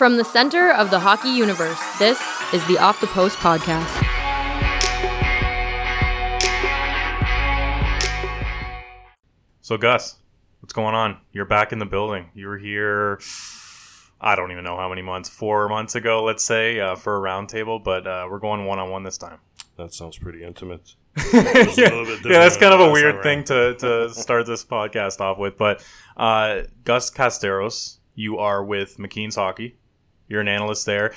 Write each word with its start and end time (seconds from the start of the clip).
From 0.00 0.16
the 0.16 0.24
center 0.24 0.72
of 0.72 0.90
the 0.90 0.98
hockey 0.98 1.28
universe, 1.28 1.78
this 1.98 2.18
is 2.54 2.66
the 2.66 2.78
Off 2.78 3.02
the 3.02 3.06
Post 3.08 3.36
podcast. 3.36 3.84
So, 9.60 9.76
Gus, 9.76 10.16
what's 10.60 10.72
going 10.72 10.94
on? 10.94 11.18
You're 11.32 11.44
back 11.44 11.74
in 11.74 11.78
the 11.78 11.84
building. 11.84 12.30
You 12.32 12.46
were 12.46 12.56
here, 12.56 13.20
I 14.22 14.36
don't 14.36 14.50
even 14.52 14.64
know 14.64 14.78
how 14.78 14.88
many 14.88 15.02
months, 15.02 15.28
four 15.28 15.68
months 15.68 15.94
ago, 15.94 16.24
let's 16.24 16.46
say, 16.46 16.80
uh, 16.80 16.94
for 16.94 17.18
a 17.18 17.20
roundtable, 17.20 17.84
but 17.84 18.06
uh, 18.06 18.26
we're 18.30 18.38
going 18.38 18.64
one 18.64 18.78
on 18.78 18.88
one 18.88 19.02
this 19.02 19.18
time. 19.18 19.40
That 19.76 19.92
sounds 19.92 20.16
pretty 20.16 20.42
intimate. 20.42 20.94
yeah, 21.34 21.66
yeah, 21.76 22.16
that's 22.24 22.56
kind 22.56 22.72
of 22.72 22.80
a 22.80 22.90
weird 22.90 23.22
thing 23.22 23.44
to, 23.44 23.74
to 23.74 24.08
start 24.14 24.46
this 24.46 24.64
podcast 24.64 25.20
off 25.20 25.36
with. 25.36 25.58
But 25.58 25.84
uh, 26.16 26.62
Gus 26.84 27.10
Katsaros, 27.10 27.98
you 28.14 28.38
are 28.38 28.64
with 28.64 28.96
McKeen's 28.96 29.34
Hockey. 29.34 29.76
You're 30.30 30.40
an 30.40 30.48
analyst 30.48 30.86
there. 30.86 31.12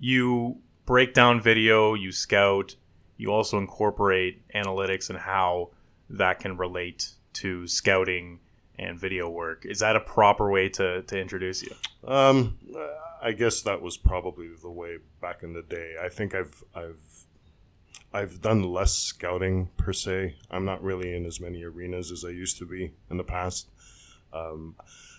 You 0.00 0.58
break 0.84 1.14
down 1.14 1.40
video, 1.40 1.94
you 1.94 2.10
scout, 2.10 2.74
you 3.16 3.32
also 3.32 3.56
incorporate 3.56 4.46
analytics 4.52 5.08
and 5.08 5.18
how 5.18 5.70
that 6.10 6.40
can 6.40 6.56
relate 6.56 7.12
to 7.34 7.68
scouting 7.68 8.40
and 8.78 8.98
video 8.98 9.30
work. 9.30 9.64
Is 9.64 9.78
that 9.78 9.94
a 9.94 10.00
proper 10.00 10.50
way 10.50 10.68
to, 10.70 11.02
to 11.02 11.18
introduce 11.18 11.62
you? 11.62 11.74
Um, 12.04 12.58
I 13.22 13.30
guess 13.30 13.62
that 13.62 13.80
was 13.80 13.96
probably 13.96 14.48
the 14.60 14.70
way 14.70 14.98
back 15.22 15.44
in 15.44 15.52
the 15.52 15.62
day. 15.62 15.94
I 16.02 16.08
think 16.08 16.34
I've 16.34 16.64
I've 16.74 17.24
I've 18.12 18.40
done 18.40 18.62
less 18.62 18.92
scouting 18.92 19.70
per 19.76 19.92
se. 19.92 20.36
I'm 20.50 20.64
not 20.64 20.82
really 20.82 21.14
in 21.14 21.26
as 21.26 21.40
many 21.40 21.62
arenas 21.62 22.10
as 22.10 22.24
I 22.24 22.30
used 22.30 22.58
to 22.58 22.66
be 22.66 22.92
in 23.10 23.16
the 23.18 23.24
past. 23.24 23.68
Um, 24.32 24.74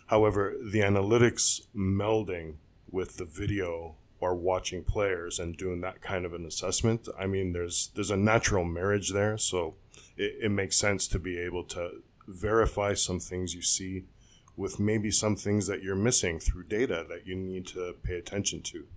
however, 0.07 0.55
the 0.61 0.79
analytics 0.79 1.61
melding 1.75 2.55
with 2.91 3.17
the 3.17 3.25
video 3.25 3.95
or 4.19 4.33
watching 4.35 4.83
players 4.83 5.39
and 5.39 5.57
doing 5.57 5.81
that 5.81 6.01
kind 6.01 6.25
of 6.25 6.33
an 6.33 6.45
assessment, 6.45 7.07
I 7.19 7.27
mean, 7.27 7.53
there's 7.53 7.91
there's 7.95 8.11
a 8.11 8.17
natural 8.17 8.65
marriage 8.65 9.11
there, 9.11 9.37
so 9.37 9.75
it, 10.15 10.35
it 10.43 10.49
makes 10.49 10.75
sense 10.75 11.07
to 11.09 11.19
be 11.19 11.37
able 11.37 11.63
to 11.65 12.01
verify 12.27 12.93
some 12.93 13.19
things 13.19 13.53
you 13.53 13.61
see 13.61 14.05
with 14.55 14.79
maybe 14.79 15.11
some 15.11 15.35
things 15.35 15.67
that 15.67 15.83
you're 15.83 15.95
missing 15.95 16.39
through 16.39 16.63
data 16.63 17.05
that 17.07 17.27
you 17.27 17.35
need 17.35 17.67
to 17.67 17.95
pay 18.03 18.15
attention 18.15 18.61
to. 18.61 18.87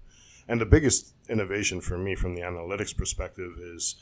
And 0.48 0.60
the 0.60 0.66
biggest 0.66 1.14
innovation 1.28 1.80
for 1.80 1.98
me 1.98 2.14
from 2.14 2.34
the 2.34 2.40
analytics 2.40 2.96
perspective 2.96 3.52
is 3.60 3.96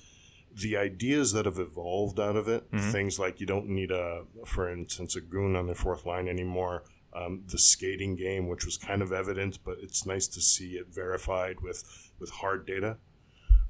the 0.55 0.77
ideas 0.77 1.33
that 1.33 1.45
have 1.45 1.59
evolved 1.59 2.19
out 2.19 2.37
of 2.37 2.49
it. 2.49 2.71
Mm-hmm. 2.71 2.91
Things 2.91 3.19
like 3.19 3.41
you 3.41 3.47
don't 3.47 3.69
need 3.69 3.91
a, 3.91 4.23
for 4.47 4.71
instance, 4.71 5.17
a 5.17 5.21
goon 5.21 5.57
on 5.57 5.67
the 5.67 5.75
fourth 5.75 6.07
line 6.07 6.29
anymore 6.29 6.85
um, 7.13 7.43
the 7.47 7.59
skating 7.59 8.17
game, 8.17 8.49
which 8.49 8.65
was 8.65 8.77
kind 8.77 9.03
of 9.03 9.13
evident, 9.13 9.59
but 9.65 9.79
it's 9.81 10.07
nice 10.07 10.27
to 10.29 10.41
see 10.41 10.73
it 10.73 10.89
verified 10.89 11.61
with, 11.61 12.11
with 12.19 12.31
hard 12.31 12.67
data. 12.67 12.99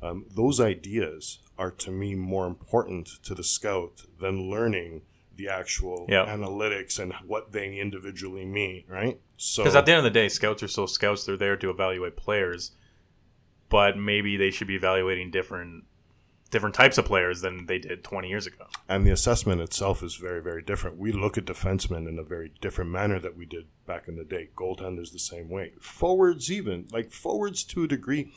Um, 0.03 0.26
those 0.34 0.60
ideas 0.60 1.41
are 1.59 1.71
to 1.72 1.91
me 1.91 2.15
more 2.15 2.47
important 2.47 3.09
to 3.25 3.34
the 3.34 3.43
scout 3.43 4.04
than 4.21 4.50
learning 4.50 5.03
the 5.34 5.49
actual 5.49 6.06
yep. 6.09 6.26
analytics 6.26 6.99
and 6.99 7.12
what 7.26 7.53
they 7.53 7.78
individually 7.78 8.44
mean, 8.44 8.84
right? 8.88 9.21
So, 9.37 9.62
because 9.62 9.76
at 9.76 9.87
the 9.87 9.93
end 9.93 9.99
of 9.99 10.05
the 10.05 10.10
day, 10.10 10.28
scouts 10.28 10.62
are 10.62 10.69
still 10.69 10.87
scouts; 10.87 11.25
they're 11.25 11.37
there 11.37 11.56
to 11.56 11.70
evaluate 11.70 12.16
players, 12.16 12.72
but 13.69 13.97
maybe 13.97 14.37
they 14.37 14.50
should 14.50 14.66
be 14.66 14.75
evaluating 14.75 15.31
different 15.31 15.84
different 16.51 16.75
types 16.75 16.97
of 16.97 17.05
players 17.05 17.43
than 17.43 17.67
they 17.67 17.79
did 17.79 18.03
20 18.03 18.29
years 18.29 18.47
ago. 18.47 18.67
And 18.89 19.07
the 19.07 19.11
assessment 19.11 19.61
itself 19.61 20.03
is 20.03 20.17
very, 20.17 20.43
very 20.43 20.63
different. 20.63 20.97
We 20.97 21.13
look 21.13 21.37
at 21.37 21.45
defensemen 21.45 22.09
in 22.09 22.19
a 22.19 22.23
very 22.23 22.53
different 22.61 22.91
manner 22.91 23.19
that 23.21 23.37
we 23.37 23.45
did 23.45 23.67
back 23.87 24.09
in 24.09 24.17
the 24.17 24.25
day. 24.25 24.49
Goaltenders 24.57 25.13
the 25.13 25.19
same 25.19 25.49
way. 25.49 25.73
Forwards, 25.81 26.51
even 26.51 26.87
like 26.91 27.11
forwards 27.11 27.65
to 27.65 27.85
a 27.85 27.89
degree. 27.89 28.33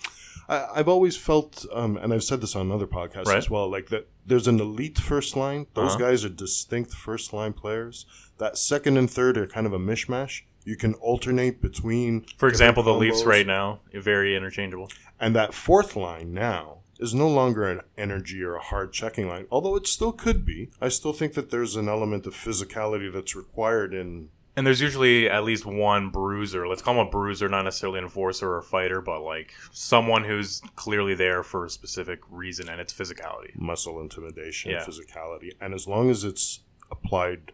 I, 0.49 0.69
have 0.75 0.89
always 0.89 1.15
felt, 1.15 1.65
um, 1.71 1.97
and 1.97 2.13
I've 2.13 2.23
said 2.23 2.41
this 2.41 2.55
on 2.55 2.71
other 2.71 2.87
podcasts 2.87 3.27
right. 3.27 3.37
as 3.37 3.49
well, 3.49 3.69
like 3.69 3.89
that 3.89 4.09
there's 4.25 4.47
an 4.47 4.59
elite 4.59 4.97
first 4.97 5.35
line. 5.37 5.67
Those 5.73 5.95
uh-huh. 5.95 5.99
guys 5.99 6.25
are 6.25 6.29
distinct 6.29 6.93
first 6.93 7.31
line 7.31 7.53
players. 7.53 8.05
That 8.37 8.57
second 8.57 8.97
and 8.97 9.09
third 9.09 9.37
are 9.37 9.47
kind 9.47 9.65
of 9.65 9.73
a 9.73 9.79
mishmash. 9.79 10.41
You 10.63 10.75
can 10.75 10.93
alternate 10.95 11.61
between. 11.61 12.25
For 12.37 12.47
example, 12.47 12.83
the 12.83 12.93
Leafs 12.93 13.23
right 13.23 13.47
now, 13.47 13.79
very 13.93 14.35
interchangeable. 14.35 14.89
And 15.19 15.35
that 15.35 15.53
fourth 15.53 15.95
line 15.95 16.33
now 16.33 16.79
is 17.01 17.13
no 17.13 17.27
longer 17.27 17.67
an 17.67 17.81
energy 17.97 18.43
or 18.43 18.55
a 18.55 18.61
hard 18.61 18.93
checking 18.93 19.27
line, 19.27 19.47
although 19.51 19.75
it 19.75 19.87
still 19.87 20.11
could 20.11 20.45
be. 20.45 20.69
I 20.79 20.89
still 20.89 21.13
think 21.13 21.33
that 21.33 21.49
there's 21.49 21.75
an 21.75 21.89
element 21.89 22.27
of 22.27 22.33
physicality 22.33 23.11
that's 23.11 23.35
required 23.35 23.93
in. 23.93 24.29
And 24.55 24.67
there's 24.67 24.81
usually 24.81 25.29
at 25.29 25.43
least 25.43 25.65
one 25.65 26.09
bruiser. 26.09 26.67
Let's 26.67 26.81
call 26.81 26.99
him 26.99 27.07
a 27.07 27.09
bruiser, 27.09 27.49
not 27.49 27.63
necessarily 27.63 27.99
an 27.99 28.05
enforcer 28.05 28.51
or 28.51 28.57
a 28.59 28.63
fighter, 28.63 29.01
but 29.01 29.21
like 29.21 29.53
someone 29.71 30.25
who's 30.25 30.61
clearly 30.75 31.15
there 31.15 31.41
for 31.41 31.65
a 31.65 31.69
specific 31.69 32.19
reason, 32.29 32.69
and 32.69 32.79
it's 32.79 32.93
physicality, 32.93 33.55
muscle 33.55 33.99
intimidation, 34.01 34.71
yeah. 34.71 34.83
physicality, 34.85 35.51
and 35.59 35.73
as 35.73 35.87
long 35.87 36.09
as 36.09 36.23
it's 36.23 36.59
applied 36.91 37.53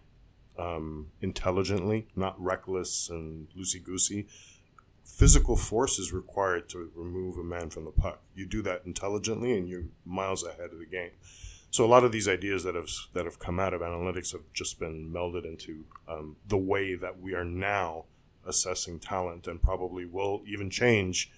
um, 0.57 1.07
intelligently, 1.21 2.07
not 2.15 2.35
reckless 2.41 3.09
and 3.09 3.47
loosey 3.57 3.81
goosey, 3.81 4.27
physical 5.17 5.55
force 5.55 5.97
is 5.97 6.13
required 6.13 6.69
to 6.69 6.91
remove 6.95 7.39
a 7.39 7.43
man 7.43 7.71
from 7.71 7.85
the 7.85 7.91
puck. 7.91 8.21
You 8.35 8.45
do 8.45 8.61
that 8.61 8.83
intelligently, 8.85 9.57
and 9.57 9.67
you're 9.67 9.85
miles 10.05 10.45
ahead 10.45 10.69
of 10.71 10.77
the 10.77 10.85
game. 10.85 11.09
So 11.71 11.83
a 11.83 11.87
lot 11.87 12.03
of 12.03 12.11
these 12.11 12.27
ideas 12.27 12.63
that 12.63 12.75
have 12.75 12.89
that 13.13 13.25
have 13.25 13.39
come 13.39 13.59
out 13.59 13.73
of 13.73 13.81
analytics 13.81 14.31
have 14.31 14.43
just 14.53 14.79
been 14.79 15.11
melded 15.11 15.43
into 15.43 15.85
um, 16.07 16.35
the 16.47 16.57
way 16.57 16.93
that 16.93 17.19
we 17.19 17.33
are 17.33 17.43
now 17.43 18.05
assessing 18.45 18.99
talent, 18.99 19.47
and 19.47 19.61
probably 19.61 20.05
will 20.05 20.43
even 20.47 20.69
change, 20.69 21.31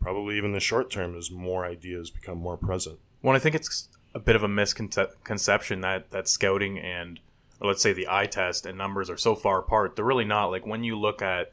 probably 0.00 0.36
even 0.36 0.50
in 0.50 0.54
the 0.54 0.60
short 0.60 0.90
term 0.90 1.16
as 1.16 1.30
more 1.30 1.64
ideas 1.64 2.10
become 2.10 2.38
more 2.38 2.56
present. 2.56 2.98
Well, 3.22 3.36
I 3.36 3.38
think 3.38 3.54
it's 3.54 3.88
a 4.12 4.18
bit 4.18 4.34
of 4.34 4.42
a 4.42 4.48
misconception 4.48 5.82
that 5.82 6.10
that 6.10 6.28
scouting 6.28 6.80
and 6.80 7.20
let's 7.60 7.82
say 7.82 7.92
the 7.92 8.08
eye 8.08 8.26
test 8.26 8.66
and 8.66 8.76
numbers 8.76 9.08
are 9.08 9.16
so 9.16 9.36
far 9.36 9.60
apart. 9.60 9.94
They're 9.94 10.04
really 10.04 10.24
not. 10.24 10.46
Like 10.46 10.66
when 10.66 10.82
you 10.82 10.98
look 10.98 11.22
at 11.22 11.52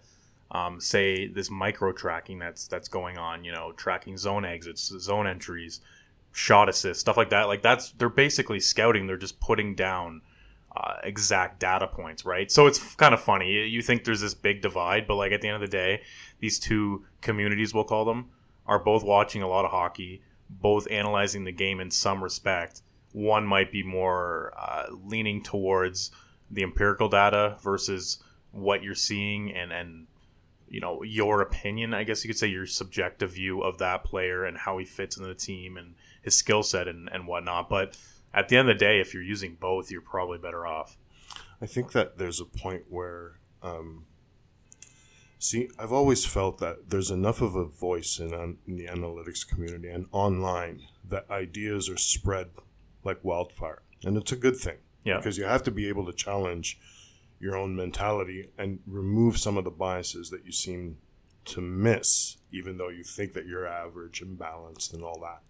um, 0.51 0.79
say 0.79 1.27
this 1.27 1.49
micro 1.49 1.91
tracking 1.91 2.39
that's 2.39 2.67
that's 2.67 2.87
going 2.87 3.17
on, 3.17 3.43
you 3.43 3.51
know, 3.51 3.73
tracking 3.73 4.17
zone 4.17 4.45
exits, 4.45 4.87
zone 4.99 5.27
entries, 5.27 5.81
shot 6.31 6.69
assists, 6.69 7.01
stuff 7.01 7.17
like 7.17 7.29
that. 7.31 7.43
Like 7.43 7.61
that's 7.61 7.91
they're 7.93 8.09
basically 8.09 8.59
scouting. 8.59 9.07
They're 9.07 9.17
just 9.17 9.39
putting 9.39 9.75
down 9.75 10.21
uh, 10.75 10.95
exact 11.03 11.59
data 11.59 11.87
points, 11.87 12.23
right? 12.25 12.51
So 12.51 12.67
it's 12.67 12.95
kind 12.95 13.13
of 13.13 13.19
funny. 13.19 13.67
You 13.67 13.81
think 13.81 14.03
there's 14.03 14.21
this 14.21 14.35
big 14.35 14.61
divide, 14.61 15.07
but 15.07 15.15
like 15.15 15.31
at 15.31 15.41
the 15.41 15.47
end 15.47 15.55
of 15.55 15.61
the 15.61 15.67
day, 15.67 16.01
these 16.39 16.59
two 16.59 17.05
communities, 17.21 17.73
we'll 17.73 17.83
call 17.83 18.05
them, 18.05 18.29
are 18.65 18.79
both 18.79 19.03
watching 19.03 19.41
a 19.41 19.47
lot 19.47 19.65
of 19.65 19.71
hockey, 19.71 20.21
both 20.49 20.89
analyzing 20.91 21.43
the 21.43 21.51
game 21.51 21.79
in 21.79 21.91
some 21.91 22.23
respect. 22.23 22.83
One 23.11 23.47
might 23.47 23.71
be 23.71 23.83
more 23.83 24.53
uh, 24.57 24.85
leaning 25.03 25.41
towards 25.41 26.11
the 26.51 26.63
empirical 26.63 27.09
data 27.09 27.57
versus 27.61 28.19
what 28.51 28.83
you're 28.83 28.95
seeing 28.95 29.53
and 29.53 29.73
and 29.73 30.07
you 30.69 30.79
know 30.79 31.03
your 31.03 31.41
opinion 31.41 31.93
i 31.93 32.03
guess 32.03 32.23
you 32.23 32.27
could 32.29 32.37
say 32.37 32.47
your 32.47 32.65
subjective 32.65 33.31
view 33.33 33.61
of 33.61 33.77
that 33.77 34.03
player 34.03 34.45
and 34.45 34.57
how 34.57 34.77
he 34.77 34.85
fits 34.85 35.17
into 35.17 35.27
the 35.27 35.35
team 35.35 35.77
and 35.77 35.95
his 36.21 36.35
skill 36.35 36.63
set 36.63 36.87
and, 36.87 37.09
and 37.11 37.27
whatnot 37.27 37.69
but 37.69 37.97
at 38.33 38.49
the 38.49 38.57
end 38.57 38.69
of 38.69 38.75
the 38.75 38.79
day 38.79 38.99
if 38.99 39.13
you're 39.13 39.23
using 39.23 39.55
both 39.59 39.91
you're 39.91 40.01
probably 40.01 40.37
better 40.37 40.65
off 40.65 40.97
i 41.61 41.65
think 41.65 41.91
that 41.91 42.17
there's 42.17 42.39
a 42.39 42.45
point 42.45 42.83
where 42.89 43.39
um, 43.63 44.05
See, 45.39 45.69
I've 45.77 45.91
always 45.91 46.25
felt 46.25 46.57
that 46.59 46.89
there's 46.89 47.11
enough 47.11 47.41
of 47.41 47.55
a 47.55 47.65
voice 47.65 48.19
in, 48.19 48.33
in 48.67 48.77
the 48.77 48.87
analytics 48.87 49.47
community 49.47 49.87
and 49.89 50.07
online 50.11 50.81
that 51.07 51.29
ideas 51.29 51.89
are 51.89 51.97
spread 51.97 52.47
like 53.03 53.23
wildfire. 53.23 53.83
And 54.03 54.17
it's 54.17 54.31
a 54.31 54.35
good 54.35 54.57
thing. 54.57 54.77
Yeah. 55.03 55.17
Because 55.17 55.37
you 55.37 55.45
have 55.45 55.63
to 55.63 55.71
be 55.71 55.87
able 55.89 56.05
to 56.07 56.13
challenge 56.13 56.79
your 57.39 57.55
own 57.55 57.75
mentality 57.75 58.49
and 58.57 58.79
remove 58.87 59.37
some 59.37 59.57
of 59.57 59.63
the 59.63 59.71
biases 59.71 60.29
that 60.29 60.45
you 60.45 60.51
seem 60.51 60.97
to 61.45 61.61
miss, 61.61 62.37
even 62.51 62.77
though 62.77 62.89
you 62.89 63.03
think 63.03 63.33
that 63.33 63.45
you're 63.45 63.67
average 63.67 64.21
and 64.21 64.37
balanced 64.37 64.93
and 64.93 65.03
all 65.03 65.19
that. 65.21 65.41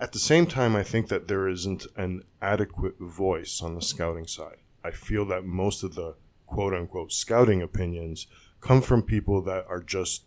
At 0.00 0.12
the 0.12 0.18
same 0.18 0.46
time, 0.46 0.74
I 0.74 0.82
think 0.82 1.08
that 1.08 1.28
there 1.28 1.48
isn't 1.48 1.86
an 1.96 2.24
adequate 2.42 2.98
voice 2.98 3.60
on 3.62 3.74
the 3.74 3.82
scouting 3.82 4.26
side. 4.26 4.56
I 4.82 4.90
feel 4.90 5.24
that 5.26 5.44
most 5.44 5.82
of 5.82 5.94
the 5.94 6.16
quote 6.46 6.74
unquote 6.74 7.12
scouting 7.12 7.62
opinions 7.62 8.26
come 8.60 8.82
from 8.82 9.02
people 9.02 9.42
that 9.42 9.66
are 9.68 9.82
just 9.82 10.24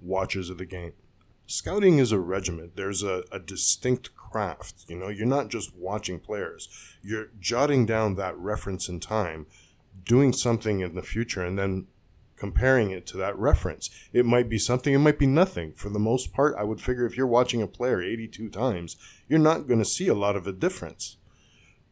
watchers 0.00 0.50
of 0.50 0.58
the 0.58 0.66
game. 0.66 0.92
Scouting 1.46 1.98
is 1.98 2.10
a 2.10 2.18
regiment. 2.18 2.74
There's 2.76 3.02
a, 3.02 3.22
a 3.30 3.38
distinct 3.38 4.14
craft. 4.16 4.84
You 4.88 4.96
know, 4.96 5.08
you're 5.08 5.26
not 5.26 5.48
just 5.48 5.76
watching 5.76 6.18
players. 6.18 6.68
You're 7.02 7.28
jotting 7.38 7.86
down 7.86 8.16
that 8.16 8.36
reference 8.36 8.88
in 8.88 8.98
time, 8.98 9.46
doing 10.06 10.32
something 10.32 10.80
in 10.80 10.94
the 10.94 11.02
future, 11.02 11.44
and 11.44 11.58
then 11.58 11.86
comparing 12.36 12.90
it 12.90 13.06
to 13.06 13.16
that 13.16 13.36
reference. 13.38 13.90
It 14.12 14.26
might 14.26 14.48
be 14.48 14.58
something, 14.58 14.94
it 14.94 14.98
might 14.98 15.18
be 15.18 15.26
nothing. 15.26 15.72
For 15.72 15.88
the 15.88 15.98
most 15.98 16.32
part, 16.32 16.54
I 16.56 16.64
would 16.64 16.80
figure 16.80 17.06
if 17.06 17.16
you're 17.16 17.26
watching 17.26 17.62
a 17.62 17.66
player 17.66 18.02
82 18.02 18.50
times, 18.50 18.96
you're 19.28 19.38
not 19.38 19.66
going 19.66 19.78
to 19.80 19.84
see 19.84 20.08
a 20.08 20.14
lot 20.14 20.36
of 20.36 20.46
a 20.46 20.52
difference. 20.52 21.16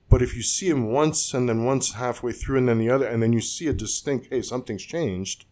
But 0.08 0.22
if 0.22 0.36
you 0.36 0.42
see 0.42 0.68
him 0.68 0.92
once 0.92 1.32
and 1.34 1.48
then 1.48 1.64
once 1.64 1.94
halfway 1.94 2.32
through 2.32 2.58
and 2.58 2.68
then 2.68 2.78
the 2.78 2.90
other, 2.90 3.06
and 3.06 3.22
then 3.22 3.32
you 3.32 3.40
see 3.40 3.66
a 3.68 3.72
distinct, 3.72 4.28
hey, 4.30 4.42
something's 4.42 4.84
changed, 4.84 5.46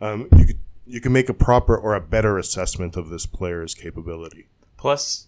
um, 0.00 0.28
you 0.36 0.46
could, 0.46 0.60
you 0.86 1.00
can 1.00 1.12
make 1.12 1.28
a 1.28 1.34
proper 1.34 1.76
or 1.76 1.94
a 1.94 2.00
better 2.00 2.38
assessment 2.38 2.96
of 2.96 3.08
this 3.08 3.26
player's 3.26 3.74
capability. 3.74 4.46
Plus, 4.76 5.26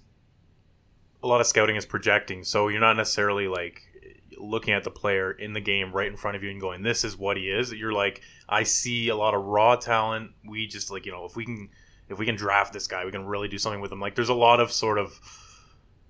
a 1.22 1.26
lot 1.26 1.40
of 1.40 1.46
scouting 1.46 1.76
is 1.76 1.86
projecting, 1.86 2.44
so 2.44 2.68
you're 2.68 2.80
not 2.80 2.96
necessarily 2.96 3.48
like 3.48 3.82
looking 4.40 4.74
at 4.74 4.84
the 4.84 4.90
player 4.90 5.30
in 5.30 5.52
the 5.52 5.60
game 5.60 5.92
right 5.92 6.08
in 6.08 6.16
front 6.16 6.36
of 6.36 6.42
you 6.42 6.50
and 6.50 6.60
going, 6.60 6.82
"This 6.82 7.04
is 7.04 7.16
what 7.16 7.36
he 7.36 7.50
is." 7.50 7.72
You're 7.72 7.92
like, 7.92 8.22
"I 8.48 8.62
see 8.62 9.08
a 9.08 9.16
lot 9.16 9.34
of 9.34 9.44
raw 9.44 9.76
talent. 9.76 10.32
We 10.46 10.66
just 10.66 10.90
like 10.90 11.06
you 11.06 11.12
know, 11.12 11.24
if 11.24 11.36
we 11.36 11.44
can, 11.44 11.68
if 12.08 12.18
we 12.18 12.26
can 12.26 12.36
draft 12.36 12.72
this 12.72 12.86
guy, 12.86 13.04
we 13.04 13.10
can 13.10 13.24
really 13.24 13.48
do 13.48 13.58
something 13.58 13.80
with 13.80 13.92
him." 13.92 14.00
Like, 14.00 14.14
there's 14.14 14.28
a 14.28 14.34
lot 14.34 14.60
of 14.60 14.72
sort 14.72 14.98
of, 14.98 15.20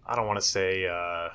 I 0.06 0.16
don't 0.16 0.26
want 0.26 0.40
to 0.40 0.46
say. 0.46 0.86
Uh, 0.86 1.30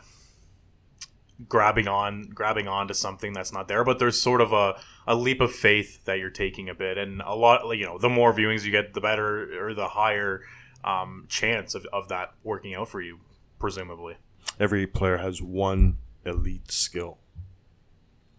grabbing 1.50 1.86
on 1.86 2.21
grabbing 2.33 2.65
on 2.65 2.88
to 2.88 2.94
something 2.94 3.33
that's 3.33 3.51
not 3.51 3.68
there 3.68 3.83
but 3.83 4.00
there's 4.00 4.21
sort 4.21 4.39
of 4.39 4.53
a, 4.53 4.80
a 5.06 5.13
leap 5.13 5.42
of 5.42 5.51
faith 5.51 6.06
that 6.06 6.18
you're 6.18 6.30
taking 6.30 6.69
a 6.69 6.74
bit 6.74 6.97
and 6.97 7.21
a 7.25 7.36
lot 7.36 7.68
like 7.68 7.77
you 7.77 7.86
know 7.86 7.97
the 7.97 8.07
more 8.07 8.31
viewings 8.33 8.63
you 8.63 8.71
get 8.71 8.94
the 8.94 9.01
better 9.01 9.62
or 9.62 9.74
the 9.74 9.89
higher 9.89 10.44
um, 10.86 11.25
chance 11.27 11.75
of, 11.75 11.86
of 11.92 12.07
that 12.07 12.31
working 12.45 12.74
out 12.74 12.88
for 12.88 13.01
you 13.01 13.19
presumably 13.59 14.15
Every 14.59 14.88
player 14.88 15.18
has 15.18 15.42
one 15.42 15.97
elite 16.25 16.72
skill. 16.72 17.18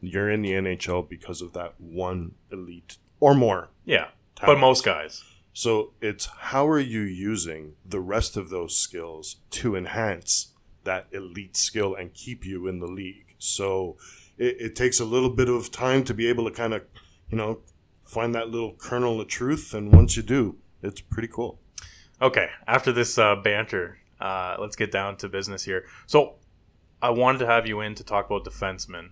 You're 0.00 0.31
in 0.31 0.43
the 0.43 0.53
NHL 0.53 1.09
because 1.09 1.41
of 1.43 1.53
that 1.55 1.75
one 1.81 2.33
elite 2.53 2.99
or 3.21 3.35
more. 3.35 3.69
yeah 3.85 4.09
but 4.44 4.59
most 4.59 4.85
guys 4.85 5.25
So 5.55 5.93
it's 6.03 6.27
how 6.27 6.69
are 6.69 6.79
you 6.79 7.00
using 7.00 7.75
the 7.85 8.00
rest 8.00 8.37
of 8.37 8.50
those 8.50 8.77
skills 8.77 9.37
to 9.53 9.75
enhance 9.75 10.53
that 10.85 11.06
elite 11.12 11.56
skill 11.56 11.94
and 11.94 12.12
keep 12.12 12.44
you 12.44 12.67
in 12.69 12.79
the 12.81 12.87
league? 12.87 13.35
So 13.38 13.97
it, 14.37 14.56
it 14.61 14.77
takes 14.77 15.00
a 15.00 15.05
little 15.06 15.31
bit 15.31 15.49
of 15.49 15.71
time 15.73 16.05
to 16.05 16.12
be 16.15 16.29
able 16.29 16.44
to 16.44 16.50
kind 16.50 16.75
of, 16.75 16.82
you 17.31 17.39
know, 17.39 17.61
find 18.05 18.35
that 18.35 18.50
little 18.50 18.75
kernel 18.79 19.19
of 19.21 19.29
truth. 19.29 19.73
And 19.73 19.93
once 19.93 20.17
you 20.17 20.23
do, 20.23 20.56
it's 20.82 21.00
pretty 21.00 21.29
cool. 21.29 21.59
Okay, 22.21 22.49
after 22.67 22.93
this 22.93 23.17
uh, 23.19 23.37
banter, 23.37 23.99
uh, 24.21 24.56
let's 24.59 24.77
get 24.77 24.91
down 24.93 25.17
to 25.19 25.29
business 25.29 25.65
here. 25.65 25.85
So, 26.06 26.35
I 27.02 27.10
wanted 27.10 27.38
to 27.38 27.46
have 27.46 27.66
you 27.66 27.81
in 27.81 27.94
to 27.96 28.04
talk 28.04 28.26
about 28.26 28.44
defensemen, 28.44 29.10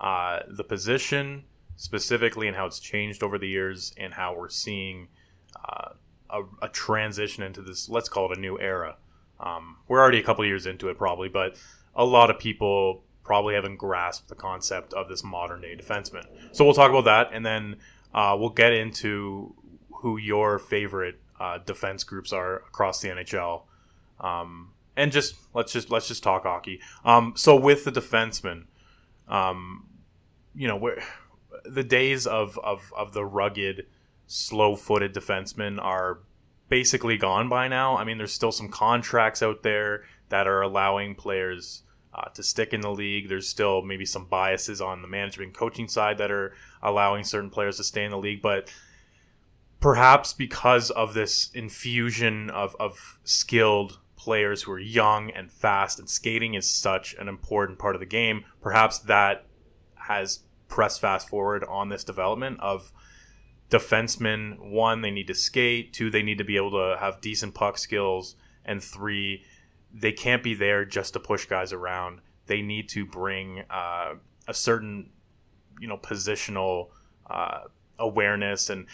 uh, 0.00 0.40
the 0.48 0.64
position 0.64 1.44
specifically, 1.76 2.46
and 2.46 2.56
how 2.56 2.66
it's 2.66 2.80
changed 2.80 3.22
over 3.22 3.38
the 3.38 3.48
years, 3.48 3.92
and 3.96 4.14
how 4.14 4.36
we're 4.36 4.48
seeing 4.48 5.08
uh, 5.68 5.90
a, 6.30 6.42
a 6.62 6.68
transition 6.68 7.42
into 7.42 7.62
this. 7.62 7.88
Let's 7.88 8.08
call 8.08 8.30
it 8.30 8.38
a 8.38 8.40
new 8.40 8.58
era. 8.58 8.96
Um, 9.40 9.78
we're 9.86 10.00
already 10.00 10.18
a 10.18 10.22
couple 10.22 10.44
years 10.44 10.66
into 10.66 10.88
it, 10.88 10.98
probably, 10.98 11.28
but 11.28 11.56
a 11.94 12.04
lot 12.04 12.30
of 12.30 12.38
people 12.38 13.02
probably 13.24 13.54
haven't 13.54 13.76
grasped 13.76 14.28
the 14.28 14.34
concept 14.34 14.94
of 14.94 15.08
this 15.08 15.22
modern 15.22 15.60
day 15.60 15.76
defenseman. 15.76 16.24
So 16.52 16.64
we'll 16.64 16.74
talk 16.74 16.90
about 16.90 17.04
that, 17.04 17.30
and 17.32 17.44
then 17.44 17.76
uh, 18.14 18.36
we'll 18.38 18.50
get 18.50 18.72
into 18.72 19.54
who 20.00 20.16
your 20.16 20.58
favorite 20.58 21.20
uh, 21.38 21.58
defense 21.58 22.04
groups 22.04 22.32
are 22.32 22.56
across 22.56 23.00
the 23.00 23.08
NHL, 23.08 23.62
um, 24.20 24.72
and 24.98 25.12
just 25.12 25.36
let's 25.54 25.72
just 25.72 25.90
let's 25.90 26.08
just 26.08 26.22
talk 26.22 26.42
hockey. 26.42 26.80
Um, 27.04 27.32
so 27.36 27.56
with 27.56 27.84
the 27.84 27.92
defenseman, 27.92 28.64
um, 29.28 29.86
you 30.54 30.66
know, 30.66 30.94
the 31.64 31.84
days 31.84 32.26
of, 32.26 32.58
of 32.64 32.92
of 32.96 33.12
the 33.12 33.24
rugged, 33.24 33.86
slow-footed 34.26 35.14
defensemen 35.14 35.82
are 35.82 36.18
basically 36.68 37.16
gone 37.16 37.48
by 37.48 37.68
now. 37.68 37.96
I 37.96 38.04
mean, 38.04 38.18
there's 38.18 38.32
still 38.32 38.52
some 38.52 38.68
contracts 38.68 39.42
out 39.42 39.62
there 39.62 40.02
that 40.28 40.46
are 40.46 40.60
allowing 40.60 41.14
players 41.14 41.84
uh, 42.12 42.28
to 42.34 42.42
stick 42.42 42.74
in 42.74 42.80
the 42.80 42.90
league. 42.90 43.28
There's 43.28 43.48
still 43.48 43.82
maybe 43.82 44.04
some 44.04 44.26
biases 44.26 44.80
on 44.80 45.00
the 45.00 45.08
management 45.08 45.48
and 45.48 45.56
coaching 45.56 45.88
side 45.88 46.18
that 46.18 46.30
are 46.30 46.52
allowing 46.82 47.24
certain 47.24 47.50
players 47.50 47.76
to 47.76 47.84
stay 47.84 48.04
in 48.04 48.10
the 48.10 48.18
league, 48.18 48.42
but 48.42 48.70
perhaps 49.80 50.32
because 50.32 50.90
of 50.90 51.14
this 51.14 51.50
infusion 51.54 52.50
of, 52.50 52.74
of 52.80 53.18
skilled 53.22 54.00
players 54.28 54.64
who 54.64 54.72
are 54.72 54.78
young 54.78 55.30
and 55.30 55.50
fast 55.50 55.98
and 55.98 56.06
skating 56.06 56.52
is 56.52 56.68
such 56.68 57.14
an 57.18 57.28
important 57.28 57.78
part 57.78 57.96
of 57.96 58.00
the 58.00 58.04
game. 58.04 58.44
Perhaps 58.60 58.98
that 58.98 59.46
has 59.94 60.40
pressed 60.68 61.00
fast 61.00 61.30
forward 61.30 61.64
on 61.64 61.88
this 61.88 62.04
development 62.04 62.60
of 62.60 62.92
defensemen. 63.70 64.58
One 64.58 65.00
they 65.00 65.10
need 65.10 65.28
to 65.28 65.34
skate. 65.34 65.94
Two 65.94 66.10
they 66.10 66.22
need 66.22 66.36
to 66.36 66.44
be 66.44 66.58
able 66.58 66.72
to 66.72 66.98
have 67.00 67.22
decent 67.22 67.54
puck 67.54 67.78
skills. 67.78 68.36
And 68.66 68.84
three 68.84 69.44
they 69.94 70.12
can't 70.12 70.42
be 70.42 70.52
there 70.52 70.84
just 70.84 71.14
to 71.14 71.20
push 71.20 71.46
guys 71.46 71.72
around. 71.72 72.20
They 72.48 72.60
need 72.60 72.90
to 72.90 73.06
bring 73.06 73.64
uh, 73.70 74.16
a 74.46 74.52
certain 74.52 75.08
you 75.80 75.88
know 75.88 75.96
positional 75.96 76.88
uh, 77.30 77.60
awareness. 77.98 78.68
And 78.68 78.88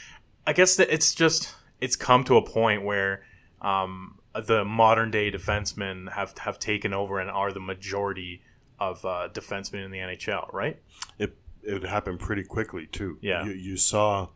I 0.46 0.52
guess 0.52 0.76
that 0.76 0.94
it's 0.94 1.12
just 1.12 1.56
it's 1.81 1.96
come 1.96 2.22
to 2.22 2.36
a 2.36 2.48
point 2.48 2.84
where 2.84 3.24
um, 3.60 4.20
the 4.34 4.64
modern 4.64 5.10
day 5.10 5.31
defensemen 5.31 6.12
have 6.12 6.36
have 6.38 6.58
taken 6.58 6.93
over 6.93 7.19
and 7.19 7.31
are 7.31 7.53
the 7.53 7.60
majority 7.60 8.43
of 8.79 9.05
uh, 9.05 9.29
defensemen 9.32 9.84
in 9.84 9.91
the 9.91 9.98
NHL, 9.98 10.53
right? 10.53 10.81
It 11.19 11.36
it 11.62 11.82
happened 11.84 12.20
pretty 12.20 12.44
quickly 12.44 12.86
too. 12.86 13.19
Yeah. 13.20 13.44
you, 13.44 13.53
you 13.53 13.76
saw. 13.76 14.29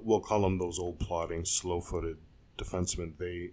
We'll 0.00 0.20
call 0.20 0.42
them 0.42 0.58
those 0.58 0.78
old 0.78 1.00
plodding, 1.00 1.46
slow-footed 1.46 2.18
defensemen. 2.58 3.16
They 3.16 3.52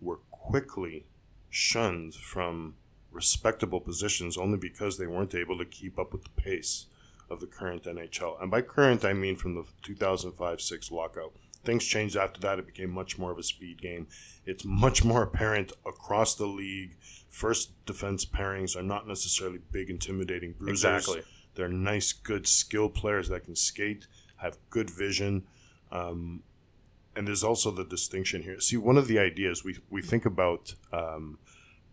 were 0.00 0.20
quickly 0.30 1.04
shunned 1.50 2.14
from 2.14 2.76
respectable 3.12 3.80
positions 3.80 4.38
only 4.38 4.56
because 4.56 4.96
they 4.96 5.06
weren't 5.06 5.34
able 5.34 5.58
to 5.58 5.66
keep 5.66 5.98
up 5.98 6.12
with 6.12 6.24
the 6.24 6.30
pace 6.30 6.86
of 7.28 7.40
the 7.40 7.46
current 7.46 7.84
NHL. 7.84 8.40
And 8.40 8.50
by 8.50 8.62
current, 8.62 9.04
I 9.04 9.12
mean 9.12 9.36
from 9.36 9.54
the 9.54 9.64
2005-6 9.82 10.90
lockout. 10.90 11.32
Things 11.66 11.84
changed 11.84 12.16
after 12.16 12.40
that. 12.40 12.58
It 12.58 12.66
became 12.66 12.90
much 12.90 13.18
more 13.18 13.32
of 13.32 13.38
a 13.38 13.42
speed 13.42 13.82
game. 13.82 14.06
It's 14.46 14.64
much 14.64 15.04
more 15.04 15.22
apparent 15.22 15.72
across 15.84 16.34
the 16.36 16.46
league. 16.46 16.96
First 17.28 17.72
defense 17.84 18.24
pairings 18.24 18.76
are 18.76 18.82
not 18.82 19.06
necessarily 19.06 19.58
big, 19.72 19.90
intimidating 19.90 20.52
bruisers. 20.52 20.84
Exactly. 20.84 21.22
They're 21.56 21.68
nice, 21.68 22.12
good 22.12 22.46
skill 22.46 22.88
players 22.88 23.28
that 23.28 23.44
can 23.44 23.56
skate, 23.56 24.06
have 24.36 24.56
good 24.70 24.88
vision. 24.88 25.44
Um, 25.90 26.42
and 27.16 27.26
there's 27.26 27.42
also 27.42 27.70
the 27.70 27.84
distinction 27.84 28.42
here. 28.42 28.60
See, 28.60 28.76
one 28.76 28.96
of 28.96 29.08
the 29.08 29.18
ideas 29.18 29.64
we, 29.64 29.78
we 29.90 30.02
think 30.02 30.24
about 30.26 30.74
um, 30.92 31.38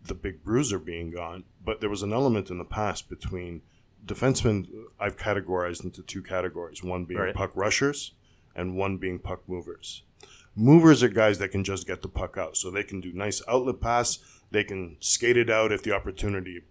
the 0.04 0.14
big 0.14 0.44
bruiser 0.44 0.78
being 0.78 1.10
gone, 1.10 1.44
but 1.64 1.80
there 1.80 1.90
was 1.90 2.02
an 2.02 2.12
element 2.12 2.50
in 2.50 2.58
the 2.58 2.64
past 2.64 3.08
between 3.08 3.62
defensemen. 4.04 4.68
I've 5.00 5.16
categorized 5.16 5.82
into 5.82 6.02
two 6.02 6.22
categories: 6.22 6.84
one 6.84 7.06
being 7.06 7.20
Right. 7.20 7.34
puck 7.34 7.52
rushers, 7.54 8.12
and 8.54 8.76
one 8.76 8.96
being 8.96 9.18
puck 9.18 9.42
movers. 9.48 10.02
Movers 10.56 11.02
are 11.02 11.08
guys 11.08 11.38
that 11.38 11.48
can 11.48 11.64
just 11.64 11.86
get 11.86 12.02
the 12.02 12.08
puck 12.08 12.36
out, 12.38 12.56
so 12.56 12.70
they 12.70 12.84
can 12.84 13.00
do 13.00 13.12
nice 13.12 13.42
outlet 13.48 13.80
pass. 13.80 14.18
They 14.50 14.62
can 14.64 14.96
skate 15.00 15.36
it 15.36 15.50
out 15.50 15.72
if 15.72 15.82
the 15.82 15.92
opportunity 15.92 16.62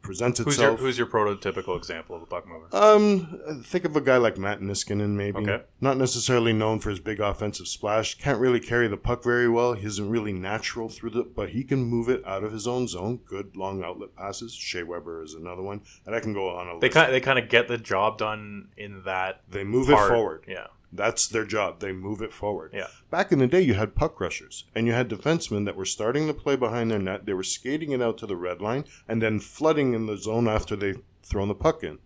presents 0.00 0.38
Who's 0.38 0.56
your 0.58 0.66
itself. 0.70 0.80
who's 0.80 0.96
your 0.98 1.06
prototypical 1.06 1.76
example 1.76 2.16
of 2.16 2.22
a 2.22 2.26
puck 2.26 2.46
mover? 2.48 2.68
Um, 2.72 3.62
think 3.64 3.84
of 3.84 3.94
a 3.94 4.00
guy 4.00 4.16
like 4.16 4.38
Matt 4.38 4.60
Niskanen, 4.60 5.10
maybe. 5.10 5.38
Okay. 5.38 5.62
Not 5.80 5.98
necessarily 5.98 6.52
known 6.52 6.80
for 6.80 6.90
his 6.90 6.98
big 7.00 7.20
offensive 7.20 7.68
splash. 7.68 8.16
Can't 8.16 8.40
really 8.40 8.58
carry 8.60 8.88
the 8.88 8.96
puck 8.96 9.22
very 9.22 9.48
well. 9.48 9.74
He 9.74 9.86
isn't 9.86 10.08
really 10.08 10.32
natural 10.32 10.88
through 10.88 11.10
the, 11.10 11.22
but 11.24 11.50
he 11.50 11.62
can 11.62 11.84
move 11.84 12.08
it 12.08 12.24
out 12.26 12.42
of 12.42 12.52
his 12.52 12.66
own 12.66 12.88
zone. 12.88 13.20
Good 13.24 13.56
long 13.56 13.84
outlet 13.84 14.16
passes. 14.16 14.52
Shea 14.54 14.82
Weber 14.82 15.22
is 15.22 15.34
another 15.34 15.62
one, 15.62 15.82
and 16.06 16.14
I 16.14 16.20
can 16.20 16.32
go 16.32 16.48
on 16.56 16.66
a 16.68 16.80
They 16.80 16.86
list. 16.88 16.94
kind 16.94 17.12
they 17.12 17.20
kind 17.20 17.38
of 17.38 17.48
get 17.48 17.68
the 17.68 17.78
job 17.78 18.18
done 18.18 18.70
in 18.76 19.02
that 19.04 19.42
They 19.48 19.62
move 19.64 19.88
part. 19.88 20.10
it 20.10 20.14
forward. 20.14 20.44
Yeah, 20.48 20.68
That's 20.92 21.26
their 21.26 21.44
job. 21.44 21.80
They 21.80 21.92
move 21.92 22.22
it 22.22 22.32
forward. 22.32 22.72
Yeah. 22.74 22.86
Back 23.10 23.30
in 23.30 23.38
the 23.38 23.46
day, 23.46 23.60
you 23.60 23.74
had 23.74 23.94
puck 23.94 24.20
rushers 24.20 24.64
and 24.74 24.86
you 24.86 24.92
had 24.92 25.08
defensemen 25.08 25.64
that 25.66 25.76
were 25.76 25.84
starting 25.84 26.26
to 26.26 26.34
play 26.34 26.56
behind 26.56 26.90
their 26.90 26.98
net. 26.98 27.26
They 27.26 27.34
were 27.34 27.42
skating 27.42 27.92
it 27.92 28.02
out 28.02 28.18
to 28.18 28.26
the 28.26 28.36
red 28.36 28.60
line 28.60 28.84
and 29.06 29.20
then 29.20 29.40
flooding 29.40 29.92
in 29.92 30.06
the 30.06 30.16
zone 30.16 30.48
after 30.48 30.76
they 30.76 30.94
thrown 31.22 31.48
the 31.48 31.54
puck 31.54 31.82
in. 31.82 31.98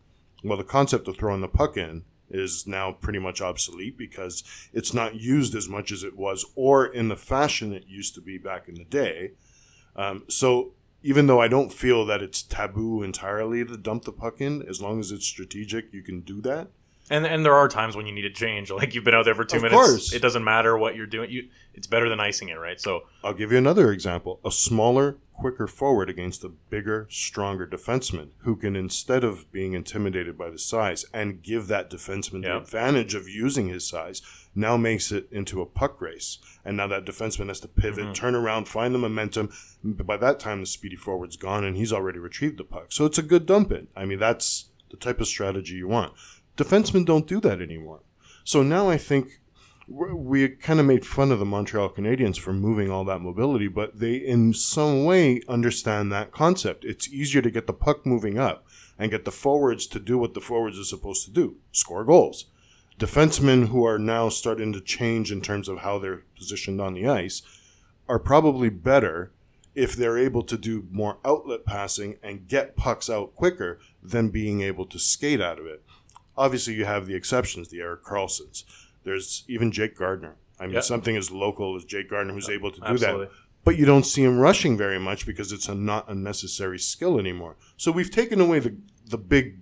Well, 0.43 0.59
the 0.59 0.65
concept 0.65 1.07
of 1.07 1.17
throwing 1.17 1.41
the 1.41 1.49
puck 1.49 1.77
in 1.77 2.05
is 2.29 2.67
now 2.67 2.93
pretty 2.93 3.19
much 3.19 3.41
obsolete 3.41 3.97
because 3.97 4.43
it's 4.73 4.95
not 4.95 5.15
used 5.15 5.55
as 5.55 5.69
much 5.69 5.93
as 5.93 6.03
it 6.03 6.17
was 6.17 6.45
or 6.57 6.87
in 6.87 7.09
the 7.09 7.17
fashion 7.17 7.73
it 7.73 7.85
used 7.87 8.15
to 8.15 8.21
be 8.21 8.39
back 8.39 8.69
in 8.69 8.75
the 8.75 8.85
day. 8.85 9.33
Um, 9.95 10.25
so 10.29 10.73
even 11.03 11.27
though 11.27 11.41
I 11.41 11.49
don't 11.49 11.73
feel 11.73 12.07
that 12.07 12.23
it's 12.23 12.43
taboo 12.43 13.03
entirely 13.03 13.65
to 13.65 13.77
dump 13.77 14.05
the 14.05 14.13
puck 14.13 14.41
in, 14.41 14.63
as 14.69 14.81
long 14.81 14.99
as 15.01 15.13
it's 15.13 15.27
strategic, 15.27 15.93
you 15.93 16.03
can 16.03 16.21
do 16.21 16.41
that. 16.43 16.69
And 17.13 17.27
and 17.27 17.45
there 17.45 17.55
are 17.55 17.69
times 17.69 17.95
when 17.95 18.07
you 18.07 18.13
need 18.13 18.23
to 18.23 18.31
change. 18.31 18.71
Like 18.83 18.95
you've 18.95 19.05
been 19.05 19.15
out 19.15 19.25
there 19.27 19.35
for 19.35 19.45
two 19.45 19.59
Of 19.59 19.63
minutes. 19.65 19.81
course. 19.81 20.13
It 20.13 20.23
doesn't 20.23 20.43
matter 20.45 20.77
what 20.77 20.97
you're 20.97 21.07
doing. 21.07 21.31
You 21.31 21.49
it's 21.75 21.87
better 21.87 22.09
than 22.09 22.19
icing 22.21 22.49
it, 22.49 22.55
right? 22.59 22.81
So 22.81 23.03
I'll 23.23 23.35
give 23.35 23.53
you 23.53 23.59
another 23.59 23.93
example. 23.93 24.41
A 24.45 24.51
smaller, 24.51 25.17
quicker 25.33 25.67
forward 25.67 26.09
against 26.11 26.43
a 26.45 26.49
bigger, 26.49 27.07
stronger 27.11 27.67
defenseman 27.67 28.29
who 28.39 28.57
can, 28.57 28.77
instead 28.77 29.25
of 29.25 29.51
being 29.53 29.73
intimidated 29.75 30.37
by 30.39 30.51
the 30.51 30.59
size 30.59 31.05
and 31.15 31.43
give 31.43 31.67
that 31.69 31.91
defenseman 31.91 32.43
the 32.43 32.57
advantage 32.57 33.15
of 33.15 33.29
using 33.29 33.69
his 33.69 33.87
size, 33.87 34.21
now 34.55 34.77
makes 34.77 35.11
it 35.13 35.29
into 35.33 35.61
a 35.63 35.67
puck 35.67 36.01
race. 36.01 36.39
And 36.65 36.77
now 36.77 36.87
that 36.89 37.05
defenseman 37.07 37.49
has 37.49 37.61
to 37.61 37.69
pivot, 37.69 38.05
Mm-hmm. 38.05 38.13
turn 38.13 38.35
around, 38.35 38.69
find 38.69 38.95
the 38.95 38.99
momentum. 38.99 39.51
But 39.83 40.07
by 40.07 40.17
that 40.19 40.39
time, 40.41 40.61
the 40.61 40.67
speedy 40.67 40.97
forward's 40.97 41.37
gone 41.37 41.65
and 41.65 41.77
he's 41.77 41.93
already 41.93 42.19
retrieved 42.19 42.59
the 42.59 42.65
puck. 42.65 42.87
So 42.93 43.05
it's 43.07 43.19
a 43.19 43.23
good 43.23 43.47
dump 43.47 43.71
in. 43.73 43.89
I 43.97 44.05
mean, 44.05 44.19
that's 44.19 44.67
the 44.91 44.97
type 44.99 45.21
of 45.21 45.27
strategy 45.27 45.75
you 45.75 45.89
want. 45.89 46.13
Defensemen 46.57 47.07
don't 47.07 47.27
do 47.27 47.41
that 47.41 47.61
anymore. 47.61 48.01
So 48.45 48.63
now 48.63 48.89
I 48.89 48.99
think 48.99 49.41
we 49.89 50.49
kind 50.49 50.81
of 50.81 50.87
made 50.87 51.05
fun 51.05 51.33
of 51.33 51.39
the 51.39 51.45
Montreal 51.45 51.91
Canadiens 51.91 52.39
for 52.39 52.53
moving 52.53 52.91
all 52.91 53.05
that 53.05 53.21
mobility, 53.21 53.69
but 53.69 53.99
they 53.99 54.15
in 54.15 54.55
some 54.55 55.05
way 55.05 55.43
understand 55.49 56.11
that 56.13 56.33
concept. 56.33 56.85
It's 56.85 57.09
easier 57.09 57.43
to 57.43 57.51
get 57.51 57.67
the 57.67 57.73
puck 57.73 58.07
moving 58.07 58.39
up 58.39 58.65
and 58.99 59.11
get 59.11 59.25
the 59.25 59.31
forwards 59.33 59.87
to 59.89 59.99
do 59.99 60.19
what 60.19 60.35
the 60.35 60.41
forwards 60.41 60.79
are 60.79 60.85
supposed 60.85 61.25
to 61.25 61.31
do 61.31 61.57
score 61.73 62.05
goals. 62.05 62.47
Defensemen 62.99 63.69
who 63.69 63.85
are 63.85 63.99
now 63.99 64.29
starting 64.29 64.73
to 64.73 64.81
change 64.81 65.33
in 65.33 65.41
terms 65.41 65.69
of 65.69 65.79
how 65.79 65.99
they're 65.99 66.25
positioned 66.37 66.81
on 66.81 66.95
the 66.95 67.09
ice 67.09 67.43
are 68.09 68.19
probably 68.19 68.69
better 68.69 69.33
if 69.75 69.95
they're 69.95 70.19
able 70.19 70.43
to 70.43 70.59
do 70.59 70.87
more 70.91 71.19
outlet 71.25 71.65
passing 71.65 72.17
and 72.23 72.47
get 72.47 72.77
pucks 72.77 73.09
out 73.09 73.35
quicker 73.35 73.81
than 74.03 74.29
being 74.29 74.61
able 74.61 74.85
to 74.87 74.99
skate 74.99 75.41
out 75.41 75.59
of 75.59 75.67
it. 75.67 75.83
Obviously, 76.37 76.75
you 76.75 76.85
have 76.85 77.07
the 77.07 77.15
exceptions, 77.15 77.69
the 77.69 77.81
Erik 77.81 78.03
Karlssons. 78.05 78.65
There's 79.05 79.45
even 79.49 79.73
Jake 79.73 79.97
Gardiner. 79.97 80.37
I 80.61 80.65
mean, 80.67 80.75
Yeah. 80.75 80.81
something 80.81 81.17
as 81.17 81.31
local 81.31 81.75
as 81.77 81.85
Jake 81.85 82.09
Gardiner 82.11 82.35
who's 82.35 82.49
able 82.49 82.71
to 82.71 82.81
do 82.81 82.87
absolutely. 82.87 83.27
that. 83.27 83.33
But 83.65 83.77
you 83.79 83.85
don't 83.85 84.05
see 84.07 84.23
him 84.25 84.39
rushing 84.39 84.77
very 84.77 84.99
much 84.99 85.25
because 85.27 85.53
it's 85.53 85.69
a 85.69 85.75
not 85.75 86.09
a 86.09 86.15
necessary 86.15 86.79
skill 86.79 87.19
anymore. 87.19 87.57
So 87.77 87.93
we've 87.93 88.11
taken 88.11 88.41
away 88.41 88.59
the 88.61 88.77
the 89.09 89.19
big 89.19 89.59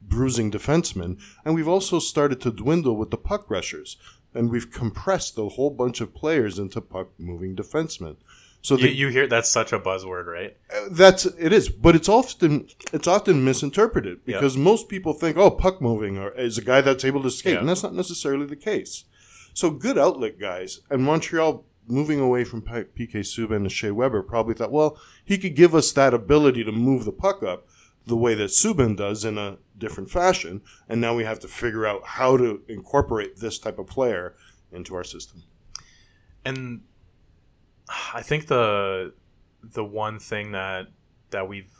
bruising 0.00 0.50
defensemen, 0.50 1.18
and 1.44 1.54
we've 1.54 1.68
also 1.68 1.98
started 1.98 2.40
to 2.42 2.50
dwindle 2.50 2.96
with 2.96 3.10
the 3.10 3.16
puck 3.16 3.50
rushers, 3.50 3.96
and 4.34 4.50
we've 4.50 4.70
compressed 4.70 5.36
a 5.38 5.48
whole 5.48 5.70
bunch 5.70 6.00
of 6.00 6.14
players 6.14 6.58
into 6.58 6.80
puck 6.80 7.08
moving 7.18 7.56
defensemen. 7.56 8.16
So 8.64 8.76
you, 8.76 8.82
the, 8.82 8.94
you 8.94 9.08
hear 9.08 9.26
that's 9.26 9.48
such 9.50 9.72
a 9.72 9.78
buzzword, 9.80 10.26
right? 10.26 10.56
Uh, 10.72 10.86
that's 10.90 11.26
it 11.26 11.52
is, 11.52 11.68
but 11.68 11.96
it's 11.96 12.08
often 12.08 12.68
it's 12.92 13.08
often 13.08 13.44
misinterpreted 13.44 14.24
because 14.24 14.56
most 14.56 14.88
people 14.88 15.12
think, 15.14 15.36
oh, 15.36 15.50
puck 15.50 15.80
moving 15.82 16.16
or 16.16 16.30
is 16.32 16.58
a 16.58 16.62
guy 16.62 16.80
that's 16.80 17.04
able 17.04 17.22
to 17.24 17.30
skate, 17.30 17.54
Yeah. 17.54 17.60
and 17.60 17.68
that's 17.68 17.82
not 17.82 17.94
necessarily 17.94 18.46
the 18.46 18.56
case. 18.56 19.04
So 19.52 19.70
good 19.70 19.98
outlet 19.98 20.38
guys, 20.38 20.80
and 20.90 21.02
Montreal 21.02 21.64
moving 21.88 22.20
away 22.20 22.44
from 22.44 22.62
PK 22.62 23.16
Subban 23.20 23.56
and 23.56 23.72
Shea 23.72 23.90
Weber 23.90 24.22
probably 24.22 24.54
thought, 24.54 24.70
well, 24.70 24.96
he 25.24 25.36
could 25.36 25.56
give 25.56 25.74
us 25.74 25.90
that 25.92 26.14
ability 26.14 26.62
to 26.62 26.70
move 26.72 27.04
the 27.04 27.10
puck 27.12 27.42
up 27.42 27.66
the 28.06 28.16
way 28.16 28.34
that 28.34 28.50
Subban 28.50 28.96
does 28.96 29.24
in 29.24 29.36
a 29.38 29.58
different 29.76 30.08
fashion, 30.08 30.62
and 30.88 31.00
now 31.00 31.14
we 31.16 31.24
have 31.24 31.40
to 31.40 31.48
figure 31.48 31.84
out 31.84 32.02
how 32.04 32.36
to 32.36 32.62
incorporate 32.68 33.38
this 33.38 33.58
type 33.58 33.80
of 33.80 33.88
player 33.88 34.36
into 34.70 34.94
our 34.94 35.04
system. 35.04 35.42
and 36.44 36.82
I 38.14 38.22
think 38.22 38.46
the 38.46 39.12
the 39.62 39.84
one 39.84 40.18
thing 40.18 40.52
that 40.52 40.88
that 41.30 41.48
we've 41.48 41.70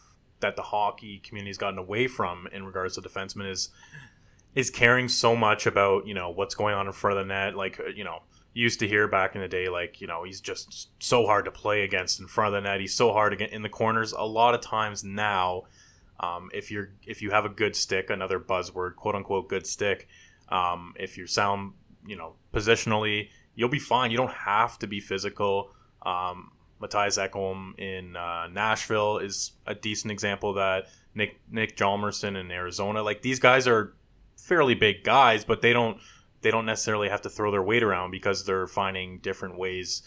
that 0.41 0.57
the 0.57 0.63
hockey 0.63 1.19
community's 1.19 1.59
gotten 1.59 1.79
away 1.79 2.07
from 2.07 2.49
in 2.53 2.65
regards 2.65 2.97
to 2.97 3.01
defensemen 3.01 3.51
is 3.51 3.71
is 4.55 4.71
caring 4.71 5.09
so 5.09 5.35
much 5.35 5.67
about 5.67 6.07
you 6.07 6.15
know 6.15 6.31
what's 6.31 6.55
going 6.55 6.75
on 6.75 6.87
in 6.87 6.93
front 6.93 7.19
of 7.19 7.27
the 7.27 7.29
net. 7.29 7.57
Like 7.57 7.81
uh, 7.81 7.87
you 7.87 8.05
know, 8.05 8.23
used 8.53 8.81
to 8.81 8.89
hear 8.89 9.09
back 9.09 9.35
in 9.35 9.41
the 9.41 9.49
day, 9.49 9.69
like 9.69 10.01
you 10.01 10.07
know, 10.07 10.25
he's 10.25 10.41
just 10.41 10.91
so 11.03 11.27
hard 11.27 11.47
to 11.47 11.51
play 11.51 11.83
against 11.83 12.21
in 12.21 12.27
front 12.27 12.55
of 12.55 12.63
the 12.63 12.69
net. 12.69 12.81
He's 12.81 12.95
so 12.95 13.13
hard 13.13 13.33
to 13.33 13.37
get 13.37 13.53
in 13.53 13.63
the 13.63 13.69
corners. 13.69 14.13
A 14.13 14.27
lot 14.27 14.55
of 14.55 14.61
times 14.61 15.03
now, 15.03 15.63
um, 16.21 16.51
if 16.53 16.71
you're 16.71 16.91
if 17.07 17.23
you 17.23 17.31
have 17.31 17.45
a 17.45 17.49
good 17.49 17.75
stick, 17.75 18.11
another 18.11 18.39
buzzword, 18.39 18.97
quote 18.97 19.15
unquote, 19.15 19.49
good 19.49 19.67
stick. 19.67 20.09
Um, 20.51 20.95
if 20.99 21.17
you 21.17 21.27
sound 21.27 21.73
you 22.07 22.17
know 22.17 22.35
positionally, 22.53 23.29
you'll 23.55 23.69
be 23.71 23.79
fine. 23.79 24.11
You 24.11 24.19
don't 24.19 24.33
have 24.33 24.79
to 24.81 24.87
be 24.87 25.01
physical. 25.01 25.71
Um, 26.05 26.53
Mattias 26.81 27.17
Ekholm 27.17 27.79
in 27.79 28.17
uh, 28.17 28.49
Nashville 28.49 29.19
is 29.19 29.53
a 29.67 29.75
decent 29.75 30.11
example 30.11 30.51
of 30.51 30.57
that. 30.57 30.87
Nick 31.15 31.41
Nick 31.51 31.77
Hjalmarsson 31.77 32.39
in 32.39 32.51
Arizona, 32.51 33.03
like 33.03 33.23
these 33.23 33.39
guys 33.39 33.69
are 33.69 33.95
fairly 34.37 34.75
big 34.75 35.05
guys, 35.05 35.45
but 35.45 35.61
they 35.63 35.73
don't 35.73 35.99
they 36.41 36.51
don't 36.51 36.67
necessarily 36.67 37.09
have 37.09 37.23
to 37.23 37.31
throw 37.31 37.51
their 37.51 37.63
weight 37.63 37.83
around 37.83 38.11
because 38.11 38.45
they're 38.45 38.67
finding 38.67 39.19
different 39.19 39.57
ways 39.57 40.03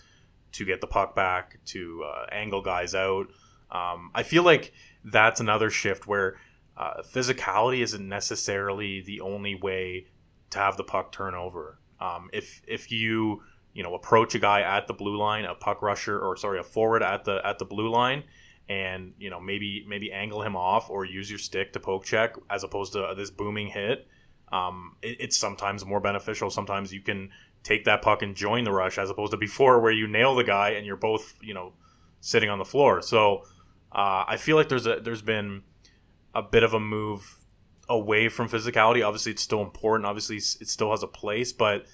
to 0.52 0.66
get 0.66 0.82
the 0.82 0.88
puck 0.88 1.16
back, 1.16 1.60
to 1.66 2.04
uh, 2.04 2.25
angle 2.32 2.62
guys 2.62 2.94
out. 2.94 3.28
Um, 3.72 4.12
I 4.14 4.24
feel 4.24 4.44
like 4.44 4.74
that's 5.04 5.40
another 5.40 5.70
shift 5.70 6.08
where 6.08 6.38
uh, 6.78 7.02
physicality 7.04 7.82
isn't 7.82 8.08
necessarily 8.08 9.02
the 9.02 9.22
only 9.22 9.56
way 9.56 10.08
to 10.50 10.60
have 10.60 10.78
the 10.78 10.84
puck 10.84 11.12
turn 11.12 11.34
over. 11.34 11.80
Um, 12.00 12.30
if 12.34 12.62
if 12.68 12.92
you 12.92 13.44
you 13.75 13.84
know 13.84 13.94
approach 13.94 14.34
a 14.34 14.39
guy 14.39 14.62
at 14.62 14.88
the 14.88 14.94
blue 14.94 15.17
line, 15.17 15.46
a 15.46 15.53
puck 15.53 15.82
rusher, 15.82 16.17
or 16.17 16.36
sorry, 16.38 16.60
a 16.60 16.63
forward 16.63 17.03
at 17.03 17.25
the 17.25 17.46
at 17.46 17.60
the 17.60 17.65
blue 17.65 17.89
line, 17.89 18.24
and 18.67 19.13
you 19.20 19.29
know 19.29 19.39
maybe 19.39 19.86
maybe 19.88 20.12
angle 20.12 20.41
him 20.41 20.55
off 20.55 20.89
or 20.89 21.05
use 21.05 21.29
your 21.29 21.38
stick 21.38 21.74
to 21.74 21.79
poke 21.79 22.05
check 22.05 22.36
as 22.50 22.63
opposed 22.63 22.94
to 22.94 23.13
this 23.15 23.29
booming 23.29 23.67
hit. 23.67 24.08
Um, 24.51 24.96
it, 25.01 25.17
it's 25.20 25.38
sometimes 25.38 25.86
more 25.86 26.00
beneficial. 26.00 26.50
Sometimes 26.50 26.94
you 26.94 27.01
can 27.01 27.29
take 27.63 27.84
that 27.84 28.01
puck 28.01 28.22
and 28.22 28.34
join 28.34 28.63
the 28.63 28.72
rush 28.72 28.98
as 28.98 29.10
opposed 29.10 29.32
to 29.32 29.38
before 29.38 29.82
where 29.82 29.91
you 29.91 30.08
nail 30.08 30.36
the 30.36 30.44
guy 30.44 30.70
and 30.70 30.86
you're 30.86 30.96
both 30.96 31.36
you 31.41 31.53
know 31.53 31.74
sitting 32.22 32.50
on 32.50 32.58
the 32.58 32.65
floor. 32.65 33.01
So 33.01 33.44
uh, 33.91 34.24
I 34.25 34.38
feel 34.38 34.55
like 34.55 34.70
there's 34.70 34.88
a 34.88 35.01
there's 35.01 35.22
been 35.22 35.63
a 36.34 36.41
bit 36.41 36.63
of 36.63 36.74
a 36.74 36.79
move 36.79 37.39
away 37.89 38.29
from 38.29 38.48
physicality. 38.48 39.05
Obviously, 39.05 39.34
it's 39.34 39.41
still 39.41 39.62
important. 39.62 40.08
Obviously, 40.08 40.38
it 40.38 40.70
still 40.70 40.91
has 40.91 41.03
a 41.03 41.08
place, 41.08 41.51
but 41.51 41.86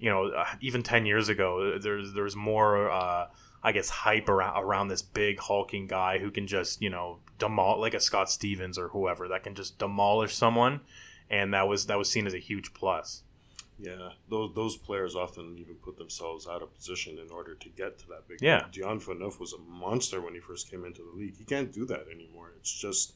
you 0.00 0.10
know, 0.10 0.28
uh, 0.28 0.46
even 0.60 0.82
ten 0.82 1.06
years 1.06 1.28
ago, 1.28 1.78
there's 1.78 2.12
there's 2.14 2.34
more, 2.34 2.90
uh, 2.90 3.26
I 3.62 3.72
guess, 3.72 3.90
hype 3.90 4.28
around 4.28 4.62
around 4.62 4.88
this 4.88 5.02
big 5.02 5.38
hulking 5.38 5.86
guy 5.86 6.18
who 6.18 6.30
can 6.30 6.46
just 6.46 6.80
you 6.82 6.90
know 6.90 7.18
demol 7.38 7.78
like 7.78 7.94
a 7.94 8.00
Scott 8.00 8.30
Stevens 8.30 8.78
or 8.78 8.88
whoever 8.88 9.28
that 9.28 9.42
can 9.42 9.54
just 9.54 9.78
demolish 9.78 10.34
someone, 10.34 10.80
and 11.28 11.52
that 11.54 11.68
was 11.68 11.86
that 11.86 11.98
was 11.98 12.10
seen 12.10 12.26
as 12.26 12.34
a 12.34 12.38
huge 12.38 12.72
plus. 12.72 13.22
Yeah, 13.78 14.10
those 14.28 14.52
those 14.54 14.76
players 14.76 15.14
often 15.14 15.56
even 15.58 15.76
put 15.76 15.96
themselves 15.96 16.46
out 16.46 16.62
of 16.62 16.74
position 16.74 17.18
in 17.18 17.30
order 17.30 17.54
to 17.54 17.68
get 17.68 17.98
to 18.00 18.08
that 18.08 18.28
big. 18.28 18.38
Yeah. 18.42 18.66
Dion 18.72 19.00
Phaneuf 19.00 19.38
was 19.38 19.52
a 19.52 19.58
monster 19.58 20.20
when 20.20 20.34
he 20.34 20.40
first 20.40 20.70
came 20.70 20.84
into 20.84 21.02
the 21.02 21.18
league. 21.18 21.36
He 21.36 21.44
can't 21.44 21.72
do 21.72 21.86
that 21.86 22.06
anymore. 22.12 22.52
It's 22.58 22.72
just 22.72 23.14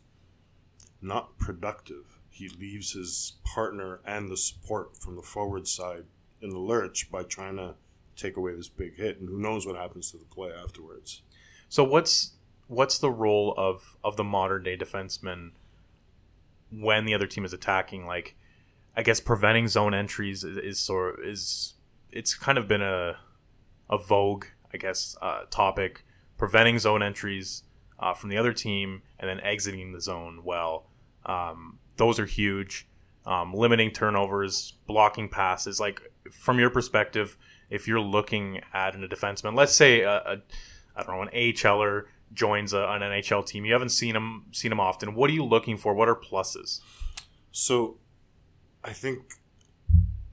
not 1.03 1.39
productive. 1.39 2.19
He 2.31 2.49
leaves 2.49 2.93
his 2.93 3.35
partner 3.45 4.01
and 4.07 4.31
the 4.31 4.37
support 4.37 4.97
from 4.97 5.17
the 5.17 5.23
forward 5.23 5.69
side 5.69 6.05
in 6.45 6.51
the 6.51 6.59
lurch 6.59 7.11
by 7.11 7.23
trying 7.25 7.57
to 7.57 7.75
take 8.15 8.37
away 8.37 8.55
this 8.55 8.69
big 8.69 8.97
hit, 8.97 9.19
and 9.19 9.29
who 9.29 9.39
knows 9.39 9.67
what 9.67 9.77
happens 9.77 10.11
to 10.11 10.19
the 10.19 10.25
play 10.27 10.51
afterwards. 10.53 11.23
So 11.69 11.83
what's 11.83 12.35
what's 12.69 12.99
the 12.99 13.11
role 13.11 13.55
of 13.57 13.97
of 14.05 14.17
the 14.17 14.25
modern 14.25 14.63
day 14.63 14.77
defenseman 14.77 15.53
when 16.71 17.07
the 17.07 17.15
other 17.15 17.27
team 17.27 17.45
is 17.45 17.53
attacking? 17.53 18.07
Like, 18.07 18.37
I 18.97 19.03
guess 19.03 19.21
preventing 19.21 19.67
zone 19.69 19.95
entries 19.95 20.45
is, 20.45 20.57
is 20.59 20.79
sort 20.79 21.25
is 21.25 21.75
it's 22.13 22.35
kind 22.35 22.59
of 22.59 22.69
been 22.69 22.83
a 22.83 23.17
a 23.91 23.99
vogue, 23.99 24.47
I 24.73 24.77
guess, 24.77 25.17
uh, 25.21 25.45
topic. 25.51 26.05
Preventing 26.37 26.79
zone 26.79 27.03
entries 27.03 27.63
uh, 27.99 28.13
from 28.13 28.29
the 28.29 28.37
other 28.37 28.53
team 28.53 29.03
and 29.19 29.29
then 29.29 29.41
exiting 29.41 29.93
the 29.93 30.01
zone 30.01 30.43
well. 30.45 30.87
Um, 31.25 31.79
those 31.97 32.19
are 32.19 32.27
huge. 32.27 32.87
Um, 33.27 33.55
limiting 33.55 33.91
turnovers, 33.91 34.75
blocking 34.87 35.29
passes. 35.29 35.81
Like 35.81 36.03
from 36.31 36.59
your 36.59 36.69
perspective, 36.71 37.37
if 37.71 37.89
you're 37.89 38.01
looking 38.01 38.61
at 38.73 38.95
a 38.95 39.09
defenseman, 39.09 39.55
let's 39.57 39.75
say 39.75 40.03
a, 40.03 40.17
a 40.17 40.43
I 40.97 41.03
don't 41.03 41.17
know, 41.17 41.23
an 41.23 41.29
AHLer 41.35 42.05
joins 42.33 42.73
a, 42.73 42.81
an 42.89 43.01
NHL 43.01 43.47
team. 43.47 43.65
You 43.65 43.73
haven't 43.73 43.91
seen 43.91 44.15
him 44.15 44.45
seen 44.53 44.71
him 44.73 44.81
often. 44.81 45.15
What 45.15 45.31
are 45.31 45.33
you 45.33 45.45
looking 45.45 45.77
for? 45.79 45.95
What 45.95 46.09
are 46.09 46.15
pluses? 46.15 46.81
So, 47.51 47.99
I 48.83 48.93
think 48.93 49.35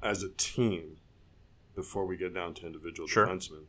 as 0.04 0.24
a 0.24 0.30
team, 0.30 0.98
before 1.76 2.06
we 2.06 2.18
get 2.18 2.34
down 2.34 2.54
to 2.56 2.66
individual 2.66 3.08
Sure. 3.08 3.28
defensemen, 3.28 3.66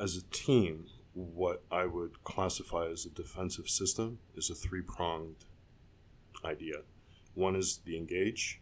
as 0.00 0.16
a 0.16 0.22
team, 0.22 0.86
what 1.12 1.62
I 1.70 1.84
would 1.86 2.24
classify 2.24 2.86
as 2.86 3.06
a 3.06 3.10
defensive 3.10 3.68
system 3.68 4.18
is 4.34 4.50
a 4.50 4.54
three 4.54 4.82
pronged 4.82 5.44
idea. 6.44 6.82
One 7.36 7.54
is 7.54 7.80
the 7.84 7.96
engage, 7.98 8.60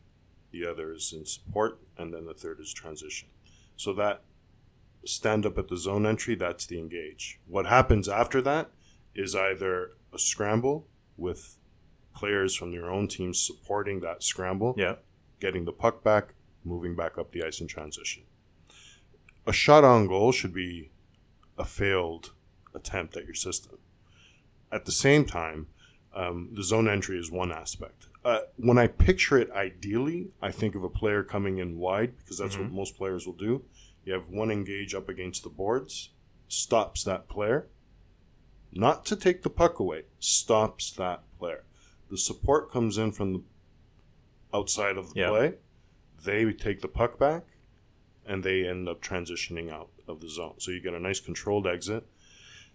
the 0.51 0.67
other 0.67 0.93
is 0.93 1.13
in 1.17 1.25
support, 1.25 1.79
and 1.97 2.13
then 2.13 2.27
the 2.27 2.35
third 2.35 2.59
is 2.61 2.73
transition. 2.73 3.29
So 3.77 3.93
that 3.95 4.23
stand 5.05 5.47
up 5.47 5.57
at 5.59 5.69
the 5.69 5.77
zone 5.77 6.05
entry, 6.07 6.35
that's 6.35 6.67
the 6.67 6.79
engage. 6.79 7.39
What 7.47 7.67
happens 7.67 8.09
after 8.09 8.43
that 8.43 8.71
is 9.15 9.35
either 9.37 9.93
a 10.13 10.19
scramble 10.19 10.89
with 11.17 11.57
players 12.17 12.57
from 12.57 12.73
their 12.73 12.91
own 12.91 13.07
team 13.07 13.33
supporting 13.33 14.01
that 14.01 14.23
scramble, 14.25 14.75
Yeah. 14.77 14.97
getting 15.41 15.65
the 15.67 15.73
puck 15.73 16.03
back, 16.03 16.35
moving 16.65 16.97
back 16.97 17.17
up 17.17 17.31
the 17.31 17.45
ice 17.45 17.61
in 17.61 17.69
transition. 17.69 18.25
A 19.47 19.53
shot 19.53 19.85
on 19.85 20.09
goal 20.09 20.33
should 20.33 20.53
be 20.55 20.91
a 21.57 21.65
failed 21.65 22.33
attempt 22.75 23.17
at 23.17 23.25
your 23.25 23.35
system. 23.35 23.79
At 24.73 24.85
the 24.85 24.93
same 24.93 25.25
time, 25.27 25.69
um, 26.13 26.51
the 26.55 26.65
zone 26.65 26.89
entry 26.89 27.19
is 27.19 27.31
one 27.31 27.53
aspect. 27.53 28.09
Uh, 28.25 28.41
when 28.57 28.79
I 28.79 28.87
picture 28.87 29.37
it 29.39 29.51
ideally, 29.51 30.29
I 30.41 30.51
think 30.51 30.75
of 30.75 30.83
a 30.83 30.89
player 30.89 31.23
coming 31.23 31.59
in 31.59 31.79
wide 31.79 32.17
because 32.19 32.39
that's 32.39 32.57
what 32.57 32.73
most 32.73 32.97
players 32.97 33.27
will 33.27 33.35
do. 33.35 33.63
You 34.05 34.15
have 34.15 34.31
one 34.31 34.51
engage 34.51 34.95
up 34.95 35.09
against 35.11 35.43
the 35.43 35.51
boards, 35.51 36.11
stops 36.49 37.05
that 37.05 37.29
player, 37.29 37.69
not 38.73 39.05
to 39.07 39.17
take 39.17 39.43
the 39.43 39.51
puck 39.51 39.79
away, 39.79 40.05
stops 40.21 40.91
that 40.93 41.23
player. 41.39 41.65
The 42.11 42.17
support 42.17 42.71
comes 42.71 42.97
in 42.97 43.13
from 43.13 43.33
the 43.35 43.43
outside 44.55 44.97
of 44.97 45.13
the 45.13 45.21
Yeah. 45.21 45.29
play. 45.29 45.55
They 46.25 46.51
take 46.53 46.81
the 46.81 46.89
puck 46.89 47.19
back, 47.19 47.45
and 48.25 48.43
they 48.43 48.67
end 48.67 48.89
up 48.89 49.03
transitioning 49.03 49.71
out 49.71 49.91
of 50.09 50.21
the 50.21 50.29
zone. 50.31 50.55
So 50.59 50.71
you 50.71 50.81
get 50.81 50.95
a 50.95 51.01
nice 51.01 51.21
controlled 51.21 51.67
exit. 51.67 52.07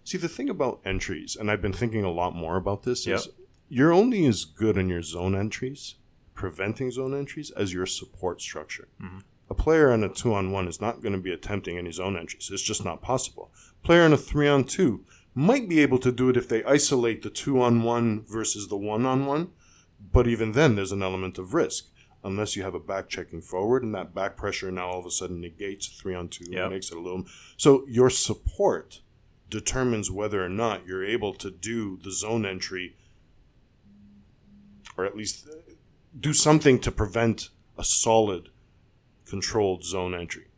See, 0.04 0.16
the 0.18 0.28
thing 0.28 0.48
about 0.48 0.80
entries, 0.84 1.34
and 1.36 1.50
I've 1.50 1.60
been 1.62 1.72
thinking 1.72 2.04
a 2.04 2.10
lot 2.10 2.34
more 2.34 2.56
about 2.56 2.84
this, 2.84 3.00
is 3.06 3.26
Yep. 3.26 3.34
You're 3.70 3.92
only 3.92 4.26
as 4.26 4.44
good 4.44 4.76
in 4.76 4.88
your 4.90 5.00
zone 5.02 5.34
entries, 5.34 5.94
preventing 6.34 6.90
zone 6.90 7.14
entries, 7.16 7.50
as 7.52 7.72
your 7.72 7.86
support 7.86 8.42
structure. 8.42 8.88
Mm-hmm. 9.02 9.18
A 9.48 9.54
player 9.54 9.92
in 9.92 10.04
a 10.04 10.08
two 10.08 10.34
on 10.34 10.52
one 10.52 10.68
is 10.68 10.80
not 10.80 11.00
going 11.02 11.12
to 11.14 11.18
be 11.18 11.32
attempting 11.32 11.78
any 11.78 11.90
zone 11.92 12.16
entries. 12.18 12.50
It's 12.52 12.62
just 12.62 12.84
not 12.84 13.00
possible. 13.00 13.50
Player 13.82 14.02
in 14.04 14.12
a 14.12 14.16
three 14.18 14.46
on 14.48 14.64
two 14.64 15.04
might 15.34 15.68
be 15.68 15.80
able 15.80 15.98
to 15.98 16.12
do 16.12 16.28
it 16.28 16.36
if 16.36 16.48
they 16.48 16.62
isolate 16.64 17.22
the 17.22 17.30
two 17.30 17.62
on 17.62 17.82
one 17.82 18.24
versus 18.26 18.68
the 18.68 18.76
one 18.76 19.06
on 19.06 19.24
one, 19.26 19.50
but 20.12 20.26
even 20.26 20.52
then, 20.52 20.74
there's 20.74 20.92
an 20.92 21.02
element 21.02 21.38
of 21.38 21.54
risk. 21.54 21.86
Unless 22.22 22.54
you 22.54 22.62
have 22.64 22.74
a 22.74 22.80
back 22.80 23.08
checking 23.08 23.40
forward, 23.40 23.82
and 23.82 23.94
that 23.94 24.14
back 24.14 24.36
pressure 24.36 24.70
now 24.70 24.88
all 24.88 24.98
of 25.00 25.06
a 25.06 25.10
sudden 25.10 25.40
negates 25.40 25.86
three 25.86 26.14
on 26.14 26.28
two, 26.28 26.44
Yep. 26.50 26.62
and 26.64 26.72
makes 26.72 26.90
it 26.90 26.96
a 26.98 27.00
little. 27.00 27.24
So 27.56 27.84
your 27.88 28.10
support 28.10 29.00
determines 29.48 30.10
whether 30.10 30.44
or 30.44 30.48
not 30.48 30.86
you're 30.86 31.04
able 31.04 31.32
to 31.34 31.50
do 31.50 31.98
the 32.02 32.12
zone 32.12 32.44
entry, 32.44 32.94
or 35.00 35.06
at 35.06 35.16
least 35.16 35.48
do 36.18 36.32
something 36.34 36.78
to 36.80 36.92
prevent 36.92 37.48
a 37.78 37.84
solid, 37.84 38.50
controlled 39.24 39.84
zone 39.84 40.14
entry. 40.14 40.48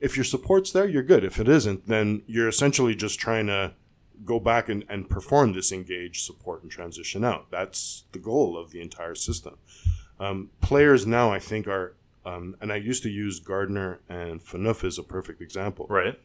If 0.00 0.16
your 0.16 0.24
support's 0.24 0.72
there, 0.72 0.88
you're 0.88 1.02
good. 1.02 1.24
If 1.24 1.38
it 1.38 1.48
isn't, 1.48 1.86
then 1.86 2.22
you're 2.26 2.48
essentially 2.48 2.94
just 2.94 3.20
trying 3.20 3.46
to 3.48 3.74
go 4.24 4.40
back 4.40 4.68
and, 4.68 4.84
and 4.88 5.10
perform 5.10 5.52
this 5.52 5.72
engage 5.72 6.22
support 6.22 6.62
and 6.62 6.70
transition 6.70 7.24
out. 7.24 7.50
That's 7.50 8.04
the 8.12 8.18
goal 8.18 8.56
of 8.56 8.70
the 8.70 8.80
entire 8.80 9.14
system. 9.14 9.58
Um, 10.18 10.50
players 10.60 11.06
now, 11.06 11.30
I 11.30 11.38
think, 11.38 11.66
are, 11.66 11.94
um, 12.24 12.56
and 12.60 12.72
I 12.72 12.76
used 12.76 13.02
to 13.02 13.10
use 13.10 13.40
Gardiner 13.40 14.00
and 14.08 14.40
Phaneuf 14.40 14.84
as 14.84 14.98
a 14.98 15.02
perfect 15.02 15.40
example. 15.42 15.86
Right. 15.88 16.18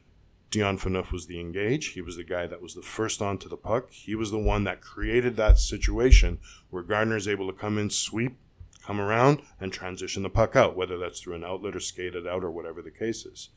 Dion 0.49 0.77
Phaneuf 0.77 1.11
was 1.11 1.27
the 1.27 1.39
engage. 1.39 1.87
He 1.87 2.01
was 2.01 2.15
the 2.15 2.23
guy 2.23 2.47
that 2.47 2.61
was 2.61 2.73
the 2.73 2.81
first 2.81 3.21
onto 3.21 3.49
the 3.49 3.57
puck. 3.57 3.91
He 3.91 4.15
was 4.15 4.31
the 4.31 4.39
one 4.39 4.63
that 4.63 4.81
created 4.81 5.35
that 5.35 5.59
situation 5.59 6.39
where 6.69 6.83
Gardiner 6.83 7.17
is 7.17 7.27
able 7.27 7.47
to 7.47 7.57
come 7.57 7.77
in, 7.77 7.89
sweep, 7.89 8.37
come 8.81 9.01
around, 9.01 9.41
and 9.59 9.73
transition 9.73 10.23
the 10.23 10.29
puck 10.29 10.55
out, 10.55 10.77
whether 10.77 10.97
that's 10.97 11.19
through 11.19 11.35
an 11.35 11.43
outlet 11.43 11.75
or 11.75 11.81
skated 11.81 12.25
out 12.25 12.45
or 12.45 12.51
whatever 12.51 12.81
the 12.81 12.91
case 12.91 13.25
is. 13.25 13.49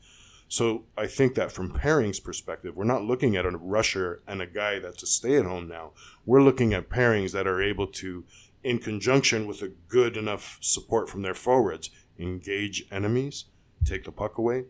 So 0.49 0.83
I 0.97 1.07
think 1.07 1.35
that 1.35 1.53
from 1.53 1.71
pairings 1.71 2.21
perspective, 2.21 2.75
we're 2.75 2.83
not 2.83 3.05
looking 3.05 3.37
at 3.37 3.45
a 3.45 3.51
rusher 3.51 4.21
and 4.27 4.41
a 4.41 4.45
guy 4.45 4.79
that's 4.79 5.01
a 5.01 5.07
stay 5.07 5.37
at 5.37 5.45
home 5.45 5.69
now. 5.69 5.91
We're 6.25 6.43
looking 6.43 6.73
at 6.73 6.89
pairings 6.89 7.31
that 7.31 7.47
are 7.47 7.63
able 7.63 7.87
to, 7.87 8.25
in 8.61 8.79
conjunction 8.79 9.47
with 9.47 9.61
a 9.61 9.71
good 9.87 10.17
enough 10.17 10.57
support 10.59 11.09
from 11.09 11.21
their 11.21 11.33
forwards, 11.33 11.89
engage 12.19 12.83
enemies, 12.91 13.45
take 13.85 14.03
the 14.03 14.11
puck 14.11 14.37
away, 14.37 14.65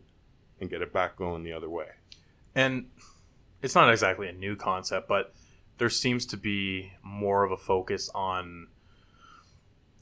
and 0.60 0.70
get 0.70 0.84
it 0.84 0.94
back 0.94 1.18
going 1.18 1.42
the 1.42 1.54
other 1.54 1.70
way. 1.70 1.88
And 2.56 2.88
it's 3.62 3.76
not 3.76 3.90
exactly 3.90 4.28
a 4.28 4.34
new 4.34 4.56
concept, 4.56 5.08
but 5.08 5.34
there 5.78 5.90
seems 5.90 6.26
to 6.28 6.38
be 6.38 6.94
more 7.04 7.44
of 7.44 7.52
a 7.52 7.58
focus 7.58 8.10
on 8.14 8.68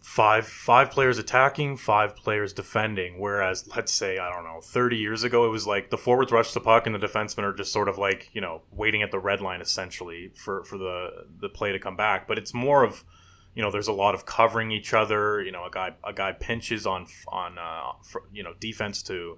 five 0.01 0.47
five 0.47 0.89
players 0.89 1.17
attacking, 1.17 1.77
five 1.77 2.15
players 2.15 2.53
defending. 2.53 3.19
Whereas, 3.19 3.67
let's 3.75 3.93
say, 3.93 4.17
I 4.17 4.33
don't 4.33 4.43
know, 4.43 4.61
thirty 4.61 4.97
years 4.97 5.23
ago, 5.23 5.45
it 5.45 5.49
was 5.49 5.67
like 5.67 5.89
the 5.89 5.97
forwards 5.97 6.31
rush 6.31 6.53
the 6.53 6.59
puck 6.59 6.85
and 6.85 6.95
the 6.95 6.99
defensemen 6.99 7.43
are 7.43 7.53
just 7.53 7.71
sort 7.71 7.87
of 7.87 7.97
like 7.97 8.29
you 8.33 8.41
know 8.41 8.61
waiting 8.71 9.03
at 9.03 9.11
the 9.11 9.19
red 9.19 9.41
line 9.41 9.61
essentially 9.61 10.31
for 10.35 10.63
for 10.63 10.77
the 10.77 11.25
the 11.39 11.49
play 11.49 11.71
to 11.71 11.79
come 11.79 11.95
back. 11.95 12.27
But 12.27 12.37
it's 12.37 12.53
more 12.53 12.83
of 12.83 13.03
you 13.55 13.63
know, 13.63 13.71
there's 13.71 13.87
a 13.87 13.93
lot 13.93 14.15
of 14.15 14.25
covering 14.25 14.71
each 14.71 14.93
other. 14.93 15.41
You 15.41 15.51
know, 15.51 15.65
a 15.65 15.69
guy 15.69 15.91
a 16.03 16.13
guy 16.13 16.31
pinches 16.31 16.85
on 16.85 17.07
on 17.27 17.57
uh, 17.57 17.91
for, 18.03 18.23
you 18.31 18.43
know 18.43 18.53
defense 18.59 19.03
to 19.03 19.37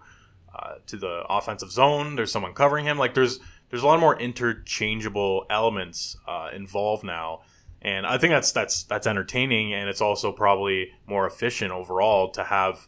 uh, 0.54 0.76
to 0.88 0.98
the 0.98 1.24
offensive 1.30 1.72
zone. 1.72 2.16
There's 2.16 2.32
someone 2.32 2.54
covering 2.54 2.86
him. 2.86 2.98
Like 2.98 3.14
there's 3.14 3.40
there's 3.70 3.84
a 3.84 3.86
lot 3.86 4.00
more 4.00 4.20
interchangeable 4.20 5.46
elements 5.50 6.18
uh, 6.28 6.50
involved 6.54 7.04
now, 7.04 7.42
and 7.82 8.06
I 8.06 8.18
think 8.18 8.32
that's 8.32 8.52
that's 8.52 8.84
that's 8.84 9.08
entertaining, 9.08 9.74
and 9.74 9.90
it's 9.90 10.02
also 10.02 10.32
probably 10.32 10.92
more 11.08 11.26
efficient 11.26 11.72
overall 11.72 12.30
to 12.32 12.44
have 12.44 12.88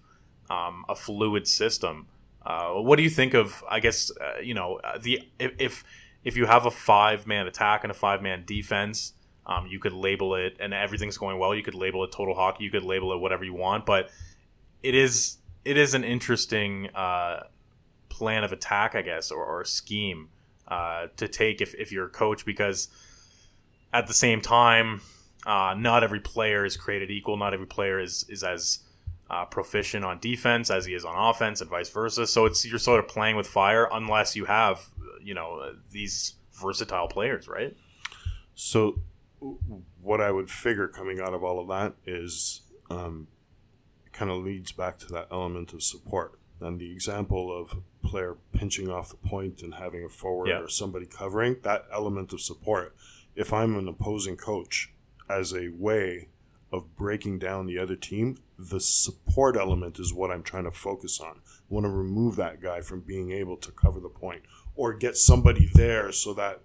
um, 0.49 0.85
a 0.89 0.95
fluid 0.95 1.47
system. 1.47 2.07
Uh, 2.45 2.73
what 2.73 2.97
do 2.97 3.03
you 3.03 3.09
think 3.09 3.33
of? 3.33 3.63
I 3.69 3.79
guess 3.79 4.11
uh, 4.19 4.39
you 4.41 4.53
know 4.53 4.79
uh, 4.83 4.97
the 4.97 5.21
if 5.39 5.53
if, 5.57 5.83
if 6.23 6.37
you 6.37 6.45
have 6.45 6.65
a 6.65 6.71
five 6.71 7.25
man 7.25 7.47
attack 7.47 7.83
and 7.83 7.91
a 7.91 7.95
five 7.95 8.21
man 8.21 8.43
defense. 8.45 9.13
Um, 9.45 9.67
you 9.67 9.77
could 9.77 9.91
label 9.91 10.35
it, 10.35 10.55
and 10.61 10.73
everything's 10.73 11.17
going 11.17 11.37
well. 11.37 11.53
You 11.53 11.63
could 11.63 11.75
label 11.75 12.05
it 12.05 12.13
total 12.13 12.33
hockey. 12.33 12.63
You 12.63 12.71
could 12.71 12.83
label 12.83 13.11
it 13.11 13.19
whatever 13.19 13.43
you 13.43 13.53
want, 13.53 13.85
but 13.85 14.09
it 14.81 14.95
is 14.95 15.37
it 15.65 15.77
is 15.77 15.93
an 15.93 16.03
interesting 16.03 16.89
uh, 16.93 17.41
plan 18.13 18.43
of 18.43 18.51
attack, 18.51 18.95
I 18.95 19.01
guess, 19.01 19.31
or, 19.31 19.43
or 19.43 19.65
scheme 19.65 20.29
uh, 20.67 21.07
to 21.17 21.27
take 21.27 21.61
if, 21.61 21.73
if 21.75 21.91
you're 21.91 22.05
a 22.05 22.09
coach, 22.09 22.45
because 22.45 22.87
at 23.91 24.07
the 24.07 24.13
same 24.13 24.39
time, 24.39 25.01
uh, 25.45 25.75
not 25.77 26.03
every 26.03 26.19
player 26.19 26.63
is 26.63 26.77
created 26.77 27.11
equal. 27.11 27.35
Not 27.35 27.53
every 27.53 27.67
player 27.67 27.99
is 27.99 28.25
is 28.29 28.43
as 28.43 28.79
uh, 29.29 29.45
proficient 29.45 30.05
on 30.05 30.19
defense 30.19 30.69
as 30.69 30.85
he 30.85 30.93
is 30.93 31.03
on 31.03 31.15
offense, 31.17 31.59
and 31.59 31.69
vice 31.69 31.89
versa. 31.89 32.27
So 32.27 32.45
it's 32.45 32.65
you're 32.65 32.79
sort 32.79 32.99
of 32.99 33.07
playing 33.07 33.35
with 33.35 33.47
fire 33.47 33.89
unless 33.91 34.35
you 34.35 34.45
have 34.45 34.89
you 35.21 35.33
know 35.33 35.73
these 35.91 36.35
versatile 36.53 37.07
players, 37.07 37.47
right? 37.47 37.75
So, 38.55 39.01
what 40.01 40.21
I 40.21 40.31
would 40.31 40.49
figure 40.49 40.87
coming 40.87 41.19
out 41.19 41.33
of 41.33 41.43
all 41.43 41.59
of 41.59 41.67
that 41.69 41.95
is 42.05 42.61
um, 42.89 43.27
kind 44.11 44.31
of 44.31 44.43
leads 44.43 44.71
back 44.71 44.99
to 44.99 45.07
that 45.07 45.27
element 45.31 45.73
of 45.73 45.83
support. 45.83 46.39
And 46.63 46.79
the 46.79 46.91
example 46.91 47.55
of 47.55 47.73
a 48.03 48.07
player 48.07 48.37
pinching 48.53 48.89
off 48.89 49.09
the 49.09 49.15
point 49.29 49.61
and 49.61 49.75
having 49.75 50.03
a 50.03 50.09
forward 50.09 50.47
Yeah. 50.49 50.59
or 50.61 50.67
somebody 50.69 51.05
covering, 51.05 51.57
that 51.63 51.85
element 51.91 52.33
of 52.33 52.41
support. 52.41 52.95
If 53.35 53.51
I'm 53.51 53.75
an 53.77 53.87
opposing 53.87 54.37
coach, 54.37 54.93
as 55.29 55.53
a 55.53 55.69
way 55.69 56.27
of 56.71 56.95
breaking 56.95 57.39
down 57.39 57.65
the 57.65 57.77
other 57.79 57.95
team, 57.95 58.37
the 58.57 58.79
support 58.79 59.55
element 59.55 59.99
is 59.99 60.13
what 60.13 60.31
I'm 60.31 60.43
trying 60.43 60.65
to 60.65 60.71
focus 60.71 61.19
on. 61.19 61.39
I 61.47 61.61
want 61.69 61.85
to 61.85 61.89
remove 61.89 62.35
that 62.35 62.61
guy 62.61 62.81
from 62.81 63.01
being 63.01 63.31
able 63.31 63.57
to 63.57 63.71
cover 63.71 63.99
the 63.99 64.09
point 64.09 64.43
or 64.75 64.93
get 64.93 65.15
somebody 65.17 65.69
there 65.73 66.11
so 66.11 66.33
that 66.33 66.61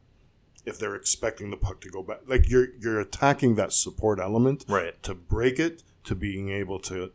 if 0.66 0.78
they're 0.78 0.94
expecting 0.96 1.50
the 1.50 1.56
puck 1.56 1.80
to 1.80 1.88
go 1.88 2.02
back. 2.02 2.20
Like 2.26 2.48
you're 2.50 2.68
you're 2.80 3.00
attacking 3.00 3.54
that 3.54 3.72
support 3.72 4.18
element 4.18 4.64
Right. 4.68 5.00
to 5.02 5.14
break 5.14 5.58
it 5.58 5.82
to 6.04 6.14
being 6.14 6.50
able 6.50 6.78
to 6.80 7.12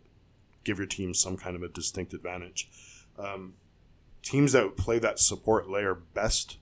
give 0.64 0.78
your 0.78 0.88
team 0.88 1.14
some 1.14 1.38
kind 1.38 1.56
of 1.56 1.64
a 1.64 1.68
distinct 1.68 2.14
advantage. 2.14 2.70
Um, 3.18 3.54
teams 4.22 4.54
that 4.54 4.78
play 4.78 5.00
that 5.00 5.20
support 5.20 5.70
layer 5.70 5.94
best 5.94 6.58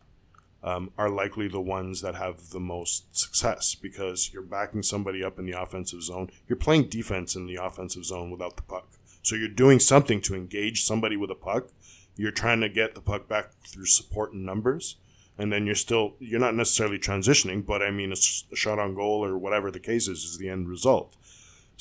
um, 0.63 0.91
are 0.97 1.09
likely 1.09 1.47
the 1.47 1.61
ones 1.61 2.01
that 2.01 2.15
have 2.15 2.49
the 2.49 2.59
most 2.59 3.17
success 3.17 3.75
because 3.75 4.31
you're 4.33 4.43
backing 4.43 4.83
somebody 4.83 5.23
up 5.23 5.39
in 5.39 5.45
the 5.45 5.59
offensive 5.59 6.03
zone. 6.03 6.29
You're 6.47 6.57
playing 6.57 6.89
defense 6.89 7.35
in 7.35 7.47
the 7.47 7.55
offensive 7.55 8.05
zone 8.05 8.29
without 8.29 8.57
the 8.57 8.63
puck. 8.63 8.87
So 9.23 9.35
you're 9.35 9.47
doing 9.47 9.79
something 9.79 10.21
to 10.21 10.35
engage 10.35 10.83
somebody 10.83 11.15
with 11.17 11.31
a 11.31 11.35
puck. 11.35 11.69
You're 12.15 12.31
trying 12.31 12.61
to 12.61 12.69
get 12.69 12.95
the 12.95 13.01
puck 13.01 13.27
back 13.27 13.51
through 13.65 13.85
support 13.85 14.33
and 14.33 14.45
numbers. 14.45 14.97
And 15.37 15.51
then 15.51 15.65
you're 15.65 15.75
still, 15.75 16.15
you're 16.19 16.39
not 16.39 16.55
necessarily 16.55 16.99
transitioning, 16.99 17.65
but 17.65 17.81
I 17.81 17.89
mean, 17.89 18.11
a 18.11 18.55
shot 18.55 18.77
on 18.77 18.93
goal 18.93 19.25
or 19.25 19.37
whatever 19.37 19.71
the 19.71 19.79
case 19.79 20.07
is, 20.07 20.23
is 20.23 20.37
the 20.37 20.49
end 20.49 20.67
result. 20.67 21.15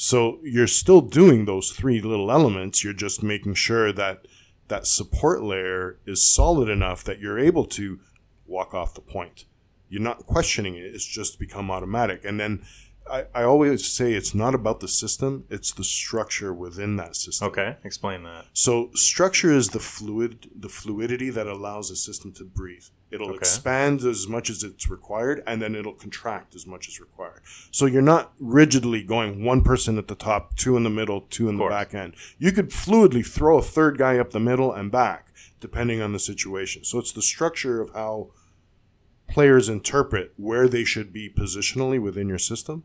So 0.03 0.39
you're 0.43 0.67
still 0.67 1.03
doing 1.03 1.45
those 1.45 1.73
three 1.73 2.01
little 2.01 2.33
elements. 2.33 2.83
You're 2.83 2.95
just 2.95 3.23
making 3.23 3.53
sure 3.53 3.93
that 3.93 4.27
that 4.69 4.87
support 4.87 5.43
layer 5.43 5.99
is 6.07 6.25
solid 6.25 6.71
enough 6.71 7.05
that 7.05 7.21
you're 7.21 7.39
able 7.39 7.67
to 7.67 8.01
walk 8.47 8.73
off 8.73 8.95
the 8.95 9.03
point. 9.03 9.45
You're 9.91 10.01
not 10.01 10.25
questioning 10.25 10.75
it. 10.75 10.85
It's 10.85 11.05
just 11.05 11.39
become 11.39 11.71
automatic. 11.71 12.25
And 12.25 12.41
then 12.41 12.65
I, 13.11 13.27
I 13.35 13.43
always 13.43 13.87
say 13.87 14.15
it's 14.15 14.35
not 14.35 14.55
about 14.55 14.81
the 14.81 14.89
system, 14.89 15.45
it's 15.51 15.71
the 15.71 15.85
structure 15.85 16.55
within 16.55 16.97
that 16.97 17.15
system. 17.15 17.49
Okay, 17.49 17.77
explain 17.85 18.23
that. 18.23 18.47
So 18.55 18.93
structure 18.95 19.53
is 19.53 19.69
the 19.69 19.81
fluid, 19.81 20.49
the 20.57 20.71
fluidity 20.71 21.29
that 21.29 21.47
allows 21.47 21.91
a 21.91 21.97
system 21.97 22.33
to 22.35 22.45
breathe. 22.45 22.87
It'll 23.11 23.29
Okay. 23.31 23.39
expand 23.39 24.03
as 24.03 24.29
much 24.29 24.51
as 24.51 24.63
it's 24.63 24.89
required, 24.89 25.43
and 25.47 25.61
then 25.61 25.75
it'll 25.75 25.95
contract 25.95 26.55
as 26.55 26.67
much 26.67 26.89
as 26.89 27.01
required. 27.01 27.41
So 27.71 27.87
you're 27.87 28.03
not 28.03 28.33
rigidly 28.39 29.03
going 29.03 29.45
one 29.45 29.63
person 29.63 29.99
at 29.99 30.07
the 30.09 30.15
top, 30.15 30.57
two 30.57 30.77
in 30.77 30.85
the 30.85 30.91
middle, 30.91 31.23
two 31.23 31.49
in 31.49 31.57
the 31.57 31.67
back 31.69 31.93
end. 31.95 32.15
You 32.39 32.53
could 32.53 32.71
fluidly 32.71 33.27
throw 33.27 33.59
a 33.59 33.63
third 33.63 33.99
guy 33.99 34.19
up 34.19 34.31
the 34.31 34.39
middle 34.41 34.73
and 34.73 34.91
back, 34.93 35.33
depending 35.61 36.01
on 36.01 36.13
the 36.13 36.19
situation. 36.21 36.85
So 36.85 36.99
it's 36.99 37.13
the 37.13 37.23
structure 37.23 37.81
of 37.81 37.91
how 37.95 38.31
players 39.29 39.69
interpret 39.69 40.33
where 40.37 40.69
they 40.69 40.85
should 40.85 41.13
be 41.13 41.29
positionally 41.31 42.01
within 42.01 42.29
your 42.29 42.39
system 42.39 42.85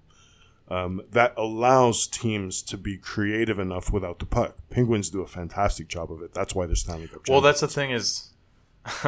um, 0.67 1.01
that 1.11 1.33
allows 1.38 2.07
teams 2.07 2.61
to 2.63 2.77
be 2.77 2.97
creative 2.97 3.59
enough 3.59 3.91
without 3.93 4.17
the 4.19 4.25
puck. 4.25 4.57
Penguins 4.71 5.09
do 5.11 5.21
a 5.21 5.27
fantastic 5.27 5.88
job 5.88 6.11
of 6.11 6.21
it. 6.23 6.33
That's 6.33 6.55
why 6.55 6.65
they're 6.65 6.75
Stanley 6.75 7.07
Cup 7.07 7.21
Well, 7.29 7.41
that's 7.41 7.61
the 7.61 7.67
thing 7.67 7.91
is, 7.91 8.31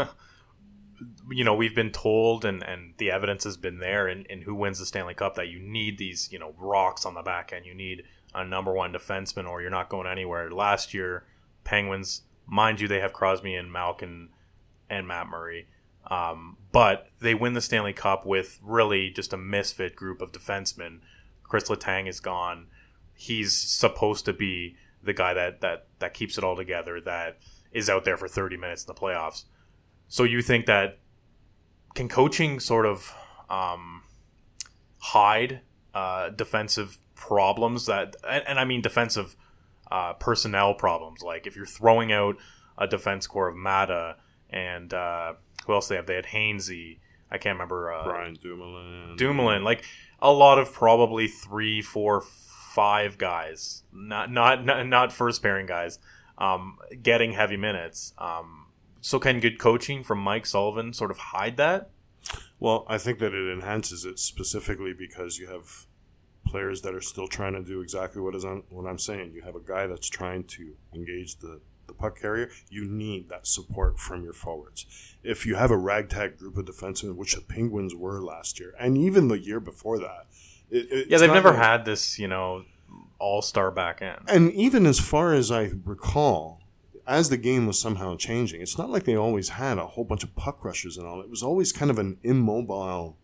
you 1.30 1.44
know, 1.44 1.56
we've 1.56 1.76
been 1.76 1.92
told, 1.92 2.46
and 2.46 2.64
and 2.64 2.94
the 2.98 3.12
evidence 3.12 3.44
has 3.44 3.58
been 3.58 3.80
there, 3.80 4.08
and 4.08 4.26
who 4.44 4.56
wins 4.56 4.80
the 4.80 4.86
Stanley 4.86 5.14
Cup, 5.14 5.36
that 5.36 5.50
you 5.50 5.60
need 5.60 5.98
these, 5.98 6.30
you 6.32 6.40
know, 6.40 6.54
rocks 6.58 7.06
on 7.06 7.14
the 7.14 7.22
back 7.22 7.52
end. 7.54 7.66
You 7.66 7.74
need 7.74 8.04
a 8.34 8.46
number 8.46 8.74
one 8.74 8.94
defenseman, 8.94 9.48
or 9.48 9.62
you're 9.62 9.70
not 9.70 9.90
going 9.90 10.08
anywhere. 10.08 10.52
Last 10.52 10.94
year, 10.94 11.26
Penguins, 11.64 12.24
mind 12.46 12.80
you, 12.80 12.88
they 12.88 13.00
have 13.00 13.14
Crosby 13.14 13.56
and 13.56 13.72
Malkin 13.72 14.30
and 14.90 15.08
Matt 15.08 15.28
Murray. 15.28 15.68
Um, 16.10 16.58
but 16.72 17.10
they 17.20 17.36
win 17.36 17.54
the 17.54 17.62
Stanley 17.62 17.94
Cup 17.94 18.26
with 18.26 18.60
really 18.64 19.10
just 19.10 19.34
a 19.34 19.38
misfit 19.38 19.96
group 19.96 20.22
of 20.22 20.32
defensemen. 20.32 21.00
Chris 21.44 21.66
Letang 21.66 22.08
is 22.08 22.20
gone. 22.20 22.68
He's 23.14 23.56
supposed 23.56 24.26
to 24.26 24.34
be 24.34 24.78
the 25.04 25.14
guy 25.14 25.34
that, 25.34 25.62
that, 25.62 25.88
that 26.00 26.14
keeps 26.14 26.38
it 26.38 26.44
all 26.44 26.56
together, 26.56 27.02
that 27.02 27.40
is 27.72 27.90
out 27.90 28.06
there 28.06 28.18
for 28.18 28.28
30 28.28 28.58
minutes 28.58 28.84
in 28.84 28.88
the 28.88 29.00
playoffs. 29.00 29.46
So 30.08 30.24
you 30.24 30.42
think 30.42 30.66
that 30.66 31.00
can 31.96 32.08
coaching 32.08 32.60
sort 32.60 32.86
of 32.86 33.14
um, 33.50 34.04
hide 35.00 35.62
uh, 35.94 36.30
defensive 36.30 36.98
problems 37.16 37.88
that, 37.88 38.16
and, 38.28 38.44
and 38.48 38.60
I 38.60 38.66
mean 38.66 38.82
defensive 38.82 39.36
uh, 39.92 40.14
personnel 40.14 40.74
problems? 40.74 41.22
Like 41.22 41.48
if 41.48 41.56
you're 41.56 41.66
throwing 41.66 42.12
out 42.12 42.38
a 42.78 42.88
defense 42.88 43.28
core 43.28 43.50
of 43.50 43.56
Maatta 43.56 44.16
and 44.50 44.94
uh, 44.94 45.34
who 45.66 45.74
else 45.74 45.88
they 45.88 45.96
have? 45.96 46.06
They 46.06 46.16
had 46.16 46.26
Hainsey. 46.26 47.00
I 47.30 47.38
can't 47.38 47.56
remember. 47.56 47.92
Uh, 47.92 48.04
Brian 48.04 48.38
Dumoulin. 48.42 49.18
Dumoulin, 49.18 49.64
like 49.64 49.84
a 50.22 50.32
lot 50.32 50.60
of 50.60 50.72
probably 50.72 51.28
three, 51.28 51.82
four, 51.82 52.22
five 52.22 53.18
guys, 53.18 53.84
not 53.92 54.32
not 54.32 54.64
not, 54.64 54.88
not 54.88 55.12
first 55.12 55.42
pairing 55.42 55.66
guys, 55.66 56.00
um, 56.38 56.78
getting 57.02 57.34
heavy 57.34 57.58
minutes. 57.58 58.14
Um, 58.18 58.67
so 59.08 59.20
can 59.20 59.40
good 59.40 59.58
coaching 59.58 60.04
from 60.04 60.20
Mike 60.20 60.46
Sullivan 60.46 60.92
sort 60.92 61.12
of 61.12 61.18
hide 61.18 61.56
that? 61.56 61.90
Well, 62.60 62.86
I 62.90 62.98
think 62.98 63.20
that 63.20 63.34
it 63.34 63.54
enhances 63.54 64.04
it 64.04 64.20
specifically 64.20 64.92
because 64.94 65.40
you 65.40 65.48
have 65.48 65.86
players 66.46 66.82
that 66.82 66.94
are 66.94 67.00
still 67.02 67.30
trying 67.30 67.54
to 67.54 67.64
do 67.64 67.80
exactly 67.80 68.22
what 68.22 68.36
is 68.36 68.44
on 68.44 68.64
what 68.70 68.86
I'm 68.86 68.98
saying. 69.00 69.32
You 69.34 69.44
have 69.44 69.56
a 69.56 69.62
guy 69.62 69.88
that's 69.88 70.10
trying 70.10 70.44
to 70.46 70.76
engage 70.94 71.38
the, 71.40 71.62
the 71.88 71.94
puck 71.94 72.20
carrier. 72.20 72.50
You 72.70 72.84
need 72.84 73.30
that 73.30 73.48
support 73.48 73.98
from 73.98 74.24
your 74.26 74.34
forwards. 74.34 74.86
If 75.24 75.46
you 75.46 75.56
have 75.56 75.72
a 75.72 75.78
ragtag 75.78 76.38
group 76.38 76.58
of 76.58 76.66
defensemen, 76.66 77.16
which 77.16 77.34
the 77.36 77.42
Penguins 77.42 77.96
were 77.96 78.22
last 78.22 78.60
year, 78.60 78.74
and 78.78 78.98
even 78.98 79.30
the 79.30 79.40
year 79.40 79.62
before 79.62 80.00
that, 80.00 80.26
it, 80.70 80.88
it's 80.92 81.10
Yeah, 81.10 81.18
they've 81.20 81.30
never 81.32 81.52
gonna- 81.52 81.64
had 81.64 81.86
this, 81.86 82.20
you 82.20 82.28
know, 82.28 82.66
all 83.20 83.42
star 83.42 83.72
back 83.72 84.02
end. 84.02 84.20
And 84.28 84.52
even 84.52 84.86
as 84.86 85.00
far 85.00 85.34
as 85.34 85.50
I 85.50 85.72
recall, 85.86 86.62
as 87.08 87.30
the 87.30 87.38
game 87.38 87.66
was 87.66 87.80
somehow 87.80 88.18
changing, 88.18 88.62
it's 88.62 88.78
not 88.78 88.90
like 88.90 89.06
they 89.06 89.16
always 89.16 89.50
had 89.50 89.78
a 89.78 89.88
whole 89.88 90.04
bunch 90.04 90.24
of 90.24 90.36
puck 90.36 90.64
rushers 90.64 90.98
and 90.98 91.08
all. 91.08 91.22
It 91.22 91.30
was 91.30 91.42
always 91.42 91.72
kind 91.72 91.90
of 91.90 91.98
an 91.98 92.18
immobile 92.22 93.18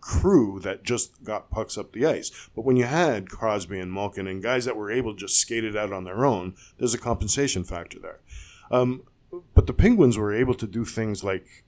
crew 0.00 0.60
that 0.60 0.84
just 0.84 1.24
got 1.24 1.50
pucks 1.50 1.76
up 1.76 1.92
the 1.92 2.06
ice. 2.06 2.30
But 2.54 2.64
when 2.64 2.76
you 2.76 2.84
had 2.84 3.28
Crosby 3.28 3.80
and 3.80 3.92
Malkin 3.92 4.28
and 4.28 4.42
guys 4.42 4.64
that 4.64 4.76
were 4.76 4.92
able 4.92 5.12
to 5.12 5.18
just 5.18 5.38
skate 5.38 5.64
it 5.64 5.76
out 5.76 5.92
on 5.92 6.04
their 6.04 6.24
own, 6.24 6.54
there's 6.78 6.94
a 6.94 6.98
compensation 6.98 7.64
factor 7.64 7.98
there. 7.98 8.20
Um, 8.70 9.02
but 9.54 9.66
the 9.66 9.74
Penguins 9.74 10.16
were 10.16 10.32
able 10.32 10.54
to 10.54 10.66
do 10.66 10.84
things 10.84 11.24
like, 11.24 11.64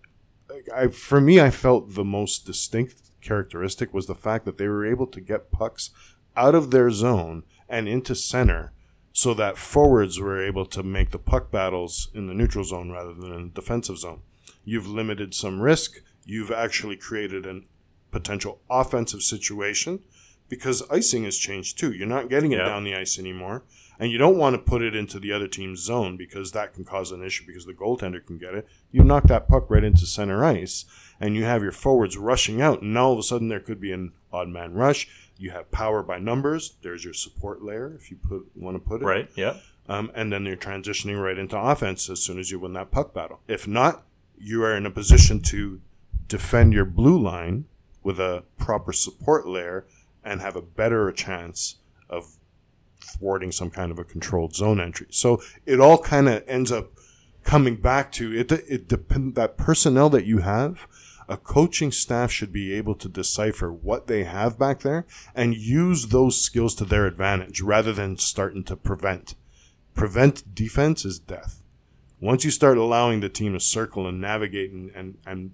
I, 0.74 0.86
for 0.88 1.20
me, 1.20 1.40
I 1.40 1.50
felt 1.50 1.94
the 1.94 2.04
most 2.04 2.46
distinct 2.46 3.10
characteristic 3.20 3.92
was 3.92 4.06
the 4.06 4.14
fact 4.14 4.44
that 4.44 4.58
they 4.58 4.68
were 4.68 4.86
able 4.86 5.08
to 5.08 5.20
get 5.20 5.50
pucks 5.50 5.90
out 6.36 6.54
of 6.54 6.70
their 6.70 6.90
zone 6.92 7.42
and 7.68 7.88
into 7.88 8.14
center 8.14 8.72
so 9.12 9.34
that 9.34 9.58
forwards 9.58 10.20
were 10.20 10.44
able 10.44 10.66
to 10.66 10.82
make 10.82 11.10
the 11.10 11.18
puck 11.18 11.50
battles 11.50 12.08
in 12.14 12.26
the 12.26 12.34
neutral 12.34 12.64
zone 12.64 12.90
rather 12.90 13.12
than 13.14 13.32
in 13.32 13.44
the 13.48 13.60
defensive 13.60 13.98
zone. 13.98 14.20
You've 14.64 14.86
limited 14.88 15.34
some 15.34 15.60
risk. 15.60 16.02
You've 16.24 16.50
actually 16.52 16.96
created 16.96 17.46
a 17.46 17.62
potential 18.10 18.60
offensive 18.70 19.22
situation 19.22 20.00
because 20.48 20.82
icing 20.90 21.24
has 21.24 21.36
changed 21.36 21.78
too. 21.78 21.92
You're 21.92 22.06
not 22.06 22.28
getting 22.28 22.52
it 22.52 22.58
Yeah. 22.58 22.66
down 22.66 22.84
the 22.84 22.94
ice 22.94 23.18
anymore. 23.18 23.64
And 24.00 24.12
you 24.12 24.18
don't 24.18 24.36
want 24.38 24.54
to 24.54 24.62
put 24.62 24.80
it 24.82 24.94
into 24.94 25.18
the 25.18 25.32
other 25.32 25.48
team's 25.48 25.80
zone 25.80 26.16
because 26.16 26.52
that 26.52 26.72
can 26.72 26.84
cause 26.84 27.10
an 27.10 27.24
issue 27.24 27.44
because 27.46 27.66
the 27.66 27.72
goaltender 27.72 28.24
can 28.24 28.38
get 28.38 28.54
it. 28.54 28.66
You 28.92 29.02
knock 29.02 29.24
that 29.24 29.48
puck 29.48 29.68
right 29.68 29.82
into 29.82 30.06
center 30.06 30.44
ice 30.44 30.84
and 31.20 31.34
you 31.34 31.42
have 31.44 31.62
your 31.64 31.72
forwards 31.72 32.16
rushing 32.16 32.62
out. 32.62 32.80
And 32.80 32.94
now 32.94 33.06
all 33.06 33.12
of 33.14 33.18
a 33.18 33.22
sudden 33.24 33.48
there 33.48 33.58
could 33.58 33.80
be 33.80 33.90
an 33.90 34.12
odd 34.32 34.48
man 34.48 34.74
rush. 34.74 35.08
You 35.38 35.50
have 35.52 35.70
power 35.70 36.02
by 36.02 36.18
numbers. 36.18 36.74
There's 36.82 37.04
your 37.04 37.14
support 37.14 37.62
layer 37.62 37.94
if 37.94 38.10
you 38.10 38.16
put 38.16 38.50
want 38.56 38.74
to 38.76 38.80
put 38.80 39.02
it. 39.02 39.04
Right? 39.04 39.30
Yeah. 39.36 39.56
Um, 39.88 40.10
and 40.14 40.32
then 40.32 40.44
you're 40.44 40.56
transitioning 40.56 41.22
right 41.22 41.38
into 41.38 41.58
offense 41.58 42.10
as 42.10 42.20
soon 42.20 42.38
as 42.38 42.50
you 42.50 42.58
win 42.58 42.74
that 42.74 42.90
puck 42.90 43.14
battle. 43.14 43.40
If 43.48 43.66
not, 43.66 44.04
you 44.36 44.62
are 44.64 44.76
in 44.76 44.84
a 44.84 44.90
position 44.90 45.40
to 45.42 45.80
defend 46.26 46.74
your 46.74 46.84
blue 46.84 47.18
line 47.18 47.64
with 48.02 48.20
a 48.20 48.44
proper 48.58 48.92
support 48.92 49.46
layer 49.46 49.86
and 50.22 50.40
have 50.40 50.56
a 50.56 50.62
better 50.62 51.10
chance 51.12 51.76
of 52.10 52.36
thwarting 53.00 53.52
some 53.52 53.70
kind 53.70 53.90
of 53.90 53.98
a 53.98 54.04
controlled 54.04 54.54
zone 54.54 54.80
entry. 54.80 55.06
So 55.10 55.40
it 55.64 55.80
all 55.80 55.98
kind 55.98 56.28
of 56.28 56.44
ends 56.46 56.70
up 56.70 56.90
coming 57.44 57.76
back 57.76 58.12
to 58.12 58.36
it. 58.36 58.52
It 58.52 58.88
depend 58.88 59.34
that 59.36 59.56
personnel 59.56 60.10
that 60.10 60.26
you 60.26 60.38
have. 60.38 60.86
A 61.28 61.36
coaching 61.36 61.92
staff 61.92 62.30
should 62.32 62.52
be 62.52 62.72
able 62.72 62.94
to 62.94 63.08
decipher 63.08 63.70
what 63.72 64.06
they 64.06 64.24
have 64.24 64.58
back 64.58 64.80
there 64.80 65.04
and 65.34 65.54
use 65.54 66.06
those 66.06 66.40
skills 66.40 66.74
to 66.76 66.84
their 66.84 67.06
advantage 67.06 67.60
rather 67.60 67.92
than 67.92 68.16
starting 68.16 68.64
to 68.64 68.76
prevent. 68.76 69.34
Prevent 69.94 70.54
defense 70.54 71.04
is 71.04 71.18
death. 71.18 71.62
Once 72.20 72.44
you 72.44 72.50
start 72.50 72.78
allowing 72.78 73.20
the 73.20 73.28
team 73.28 73.52
to 73.52 73.60
circle 73.60 74.06
and 74.06 74.20
navigate 74.20 74.72
and, 74.72 74.90
and, 74.94 75.18
and 75.26 75.50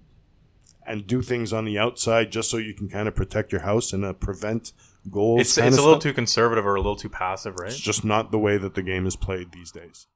and 0.87 1.07
do 1.07 1.23
things 1.23 1.53
on 1.53 1.65
the 1.65 1.79
outside 1.79 2.31
just 2.31 2.51
so 2.51 2.57
you 2.57 2.75
can 2.75 2.89
kind 2.89 3.09
of 3.09 3.15
protect 3.15 3.53
your 3.53 3.63
house 3.63 3.93
and 3.93 4.05
uh, 4.05 4.13
prevent 4.13 4.73
goals. 5.11 5.41
It's, 5.41 5.59
it's 5.59 5.77
a 5.77 5.81
little 5.81 5.95
stuff. 5.95 6.03
too 6.03 6.13
conservative 6.13 6.67
or 6.67 6.75
a 6.75 6.79
little 6.79 6.97
too 6.97 7.09
passive, 7.09 7.57
right? 7.59 7.71
It's 7.71 7.81
just 7.81 8.05
not 8.05 8.31
the 8.31 8.39
way 8.39 8.59
that 8.59 8.75
the 8.75 8.83
game 8.83 9.07
is 9.07 9.17
played 9.17 9.53
these 9.53 9.71
days. 9.71 10.07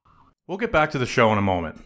We'll 0.46 0.58
get 0.58 0.72
back 0.72 0.90
to 0.92 0.98
the 0.98 1.06
show 1.06 1.32
in 1.32 1.38
a 1.38 1.42
moment. 1.42 1.82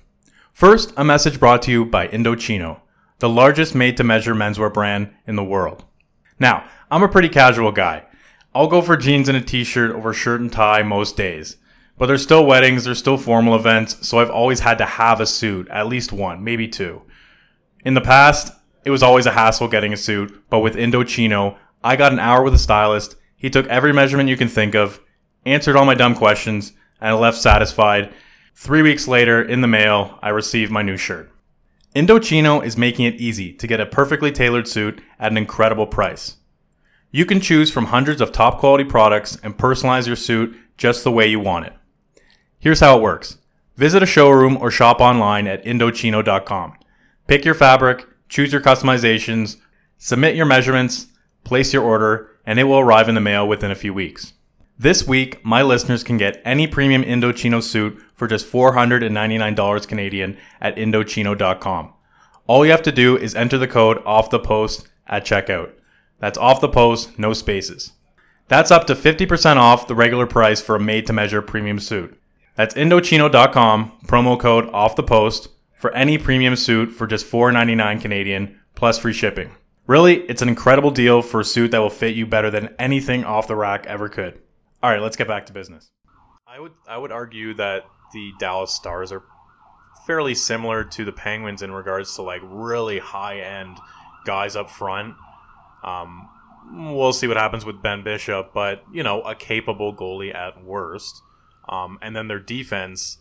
First, 0.53 0.93
a 0.97 1.05
message 1.05 1.41
brought 1.41 1.63
to 1.63 1.71
you 1.71 1.85
by 1.85 2.09
Indochino, 2.09 2.81
the 3.23 3.29
largest 3.29 3.73
made 3.73 3.97
to 3.97 4.03
measure 4.03 4.35
menswear 4.35 4.75
brand 4.75 5.09
in 5.29 5.37
the 5.37 5.45
world. 5.45 5.85
Now, 6.41 6.69
I'm 6.91 7.05
a 7.05 7.09
pretty 7.09 7.29
casual 7.29 7.71
guy. 7.71 8.03
I'll 8.53 8.67
go 8.67 8.83
for 8.83 8.97
jeans 8.97 9.29
and 9.29 9.39
a 9.39 9.41
t 9.41 9.63
shirt 9.63 9.93
over 9.93 10.13
shirt 10.13 10.41
and 10.41 10.51
tie 10.51 10.83
most 10.83 11.17
days. 11.17 11.57
But 11.97 12.07
there's 12.07 12.25
still 12.25 12.45
weddings, 12.45 12.83
there's 12.83 12.99
still 12.99 13.17
formal 13.17 13.55
events, 13.55 14.09
so 14.09 14.19
I've 14.19 14.29
always 14.29 14.59
had 14.59 14.77
to 14.79 14.85
have 14.85 15.21
a 15.21 15.27
suit, 15.27 15.69
at 15.69 15.87
least 15.87 16.13
one, 16.13 16.43
maybe 16.43 16.67
two. 16.67 17.03
In 17.85 17.95
the 17.95 18.01
past, 18.01 18.53
it 18.85 18.91
was 18.91 19.05
always 19.05 19.27
a 19.27 19.31
hassle 19.31 19.69
getting 19.69 19.93
a 19.93 19.97
suit, 19.97 20.43
but 20.51 20.59
with 20.59 20.75
Indochino, 20.75 21.57
I 21.85 21.95
got 21.95 22.13
an 22.13 22.19
hour 22.19 22.43
with 22.43 22.55
a 22.55 22.59
stylist. 22.59 23.15
He 23.37 23.51
took 23.51 23.69
every 23.69 23.93
measurement 23.93 24.31
you 24.31 24.37
can 24.37 24.49
think 24.49 24.75
of, 24.75 24.99
answered 25.47 25.77
all 25.77 25.85
my 25.85 25.95
dumb 25.95 26.17
questions, 26.17 26.73
and 27.01 27.11
I 27.11 27.13
left 27.13 27.39
satisfied. 27.39 28.13
Three 28.57 28.83
weeks 28.83 29.07
later, 29.07 29.41
in 29.41 29.61
the 29.61 29.69
mail, 29.69 30.19
I 30.21 30.31
received 30.31 30.73
my 30.73 30.83
new 30.83 30.97
shirt. 30.97 31.32
Indochino 31.94 32.64
is 32.64 32.78
making 32.78 33.05
it 33.05 33.16
easy 33.16 33.52
to 33.52 33.66
get 33.66 33.81
a 33.81 33.85
perfectly 33.85 34.33
tailored 34.33 34.66
suit 34.66 35.02
at 35.18 35.31
an 35.31 35.37
incredible 35.37 35.87
price. 35.87 36.37
You 37.11 37.26
can 37.26 37.38
choose 37.38 37.70
from 37.70 37.87
hundreds 37.87 38.22
of 38.22 38.33
top 38.33 38.59
quality 38.59 38.85
products 38.85 39.37
and 39.42 39.59
personalize 39.59 40.07
your 40.07 40.16
suit 40.16 40.57
just 40.78 41.05
the 41.05 41.12
way 41.12 41.26
you 41.26 41.38
want 41.38 41.66
it. 41.66 41.74
Here's 42.59 42.81
how 42.81 42.96
it 42.96 43.02
works. 43.02 43.37
Visit 43.76 44.02
a 44.02 44.07
showroom 44.07 44.57
or 44.57 44.70
shop 44.70 45.00
online 45.00 45.46
at 45.46 45.64
Indochino.com. 45.64 46.78
Pick 47.26 47.44
your 47.44 47.55
fabric, 47.55 48.07
choose 48.31 48.52
your 48.52 48.62
customizations, 48.62 49.59
submit 49.98 50.35
your 50.35 50.46
measurements, 50.46 51.09
place 51.44 51.74
your 51.74 51.83
order, 51.83 52.31
and 52.46 52.59
it 52.59 52.64
will 52.64 52.78
arrive 52.78 53.09
in 53.09 53.14
the 53.14 53.20
mail 53.20 53.46
within 53.46 53.70
a 53.70 53.74
few 53.76 53.92
weeks. 53.92 54.33
This 54.78 55.07
week, 55.07 55.44
my 55.44 55.61
listeners 55.61 56.02
can 56.02 56.16
get 56.16 56.40
any 56.42 56.66
premium 56.66 57.02
Indochino 57.02 57.62
suit 57.62 58.00
for 58.23 58.29
just 58.29 58.47
$499 58.53 59.89
Canadian 59.89 60.39
at 60.61 60.77
Indochino.com. 60.77 61.93
All 62.47 62.65
you 62.65 62.71
have 62.71 62.83
to 62.83 62.93
do 62.93 63.17
is 63.17 63.35
enter 63.35 63.59
the 63.59 63.67
code 63.67 64.01
off 64.07 64.31
the 64.31 64.39
post 64.39 64.87
at 65.09 65.25
checkout. 65.25 65.73
That's 66.21 66.39
off 66.39 66.61
the 66.61 66.69
post, 66.69 67.19
no 67.19 67.33
spaces. 67.33 67.95
That's 68.47 68.71
up 68.71 68.87
to 68.87 68.95
50% 68.95 69.57
off 69.57 69.89
the 69.89 69.97
regular 69.97 70.29
price 70.29 70.61
for 70.61 70.77
a 70.77 70.81
made 70.81 71.05
to 71.09 71.13
measure 71.13 71.43
premium 71.43 71.81
suit. 71.81 72.17
That's 72.55 72.77
Indochino.com, 72.77 73.99
promo 74.07 74.39
code 74.39 74.69
off 74.73 74.95
the 74.95 75.03
post 75.03 75.49
for 75.75 75.93
any 75.93 76.17
premium 76.17 76.55
suit 76.55 76.93
for 76.93 77.09
just 77.09 77.29
$499 77.29 78.01
Canadian 78.01 78.57
plus 78.77 79.01
free 79.01 79.13
shipping. 79.13 79.51
Really, 79.89 80.19
it's 80.27 80.43
an 80.43 80.49
incredible 80.49 80.93
deal 80.93 81.23
for 81.23 81.41
a 81.41 81.45
suit 81.45 81.73
that 81.73 81.81
will 81.81 81.91
fit 81.91 82.15
you 82.15 82.25
better 82.25 82.53
than 82.53 82.73
anything 82.79 83.25
off 83.25 83.49
the 83.49 83.57
rack 83.57 83.85
ever 83.89 84.09
could. 84.09 84.41
All 84.81 84.91
right, 84.93 85.03
let's 85.03 85.17
get 85.17 85.27
back 85.27 85.47
to 85.47 85.53
business. 85.53 85.91
I 86.47 86.61
would 86.61 86.73
I 86.87 86.99
would 86.99 87.11
argue 87.11 87.55
that 87.55 87.87
the 88.12 88.33
Dallas 88.38 88.72
Stars 88.72 89.12
are 89.12 89.22
fairly 90.07 90.35
similar 90.35 90.85
to 90.85 91.05
the 91.05 91.12
Penguins 91.12 91.62
in 91.62 91.72
regards 91.72 92.14
to 92.16 92.22
like 92.22 92.40
really 92.44 92.98
high 92.98 93.40
end 93.40 93.79
guys 94.25 94.57
up 94.57 94.70
front. 94.70 95.14
Um, 95.83 96.29
we'll 96.72 97.12
see 97.12 97.27
what 97.27 97.37
happens 97.37 97.64
with 97.64 97.83
Ben 97.83 98.03
Bishop, 98.03 98.53
but 98.53 98.85
you 98.92 99.03
know, 99.03 99.22
a 99.22 99.35
capable 99.35 99.94
goalie 99.94 100.35
at 100.35 100.62
worst. 100.64 101.22
Um, 101.68 101.98
and 102.03 102.14
then 102.16 102.29
their 102.29 102.40
defense, 102.40 103.18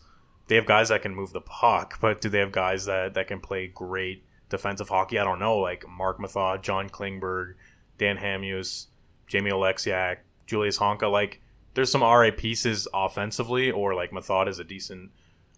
they 0.48 0.56
have 0.56 0.66
guys 0.66 0.88
that 0.88 1.02
can 1.02 1.14
move 1.14 1.32
the 1.32 1.40
puck, 1.40 1.98
but 2.00 2.20
do 2.20 2.28
they 2.28 2.38
have 2.38 2.52
guys 2.52 2.86
that, 2.86 3.14
that 3.14 3.28
can 3.28 3.40
play 3.40 3.68
great 3.68 4.24
defensive 4.48 4.88
hockey? 4.88 5.18
I 5.18 5.24
don't 5.24 5.38
know, 5.38 5.58
like 5.58 5.84
Marc 5.88 6.18
Methot, 6.18 6.62
John 6.62 6.88
Klingberg, 6.88 7.54
Dan 7.98 8.18
Hamhuis, 8.18 8.86
Jamie 9.28 9.50
Oleksiak, 9.50 10.18
Julius 10.46 10.78
Honka. 10.78 11.10
Like, 11.10 11.40
there's 11.74 11.90
some 11.90 12.02
RA 12.02 12.30
pieces 12.36 12.86
offensively, 12.92 13.70
or 13.70 13.94
like 13.94 14.10
Methot 14.10 14.48
is 14.48 14.58
a 14.58 14.64
decent 14.64 15.10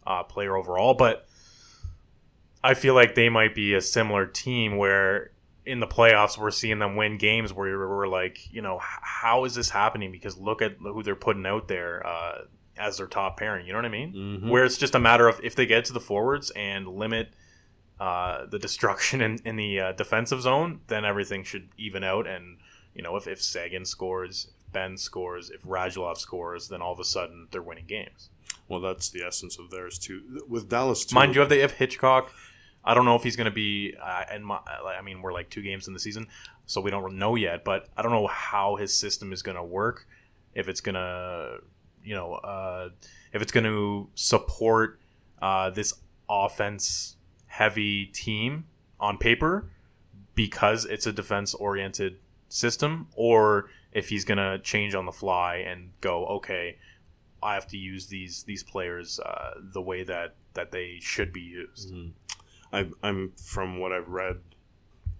uh, 0.07 0.23
player 0.23 0.57
overall, 0.57 0.95
but 0.95 1.27
I 2.63 2.75
feel 2.75 2.95
like 2.95 3.15
they 3.15 3.29
might 3.29 3.55
be 3.55 3.75
a 3.75 3.81
similar 3.81 4.27
team 4.27 4.77
where 4.77 5.33
in 5.67 5.81
the 5.81 5.87
playoffs 5.87 6.39
we're 6.39 6.51
seeing 6.51 6.79
them 6.79 6.97
win 6.97 7.19
games 7.19 7.53
where 7.53 7.79
we're 7.79 8.09
like, 8.09 8.53
you 8.53 8.63
know, 8.63 8.79
how 8.81 9.45
is 9.45 9.55
this 9.55 9.71
happening? 9.71 10.13
Because 10.13 10.37
look 10.37 10.63
at 10.63 10.77
who 10.79 11.03
they're 11.03 11.15
putting 11.15 11.47
out 11.47 11.69
there 11.69 12.07
uh, 12.07 12.43
as 12.77 12.99
their 12.99 13.07
top 13.07 13.39
pairing. 13.39 13.67
You 13.67 13.73
know 13.73 13.79
what 13.79 13.87
I 13.87 13.91
mean? 13.91 14.13
Mm-hmm. 14.13 14.49
Where 14.49 14.65
it's 14.65 14.77
just 14.77 14.95
a 14.95 14.99
matter 14.99 15.29
of 15.29 15.41
if 15.43 15.55
they 15.55 15.67
get 15.67 15.85
to 15.87 15.93
the 15.93 16.01
forwards 16.01 16.51
and 16.51 16.87
limit 16.89 17.35
uh, 17.99 18.47
the 18.47 18.59
destruction 18.61 19.21
in, 19.21 19.39
in 19.45 19.57
the 19.57 19.81
uh, 19.81 19.93
defensive 19.93 20.43
zone, 20.43 20.81
then 20.89 21.05
everything 21.05 21.45
should 21.45 21.69
even 21.77 22.05
out. 22.05 22.27
And 22.27 22.59
you 22.95 23.03
know, 23.03 23.17
if 23.17 23.27
if 23.27 23.43
Seguin 23.43 23.85
scores, 23.85 24.49
Benn 24.75 24.99
scores, 24.99 25.49
if 25.49 25.63
Radulov 25.63 26.19
scores, 26.19 26.69
then 26.69 26.83
all 26.83 26.93
of 26.93 27.01
a 27.01 27.05
sudden 27.05 27.49
they're 27.51 27.63
winning 27.63 27.87
games. 27.87 28.29
Well, 28.69 28.81
that's 28.81 29.09
the 29.09 29.23
essence 29.23 29.59
of 29.59 29.71
theirs 29.71 29.99
too. 29.99 30.43
With 30.47 30.69
Dallas, 30.69 31.07
too, 31.07 31.15
Mind 31.15 31.35
you, 31.35 31.43
if 31.43 31.49
they 31.49 31.61
have 31.61 31.73
Hitchcock, 31.73 32.31
I 32.85 32.93
don't 32.95 33.05
know 33.07 33.17
if 33.17 33.23
he's 33.23 33.37
going 33.37 33.47
to 33.47 33.51
be. 33.51 33.95
Uh, 34.01 34.25
and 34.31 34.45
my, 34.45 34.59
I 34.67 35.01
mean, 35.03 35.23
we're 35.23 35.33
like 35.33 35.49
two 35.49 35.63
games 35.63 35.89
in 35.89 35.95
the 35.95 36.01
season, 36.01 36.27
so 36.67 36.81
we 36.81 36.91
don't 36.91 37.17
know 37.19 37.35
yet. 37.35 37.65
But 37.65 37.89
I 37.97 38.03
don't 38.03 38.13
know 38.13 38.27
how 38.27 38.77
his 38.77 38.97
system 38.97 39.33
is 39.33 39.43
going 39.43 39.57
to 39.57 39.65
work. 39.65 40.07
If 40.55 40.69
it's 40.69 40.81
going 40.81 40.95
to, 40.95 41.59
you 42.03 42.15
know, 42.15 42.35
uh, 42.35 42.91
if 43.33 43.41
it's 43.43 43.53
going 43.53 43.65
to 43.65 44.09
support 44.15 45.01
uh, 45.41 45.71
this 45.71 45.95
offense 46.29 47.17
heavy 47.47 48.07
team 48.07 48.65
on 49.01 49.19
paper 49.19 49.71
because 50.35 50.85
it's 50.85 51.07
a 51.07 51.13
defense 51.13 51.55
oriented 51.55 52.19
system, 52.49 53.09
or 53.15 53.71
if 53.95 54.09
he's 54.09 54.25
going 54.25 54.39
to 54.39 54.59
change 54.59 54.95
on 54.95 55.07
the 55.07 55.13
fly 55.13 55.57
and 55.57 55.93
go, 56.01 56.27
okay, 56.27 56.79
I 57.43 57.55
have 57.55 57.69
to 57.69 57.77
use 57.77 58.09
these 58.09 58.43
these 58.43 58.63
players 58.63 59.21
uh, 59.21 59.53
the 59.73 59.81
way 59.81 60.03
that 60.03 60.35
that 60.55 60.73
they 60.73 60.99
should 61.01 61.33
be 61.33 61.41
used. 61.41 61.93
Mm-hmm. 61.93 62.09
I, 62.73 62.91
I'm 63.03 63.33
from 63.37 63.79
what 63.79 63.93
I've 63.93 64.09
read, 64.09 64.41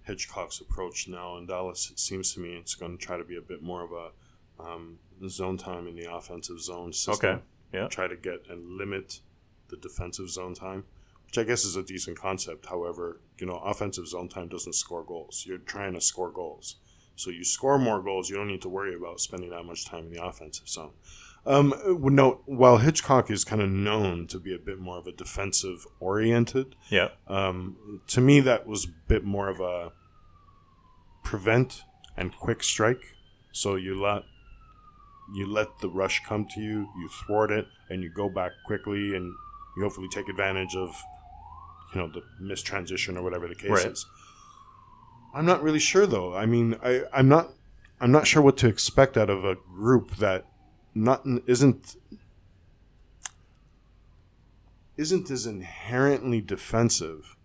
Hitchcock's 0.03 0.59
approach 0.59 1.07
now 1.07 1.37
in 1.37 1.45
Dallas. 1.45 1.89
It 1.89 1.99
seems 1.99 2.33
to 2.33 2.41
me 2.41 2.55
it's 2.55 2.75
going 2.75 2.97
to 2.97 3.03
try 3.03 3.17
to 3.17 3.23
be 3.23 3.37
a 3.37 3.41
bit 3.41 3.63
more 3.63 3.83
of 3.83 3.91
a 3.91 4.61
um, 4.61 4.99
zone 5.27 5.57
time 5.57 5.87
in 5.87 5.95
the 5.95 6.11
offensive 6.11 6.59
zone 6.59 6.91
system. 6.91 7.29
Okay, 7.29 7.41
yeah. 7.73 7.87
Try 7.87 8.07
to 8.07 8.15
get 8.15 8.47
and 8.49 8.77
limit 8.77 9.21
the 9.69 9.77
defensive 9.77 10.29
zone 10.29 10.53
time, 10.53 10.83
which 11.27 11.37
I 11.37 11.43
guess 11.43 11.63
is 11.63 11.75
a 11.75 11.83
decent 11.83 12.19
concept. 12.19 12.65
However, 12.65 13.21
you 13.37 13.47
know, 13.47 13.55
offensive 13.57 14.07
zone 14.07 14.27
time 14.27 14.49
doesn't 14.49 14.73
score 14.73 15.03
goals. 15.03 15.45
You're 15.47 15.59
trying 15.59 15.93
to 15.93 16.01
score 16.01 16.31
goals. 16.31 16.77
So 17.15 17.29
you 17.31 17.43
score 17.43 17.77
more 17.79 18.01
goals, 18.01 18.29
you 18.29 18.35
don't 18.35 18.47
need 18.47 18.61
to 18.63 18.69
worry 18.69 18.95
about 18.95 19.19
spending 19.19 19.49
that 19.51 19.63
much 19.63 19.85
time 19.85 20.05
in 20.07 20.11
the 20.13 20.23
offensive 20.23 20.67
zone. 20.67 20.91
Um, 21.45 21.73
no, 21.85 22.41
while 22.45 22.77
Hitchcock 22.77 23.29
is 23.29 23.43
kind 23.43 23.61
of 23.61 23.69
known 23.69 24.25
to 24.27 24.39
be 24.39 24.53
a 24.53 24.57
bit 24.57 24.79
more 24.79 24.97
of 24.97 25.05
a 25.07 25.11
defensive 25.11 25.85
oriented, 25.99 26.75
Yeah. 26.89 27.09
um, 27.27 28.01
to 28.07 28.19
me 28.19 28.39
that 28.41 28.65
was 28.65 28.85
a 28.85 28.89
bit 29.07 29.23
more 29.23 29.47
of 29.49 29.59
a 29.59 29.91
prevent 31.23 31.83
and 32.17 32.35
quick 32.35 32.63
strike. 32.63 33.15
So 33.51 33.75
you 33.75 33.99
let 34.01 34.23
you 35.33 35.47
let 35.47 35.79
the 35.79 35.89
rush 35.89 36.21
come 36.27 36.45
to 36.53 36.61
you, 36.61 36.87
you 36.99 37.09
thwart 37.09 37.51
it, 37.51 37.67
and 37.89 38.03
you 38.03 38.09
go 38.09 38.29
back 38.29 38.51
quickly, 38.65 39.15
and 39.15 39.33
you 39.77 39.83
hopefully 39.83 40.07
take 40.09 40.27
advantage 40.29 40.75
of 40.75 40.95
you 41.93 42.01
know 42.01 42.07
the 42.11 42.21
missed 42.39 42.65
transition 42.65 43.17
or 43.17 43.23
whatever 43.23 43.47
the 43.47 43.55
case 43.55 43.69
Right. 43.69 43.85
is. 43.87 44.05
I'm 45.35 45.45
not 45.45 45.61
really 45.61 45.79
sure 45.79 46.07
though. 46.07 46.33
I 46.33 46.45
mean, 46.45 46.77
I, 46.81 47.03
I'm 47.13 47.27
not 47.27 47.51
I'm 48.01 48.11
not 48.11 48.25
sure 48.25 48.41
what 48.41 48.57
to 48.57 48.67
expect 48.67 49.17
out 49.17 49.29
of 49.29 49.43
a 49.45 49.55
group 49.55 50.15
that 50.17 50.45
not 50.95 51.23
isn't 51.45 51.95
isn't 54.97 55.29
as 55.29 55.45
inherently 55.45 56.39
defensive, 56.41 57.35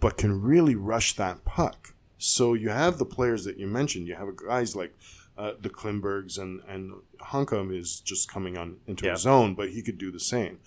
but 0.00 0.16
can 0.16 0.40
really 0.40 0.74
rush 0.74 1.12
that 1.14 1.44
puck. 1.44 1.94
So 2.16 2.54
you 2.54 2.70
have 2.70 2.98
the 2.98 3.04
players 3.04 3.44
that 3.44 3.58
you 3.58 3.66
mentioned. 3.66 4.08
You 4.08 4.14
have 4.16 4.34
guys 4.36 4.74
like 4.74 4.96
uh, 5.36 5.52
the 5.60 5.68
Klingbergs 5.70 6.38
and 6.38 6.62
and 6.66 6.94
Hunkam 7.20 7.76
is 7.78 8.00
just 8.00 8.30
coming 8.32 8.56
on 8.56 8.78
into 8.86 9.04
Yeah. 9.06 9.12
his 9.12 9.26
own, 9.26 9.54
but 9.54 9.70
he 9.70 9.82
could 9.82 9.98
do 9.98 10.10
the 10.10 10.20
same. 10.20 10.58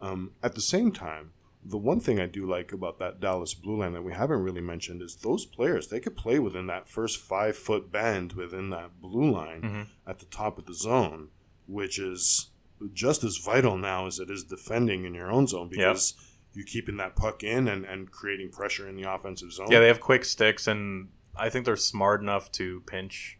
Um, 0.00 0.32
at 0.42 0.54
the 0.54 0.60
same 0.60 0.92
time, 0.92 1.32
the 1.68 1.78
one 1.78 1.98
thing 2.00 2.20
I 2.20 2.26
do 2.26 2.46
like 2.48 2.72
about 2.72 2.98
that 3.00 3.18
Dallas 3.20 3.52
Blue 3.54 3.78
Line 3.78 3.92
that 3.94 4.04
we 4.04 4.12
haven't 4.12 4.42
really 4.42 4.60
mentioned 4.60 5.02
is 5.02 5.16
those 5.16 5.44
players. 5.46 5.88
They 5.88 5.98
could 6.00 6.16
play 6.16 6.38
within 6.38 6.66
that 6.68 6.88
first 6.88 7.18
five 7.18 7.56
foot 7.56 7.90
band 7.90 8.34
within 8.34 8.70
that 8.70 9.00
blue 9.00 9.30
line 9.32 9.62
Mhm. 9.62 9.86
at 10.06 10.18
the 10.20 10.26
top 10.26 10.58
of 10.58 10.66
the 10.66 10.74
zone, 10.74 11.30
which 11.66 11.98
is 11.98 12.50
just 12.92 13.24
as 13.24 13.38
vital 13.38 13.76
now 13.76 14.06
as 14.06 14.18
it 14.20 14.30
is 14.30 14.44
defending 14.44 15.04
in 15.04 15.14
your 15.14 15.30
own 15.30 15.46
zone 15.46 15.68
because 15.68 16.14
you're 16.52 16.64
keeping 16.66 16.98
that 16.98 17.16
puck 17.16 17.42
in 17.42 17.66
and, 17.68 17.84
and 17.84 18.10
creating 18.12 18.50
pressure 18.50 18.88
in 18.88 18.94
the 18.96 19.10
offensive 19.12 19.50
zone. 19.52 19.66
Yeah, 19.70 19.80
they 19.80 19.88
have 19.88 20.00
quick 20.00 20.24
sticks, 20.24 20.66
and 20.68 21.08
I 21.34 21.48
think 21.50 21.64
they're 21.64 21.76
smart 21.76 22.20
enough 22.22 22.52
to 22.52 22.80
pinch 22.86 23.38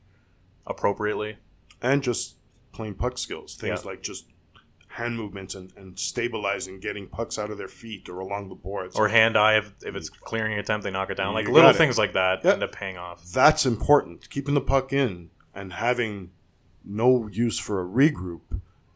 appropriately. 0.66 1.38
and 1.82 2.02
just 2.02 2.36
plain 2.72 2.94
puck 2.94 3.18
skills. 3.18 3.54
Things 3.54 3.82
Yeah. 3.84 3.90
like 3.90 4.02
just 4.02 4.26
hand 4.96 5.16
movements 5.16 5.54
and, 5.54 5.72
and 5.76 5.98
stabilizing, 5.98 6.80
getting 6.80 7.06
pucks 7.06 7.38
out 7.38 7.50
of 7.50 7.58
their 7.58 7.68
feet 7.68 8.08
or 8.08 8.18
along 8.20 8.48
the 8.48 8.54
boards. 8.54 8.96
Or 8.96 9.08
hand 9.08 9.36
eye, 9.36 9.58
if, 9.58 9.72
if 9.84 9.94
it's 9.94 10.08
clearing 10.08 10.54
an 10.54 10.58
attempt, 10.58 10.84
they 10.84 10.90
knock 10.90 11.10
it 11.10 11.16
down. 11.16 11.34
Like 11.34 11.46
You 11.46 11.52
little 11.52 11.70
it. 11.70 11.76
things 11.76 11.98
like 11.98 12.14
that 12.14 12.42
Yep. 12.44 12.54
end 12.54 12.62
up 12.62 12.72
paying 12.72 12.96
off. 12.96 13.24
That's 13.24 13.66
important. 13.66 14.28
Keeping 14.30 14.54
the 14.54 14.60
puck 14.60 14.92
in 14.92 15.30
and 15.54 15.72
having 15.74 16.30
no 16.84 17.28
use 17.30 17.58
for 17.58 17.82
a 17.82 17.84
regroup 17.86 18.40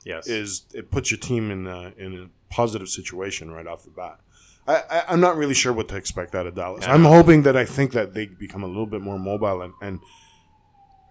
Yes. 0.05 0.27
is 0.27 0.63
it 0.73 0.91
puts 0.91 1.11
your 1.11 1.19
team 1.19 1.51
in 1.51 1.67
a, 1.67 1.93
in 1.99 2.19
a 2.19 2.53
positive 2.55 2.89
situation 2.89 3.51
right 3.51 3.67
off 3.67 3.85
the 3.85 3.91
bat. 3.91 4.21
I, 4.67 4.77
I, 4.91 5.05
I'm 5.09 5.21
not 5.21 5.37
really 5.37 5.55
sure 5.55 5.73
what 5.73 5.89
to 5.89 5.97
expect 5.97 6.35
out 6.35 6.47
of 6.47 6.55
Dallas. 6.55 6.85
Yeah. 6.87 6.95
I'm 6.95 7.05
hoping 7.05 7.43
that 7.43 7.57
I 7.57 7.65
think 7.67 7.93
that 7.93 8.15
they 8.15 8.27
become 8.27 8.63
a 8.63 8.67
little 8.67 8.87
bit 8.87 9.03
more 9.03 9.19
mobile 9.19 9.61
and, 9.63 9.75
and 9.83 10.01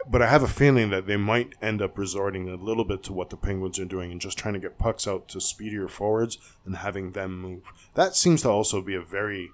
but 0.08 0.22
I 0.22 0.28
have 0.28 0.44
a 0.44 0.48
feeling 0.48 0.90
that 0.90 1.08
they 1.08 1.18
might 1.18 1.54
end 1.62 1.82
up 1.82 1.98
resorting 1.98 2.50
a 2.50 2.56
little 2.56 2.86
bit 2.86 3.04
to 3.04 3.14
what 3.14 3.30
the 3.30 3.38
Penguins 3.38 3.80
are 3.80 3.86
doing 3.86 4.12
and 4.12 4.22
just 4.22 4.38
trying 4.38 4.54
to 4.54 4.60
get 4.60 4.78
pucks 4.78 5.08
out 5.08 5.28
to 5.30 5.40
speedier 5.40 5.88
forwards 5.88 6.38
and 6.66 6.78
having 6.78 7.12
them 7.12 7.42
move. 7.42 7.74
That 7.96 8.16
seems 8.16 8.42
to 8.44 8.50
also 8.50 8.82
be 8.82 8.96
a 8.96 9.02
very 9.02 9.52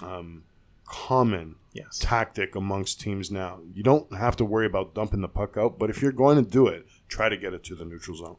um, 0.00 0.44
common 0.86 1.56
yes. 1.72 1.98
tactic 2.00 2.54
amongst 2.54 3.00
teams 3.00 3.30
now. 3.30 3.60
You 3.74 3.82
don't 3.82 4.14
have 4.16 4.36
to 4.36 4.44
worry 4.44 4.66
about 4.66 4.94
dumping 4.94 5.20
the 5.20 5.28
puck 5.28 5.56
out, 5.56 5.78
but 5.78 5.90
if 5.90 6.02
you're 6.02 6.12
going 6.12 6.42
to 6.42 6.50
do 6.50 6.66
it, 6.66 6.86
try 7.08 7.28
to 7.28 7.36
get 7.36 7.54
it 7.54 7.64
to 7.64 7.74
the 7.74 7.84
neutral 7.84 8.16
zone. 8.16 8.36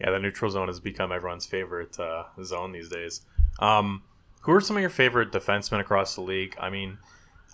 Yeah, 0.00 0.10
the 0.10 0.18
neutral 0.18 0.50
zone 0.50 0.68
has 0.68 0.80
become 0.80 1.12
everyone's 1.12 1.46
favorite 1.46 1.98
uh, 2.00 2.24
zone 2.42 2.72
these 2.72 2.88
days. 2.88 3.22
Um, 3.60 4.02
who 4.42 4.52
are 4.52 4.60
some 4.60 4.76
of 4.76 4.80
your 4.80 4.90
favorite 4.90 5.32
defensemen 5.32 5.80
across 5.80 6.14
the 6.14 6.20
league? 6.20 6.56
I 6.60 6.68
mean, 6.68 6.98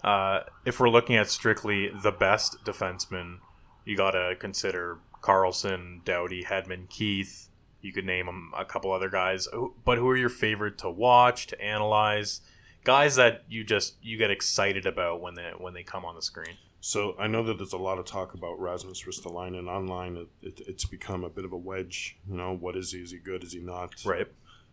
uh, 0.05 0.41
if 0.65 0.81
we're 0.81 0.89
looking 0.91 1.17
at 1.17 1.29
strictly 1.29 1.89
the 1.89 2.13
best 2.13 2.65
defensemen, 2.65 3.39
you 3.85 3.97
got 3.97 4.13
to 4.13 4.37
consider 4.39 4.99
Karlsson, 5.23 6.05
Doughty, 6.05 6.45
Hedman, 6.45 6.89
Keith. 6.89 7.49
You 7.83 7.93
could 7.93 8.05
name 8.05 8.29
'em- 8.29 8.53
a 8.57 8.65
couple 8.65 8.93
other 8.93 9.09
guys, 9.09 9.49
but 9.85 9.99
who 9.99 10.09
are 10.09 10.17
your 10.17 10.29
favorite 10.29 10.77
to 10.79 10.91
watch, 10.91 11.47
to 11.49 11.61
analyze? 11.61 12.41
Guys 12.85 13.17
that 13.17 13.45
you 13.49 13.65
just 13.65 13.97
you 14.03 14.17
get 14.17 14.31
excited 14.31 14.87
about 14.87 15.21
when 15.21 15.35
they 15.35 15.53
when 15.59 15.75
they 15.75 15.83
come 15.83 16.05
on 16.05 16.15
the 16.15 16.23
screen. 16.23 16.57
So 16.83 17.15
I 17.19 17.27
know 17.27 17.43
that 17.45 17.59
there's 17.59 17.75
a 17.75 17.79
lot 17.79 17.99
of 17.99 18.07
talk 18.07 18.33
about 18.33 18.59
Rasmus 18.59 19.03
Ristolainen 19.05 19.69
online. 19.69 20.17
It, 20.17 20.29
it, 20.43 20.61
it's 20.67 20.87
become 20.87 21.25
a 21.25 21.29
bit 21.29 21.45
of 21.45 21.53
a 21.53 21.57
wedge. 21.57 22.17
You 22.27 22.37
know, 22.39 22.57
what 22.57 22.75
is 22.77 22.93
he? 22.93 23.01
Is 23.01 23.11
he 23.11 23.19
good? 23.19 23.45
Is 23.45 23.53
he 23.53 23.61
not? 23.61 23.95
Right. 24.05 24.29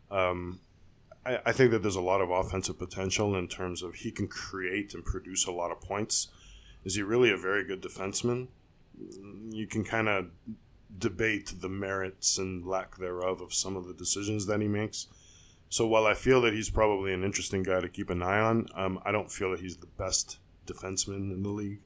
Um, 0.10 0.62
I, 1.28 1.40
I 1.48 1.52
think 1.52 1.72
that 1.72 1.82
there's 1.82 1.96
a 1.96 2.02
lot 2.02 2.22
of 2.22 2.30
offensive 2.32 2.80
potential 2.80 3.36
in 3.36 3.48
terms 3.48 3.84
of 3.84 3.96
he 3.96 4.12
can 4.12 4.28
create 4.28 4.94
and 4.94 5.04
produce 5.04 5.46
a 5.46 5.52
lot 5.52 5.72
of 5.72 5.82
points. 5.82 6.30
Is 6.86 6.96
he 6.96 7.02
really 7.02 7.32
a 7.32 7.38
very 7.38 7.66
good 7.66 7.82
defenseman? 7.82 8.48
You 9.50 9.68
can 9.68 9.84
kind 9.84 10.08
of 10.08 10.28
debate 10.98 11.54
the 11.60 11.70
merits 11.70 12.38
and 12.38 12.66
lack 12.66 12.98
thereof 12.98 13.42
of 13.42 13.54
some 13.54 13.76
of 13.76 13.88
the 13.88 13.94
decisions 13.94 14.46
that 14.48 14.62
he 14.62 14.68
makes. 14.68 15.08
So 15.70 15.86
while 15.86 16.06
I 16.06 16.14
feel 16.14 16.42
that 16.42 16.54
he's 16.54 16.70
probably 16.70 17.14
an 17.14 17.24
interesting 17.26 17.62
guy 17.62 17.82
to 17.82 17.90
keep 17.90 18.10
an 18.10 18.24
eye 18.24 18.40
on, 18.40 18.68
um, 18.74 19.00
I 19.04 19.12
don't 19.12 19.32
feel 19.32 19.52
that 19.52 19.60
he's 19.60 19.78
the 19.78 19.88
best 19.98 20.38
defenseman 20.66 21.34
in 21.34 21.44
the 21.44 21.50
league. 21.50 21.82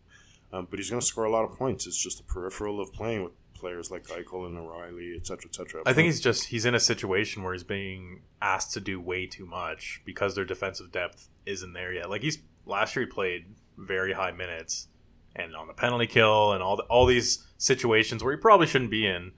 Um, 0.54 0.67
but 0.69 0.77
he's 0.80 0.89
going 0.89 0.99
to 0.99 1.06
score 1.06 1.23
a 1.23 1.32
lot 1.32 1.45
of 1.45 1.58
points. 1.58 1.88
It's 1.88 2.01
just 2.01 2.19
a 2.19 2.23
peripheral 2.23 2.80
of 2.80 2.93
playing 2.93 3.23
with 3.23 3.32
players 3.62 3.91
like 3.91 4.04
Eichel 4.08 4.47
and 4.47 4.58
O'Reilly, 4.58 5.13
et 5.15 5.26
cetera, 5.26 5.45
et 5.50 5.56
cetera. 5.56 5.84
I 5.86 5.93
think 5.93 6.08
he's 6.08 6.19
just 6.19 6.47
he's 6.47 6.65
in 6.65 6.76
a 6.76 6.80
situation 6.80 7.43
where 7.43 7.54
he's 7.54 7.63
being 7.63 8.24
asked 8.41 8.74
to 8.74 8.82
do 8.82 9.00
way 9.00 9.28
too 9.28 9.45
much 9.45 10.02
because 10.04 10.36
their 10.36 10.43
defensive 10.43 10.91
depth 10.91 11.30
isn't 11.45 11.71
there 11.71 11.93
yet. 11.93 12.10
Like 12.10 12.24
he's 12.24 12.39
last 12.65 12.95
year 12.95 13.06
he 13.06 13.12
played 13.12 13.56
very 13.78 14.13
high 14.13 14.32
minutes 14.32 14.88
and 15.36 15.56
on 15.56 15.67
the 15.67 15.74
penalty 15.74 16.08
kill 16.08 16.52
and 16.52 16.62
all 16.62 16.76
the, 16.76 16.84
all 16.84 17.06
these 17.06 17.47
situations 17.58 18.24
where 18.24 18.34
he 18.34 18.38
probably 18.41 18.67
shouldn't 18.67 18.91
be 18.91 19.06
in. 19.06 19.32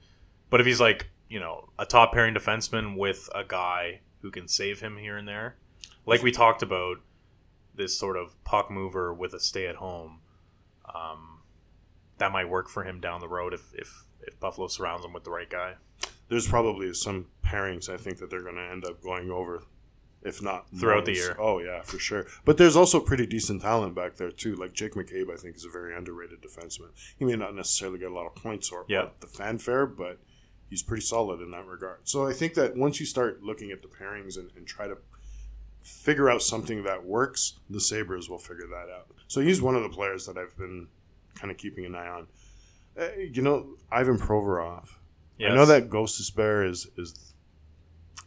But 0.50 0.60
if 0.60 0.66
he's 0.66 0.80
like 0.80 1.10
you 1.28 1.38
know 1.38 1.68
a 1.78 1.86
top 1.86 2.12
pairing 2.12 2.34
defenseman 2.34 2.96
with 2.96 3.28
a 3.34 3.44
guy 3.44 4.00
who 4.22 4.30
can 4.30 4.48
save 4.48 4.80
him 4.80 4.96
here 4.96 5.16
and 5.16 5.28
there, 5.28 5.56
like 6.06 6.22
we 6.22 6.32
talked 6.32 6.62
about, 6.62 6.96
this 7.74 7.98
sort 7.98 8.16
of 8.16 8.42
puck 8.44 8.70
mover 8.70 9.12
with 9.12 9.34
a 9.34 9.40
stay 9.40 9.66
at 9.66 9.76
home, 9.76 10.20
um, 10.94 11.40
that 12.18 12.32
might 12.32 12.48
work 12.48 12.68
for 12.68 12.84
him 12.84 13.00
down 13.00 13.20
the 13.20 13.28
road 13.28 13.52
if 13.52 13.72
if 13.74 14.04
if 14.26 14.38
Buffalo 14.40 14.66
surrounds 14.68 15.04
him 15.04 15.12
with 15.12 15.24
the 15.24 15.30
right 15.30 15.48
guy. 15.48 15.74
There's 16.28 16.46
probably 16.48 16.92
some 16.94 17.26
pairings 17.44 17.88
I 17.88 17.96
think 17.96 18.18
that 18.18 18.30
they're 18.30 18.42
going 18.42 18.56
to 18.56 18.62
end 18.62 18.84
up 18.84 19.02
going 19.02 19.30
over, 19.30 19.62
if 20.22 20.42
not 20.42 20.66
Throughout 20.78 21.04
the 21.04 21.12
year. 21.12 21.36
Oh 21.38 21.58
yeah, 21.58 21.82
for 21.82 21.98
sure. 21.98 22.26
But 22.44 22.56
there's 22.56 22.76
also 22.76 22.98
pretty 23.00 23.26
decent 23.26 23.62
talent 23.62 23.94
back 23.94 24.16
there 24.16 24.30
too. 24.30 24.54
Like 24.56 24.72
Jake 24.72 24.94
McCabe, 24.94 25.32
I 25.32 25.36
think 25.36 25.56
is 25.56 25.64
a 25.66 25.70
very 25.70 25.94
underrated 25.94 26.40
defenseman. 26.40 26.88
He 27.18 27.24
may 27.24 27.36
not 27.36 27.54
necessarily 27.54 27.98
get 27.98 28.10
a 28.10 28.14
lot 28.14 28.26
of 28.26 28.34
points 28.34 28.70
or 28.70 28.86
Yeah. 28.88 29.08
the 29.20 29.26
fanfare, 29.26 29.84
but 29.86 30.18
he's 30.70 30.82
pretty 30.82 31.02
solid 31.02 31.40
in 31.40 31.50
that 31.50 31.66
regard. 31.66 31.98
So 32.04 32.26
I 32.26 32.32
think 32.32 32.54
that 32.54 32.74
once 32.74 32.98
you 33.00 33.06
start 33.06 33.42
looking 33.42 33.70
at 33.70 33.82
the 33.82 33.88
pairings 33.88 34.38
and, 34.38 34.50
and 34.56 34.66
try 34.66 34.88
to 34.88 34.96
figure 35.82 36.30
out 36.30 36.40
something 36.42 36.82
that 36.84 37.04
works, 37.04 37.58
the 37.68 37.80
Sabres 37.80 38.30
will 38.30 38.38
figure 38.38 38.66
that 38.66 38.90
out. 38.90 39.08
So 39.28 39.42
he's 39.42 39.60
one 39.60 39.74
of 39.74 39.82
the 39.82 39.90
players 39.90 40.24
that 40.26 40.38
I've 40.38 40.56
been 40.56 40.88
kind 41.34 41.50
of 41.50 41.58
keeping 41.58 41.84
an 41.84 41.94
eye 41.94 42.08
on. 42.08 42.26
Uh, 42.98 43.08
you 43.16 43.42
know, 43.42 43.76
Ivan 43.90 44.18
Provorov. 44.18 44.88
I 45.40 45.48
know 45.54 45.66
that 45.66 45.90
Gostisbehere 45.90 46.68
is 46.68 46.86
is 46.96 47.34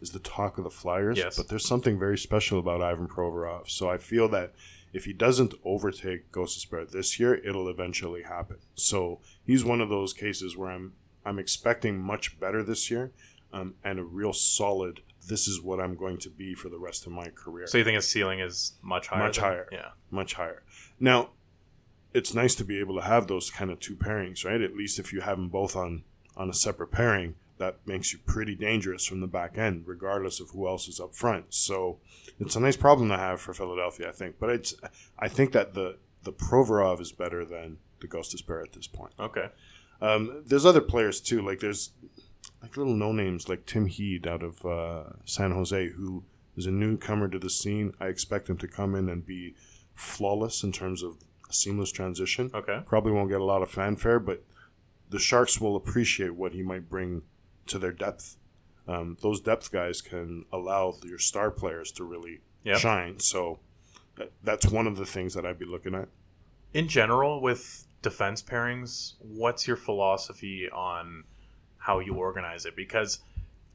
is 0.02 0.12
the 0.12 0.20
talk 0.20 0.58
of 0.58 0.64
the 0.64 0.70
Flyers, 0.70 1.18
Yes. 1.18 1.36
but 1.38 1.48
there's 1.48 1.66
something 1.68 1.98
very 1.98 2.18
special 2.18 2.60
about 2.60 2.82
Ivan 2.82 3.08
Provorov. 3.08 3.70
So 3.70 3.90
I 3.90 3.98
feel 3.98 4.28
that 4.30 4.54
if 4.94 5.06
he 5.06 5.14
doesn't 5.14 5.54
overtake 5.66 6.32
Gostisbehere 6.32 6.90
this 6.90 7.20
year, 7.20 7.34
it'll 7.36 7.68
eventually 7.68 8.24
happen. 8.24 8.58
So 8.76 9.22
he's 9.44 9.66
one 9.66 9.82
of 9.82 9.90
those 9.90 10.14
cases 10.14 10.56
where 10.56 10.70
I'm 10.70 10.94
I'm 11.26 11.40
expecting 11.40 12.00
much 12.00 12.40
better 12.40 12.64
this 12.64 12.92
year, 12.92 13.12
um, 13.54 13.76
and 13.84 14.00
a 14.00 14.04
real 14.04 14.34
solid. 14.34 15.02
This 15.28 15.48
is 15.48 15.62
what 15.62 15.80
I'm 15.82 15.96
going 15.96 16.20
to 16.20 16.30
be 16.30 16.54
for 16.54 16.70
the 16.70 16.78
rest 16.80 17.06
of 17.06 17.12
my 17.12 17.30
career. 17.30 17.68
So 17.68 17.78
you 17.78 17.84
think 17.84 17.96
his 17.96 18.08
ceiling 18.08 18.40
is 18.40 18.74
much 18.82 19.08
higher? 19.08 19.24
Much 19.24 19.36
than- 19.38 19.44
higher. 19.46 19.68
Yeah. 19.72 19.90
much 20.10 20.36
higher. 20.36 20.64
Now, 21.02 21.32
it's 22.18 22.34
nice 22.34 22.56
to 22.56 22.66
be 22.66 22.80
able 22.80 22.96
to 22.96 23.06
have 23.06 23.28
those 23.28 23.52
kind 23.52 23.70
of 23.70 23.80
two 23.80 23.96
pairings, 23.96 24.44
right? 24.44 24.60
At 24.60 24.76
least 24.76 24.98
if 24.98 25.14
you 25.14 25.22
have 25.22 25.38
them 25.38 25.50
both 25.50 25.76
on 25.76 26.04
on 26.36 26.50
a 26.50 26.54
separate 26.54 26.92
pairing, 26.92 27.36
that 27.58 27.80
makes 27.86 28.12
you 28.12 28.20
pretty 28.26 28.56
dangerous 28.56 29.06
from 29.06 29.22
the 29.22 29.28
back 29.28 29.58
end, 29.58 29.84
regardless 29.88 30.40
of 30.40 30.50
who 30.50 30.68
else 30.68 30.88
is 30.88 31.00
up 31.00 31.16
front. 31.16 31.46
So 31.50 32.00
it's 32.40 32.56
a 32.56 32.60
nice 32.60 32.78
problem 32.78 33.10
to 33.10 33.18
have 33.18 33.40
for 33.40 33.54
Philadelphia, 33.54 34.10
I 34.10 34.12
think. 34.12 34.36
But 34.40 34.50
it's 34.50 34.74
I 35.20 35.28
think 35.28 35.52
that 35.52 35.74
the 35.76 35.98
the 36.24 36.34
Provorov 36.34 37.00
is 37.00 37.12
better 37.12 37.46
than 37.46 37.78
the 38.02 38.08
Gostisbehere 38.08 38.64
at 38.64 38.74
this 38.74 38.88
point. 38.88 39.14
Okay. 39.20 39.50
Um, 40.02 40.44
there's 40.46 40.66
other 40.66 40.82
players 40.82 41.22
too. 41.22 41.42
Like 41.42 41.60
there's 41.60 41.92
like 42.62 42.78
little 42.78 42.96
no 42.96 43.12
names 43.12 43.48
like 43.48 43.66
Tim 43.66 43.86
Heed 43.86 44.28
out 44.28 44.44
of 44.44 44.66
uh, 44.66 45.04
San 45.26 45.52
Jose, 45.52 45.90
who 45.90 46.24
is 46.56 46.66
a 46.66 46.72
newcomer 46.72 47.28
to 47.28 47.40
the 47.40 47.50
scene. 47.50 47.94
I 48.00 48.08
expect 48.08 48.50
him 48.50 48.58
to 48.58 48.68
come 48.68 48.96
in 48.96 49.08
and 49.08 49.26
be 49.26 49.56
flawless 49.94 50.64
in 50.64 50.72
terms 50.72 51.04
of 51.04 51.18
a 51.50 51.54
seamless 51.54 51.92
transition. 51.92 52.52
Okay. 52.54 52.82
Probably 52.86 53.12
won't 53.12 53.30
get 53.30 53.42
a 53.42 53.46
lot 53.46 53.62
of 53.62 53.70
fanfare, 53.70 54.20
but 54.20 54.44
the 55.10 55.20
Sharks 55.20 55.60
will 55.62 55.76
appreciate 55.76 56.36
what 56.36 56.54
he 56.54 56.62
might 56.62 56.90
bring 56.90 57.22
to 57.68 57.80
their 57.80 57.92
depth. 57.94 58.38
Um, 58.88 59.18
those 59.22 59.42
depth 59.42 59.72
guys 59.72 60.02
can 60.02 60.46
allow 60.52 60.94
your 61.04 61.20
star 61.20 61.52
players 61.52 61.92
to 61.94 62.04
really 62.04 62.40
Yep. 62.64 62.78
shine. 62.78 63.20
So 63.20 63.60
that, 64.16 64.32
that's 64.44 64.68
one 64.68 64.88
of 64.88 64.98
the 64.98 65.06
things 65.06 65.34
that 65.34 65.46
I'd 65.46 65.60
be 65.60 65.66
looking 65.66 65.96
at. 65.96 66.10
In 66.74 66.88
general, 66.90 67.42
with 67.42 67.88
defense 68.02 68.42
pairings, 68.42 69.14
what's 69.20 69.68
your 69.68 69.78
philosophy 69.78 70.70
on 70.70 71.24
how 71.78 72.00
you 72.00 72.14
organize 72.16 72.66
it? 72.66 72.76
Because 72.76 73.20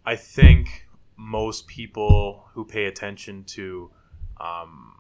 I 0.05 0.17
think 0.17 0.89
most 1.17 1.67
people 1.67 2.49
who 2.53 2.65
pay 2.65 2.85
attention 2.85 3.45
to 3.45 3.91
um, 4.41 4.95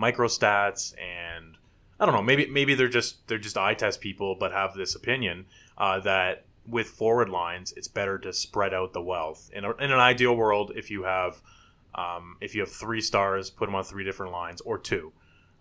microstats 0.00 0.94
and 0.98 1.56
I 1.98 2.06
don't 2.06 2.14
know, 2.14 2.22
maybe 2.22 2.46
maybe 2.46 2.74
they're 2.74 2.88
just 2.88 3.26
they're 3.28 3.38
just 3.38 3.56
eye 3.56 3.74
test 3.74 4.00
people, 4.00 4.36
but 4.38 4.52
have 4.52 4.74
this 4.74 4.94
opinion 4.94 5.46
uh, 5.78 6.00
that 6.00 6.44
with 6.68 6.88
forward 6.88 7.28
lines, 7.28 7.72
it's 7.76 7.88
better 7.88 8.18
to 8.18 8.32
spread 8.32 8.74
out 8.74 8.92
the 8.92 9.00
wealth. 9.00 9.50
In, 9.52 9.64
a, 9.64 9.70
in 9.76 9.92
an 9.92 10.00
ideal 10.00 10.34
world, 10.36 10.72
if 10.74 10.90
you 10.90 11.04
have 11.04 11.40
um, 11.94 12.36
if 12.40 12.54
you 12.54 12.60
have 12.60 12.70
three 12.70 13.00
stars, 13.00 13.50
put 13.50 13.66
them 13.66 13.74
on 13.74 13.84
three 13.84 14.04
different 14.04 14.32
lines 14.32 14.60
or 14.60 14.78
two. 14.78 15.12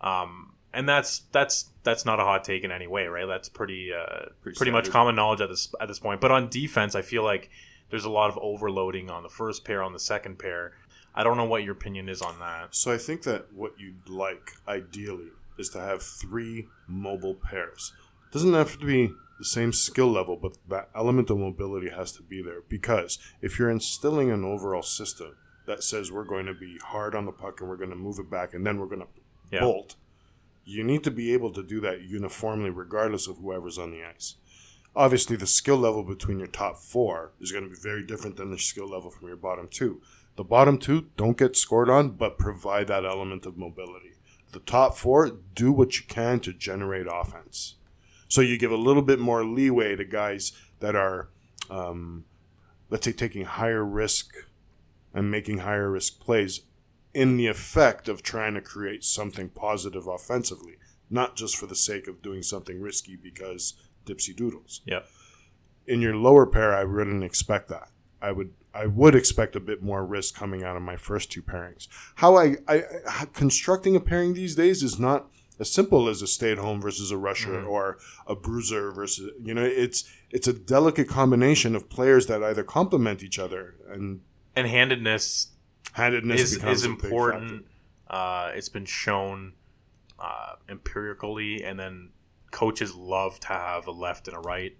Um, 0.01 0.53
and 0.73 0.89
that's 0.89 1.23
that's 1.31 1.69
that's 1.83 2.05
not 2.05 2.19
a 2.19 2.23
hot 2.23 2.43
take 2.43 2.63
in 2.63 2.71
any 2.71 2.87
way, 2.87 3.05
right? 3.07 3.27
That's 3.27 3.47
pretty 3.47 3.93
uh, 3.93 4.25
Pretty 4.41 4.57
pretty, 4.57 4.71
much 4.71 4.89
common 4.89 5.15
knowledge 5.15 5.41
at 5.41 5.49
this 5.49 5.73
at 5.79 5.87
this 5.87 5.99
point. 5.99 6.19
But 6.19 6.31
on 6.31 6.49
defense, 6.49 6.95
I 6.95 7.01
feel 7.01 7.23
like 7.23 7.49
there's 7.89 8.03
a 8.03 8.09
lot 8.09 8.29
of 8.29 8.37
overloading 8.39 9.09
on 9.09 9.23
the 9.23 9.29
first 9.29 9.63
pair, 9.63 9.81
on 9.81 9.93
the 9.93 9.99
second 9.99 10.37
pair. 10.37 10.73
I 11.13 11.23
don't 11.23 11.37
know 11.37 11.45
what 11.45 11.63
your 11.63 11.71
opinion 11.71 12.09
is 12.09 12.21
on 12.21 12.39
that. 12.39 12.75
So 12.75 12.91
I 12.91 12.97
think 12.97 13.23
that 13.23 13.53
what 13.53 13.79
you'd 13.79 14.09
like, 14.09 14.51
ideally, 14.67 15.29
is 15.57 15.69
to 15.69 15.79
have 15.79 16.01
three 16.01 16.67
mobile 16.87 17.35
pairs. 17.35 17.93
doesn't 18.31 18.53
have 18.53 18.77
to 18.79 18.85
be 18.85 19.11
the 19.39 19.45
same 19.45 19.71
skill 19.73 20.11
level, 20.11 20.37
but 20.37 20.57
that 20.69 20.89
element 20.95 21.29
of 21.29 21.37
mobility 21.37 21.89
has 21.89 22.11
to 22.13 22.23
be 22.23 22.41
there. 22.41 22.61
Because 22.67 23.17
if 23.41 23.57
you're 23.59 23.69
instilling 23.69 24.31
an 24.31 24.43
overall 24.45 24.81
system 24.81 25.35
that 25.65 25.83
says 25.83 26.11
we're 26.11 26.23
going 26.23 26.45
to 26.45 26.53
be 26.53 26.77
hard 26.83 27.15
on 27.15 27.25
the 27.25 27.31
puck 27.31 27.59
and 27.59 27.69
we're 27.69 27.75
going 27.77 27.89
to 27.89 27.95
move 27.95 28.19
it 28.19 28.29
back 28.29 28.53
and 28.53 28.65
then 28.65 28.79
we're 28.79 28.85
going 28.85 29.01
to 29.01 29.07
Yeah. 29.51 29.61
bolt, 29.61 29.95
you 30.63 30.83
need 30.83 31.03
to 31.03 31.11
be 31.11 31.33
able 31.33 31.51
to 31.51 31.63
do 31.63 31.79
that 31.81 32.01
uniformly, 32.01 32.69
regardless 32.69 33.27
of 33.27 33.37
whoever's 33.37 33.77
on 33.77 33.91
the 33.91 34.03
ice. 34.03 34.35
Obviously, 34.95 35.35
the 35.35 35.45
skill 35.47 35.77
level 35.77 36.03
between 36.03 36.39
your 36.39 36.47
top 36.47 36.77
four 36.77 37.33
is 37.41 37.51
going 37.51 37.65
to 37.65 37.69
be 37.69 37.75
very 37.81 38.05
different 38.05 38.37
than 38.37 38.49
the 38.51 38.57
skill 38.57 38.87
level 38.89 39.11
from 39.11 39.27
your 39.27 39.37
bottom 39.37 39.67
two. 39.69 40.01
The 40.37 40.43
bottom 40.43 40.77
two 40.77 41.07
don't 41.17 41.37
get 41.37 41.55
scored 41.57 41.89
on, 41.89 42.11
but 42.11 42.37
provide 42.37 42.87
that 42.87 43.05
element 43.05 43.45
of 43.45 43.57
mobility. 43.57 44.13
The 44.55 44.61
top 44.61 44.95
four 44.95 45.29
do 45.53 45.69
what 45.73 45.99
you 45.99 46.05
can 46.07 46.39
to 46.39 46.53
generate 46.53 47.07
offense. 47.11 47.75
So 48.29 48.39
you 48.39 48.57
give 48.57 48.71
a 48.71 48.77
little 48.77 49.01
bit 49.01 49.19
more 49.19 49.43
leeway 49.43 49.97
to 49.97 50.05
guys 50.05 50.53
that 50.79 50.95
are, 50.95 51.27
um, 51.69 52.23
let's 52.89 53.03
say, 53.03 53.11
taking 53.11 53.43
higher 53.43 53.83
risk 53.83 54.33
and 55.13 55.29
making 55.29 55.57
higher 55.57 55.91
risk 55.91 56.21
plays 56.21 56.61
in 57.13 57.35
the 57.35 57.47
effect 57.47 58.07
of 58.07 58.23
trying 58.23 58.53
to 58.53 58.61
create 58.61 59.03
something 59.03 59.49
positive 59.49 60.07
offensively, 60.07 60.77
not 61.09 61.35
just 61.35 61.57
for 61.57 61.65
the 61.65 61.75
sake 61.75 62.07
of 62.07 62.21
doing 62.21 62.41
something 62.41 62.79
risky 62.79 63.17
because 63.17 63.73
dipsy 64.05 64.33
doodles 64.33 64.79
Yeah. 64.85 65.01
in 65.85 65.99
your 65.99 66.15
lower 66.15 66.45
pair, 66.45 66.73
I 66.73 66.85
wouldn't 66.85 67.25
expect 67.25 67.67
that. 67.67 67.89
I 68.21 68.31
would 68.31 68.53
I 68.75 68.87
would 68.87 69.15
expect 69.15 69.55
a 69.55 69.59
bit 69.59 69.81
more 69.81 70.05
risk 70.05 70.35
coming 70.35 70.63
out 70.63 70.75
of 70.75 70.83
my 70.83 70.97
first 70.97 71.31
two 71.31 71.41
pairings. 71.41 71.87
How 72.15 72.35
I, 72.35 72.57
I, 72.67 72.83
I 73.09 73.25
constructing 73.33 73.95
a 73.95 73.99
pairing 73.99 74.33
these 74.33 74.55
days 74.55 74.83
is 74.83 74.99
not 74.99 75.27
as 75.59 75.71
simple 75.71 76.09
as 76.09 76.21
a 76.21 76.27
stay 76.27 76.51
at 76.51 76.57
home 76.57 76.81
versus 76.81 77.11
a 77.11 77.17
rusher 77.17 77.63
or 77.65 77.97
a 78.27 78.35
bruiser 78.35 78.91
versus 78.91 79.31
you 79.41 79.53
know 79.53 79.63
it's 79.63 80.03
it's 80.29 80.47
a 80.47 80.53
delicate 80.53 81.07
combination 81.07 81.75
of 81.75 81.89
players 81.89 82.27
that 82.27 82.43
either 82.43 82.63
complement 82.63 83.23
each 83.23 83.39
other 83.39 83.75
and 83.89 84.21
And 84.55 84.67
handedness 84.67 85.47
handedness 85.93 86.41
is 86.41 86.63
is 86.63 86.85
a 86.85 86.89
big 86.89 86.99
factor. 87.01 87.05
important. 87.05 87.65
Uh, 88.07 88.51
it's 88.53 88.69
been 88.69 88.85
shown 88.85 89.53
uh, 90.19 90.53
empirically, 90.69 91.63
and 91.63 91.79
then 91.79 92.09
coaches 92.51 92.93
love 92.95 93.39
to 93.39 93.47
have 93.47 93.87
a 93.87 93.91
left 93.91 94.27
and 94.27 94.37
a 94.37 94.39
right. 94.41 94.75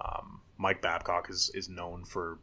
Um, 0.00 0.42
Mike 0.58 0.82
Babcock 0.82 1.28
is 1.30 1.50
is 1.54 1.68
known 1.68 2.04
for 2.04 2.38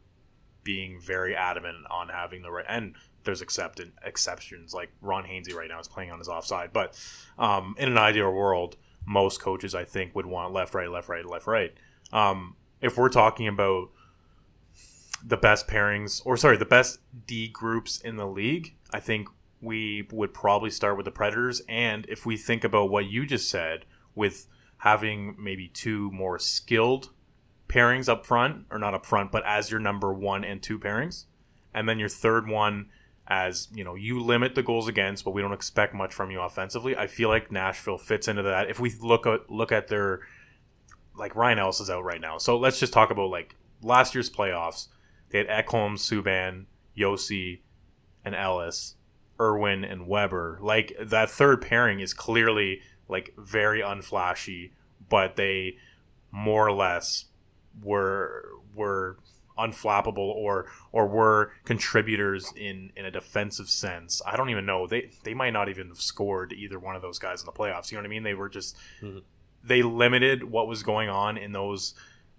being 0.62 1.00
very 1.00 1.34
adamant 1.34 1.78
on 1.90 2.08
having 2.08 2.42
the 2.42 2.50
right, 2.50 2.64
and 2.68 2.94
there's 3.24 3.42
accepted 3.42 3.92
exceptions 4.04 4.72
like 4.72 4.90
Ron 5.00 5.24
Hainsey 5.24 5.54
right 5.54 5.68
now 5.68 5.80
is 5.80 5.88
playing 5.88 6.10
on 6.10 6.18
his 6.18 6.28
offside, 6.28 6.72
but 6.72 6.98
um, 7.38 7.74
in 7.78 7.88
an 7.88 7.98
ideal 7.98 8.32
world, 8.32 8.76
most 9.06 9.40
coaches 9.40 9.74
I 9.74 9.84
think 9.84 10.14
would 10.14 10.26
want 10.26 10.52
left, 10.52 10.74
right, 10.74 10.90
left, 10.90 11.08
right, 11.08 11.24
left, 11.24 11.46
right. 11.46 11.72
Um, 12.12 12.56
if 12.80 12.96
we're 12.96 13.08
talking 13.08 13.46
about 13.46 13.90
the 15.24 15.36
best 15.36 15.68
pairings, 15.68 16.22
or 16.24 16.36
sorry, 16.36 16.56
the 16.56 16.64
best 16.64 16.98
D 17.26 17.48
groups 17.48 18.00
in 18.00 18.16
the 18.16 18.26
league, 18.26 18.74
I 18.92 19.00
think 19.00 19.28
we 19.60 20.08
would 20.10 20.32
probably 20.32 20.70
start 20.70 20.96
with 20.96 21.04
the 21.04 21.10
Predators. 21.10 21.60
And 21.68 22.06
if 22.08 22.24
we 22.24 22.36
think 22.36 22.64
about 22.64 22.90
what 22.90 23.06
you 23.06 23.26
just 23.26 23.50
said, 23.50 23.84
with 24.14 24.46
having 24.78 25.36
maybe 25.38 25.68
two 25.68 26.10
more 26.10 26.38
skilled 26.38 27.10
pairings 27.70 28.08
up 28.08 28.26
front, 28.26 28.66
or 28.70 28.78
not 28.78 28.94
up 28.94 29.06
front, 29.06 29.30
but 29.30 29.44
as 29.46 29.70
your 29.70 29.80
number 29.80 30.12
one 30.12 30.44
and 30.44 30.62
two 30.62 30.78
pairings, 30.78 31.26
and 31.72 31.88
then 31.88 31.98
your 31.98 32.08
third 32.08 32.48
one 32.48 32.88
as 33.28 33.68
you 33.72 33.84
know 33.84 33.94
you 33.94 34.20
limit 34.20 34.56
the 34.56 34.62
goals 34.62 34.88
against, 34.88 35.24
but 35.24 35.30
we 35.30 35.40
don't 35.40 35.52
expect 35.52 35.94
much 35.94 36.12
from 36.12 36.30
you 36.30 36.40
offensively. 36.40 36.96
I 36.96 37.06
feel 37.06 37.28
like 37.28 37.52
Nashville 37.52 37.96
fits 37.96 38.26
into 38.26 38.42
that. 38.42 38.68
If 38.68 38.80
we 38.80 38.92
look 39.00 39.26
at 39.26 39.48
look 39.48 39.70
at 39.70 39.88
their 39.88 40.20
like 41.16 41.36
Ryan 41.36 41.60
Ellis 41.60 41.80
is 41.80 41.88
out 41.88 42.02
right 42.02 42.20
now, 42.20 42.38
so 42.38 42.58
let's 42.58 42.80
just 42.80 42.92
talk 42.92 43.10
about 43.10 43.30
like 43.30 43.54
last 43.82 44.14
year's 44.14 44.28
playoffs. 44.28 44.88
They 45.30 45.38
had 45.38 45.46
Ekholm, 45.46 45.94
Subban, 45.94 46.66
Josi, 46.98 47.60
and 48.24 48.34
Ellis, 48.34 48.96
Irwin, 49.40 49.84
and 49.84 50.08
Weber. 50.08 50.58
Like 50.60 50.92
that 51.00 51.30
third 51.30 51.62
pairing 51.62 52.00
is 52.00 52.12
clearly 52.12 52.80
like 53.08 53.32
very 53.38 53.80
unflashy, 53.80 54.72
but 55.08 55.36
they 55.36 55.76
more 56.32 56.66
or 56.66 56.72
less 56.72 57.26
were 57.82 58.44
were 58.74 59.18
unflappable 59.58 60.18
or 60.18 60.66
or 60.92 61.06
were 61.06 61.52
contributors 61.64 62.52
in 62.56 62.92
in 62.96 63.04
a 63.04 63.10
defensive 63.10 63.68
sense. 63.68 64.22
I 64.26 64.36
don't 64.36 64.50
even 64.50 64.66
know. 64.66 64.86
They 64.86 65.10
they 65.24 65.34
might 65.34 65.52
not 65.52 65.68
even 65.68 65.88
have 65.88 66.00
scored 66.00 66.52
either 66.52 66.78
one 66.78 66.96
of 66.96 67.02
those 67.02 67.18
guys 67.18 67.40
in 67.40 67.46
the 67.46 67.52
playoffs. 67.52 67.90
You 67.90 67.98
know 67.98 68.02
what 68.02 68.06
I 68.06 68.10
mean? 68.10 68.22
They 68.22 68.34
were 68.34 68.48
just 68.48 68.76
mm-hmm. 69.02 69.18
they 69.62 69.82
limited 69.82 70.44
what 70.44 70.66
was 70.66 70.82
going 70.82 71.08
on 71.08 71.36
in 71.36 71.52
those 71.52 71.94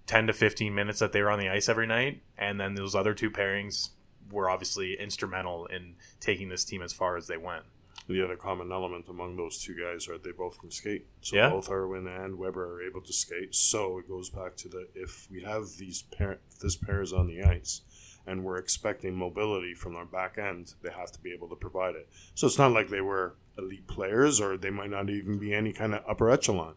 10 0.08 0.28
to 0.28 0.34
15 0.34 0.74
minutes 0.74 1.00
that 1.00 1.14
they 1.14 1.22
were 1.22 1.30
on 1.30 1.39
the 1.39 1.48
ice 1.48 1.70
every 1.70 1.88
night 1.88 2.22
and 2.38 2.60
then 2.60 2.74
those 2.74 2.96
other 2.96 3.14
two 3.14 3.30
pairings 3.30 3.89
were 4.32 4.50
obviously 4.50 5.00
instrumental 5.00 5.68
in 5.68 5.96
taking 6.20 6.50
this 6.50 6.66
team 6.66 6.82
as 6.82 6.92
far 6.92 7.16
as 7.18 7.28
they 7.28 7.38
went 7.38 7.64
the 8.08 8.24
other 8.24 8.36
common 8.36 8.72
element 8.72 9.08
among 9.10 9.38
those 9.38 9.62
two 9.62 9.76
guys 9.76 10.08
are 10.08 10.18
they 10.18 10.32
both 10.32 10.60
can 10.60 10.72
skate. 10.72 11.06
So 11.22 11.36
yeah. 11.36 11.49
both 11.49 11.70
Irwin 11.70 12.08
and 12.08 12.38
Weber 12.38 12.76
are 12.76 12.82
able 12.82 13.02
to 13.02 13.14
skate. 13.14 13.56
So 13.56 13.99
it 13.99 14.08
goes 14.08 14.30
back 14.30 14.56
to 14.58 14.70
the 14.70 14.88
if 14.95 15.28
we 15.32 15.43
have 15.43 15.70
these 15.78 16.02
pair 16.04 16.39
this 16.62 16.76
pair 16.76 17.02
is 17.02 17.14
on 17.14 17.28
the 17.28 17.43
ice 17.43 17.82
and 18.28 18.43
we're 18.43 18.58
expecting 18.58 19.16
mobility 19.16 19.74
from 19.74 19.95
our 19.95 20.06
back 20.06 20.38
end, 20.38 20.74
they 20.84 20.91
have 20.91 21.12
to 21.12 21.20
be 21.20 21.32
able 21.32 21.49
to 21.49 21.56
provide 21.56 21.95
it. 21.95 22.10
So 22.36 22.47
it's 22.47 22.58
not 22.58 22.72
like 22.72 22.89
they 22.89 23.02
were 23.02 23.36
elite 23.58 23.88
players 23.88 24.39
or 24.39 24.58
they 24.58 24.70
might 24.70 24.89
not 24.89 25.10
even 25.10 25.38
be 25.38 25.54
any 25.54 25.74
kind 25.74 25.93
of 25.93 26.04
upper 26.08 26.30
echelon. 26.30 26.76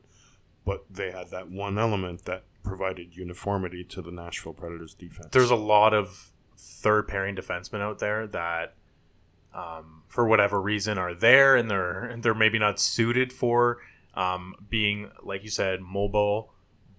But 0.65 0.85
they 0.91 1.11
had 1.11 1.31
that 1.31 1.51
one 1.51 1.79
element 1.79 2.25
that 2.25 2.45
provided 2.63 3.15
uniformity 3.15 3.85
to 3.85 4.01
the 4.01 4.11
Nashville 4.11 4.55
Predators 4.55 4.95
defense. 4.95 5.29
There's 5.33 5.51
a 5.51 5.57
lot 5.57 5.93
of 5.93 6.33
third 6.57 7.09
pairing 7.09 7.37
defensemen 7.37 7.83
out 7.83 7.99
there 7.99 8.27
that 8.29 8.75
um, 9.55 10.03
for 10.09 10.27
whatever 10.27 10.61
reason 10.61 10.99
are 10.99 11.15
there 11.15 11.57
and 11.57 11.71
they're 11.71 12.15
they're 12.21 12.35
maybe 12.35 12.59
not 12.59 12.79
suited 12.79 13.33
for 13.33 13.79
um, 14.15 14.55
being 14.69 15.11
like 15.23 15.43
you 15.43 15.51
said 15.51 15.81
mobile 15.81 16.55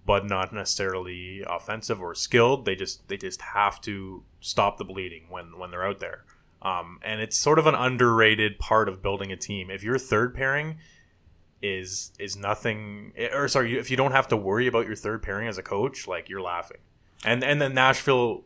but 0.06 0.24
not 0.24 0.52
necessarily 0.52 1.42
offensive 1.46 2.00
or 2.00 2.14
skilled. 2.14 2.64
They 2.64 2.76
just 2.76 3.08
they 3.08 3.16
just 3.16 3.42
have 3.42 3.80
to 3.82 4.22
stop 4.40 4.78
the 4.78 4.84
bleeding 4.84 5.26
when 5.28 5.58
when 5.58 5.70
they're 5.70 5.84
out 5.84 5.98
there. 5.98 6.24
Um, 6.62 7.00
and 7.02 7.20
it's 7.20 7.36
sort 7.36 7.58
of 7.58 7.66
an 7.66 7.74
underrated 7.74 8.58
part 8.58 8.88
of 8.88 9.02
building 9.02 9.30
a 9.32 9.36
team. 9.36 9.68
If 9.70 9.82
your 9.82 9.98
third 9.98 10.34
pairing 10.34 10.78
is 11.60 12.12
is 12.18 12.36
nothing 12.36 13.12
or 13.34 13.48
sorry 13.48 13.76
if 13.76 13.90
you 13.90 13.96
don't 13.96 14.12
have 14.12 14.28
to 14.28 14.36
worry 14.36 14.66
about 14.66 14.86
your 14.86 14.94
third 14.94 15.22
pairing 15.22 15.48
as 15.48 15.58
a 15.58 15.62
coach 15.62 16.06
like 16.06 16.28
you're 16.28 16.40
laughing. 16.40 16.78
And 17.24 17.42
and 17.42 17.60
then 17.60 17.74
Nashville 17.74 18.44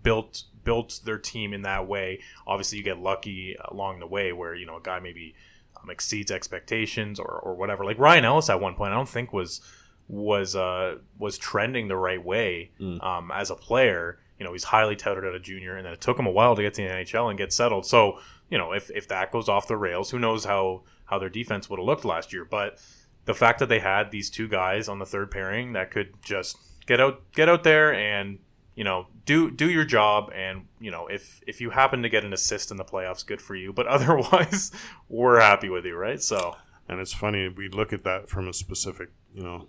built 0.00 0.44
built 0.64 1.00
their 1.04 1.18
team 1.18 1.52
in 1.52 1.62
that 1.62 1.88
way. 1.88 2.20
Obviously, 2.46 2.78
you 2.78 2.84
get 2.84 2.98
lucky 2.98 3.56
along 3.66 4.00
the 4.00 4.06
way 4.06 4.32
where 4.32 4.54
you 4.54 4.66
know 4.66 4.76
a 4.76 4.82
guy 4.82 5.00
maybe 5.00 5.34
um, 5.80 5.90
exceeds 5.90 6.30
expectations 6.30 7.18
or, 7.18 7.26
or 7.26 7.54
whatever. 7.54 7.84
Like 7.84 7.98
Ryan 7.98 8.24
Ellis 8.24 8.50
at 8.50 8.60
one 8.60 8.74
point, 8.74 8.92
I 8.92 8.96
don't 8.96 9.08
think 9.08 9.32
was 9.32 9.60
was 10.08 10.54
uh, 10.54 10.96
was 11.18 11.38
trending 11.38 11.88
the 11.88 11.96
right 11.96 12.22
way 12.22 12.70
mm. 12.80 13.02
um, 13.04 13.30
as 13.32 13.50
a 13.50 13.54
player. 13.54 14.18
You 14.38 14.44
know, 14.44 14.52
he's 14.52 14.64
highly 14.64 14.96
touted 14.96 15.24
at 15.24 15.34
a 15.34 15.40
junior, 15.40 15.76
and 15.76 15.86
then 15.86 15.92
it 15.92 16.00
took 16.00 16.18
him 16.18 16.26
a 16.26 16.30
while 16.30 16.56
to 16.56 16.62
get 16.62 16.74
to 16.74 16.82
the 16.82 16.88
NHL 16.88 17.28
and 17.28 17.38
get 17.38 17.52
settled. 17.52 17.86
So, 17.86 18.18
you 18.50 18.58
know, 18.58 18.72
if, 18.72 18.90
if 18.90 19.06
that 19.08 19.30
goes 19.30 19.48
off 19.48 19.68
the 19.68 19.76
rails, 19.76 20.10
who 20.10 20.18
knows 20.18 20.44
how 20.44 20.82
how 21.04 21.18
their 21.18 21.28
defense 21.28 21.70
would 21.70 21.78
have 21.78 21.86
looked 21.86 22.04
last 22.04 22.32
year? 22.32 22.44
But 22.44 22.78
the 23.24 23.34
fact 23.34 23.60
that 23.60 23.68
they 23.68 23.78
had 23.78 24.10
these 24.10 24.30
two 24.30 24.48
guys 24.48 24.88
on 24.88 24.98
the 24.98 25.06
third 25.06 25.30
pairing 25.30 25.74
that 25.74 25.90
could 25.90 26.14
just 26.22 26.56
get 26.86 27.00
out 27.00 27.22
get 27.32 27.48
out 27.48 27.62
there 27.62 27.94
and 27.94 28.38
you 28.74 28.84
know, 28.84 29.06
do 29.26 29.50
do 29.50 29.70
your 29.70 29.84
job, 29.84 30.30
and 30.34 30.66
you 30.80 30.90
know, 30.90 31.06
if 31.06 31.42
if 31.46 31.60
you 31.60 31.70
happen 31.70 32.02
to 32.02 32.08
get 32.08 32.24
an 32.24 32.32
assist 32.32 32.70
in 32.70 32.76
the 32.76 32.84
playoffs, 32.84 33.26
good 33.26 33.42
for 33.42 33.54
you. 33.54 33.72
But 33.72 33.86
otherwise, 33.96 34.70
we're 35.08 35.40
happy 35.40 35.68
with 35.68 35.84
you, 35.84 35.96
right? 35.96 36.22
So, 36.22 36.56
and 36.88 37.00
it's 37.00 37.12
funny 37.12 37.48
we 37.48 37.68
look 37.68 37.92
at 37.92 38.04
that 38.04 38.28
from 38.28 38.48
a 38.48 38.52
specific, 38.52 39.10
you 39.34 39.42
know, 39.42 39.68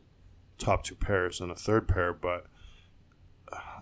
top 0.58 0.84
two 0.84 0.96
pairs 0.96 1.42
and 1.42 1.52
a 1.52 1.56
third 1.56 1.88
pair, 1.88 2.14
but 2.14 2.46
uh, 3.52 3.82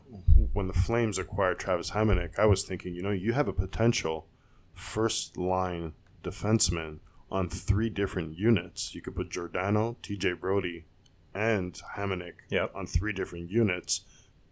when 0.53 0.67
the 0.67 0.73
Flames 0.73 1.17
acquired 1.17 1.59
Travis 1.59 1.91
Hamonic, 1.91 2.39
I 2.39 2.45
was 2.45 2.63
thinking, 2.63 2.95
you 2.95 3.03
know, 3.03 3.11
you 3.11 3.33
have 3.33 3.47
a 3.47 3.53
potential 3.53 4.27
first 4.73 5.37
line 5.37 5.93
defenseman 6.23 6.99
on 7.29 7.47
three 7.47 7.89
different 7.89 8.37
units. 8.37 8.93
You 8.93 9.01
could 9.01 9.15
put 9.15 9.29
Giordano, 9.29 9.97
TJ 10.03 10.39
Brodie, 10.39 10.85
and 11.33 11.79
Hamonic 11.95 12.33
yep. 12.49 12.71
on 12.75 12.85
three 12.85 13.13
different 13.13 13.49
units 13.49 14.01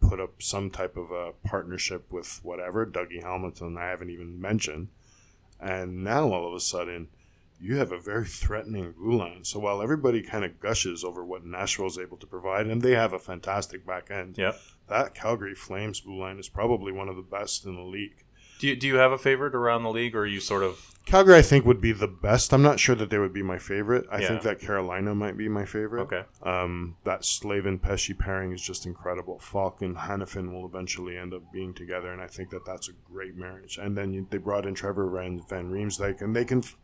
put 0.01 0.19
up 0.19 0.41
some 0.41 0.69
type 0.69 0.97
of 0.97 1.11
a 1.11 1.33
partnership 1.43 2.11
with 2.11 2.39
whatever 2.43 2.85
Dougie 2.85 3.23
Hamilton 3.23 3.77
I 3.77 3.87
haven't 3.87 4.09
even 4.09 4.39
mentioned, 4.39 4.89
and 5.59 6.03
now 6.03 6.31
all 6.31 6.47
of 6.47 6.53
a 6.53 6.59
sudden 6.59 7.09
you 7.59 7.75
have 7.75 7.91
a 7.91 7.99
very 7.99 8.25
threatening 8.25 8.93
blue 8.93 9.17
line. 9.17 9.43
So 9.43 9.59
while 9.59 9.81
everybody 9.81 10.21
kind 10.21 10.45
of 10.45 10.59
gushes 10.59 11.03
over 11.03 11.25
what 11.25 11.45
Nashville 11.45 11.87
is 11.87 11.97
able 11.97 12.17
to 12.17 12.27
provide, 12.27 12.67
and 12.67 12.81
they 12.81 12.95
have 12.95 13.13
a 13.13 13.19
fantastic 13.19 13.85
back 13.85 14.09
end, 14.09 14.37
yep. 14.37 14.59
that 14.87 15.13
Calgary 15.13 15.55
Flames 15.55 15.99
blue 15.99 16.19
line 16.19 16.39
is 16.39 16.47
probably 16.47 16.91
one 16.91 17.09
of 17.09 17.17
the 17.17 17.21
best 17.21 17.65
in 17.65 17.75
the 17.75 17.81
league. 17.81 18.23
Do 18.59 18.67
you, 18.67 18.75
do 18.75 18.87
you 18.87 18.95
have 18.95 19.11
a 19.11 19.17
favorite 19.17 19.55
around 19.55 19.83
the 19.83 19.91
league, 19.91 20.15
or 20.15 20.21
are 20.21 20.27
you 20.27 20.39
sort 20.39 20.63
of 20.63 20.98
Calgary? 21.09 21.35
I 21.37 21.41
think 21.41 21.65
would 21.65 21.81
be 21.81 21.91
the 21.91 22.07
best. 22.07 22.53
I'm 22.53 22.61
not 22.61 22.79
sure 22.79 22.95
that 22.95 23.09
they 23.09 23.17
would 23.17 23.33
be 23.33 23.41
my 23.43 23.57
favorite. 23.57 24.05
I 24.11 24.19
Yeah. 24.21 24.27
think 24.29 24.41
that 24.43 24.59
Carolina 24.59 25.13
might 25.15 25.35
be 25.37 25.49
my 25.49 25.65
favorite. 25.65 26.03
okay? 26.03 26.23
Um, 26.43 26.95
that 27.03 27.25
Slavin 27.25 27.79
Pesce 27.79 28.13
pairing 28.13 28.51
is 28.51 28.61
just 28.61 28.85
incredible. 28.85 29.39
Faulk 29.39 29.81
and 29.81 29.95
Hanifin 29.97 30.51
will 30.53 30.65
eventually 30.65 31.17
end 31.17 31.33
up 31.33 31.51
being 31.51 31.73
together, 31.73 32.11
and 32.11 32.21
I 32.21 32.27
think 32.27 32.51
that 32.51 32.65
that's 32.65 32.89
a 32.89 32.93
great 33.11 33.35
marriage. 33.35 33.77
And 33.81 33.97
then 33.97 34.13
you, 34.13 34.27
they 34.29 34.37
brought 34.37 34.65
in 34.65 34.75
Trevor 34.75 35.09
Van, 35.09 35.41
Van 35.49 35.71
Riemsdyk, 35.71 36.21
and 36.21 36.35
they 36.35 36.45
can 36.45 36.59
f- 36.59 36.77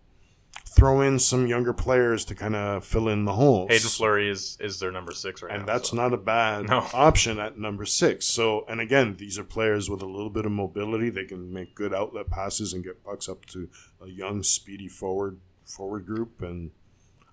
throw 0.67 1.01
in 1.01 1.19
some 1.19 1.47
younger 1.47 1.73
players 1.73 2.25
to 2.25 2.35
kind 2.35 2.55
of 2.55 2.83
fill 2.83 3.07
in 3.07 3.25
the 3.25 3.33
holes. 3.33 3.69
Hayden 3.69 3.87
Fleury 3.89 4.29
is 4.29 4.57
is 4.59 4.79
their 4.79 4.91
number 4.91 5.11
six 5.11 5.41
right 5.41 5.53
and 5.53 5.65
now. 5.65 5.73
that's 5.73 5.89
so. 5.91 5.95
not 5.95 6.13
a 6.13 6.17
bad 6.17 6.67
No. 6.69 6.79
option 6.93 7.39
at 7.39 7.57
number 7.57 7.85
six. 7.85 8.25
So, 8.25 8.65
and 8.67 8.81
again, 8.81 9.15
these 9.17 9.37
are 9.39 9.43
players 9.43 9.89
with 9.89 10.01
a 10.01 10.05
little 10.07 10.29
bit 10.29 10.45
of 10.45 10.51
mobility. 10.51 11.09
They 11.09 11.25
can 11.25 11.53
make 11.53 11.75
good 11.75 11.93
outlet 11.93 12.29
passes 12.29 12.73
and 12.73 12.83
get 12.83 13.03
pucks 13.03 13.29
up 13.29 13.45
to 13.47 13.69
a 14.01 14.07
young, 14.07 14.43
speedy 14.43 14.87
forward 14.87 15.39
forward 15.63 16.05
group. 16.05 16.41
And 16.41 16.71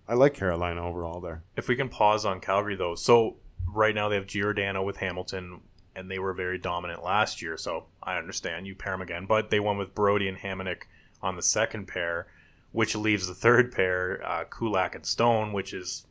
I 0.09 0.15
like 0.15 0.35
Carolina 0.35 0.87
overall 0.87 1.21
there. 1.21 1.43
If 1.57 1.69
we 1.69 1.77
can 1.77 1.89
pause 1.89 2.25
on 2.25 2.41
Calgary 2.41 2.77
though, 2.77 2.95
so 2.95 3.37
right 3.67 3.95
now 3.95 4.09
they 4.09 4.17
have 4.17 4.27
Giordano 4.27 4.83
with 4.83 4.99
Hamilton, 4.99 5.61
and 5.97 6.11
they 6.11 6.19
were 6.19 6.33
very 6.33 6.59
dominant 6.59 7.03
last 7.03 7.41
year. 7.43 7.57
So 7.57 7.87
I 8.03 8.17
understand 8.19 8.67
you 8.67 8.75
pair 8.75 8.93
them 8.93 9.03
again, 9.03 9.27
but 9.27 9.51
they 9.51 9.61
won 9.61 9.79
with 9.79 9.95
Brodie 9.95 10.29
and 10.29 10.39
Hamonic 10.39 10.83
on 11.23 11.37
the 11.37 11.43
second 11.43 11.87
pair, 11.87 12.27
which 12.73 12.95
leaves 12.95 13.27
the 13.27 13.35
third 13.35 13.73
pair, 13.73 14.21
uh, 14.27 14.45
Kulak 14.45 14.95
and 14.95 15.07
Stone, 15.07 15.53
which 15.53 15.73
is, 15.73 16.07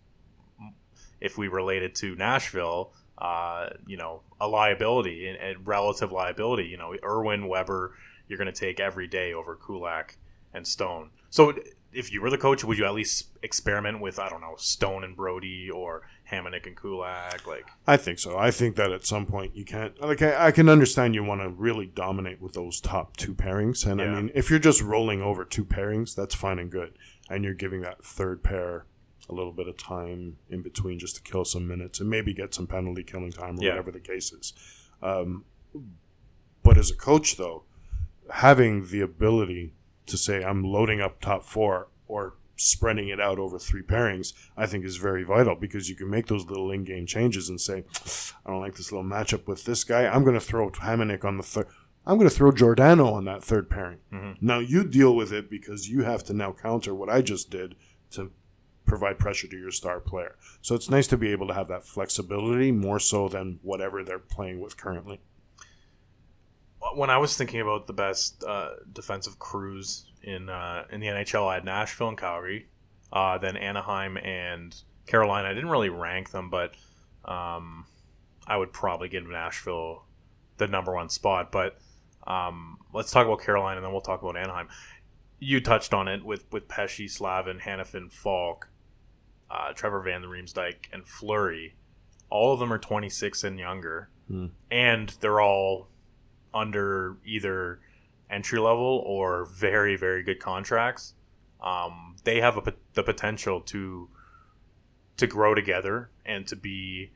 if 1.20 1.38
we 1.38 1.48
relate 1.48 1.84
it 1.84 1.96
to 1.96 2.16
Nashville, 2.16 2.94
uh, 3.18 3.70
you 3.86 3.98
know, 3.98 4.22
a 4.40 4.48
liability 4.48 5.28
and, 5.28 5.38
and 5.38 5.68
relative 5.68 6.12
liability. 6.12 6.66
You 6.66 6.78
know, 6.78 6.96
Irwin 7.04 7.48
Weber, 7.48 7.94
you're 8.28 8.38
going 8.38 8.52
to 8.52 8.60
take 8.60 8.80
every 8.80 9.08
day 9.08 9.34
over 9.34 9.56
Kulak 9.56 10.18
and 10.54 10.66
Stone. 10.66 11.12
So 11.30 11.54
if 11.94 12.12
you 12.12 12.22
were 12.22 12.30
the 12.30 12.38
coach, 12.38 12.64
would 12.64 12.78
you 12.78 12.86
at 12.86 12.94
least 12.94 13.28
experiment 13.42 14.00
with 14.02 14.20
I 14.20 14.30
don't 14.30 14.42
know 14.42 14.56
Stone 14.58 15.04
and 15.04 15.16
Brodie 15.16 15.70
or 15.70 16.04
Hamonic 16.32 16.66
and 16.66 16.76
Kulak? 16.76 17.46
Like, 17.46 17.68
I 17.86 17.98
think 17.98 18.20
so. 18.20 18.38
I 18.38 18.52
think 18.52 18.76
that 18.78 18.92
at 18.92 19.06
some 19.06 19.26
point 19.26 19.56
you 19.56 19.66
can't. 19.66 20.00
Like, 20.02 20.22
I, 20.22 20.48
I 20.48 20.52
can 20.52 20.70
understand 20.70 21.16
you 21.16 21.24
want 21.24 21.42
to 21.42 21.50
really 21.50 21.86
dominate 21.88 22.42
with 22.42 22.54
those 22.54 22.80
top 22.80 23.18
two 23.18 23.34
pairings, 23.34 23.86
and 23.86 24.02
I 24.02 24.08
mean, 24.08 24.32
if 24.34 24.50
you're 24.50 24.60
just 24.60 24.82
rolling 24.82 25.22
over 25.22 25.44
two 25.46 25.66
pairings, 25.66 26.16
that's 26.16 26.36
fine 26.36 26.60
and 26.60 26.72
good, 26.72 26.94
and 27.30 27.44
you're 27.44 27.54
giving 27.54 27.82
that 27.82 28.04
third 28.04 28.44
pair 28.44 28.86
a 29.30 29.34
little 29.34 29.54
bit 29.54 29.68
of 29.68 29.78
time 29.78 30.38
in 30.50 30.62
between 30.62 31.00
just 31.00 31.16
to 31.16 31.22
kill 31.22 31.46
some 31.46 31.66
minutes 31.68 32.00
and 32.02 32.10
maybe 32.10 32.34
get 32.34 32.54
some 32.54 32.68
penalty 32.68 33.04
killing 33.04 33.32
time 33.32 33.58
or 33.60 33.64
Yeah. 33.64 33.70
whatever 33.70 33.92
the 33.92 34.00
case 34.00 34.34
is. 34.34 34.54
Um, 35.02 35.46
but 36.64 36.78
as 36.78 36.92
a 36.92 36.96
coach, 36.96 37.38
though, 37.38 37.64
having 38.30 38.88
the 38.88 39.02
ability 39.02 39.74
to 40.08 40.18
say 40.18 40.44
I'm 40.44 40.64
loading 40.64 41.02
up 41.02 41.20
top 41.20 41.44
four 41.44 41.88
or 42.08 42.36
spreading 42.56 43.10
it 43.10 43.20
out 43.20 43.40
over 43.40 43.58
three 43.58 43.82
pairings, 43.82 44.34
I 44.56 44.68
think 44.68 44.86
is 44.86 44.98
very 44.98 45.24
vital 45.24 45.56
because 45.56 45.90
you 45.90 45.96
can 45.96 46.10
make 46.10 46.28
those 46.28 46.46
little 46.46 46.72
in-game 46.72 47.08
changes 47.08 47.50
and 47.50 47.60
say, 47.60 47.86
I 48.46 48.52
don't 48.52 48.62
like 48.62 48.76
this 48.76 48.92
little 48.92 49.10
matchup 49.10 49.48
with 49.48 49.66
this 49.66 49.84
guy. 49.84 50.08
I'm 50.08 50.24
going 50.24 50.36
to 50.36 50.46
throw 50.46 50.70
Hamonic 50.70 51.26
on 51.26 51.38
the 51.38 51.44
third. 51.44 51.68
I'm 52.06 52.18
going 52.18 52.30
to 52.30 52.36
throw 52.36 52.52
Giordano 52.52 53.14
on 53.14 53.26
that 53.26 53.44
third 53.44 53.70
pairing. 53.70 54.00
Mm-hmm. 54.12 54.46
Now 54.46 54.60
you 54.60 54.84
deal 54.84 55.16
with 55.16 55.32
it 55.32 55.50
because 55.50 55.90
you 55.90 56.04
have 56.04 56.24
to 56.26 56.34
now 56.34 56.52
counter 56.52 56.94
what 56.94 57.10
I 57.10 57.22
just 57.22 57.50
did 57.50 57.76
to 58.12 58.32
provide 58.86 59.20
pressure 59.20 59.48
to 59.48 59.58
your 59.58 59.72
star 59.72 60.00
player. 60.00 60.36
So 60.62 60.76
it's 60.76 60.90
nice 60.90 61.08
to 61.08 61.18
be 61.18 61.32
able 61.32 61.48
to 61.48 61.54
have 61.54 61.68
that 61.70 61.86
flexibility 61.86 62.72
more 62.72 63.00
so 63.00 63.28
than 63.28 63.60
whatever 63.62 64.04
they're 64.04 64.20
playing 64.20 64.60
with 64.60 64.78
currently. 64.78 65.22
When 66.96 67.10
I 67.10 67.18
was 67.18 67.38
thinking 67.38 67.62
about 67.62 67.88
the 67.88 67.94
best 67.94 68.44
uh, 68.44 68.72
defensive 68.92 69.40
crews 69.40 70.06
in 70.24 70.50
uh, 70.50 70.86
in 70.92 71.00
the 71.00 71.08
NHL, 71.08 71.48
I 71.48 71.56
had 71.56 71.66
Nashville 71.66 72.10
and 72.10 72.18
Calgary, 72.18 72.68
uh, 73.14 73.38
then 73.38 73.56
Anaheim 73.56 74.18
and 74.18 74.76
Carolina. 75.06 75.50
I 75.50 75.54
didn't 75.54 75.70
really 75.70 75.90
rank 75.90 76.32
them, 76.32 76.50
but 76.50 76.74
um, 77.26 77.86
I 78.48 78.58
would 78.58 78.74
probably 78.74 79.10
give 79.10 79.28
Nashville 79.28 80.06
the 80.58 80.68
number 80.68 80.94
one 80.94 81.10
spot. 81.10 81.52
But 81.52 81.78
um, 82.26 82.78
let's 82.94 83.12
talk 83.12 83.26
about 83.26 83.42
Carolina, 83.42 83.78
and 83.78 83.86
then 83.86 83.92
we'll 83.92 84.02
talk 84.02 84.22
about 84.22 84.36
Anaheim. 84.38 84.68
You 85.40 85.60
touched 85.60 85.94
on 85.94 86.08
it 86.08 86.24
with 86.26 86.46
with 86.52 86.68
Pesce, 86.68 87.08
Slavin, 87.08 87.60
Hanifin, 87.60 88.12
Faulk, 88.12 88.70
uh, 89.50 89.74
Trevor 89.74 90.02
Van 90.02 90.22
der 90.22 90.28
Riemsdyk, 90.28 90.88
and 90.92 91.08
Fleury. 91.08 91.76
All 92.30 92.54
of 92.54 92.60
them 92.60 92.72
are 92.72 92.78
26 92.80 93.44
and 93.44 93.60
younger, 93.60 94.10
and 94.72 95.10
they're 95.20 95.42
all 95.42 95.90
under 96.54 97.18
either 97.26 97.80
entry 98.30 98.60
level 98.60 99.04
or 99.06 99.46
very 99.46 99.96
very 99.96 100.24
good 100.24 100.40
contracts. 100.40 101.14
Um, 101.62 102.16
they 102.24 102.42
have 102.42 102.58
a, 102.58 102.74
the 102.94 103.04
potential 103.04 103.62
to 103.62 104.10
to 105.18 105.28
grow 105.28 105.54
together 105.54 106.10
and 106.26 106.48
to 106.48 106.56
be 106.56 107.12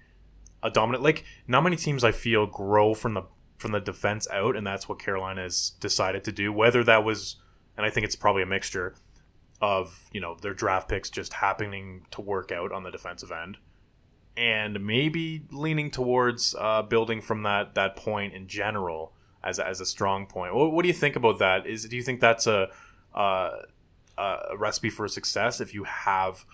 a 0.62 0.70
dominant. 0.70 1.04
Like 1.04 1.26
not 1.48 1.64
many 1.64 1.76
teams 1.76 2.04
I 2.04 2.12
feel 2.12 2.46
grow 2.46 2.94
from 2.94 3.14
the 3.14 3.24
from 3.58 3.72
the 3.72 3.80
defense 3.80 4.28
out, 4.32 4.56
and 4.56 4.66
that's 4.66 4.88
what 4.88 5.00
Carolina 5.00 5.42
has 5.42 5.72
decided 5.80 6.24
to 6.26 6.32
do. 6.32 6.52
Whether 6.52 6.84
that 6.84 7.04
was, 7.04 7.38
and 7.78 7.86
I 7.86 7.90
think 7.90 8.06
it's 8.06 8.16
probably 8.16 8.44
a 8.44 8.48
mixture 8.48 8.96
of 9.62 10.10
you 10.12 10.22
know 10.22 10.38
their 10.42 10.54
draft 10.54 10.90
picks 10.90 11.10
just 11.10 11.34
happening 11.34 12.06
to 12.12 12.22
work 12.22 12.52
out 12.52 12.72
on 12.72 12.84
the 12.84 12.92
defensive 12.92 13.32
end, 13.32 13.58
and 14.38 14.86
maybe 14.86 15.44
leaning 15.52 15.90
towards 15.90 16.54
uh, 16.60 16.84
building 16.84 17.22
from 17.22 17.44
that 17.44 17.74
that 17.76 17.96
point 17.96 18.34
in 18.34 18.48
general 18.48 19.14
as 19.46 19.60
a, 19.60 19.68
as 19.68 19.80
a 19.82 19.86
strong 19.86 20.26
point. 20.26 20.54
What, 20.56 20.72
what 20.74 20.82
do 20.82 20.88
you 20.88 20.94
think 20.94 21.16
about 21.16 21.40
that? 21.40 21.66
Is 21.68 21.86
do 21.88 21.96
you 21.96 22.04
think 22.04 22.20
that's 22.20 22.48
a 22.48 22.70
uh, 23.14 23.52
a 24.18 24.58
recipe 24.58 24.90
for 24.90 25.08
success 25.08 25.62
if 25.62 25.74
you 25.74 25.84
have 25.84 26.46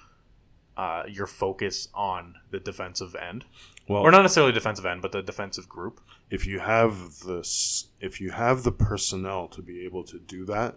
uh, 0.77 1.03
your 1.07 1.27
focus 1.27 1.87
on 1.93 2.35
the 2.49 2.59
defensive 2.59 3.15
end, 3.15 3.45
Well, 3.87 4.01
or 4.01 4.11
not 4.11 4.21
necessarily 4.23 4.51
defensive 4.53 4.85
end, 4.85 5.01
but 5.01 5.11
the 5.11 5.21
defensive 5.21 5.67
group? 5.69 6.01
if 6.29 6.47
you 6.47 6.59
have 6.59 7.19
this 7.27 7.87
if 7.99 8.21
you 8.21 8.31
have 8.31 8.63
the 8.63 8.71
personnel 8.71 9.47
to 9.49 9.61
be 9.61 9.83
able 9.85 10.01
to 10.01 10.17
do 10.17 10.45
that 10.45 10.75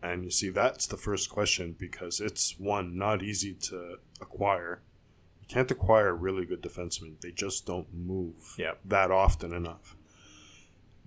and 0.00 0.22
you 0.22 0.30
see 0.30 0.50
that's 0.50 0.86
the 0.86 0.96
first 0.96 1.28
question 1.28 1.74
because 1.76 2.20
it's 2.20 2.54
one 2.60 2.96
not 2.96 3.20
easy 3.20 3.52
to 3.54 3.96
acquire 4.20 4.80
you 5.40 5.46
can't 5.48 5.68
acquire 5.72 6.14
really 6.14 6.46
good 6.46 6.62
defensemen 6.62 7.20
they 7.22 7.32
just 7.32 7.66
don't 7.66 7.92
move 7.92 8.54
Yep. 8.56 8.78
that 8.84 9.10
often 9.10 9.52
enough 9.52 9.96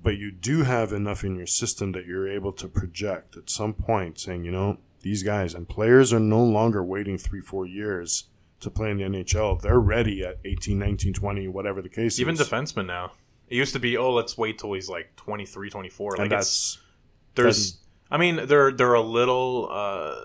but 0.02 0.18
you 0.18 0.32
do 0.32 0.64
have 0.64 0.92
enough 0.92 1.24
in 1.24 1.36
your 1.36 1.48
system 1.48 1.92
that 1.92 2.06
you're 2.06 2.28
able 2.28 2.52
to 2.54 2.68
project 2.68 3.38
at 3.38 3.50
some 3.50 3.74
point 3.74 4.20
saying 4.20 4.44
you 4.44 4.52
know 4.52 4.78
these 5.02 5.24
guys 5.24 5.54
and 5.54 5.68
players 5.68 6.14
are 6.14 6.20
no 6.20 6.44
longer 6.44 6.84
waiting 6.84 7.18
three 7.18 7.42
four 7.42 7.66
years 7.66 8.26
to 8.60 8.70
play 8.70 8.92
in 8.92 8.98
the 8.98 9.04
nhl 9.04 9.60
they're 9.62 9.80
ready 9.80 10.24
at 10.24 10.38
18 10.46 10.78
19 10.78 11.14
20 11.14 11.48
whatever 11.48 11.82
the 11.82 11.90
case 11.90 12.20
Even 12.20 12.36
is 12.36 12.42
defensemen 12.42 12.86
now. 12.86 13.12
It 13.52 13.58
used 13.58 13.74
to 13.74 13.80
be, 13.80 13.98
oh, 13.98 14.14
let's 14.14 14.38
wait 14.38 14.60
till 14.60 14.72
he's 14.72 14.88
like 14.88 15.14
23, 15.18 15.70
24. 15.70 16.12
Like 16.12 16.20
and 16.20 16.32
it's, 16.32 16.32
that's 16.32 16.80
there's, 17.36 17.78
I 18.10 18.18
mean, 18.18 18.48
they're 18.48 18.72
they're 18.72 18.94
a 18.94 19.02
little 19.02 19.68
uh, 19.70 20.16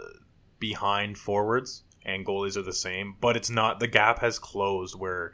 behind 0.61 1.19
forwards, 1.19 1.83
and 2.05 2.25
goalies 2.25 2.57
are 2.57 2.63
the 2.63 2.73
same, 2.73 3.17
but 3.21 3.37
it's 3.37 3.51
not. 3.51 3.81
The 3.81 3.89
gap 3.89 4.21
has 4.21 4.39
closed 4.39 4.95
where 4.97 5.33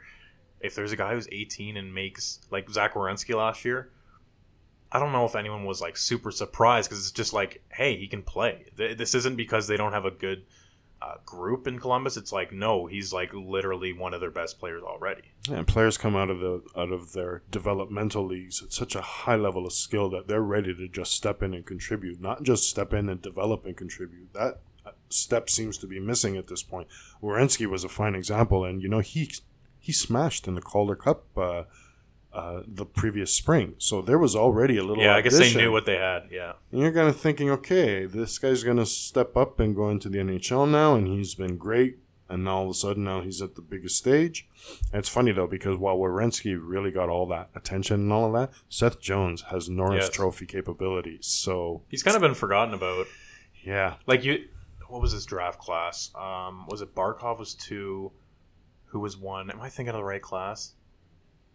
if 0.59 0.73
there's 0.73 0.91
a 0.91 0.95
guy 0.95 1.13
who's 1.13 1.27
18 1.31 1.77
and 1.77 1.93
makes 1.93 2.39
like 2.49 2.67
Zach 2.67 2.95
Werenski 2.95 3.35
last 3.35 3.63
year, 3.63 3.91
I 4.93 4.99
don't 4.99 5.11
know 5.11 5.25
if 5.25 5.35
anyone 5.35 5.65
was 5.65 5.81
like 5.81 5.97
super 5.97 6.29
surprised 6.29 6.87
because 6.87 7.03
it's 7.03 7.11
just 7.11 7.33
like, 7.33 7.63
hey, 7.69 7.97
he 7.97 8.07
can 8.07 8.21
play. 8.21 8.67
This 8.75 9.15
isn't 9.15 9.35
because 9.35 9.67
they 9.67 9.75
don't 9.75 9.91
have 9.91 10.05
a 10.05 10.11
good 10.11 10.43
uh, 11.01 11.15
group 11.25 11.67
in 11.67 11.79
Columbus. 11.79 12.15
It's 12.15 12.31
like, 12.31 12.53
no, 12.53 12.85
he's 12.85 13.11
like 13.11 13.33
literally 13.33 13.91
one 13.91 14.13
of 14.13 14.21
their 14.21 14.29
best 14.29 14.59
players 14.59 14.83
already. 14.83 15.33
And 15.51 15.67
players 15.67 15.97
come 15.97 16.15
out 16.15 16.29
of 16.29 16.39
the 16.39 16.61
out 16.77 16.91
of 16.91 17.13
their 17.13 17.41
developmental 17.49 18.23
leagues 18.23 18.61
at 18.61 18.71
such 18.71 18.95
a 18.95 19.01
high 19.01 19.35
level 19.35 19.65
of 19.65 19.73
skill 19.73 20.11
that 20.11 20.27
they're 20.27 20.41
ready 20.41 20.75
to 20.75 20.87
just 20.87 21.13
step 21.13 21.41
in 21.41 21.55
and 21.55 21.65
contribute, 21.65 22.21
not 22.21 22.43
just 22.43 22.69
step 22.69 22.93
in 22.93 23.09
and 23.09 23.19
develop 23.19 23.65
and 23.65 23.75
contribute. 23.75 24.31
That 24.33 24.61
uh, 24.85 24.91
step 25.09 25.49
seems 25.49 25.79
to 25.79 25.87
be 25.87 25.99
missing 25.99 26.37
at 26.37 26.47
this 26.47 26.61
point. 26.61 26.87
Werenski 27.21 27.65
was 27.65 27.83
a 27.83 27.89
fine 27.89 28.13
example, 28.13 28.63
and 28.63 28.81
you 28.81 28.89
know 28.89 28.99
he 28.99 29.31
he 29.79 29.91
smashed 29.91 30.47
in 30.47 30.53
the 30.53 30.61
Calder 30.61 30.95
Cup 30.95 31.25
uh, 31.35 31.63
uh, 32.33 32.63
the 32.67 32.85
previous 32.85 33.31
spring, 33.33 33.75
so 33.77 34.01
there 34.01 34.17
was 34.17 34.35
already 34.35 34.77
a 34.77 34.83
little. 34.83 35.03
Yeah, 35.03 35.15
I 35.15 35.21
guess 35.21 35.37
they 35.37 35.53
knew 35.53 35.71
what 35.71 35.85
they 35.85 35.97
had. 35.97 36.29
Yeah. 36.31 36.53
And 36.71 36.81
you're 36.81 36.91
kind 36.91 37.07
of 37.07 37.19
thinking, 37.19 37.49
okay, 37.51 38.05
this 38.05 38.39
guy's 38.39 38.63
going 38.63 38.77
to 38.77 38.85
step 38.87 39.37
up 39.37 39.59
and 39.59 39.75
go 39.75 39.89
into 39.89 40.09
the 40.09 40.17
NHL 40.17 40.69
now, 40.69 40.95
and 40.95 41.07
he's 41.07 41.35
been 41.35 41.57
great. 41.57 41.99
And 42.29 42.49
all 42.49 42.63
of 42.63 42.69
a 42.71 42.73
sudden, 42.73 43.03
now 43.03 43.21
he's 43.21 43.41
at 43.43 43.53
the 43.55 43.61
biggest 43.61 43.97
stage. 43.97 44.47
And 44.91 44.97
it's 44.99 45.09
funny 45.09 45.31
though 45.33 45.45
because 45.45 45.77
while 45.77 45.97
Werenski 45.97 46.57
really 46.59 46.89
got 46.89 47.09
all 47.09 47.27
that 47.27 47.49
attention 47.53 47.95
and 47.99 48.13
all 48.13 48.25
of 48.25 48.33
that, 48.33 48.57
Seth 48.69 48.99
Jones 48.99 49.41
has 49.51 49.69
Norris 49.69 50.05
Yes. 50.05 50.09
Trophy 50.09 50.47
capabilities. 50.47 51.27
So 51.27 51.83
He's 51.89 52.01
kind 52.01 52.15
of 52.15 52.21
been 52.21 52.33
forgotten 52.33 52.73
about. 52.73 53.05
yeah, 53.63 53.95
Like 54.07 54.23
you, 54.23 54.45
what 54.87 55.01
was 55.01 55.11
his 55.11 55.25
draft 55.25 55.59
class? 55.59 56.09
Um, 56.15 56.65
was 56.67 56.81
it 56.81 56.95
Barkov 56.95 57.37
was 57.37 57.53
two? 57.53 58.11
Who 58.85 58.99
was 59.01 59.15
one? 59.17 59.51
Am 59.51 59.61
I 59.61 59.69
thinking 59.69 59.89
of 59.93 59.99
the 59.99 60.03
right 60.03 60.21
class? 60.21 60.73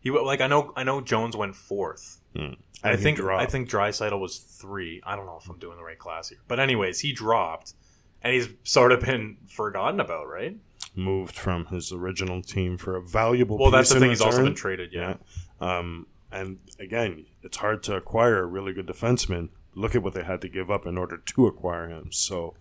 He 0.00 0.10
wa- 0.10 0.22
like 0.22 0.40
I 0.40 0.46
know 0.46 0.72
I 0.76 0.84
know 0.84 1.00
Jones 1.00 1.36
went 1.36 1.54
fourth. 1.56 2.20
And 2.34 2.56
I 2.84 2.94
he 2.96 3.02
think 3.02 3.16
dropped. 3.16 3.42
I 3.42 3.46
think 3.46 3.68
Drysaddle 3.68 4.20
was 4.20 4.38
three. 4.38 5.02
I 5.04 5.16
don't 5.16 5.26
know 5.26 5.38
if 5.42 5.48
I'm 5.50 5.58
doing 5.58 5.76
the 5.76 5.82
right 5.82 5.98
class 5.98 6.28
here, 6.28 6.38
but 6.46 6.60
anyways, 6.60 7.00
he 7.00 7.12
dropped, 7.12 7.74
and 8.22 8.32
he's 8.32 8.48
sort 8.62 8.92
of 8.92 9.00
been 9.00 9.38
forgotten 9.48 9.98
about, 9.98 10.28
right? 10.28 10.56
moved 10.94 11.36
from 11.36 11.66
his 11.66 11.92
original 11.92 12.42
team 12.42 12.76
for 12.76 12.96
a 12.96 13.02
valuable. 13.02 13.56
Well, 13.58 13.70
that's 13.70 13.90
the 13.90 13.96
in 13.96 14.00
thing. 14.02 14.10
He's 14.10 14.20
also 14.20 14.44
been 14.44 14.54
traded. 14.54 14.92
Yeah. 14.92 15.14
Um, 15.60 16.06
and 16.30 16.58
again, 16.78 17.26
it's 17.42 17.56
hard 17.56 17.82
to 17.84 17.96
acquire 17.96 18.38
a 18.42 18.46
really 18.46 18.72
good 18.72 18.86
defenseman. 18.86 19.48
Look 19.74 19.94
at 19.94 20.02
what 20.02 20.14
they 20.14 20.24
had 20.24 20.40
to 20.42 20.48
give 20.48 20.70
up 20.70 20.86
in 20.86 20.98
order 20.98 21.16
to 21.16 21.46
acquire 21.46 21.88
him. 21.88 22.10
So 22.10 22.54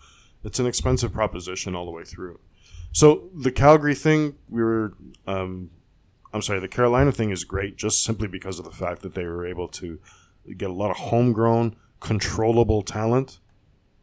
it's 0.43 0.59
an 0.59 0.67
expensive 0.67 1.11
proposition 1.11 1.75
all 1.75 1.85
the 1.85 1.91
way 1.91 2.03
through. 2.03 2.39
So 2.91 3.29
the 3.35 3.51
Calgary 3.51 3.95
thing, 3.95 4.35
we 4.49 4.63
were, 4.63 4.93
um, 5.25 5.71
I'm 6.33 6.41
sorry, 6.41 6.59
the 6.59 6.67
Carolina 6.67 7.11
thing 7.11 7.31
is 7.31 7.43
great 7.43 7.77
just 7.77 8.03
simply 8.03 8.27
because 8.27 8.59
of 8.59 8.65
the 8.65 8.71
fact 8.71 9.01
that 9.01 9.13
they 9.13 9.25
were 9.25 9.45
able 9.45 9.67
to 9.69 9.99
get 10.57 10.69
a 10.69 10.73
lot 10.73 10.91
of 10.91 10.97
homegrown, 10.97 11.75
controllable 11.99 12.81
talent. 12.81 13.39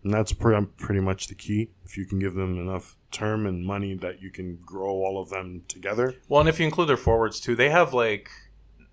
And 0.02 0.12
that's 0.12 0.34
pretty, 0.34 0.66
pretty 0.76 1.00
much 1.00 1.28
the 1.28 1.34
key. 1.34 1.70
If 1.84 1.96
you 1.96 2.04
can 2.04 2.18
give 2.18 2.34
them 2.34 2.58
enough 2.58 2.98
term 3.10 3.46
and 3.46 3.64
money 3.64 3.94
that 3.94 4.20
you 4.20 4.30
can 4.30 4.56
grow 4.56 4.90
all 4.90 5.20
of 5.20 5.30
them 5.30 5.62
together. 5.66 6.14
Well, 6.28 6.40
and 6.40 6.48
if 6.48 6.58
you 6.58 6.66
include 6.66 6.90
their 6.90 6.98
forwards 6.98 7.40
too, 7.40 7.56
they 7.56 7.70
have 7.70 7.94
like 7.94 8.30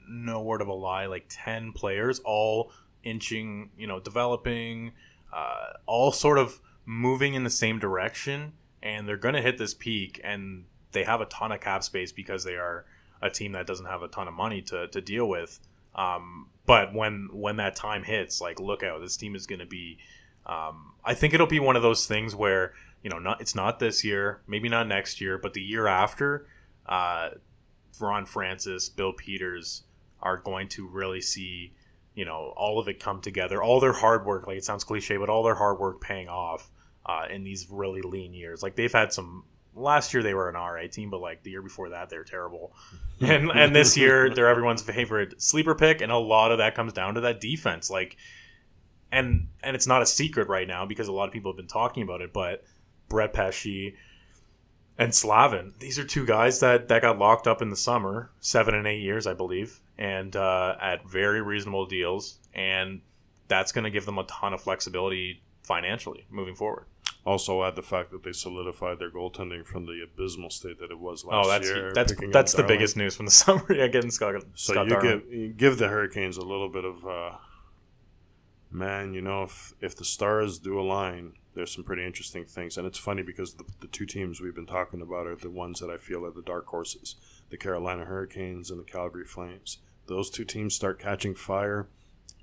no 0.07 0.41
word 0.41 0.61
of 0.61 0.67
a 0.67 0.73
lie, 0.73 1.07
like 1.07 1.25
ten 1.27 1.73
players, 1.73 2.19
all 2.19 2.71
inching, 3.03 3.71
you 3.77 3.87
know, 3.87 3.99
developing, 3.99 4.93
uh, 5.33 5.73
all 5.85 6.11
sort 6.11 6.37
of 6.37 6.61
moving 6.85 7.33
in 7.33 7.43
the 7.43 7.49
same 7.49 7.79
direction, 7.79 8.53
and 8.81 9.07
they're 9.07 9.17
going 9.17 9.35
to 9.35 9.41
hit 9.41 9.57
this 9.57 9.73
peak, 9.73 10.19
and 10.23 10.65
they 10.91 11.03
have 11.03 11.21
a 11.21 11.25
ton 11.25 11.51
of 11.51 11.59
cap 11.61 11.83
space 11.83 12.11
because 12.11 12.43
they 12.43 12.55
are 12.55 12.85
a 13.21 13.29
team 13.29 13.51
that 13.53 13.67
doesn't 13.67 13.85
have 13.85 14.01
a 14.01 14.07
ton 14.07 14.27
of 14.27 14.33
money 14.33 14.61
to, 14.63 14.87
to 14.87 15.01
deal 15.01 15.27
with. 15.27 15.59
Um, 15.95 16.47
but 16.65 16.93
when 16.93 17.29
when 17.33 17.57
that 17.57 17.75
time 17.75 18.03
hits, 18.03 18.39
like 18.39 18.59
look 18.59 18.83
out, 18.83 19.01
this 19.01 19.17
team 19.17 19.35
is 19.35 19.47
going 19.47 19.59
to 19.59 19.65
be. 19.65 19.97
Um, 20.45 20.93
I 21.03 21.13
think 21.13 21.33
it'll 21.33 21.47
be 21.47 21.59
one 21.59 21.75
of 21.75 21.83
those 21.83 22.07
things 22.07 22.33
where 22.33 22.73
you 23.03 23.09
know, 23.09 23.19
not 23.19 23.41
it's 23.41 23.55
not 23.55 23.79
this 23.79 24.03
year, 24.03 24.41
maybe 24.47 24.69
not 24.69 24.87
next 24.87 25.21
year, 25.21 25.37
but 25.37 25.53
the 25.53 25.61
year 25.61 25.87
after. 25.87 26.47
Uh, 26.85 27.29
Ron 27.99 28.25
Francis, 28.25 28.89
Bill 28.89 29.13
Peters 29.13 29.83
are 30.21 30.37
going 30.37 30.67
to 30.69 30.87
really 30.87 31.21
see, 31.21 31.73
you 32.15 32.25
know, 32.25 32.53
all 32.55 32.79
of 32.79 32.87
it 32.87 32.99
come 32.99 33.21
together. 33.21 33.61
All 33.61 33.79
their 33.79 33.93
hard 33.93 34.25
work, 34.25 34.47
like 34.47 34.57
it 34.57 34.65
sounds 34.65 34.83
cliche, 34.83 35.17
but 35.17 35.29
all 35.29 35.43
their 35.43 35.55
hard 35.55 35.79
work 35.79 36.01
paying 36.01 36.29
off 36.29 36.71
uh, 37.05 37.25
in 37.29 37.43
these 37.43 37.67
really 37.69 38.01
lean 38.01 38.33
years. 38.33 38.61
Like 38.63 38.75
they've 38.75 38.91
had 38.91 39.13
some. 39.13 39.45
Last 39.73 40.13
year 40.13 40.21
they 40.21 40.33
were 40.33 40.49
an 40.49 40.55
RA 40.55 40.87
team, 40.91 41.09
but 41.09 41.21
like 41.21 41.43
the 41.43 41.51
year 41.51 41.61
before 41.61 41.89
that 41.89 42.09
they're 42.09 42.23
terrible, 42.23 42.73
and 43.21 43.49
and 43.51 43.75
this 43.75 43.95
year 43.95 44.33
they're 44.33 44.49
everyone's 44.49 44.81
favorite 44.81 45.41
sleeper 45.41 45.75
pick, 45.75 46.01
and 46.01 46.11
a 46.11 46.17
lot 46.17 46.51
of 46.51 46.57
that 46.57 46.75
comes 46.75 46.93
down 46.93 47.15
to 47.15 47.21
that 47.21 47.39
defense. 47.39 47.89
Like, 47.89 48.17
and 49.11 49.47
and 49.63 49.75
it's 49.75 49.87
not 49.87 50.01
a 50.01 50.05
secret 50.05 50.47
right 50.49 50.67
now 50.67 50.85
because 50.85 51.07
a 51.07 51.13
lot 51.13 51.27
of 51.27 51.33
people 51.33 51.51
have 51.51 51.57
been 51.57 51.67
talking 51.67 52.03
about 52.03 52.21
it, 52.21 52.33
but 52.33 52.63
Brett 53.07 53.33
Pesce, 53.33 53.93
and 54.97 55.15
Slavin. 55.15 55.73
These 55.79 55.97
are 55.97 56.03
two 56.03 56.25
guys 56.25 56.59
that 56.59 56.87
that 56.89 57.01
got 57.01 57.17
locked 57.17 57.47
up 57.47 57.61
in 57.61 57.69
the 57.69 57.75
summer, 57.75 58.31
seven 58.39 58.75
and 58.75 58.85
eight 58.85 59.01
years, 59.01 59.25
I 59.25 59.33
believe, 59.33 59.79
and 59.97 60.35
uh, 60.35 60.75
at 60.79 61.07
very 61.09 61.41
reasonable 61.41 61.85
deals, 61.85 62.37
and 62.53 63.01
that's 63.47 63.71
going 63.71 63.83
to 63.83 63.89
give 63.89 64.05
them 64.05 64.17
a 64.17 64.23
ton 64.25 64.53
of 64.53 64.61
flexibility 64.61 65.41
financially 65.63 66.25
moving 66.29 66.55
forward. 66.55 66.85
Also, 67.23 67.63
add 67.63 67.75
the 67.75 67.83
fact 67.83 68.09
that 68.11 68.23
they 68.23 68.31
solidified 68.31 68.97
their 68.97 69.11
goaltending 69.11 69.63
from 69.65 69.85
the 69.85 70.01
abysmal 70.03 70.49
state 70.49 70.79
that 70.79 70.89
it 70.89 70.97
was 70.99 71.23
last 71.23 71.33
year. 71.33 71.41
Oh, 71.43 71.47
that's 71.47 71.67
year. 71.69 71.91
that's 71.93 72.13
that's 72.33 72.51
the 72.53 72.63
Darling. 72.63 72.77
biggest 72.77 72.97
news 72.97 73.15
from 73.15 73.25
the 73.27 73.31
summer. 73.43 73.65
yeah, 73.73 73.87
getting 73.87 74.09
Scott, 74.09 74.41
So 74.55 74.73
Scott 74.73 74.87
you 74.87 74.89
Darling. 74.93 75.19
give 75.19 75.33
you 75.33 75.47
give 75.49 75.77
the 75.77 75.87
Hurricanes 75.87 76.37
a 76.37 76.41
little 76.43 76.67
bit 76.69 76.83
of, 76.83 77.05
uh, 77.05 77.31
man. 78.71 79.13
You 79.13 79.21
know, 79.21 79.43
if 79.43 79.73
if 79.81 79.95
the 79.95 80.05
stars 80.05 80.59
do 80.59 80.79
align, 80.79 81.33
there's 81.53 81.71
some 81.73 81.83
pretty 81.83 82.05
interesting 82.05 82.45
things. 82.45 82.77
And 82.77 82.87
it's 82.87 82.97
funny 82.97 83.21
because 83.21 83.53
the, 83.53 83.65
the 83.81 83.87
two 83.87 84.05
teams 84.05 84.41
we've 84.41 84.55
been 84.55 84.65
talking 84.65 85.01
about 85.01 85.27
are 85.27 85.35
the 85.35 85.49
ones 85.51 85.79
that 85.79 85.89
I 85.89 85.97
feel 85.97 86.25
are 86.25 86.31
the 86.31 86.41
dark 86.41 86.65
horses: 86.67 87.15
the 87.49 87.57
Carolina 87.57 88.05
Hurricanes 88.05 88.71
and 88.71 88.79
the 88.79 88.83
Calgary 88.91 89.25
Flames. 89.25 89.77
Those 90.07 90.29
two 90.29 90.43
teams 90.45 90.73
start 90.75 90.99
catching 90.99 91.35
fire, 91.35 91.87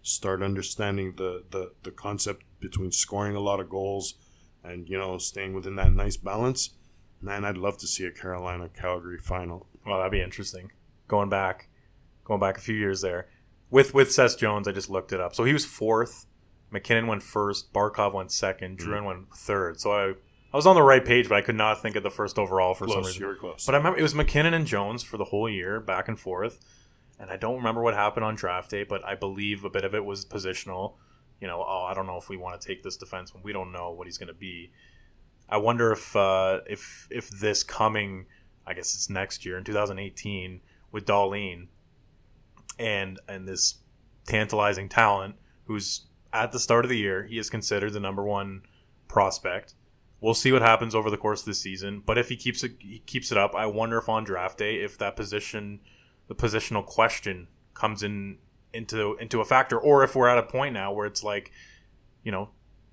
start 0.03 0.43
understanding 0.43 1.15
the 1.17 1.45
the 1.51 1.73
the 1.83 1.91
concept 1.91 2.45
between 2.61 2.93
scoring 2.93 3.35
a 3.37 3.41
lot 3.41 3.59
of 3.61 3.69
goals 3.69 4.15
and 4.69 4.89
you 4.89 4.99
know 4.99 5.19
staying 5.19 5.55
within 5.55 5.77
that 5.77 5.93
nice 5.93 6.17
balance. 6.17 6.71
Man, 7.21 7.45
I'd 7.45 7.57
love 7.57 7.79
to 7.79 7.87
see 7.87 8.05
a 8.05 8.13
Carolina 8.13 8.69
Calgary 8.69 9.19
final. 9.19 9.67
Well, 9.85 9.99
that'd 9.99 10.13
be 10.13 10.21
interesting. 10.21 10.71
Going 11.09 11.29
back, 11.29 11.69
going 12.25 12.41
back 12.41 12.59
a 12.59 12.61
few 12.61 12.77
years 12.77 13.01
there, 13.01 13.29
with 13.71 13.95
with 13.95 14.13
Seth 14.13 14.39
Jones, 14.39 14.69
I 14.69 14.73
just 14.73 14.91
looked 14.91 15.13
it 15.13 15.21
up. 15.21 15.35
So 15.35 15.45
he 15.45 15.53
was 15.53 15.65
fourth. 15.65 16.27
MacKinnon 16.71 17.07
went 17.07 17.23
first. 17.23 17.73
Barkov 17.73 18.13
went 18.13 18.31
second. 18.31 18.79
Mm-hmm. 18.79 18.91
Drouin 18.91 19.05
went 19.05 19.35
third. 19.35 19.81
So 19.81 19.93
I 19.93 20.15
I 20.53 20.57
was 20.57 20.67
on 20.67 20.75
the 20.75 20.83
right 20.83 21.05
page, 21.05 21.29
but 21.29 21.37
I 21.37 21.43
could 21.43 21.57
not 21.57 21.83
think 21.83 21.97
of 21.97 22.03
the 22.03 22.11
first 22.11 22.39
overall 22.39 22.75
for 22.75 22.89
some 22.89 23.05
reason. 23.05 23.21
you 23.21 23.27
were 23.27 23.37
close. 23.37 23.67
But 23.67 23.75
I 23.75 23.79
remember 23.79 23.99
it 23.99 24.03
was 24.03 24.15
MacKinnon 24.15 24.55
and 24.55 24.67
Jones 24.67 25.03
for 25.03 25.19
the 25.19 25.25
whole 25.25 25.49
year, 25.49 25.79
back 25.81 26.09
and 26.09 26.19
forth. 26.19 26.59
And 27.19 27.31
I 27.31 27.37
don't 27.37 27.57
remember 27.57 27.83
what 27.83 27.95
happened 27.95 28.25
on 28.25 28.35
draft 28.35 28.71
day, 28.71 28.85
but 28.85 29.05
I 29.05 29.15
believe 29.15 29.65
a 29.65 29.71
bit 29.71 29.85
of 29.85 29.95
it 29.95 30.05
was 30.05 30.25
positional. 30.25 30.95
You 31.41 31.47
know, 31.47 31.65
oh, 31.67 31.87
I 31.89 31.95
don't 31.95 32.07
know 32.07 32.17
if 32.17 32.29
we 32.29 32.37
want 32.37 32.61
to 32.61 32.67
take 32.67 32.83
this 32.83 32.97
defense 32.97 33.33
when 33.33 33.43
We 33.43 33.53
don't 33.53 33.73
know 33.73 33.91
what 33.91 34.07
he's 34.07 34.19
going 34.19 34.29
to 34.29 34.35
be. 34.35 34.73
I 35.49 35.57
wonder 35.57 35.93
if 35.93 36.15
uh, 36.15 36.61
if 36.67 37.09
if 37.11 37.31
this 37.31 37.63
coming, 37.63 38.27
I 38.67 38.75
guess 38.75 38.95
it's 38.95 39.09
next 39.09 39.47
year 39.47 39.57
in 39.57 39.65
2018 39.65 40.61
with 40.93 41.07
Dahlin 41.07 41.69
and 42.79 43.19
and 43.29 43.49
this 43.49 43.79
tantalizing 44.27 44.89
talent 44.89 45.37
who's 45.65 46.07
at 46.33 46.53
the 46.53 46.59
start 46.59 46.85
of 46.85 46.91
the 46.91 46.99
year 46.99 47.25
he 47.25 47.39
is 47.39 47.49
considered 47.49 47.93
the 47.93 48.01
number 48.01 48.25
one 48.25 48.63
prospect. 49.09 49.75
We'll 50.21 50.35
see 50.35 50.53
what 50.53 50.63
happens 50.63 50.95
over 50.95 51.11
the 51.11 51.17
course 51.17 51.41
of 51.41 51.47
the 51.47 51.55
season, 51.55 52.03
but 52.05 52.19
if 52.19 52.29
he 52.29 52.37
keeps 52.37 52.63
it 52.63 52.73
he 52.79 52.99
keeps 53.01 53.33
it 53.33 53.39
up, 53.39 53.55
I 53.55 53.67
wonder 53.67 53.99
if 53.99 54.09
on 54.09 54.25
draft 54.25 54.59
day 54.59 54.77
if 54.77 54.99
that 54.99 55.17
position 55.17 55.81
the 56.27 56.35
positional 56.35 56.85
question 56.85 57.49
comes 57.73 58.03
in 58.03 58.39
into 58.73 59.17
into 59.17 59.41
a 59.41 59.45
factor 59.45 59.79
or 59.79 60.05
if 60.05 60.15
we're 60.15 60.29
at 60.29 60.39
a 60.39 60.43
point 60.43 60.75
now 60.75 60.93
where 60.93 61.07
it's 61.07 61.25
like 61.25 61.51
you 62.23 62.31
know 62.31 62.51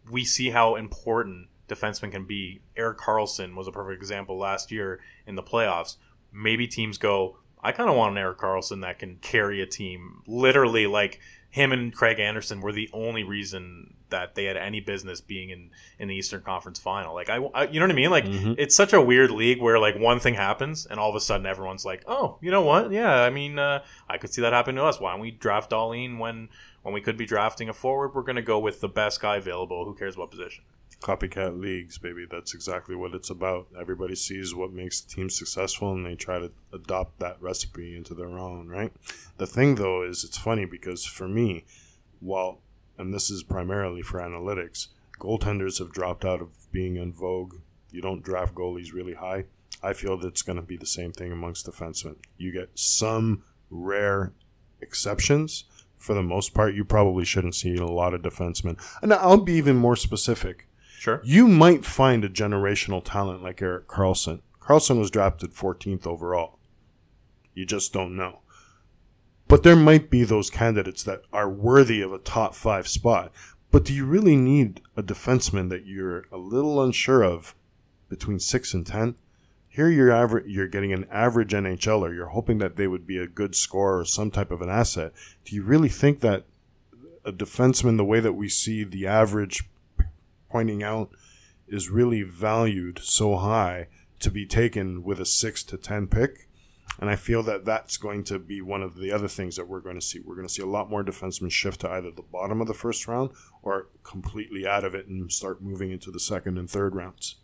we 0.10 0.24
see 0.24 0.50
how 0.50 0.76
important 0.76 1.48
defensemen 1.68 2.12
can 2.12 2.26
be. 2.26 2.62
Erik 2.76 2.98
Karlsson 2.98 3.56
was 3.56 3.68
a 3.68 3.72
perfect 3.72 4.02
example 4.02 4.38
last 4.38 4.72
year 4.72 5.00
in 5.26 5.36
the 5.36 5.44
playoffs. 5.44 5.98
Maybe 6.32 6.68
teams 6.68 6.98
go, 6.98 7.38
I 7.62 7.72
kind 7.72 7.90
of 7.90 7.96
want 7.96 8.12
an 8.12 8.18
Erik 8.18 8.38
Karlsson 8.38 8.82
that 8.82 9.00
can 9.00 9.18
carry 9.18 9.62
a 9.62 9.66
team. 9.66 10.22
Literally, 10.28 10.88
like 10.88 11.20
him 11.50 11.72
and 11.72 11.94
Craig 11.94 12.20
Anderson 12.20 12.62
were 12.62 12.72
the 12.72 12.90
only 12.94 13.24
reason 13.24 13.95
that 14.10 14.36
they 14.36 14.46
had 14.46 14.58
any 14.58 14.80
business 14.80 15.22
being 15.22 15.50
in 15.50 15.72
in 16.00 16.08
the 16.08 16.16
Eastern 16.16 16.42
Conference 16.42 16.80
Final. 16.80 17.14
Like 17.14 17.30
I, 17.30 17.38
I 17.38 17.68
you 17.68 17.80
know 17.80 17.86
what 17.86 17.92
I 17.92 17.96
mean? 17.96 18.10
Like 18.10 18.26
it's 18.28 18.76
such 18.76 18.94
a 18.94 19.02
weird 19.02 19.32
league 19.32 19.62
where 19.62 19.80
like 19.80 19.98
one 19.98 20.20
thing 20.20 20.36
happens 20.36 20.86
and 20.86 21.00
all 21.00 21.10
of 21.10 21.16
a 21.16 21.22
sudden 21.22 21.46
everyone's 21.46 21.86
like, 21.86 22.04
oh, 22.08 22.38
you 22.42 22.52
know 22.52 22.62
what? 22.62 22.92
Yeah, 22.92 23.22
I 23.22 23.30
mean, 23.30 23.60
uh, 23.60 23.84
I 24.10 24.18
could 24.18 24.34
see 24.34 24.42
that 24.42 24.54
happen 24.54 24.76
to 24.76 24.84
us. 24.84 25.00
Why 25.00 25.12
don't 25.12 25.22
we 25.22 25.32
draft 25.32 25.72
Dahlin 25.72 26.20
when 26.20 26.50
when 26.84 26.94
we 26.94 27.02
could 27.02 27.18
be 27.18 27.26
drafting 27.26 27.70
a 27.70 27.74
forward? 27.74 28.14
We're 28.14 28.24
going 28.24 28.36
to 28.36 28.42
go 28.42 28.60
with 28.60 28.82
the 28.82 28.90
best 28.90 29.22
guy 29.22 29.38
available. 29.38 29.86
Who 29.86 29.96
cares 29.96 30.18
what 30.18 30.32
position? 30.32 30.64
copycat 31.02 31.60
leagues, 31.60 31.98
baby. 31.98 32.26
That's 32.30 32.54
exactly 32.54 32.96
what 32.96 33.14
it's 33.14 33.30
about. 33.30 33.68
Everybody 33.80 34.16
sees 34.16 34.56
what 34.56 34.74
makes 34.74 35.02
the 35.02 35.14
team 35.14 35.30
successful 35.30 35.94
and 35.94 36.06
they 36.06 36.16
try 36.16 36.40
to 36.40 36.52
adopt 36.74 37.20
that 37.20 37.42
recipe 37.42 37.96
into 37.96 38.14
their 38.14 38.40
own, 38.40 38.68
right? 38.68 38.92
The 39.38 39.48
thing 39.48 39.76
though 39.76 40.04
is 40.04 40.24
it's 40.24 40.38
funny 40.38 40.66
because 40.66 41.06
for 41.06 41.28
me, 41.28 41.66
while 42.20 42.62
and 42.98 43.14
this 43.14 43.30
is 43.30 43.44
primarily 43.44 44.02
for 44.02 44.20
analytics, 44.20 44.88
goaltenders 45.20 45.80
have 45.80 45.92
dropped 45.92 46.26
out 46.26 46.42
of 46.42 46.50
being 46.72 46.96
in 46.98 47.14
vogue. 47.14 47.56
You 47.92 48.02
don't 48.02 48.24
draft 48.24 48.54
goalies 48.56 48.94
really 48.94 49.14
high. 49.14 49.46
I 49.84 49.94
feel 49.94 50.18
that 50.18 50.28
it's 50.28 50.42
going 50.42 50.56
to 50.58 50.62
be 50.62 50.78
the 50.78 50.86
same 50.86 51.12
thing 51.12 51.32
amongst 51.32 51.66
defensemen. 51.68 52.16
You 52.38 52.52
get 52.52 52.70
some 52.76 53.44
rare 53.70 54.34
exceptions. 54.82 55.66
For 55.98 56.14
the 56.14 56.24
most 56.24 56.54
part, 56.54 56.76
you 56.76 56.84
probably 56.86 57.26
shouldn't 57.26 57.56
see 57.56 57.76
a 57.78 57.86
lot 57.86 58.14
of 58.14 58.22
defensemen. 58.22 58.78
And 59.02 59.14
I'll 59.14 59.38
be 59.42 59.54
even 59.54 59.76
more 59.76 59.96
specific 59.96 60.68
Sure. 61.00 61.22
you 61.24 61.48
might 61.48 61.86
find 61.86 62.24
a 62.24 62.30
generational 62.30 63.02
talent 63.04 63.42
like 63.44 63.62
Erik 63.62 63.88
Karlsson. 63.88 64.42
Karlsson 64.62 64.98
was 65.00 65.12
drafted 65.12 65.52
14th 65.52 66.06
overall. 66.08 66.60
You 67.54 67.66
just 67.66 67.94
don't 67.94 68.16
know. 68.16 68.40
But 69.48 69.64
there 69.64 69.76
might 69.76 70.10
be 70.10 70.24
those 70.24 70.50
candidates 70.50 71.04
that 71.04 71.22
are 71.32 71.50
worthy 71.50 72.02
of 72.02 72.12
a 72.12 72.18
top 72.18 72.56
five 72.56 72.88
spot. 72.88 73.32
But 73.72 73.84
do 73.86 73.94
you 73.94 74.06
really 74.06 74.36
need 74.36 74.82
a 74.96 75.04
defenseman 75.04 75.70
that 75.70 75.86
you're 75.86 76.26
a 76.32 76.38
little 76.38 76.82
unsure 76.84 77.24
of 77.24 77.56
between 78.10 78.40
six 78.40 78.74
and 78.74 78.86
ten? 78.86 79.16
Here 79.68 79.90
you're 79.90 80.12
aver- 80.12 80.46
you're 80.48 80.70
getting 80.70 80.94
an 80.94 81.06
average 81.12 81.52
NHLer. 81.52 82.16
You're 82.16 82.28
hoping 82.28 82.60
that 82.60 82.78
they 82.78 82.88
would 82.88 83.06
be 83.06 83.18
a 83.18 83.28
good 83.28 83.56
scorer 83.56 84.00
or 84.00 84.06
some 84.06 84.32
type 84.32 84.50
of 84.50 84.62
an 84.62 84.70
asset. 84.70 85.12
Do 85.44 85.56
you 85.56 85.64
really 85.64 85.90
think 85.90 86.22
that 86.22 86.46
a 87.26 87.32
defenseman, 87.32 87.98
the 87.98 88.06
way 88.06 88.20
that 88.20 88.34
we 88.34 88.48
see 88.48 88.84
the 88.84 89.06
average 89.08 89.68
pointing 90.50 90.84
out 90.84 91.10
is 91.68 91.90
really 91.90 92.22
valued 92.22 93.00
so 93.04 93.36
high 93.36 93.88
to 94.20 94.32
be 94.32 94.46
taken 94.46 95.04
with 95.04 95.20
a 95.20 95.26
6 95.26 95.64
to 95.66 95.78
10 95.78 96.08
pick 96.08 96.45
and 97.00 97.10
i 97.10 97.16
feel 97.16 97.44
that 97.44 97.66
that's 97.66 97.98
going 97.98 98.24
to 98.24 98.40
be 98.40 98.62
one 98.62 98.82
of 98.82 98.96
the 98.96 99.12
other 99.12 99.28
things 99.28 99.56
that 99.56 99.68
we're 99.68 99.80
going 99.80 100.00
to 100.00 100.06
see 100.06 100.20
we're 100.26 100.36
going 100.36 100.48
to 100.48 100.54
see 100.54 100.62
a 100.62 100.68
lot 100.68 100.90
more 100.90 101.04
defensemen 101.04 101.52
shift 101.52 101.82
to 101.82 101.90
either 101.90 102.12
the 102.12 102.22
bottom 102.22 102.62
of 102.62 102.68
the 102.68 102.74
first 102.74 103.08
round 103.08 103.30
or 103.62 103.88
completely 104.04 104.66
out 104.68 104.84
of 104.84 104.96
it 104.96 105.08
and 105.08 105.32
start 105.32 105.62
moving 105.62 105.92
into 105.92 106.12
the 106.12 106.20
second 106.20 106.58
and 106.58 106.70
third 106.70 106.96
rounds 106.96 107.36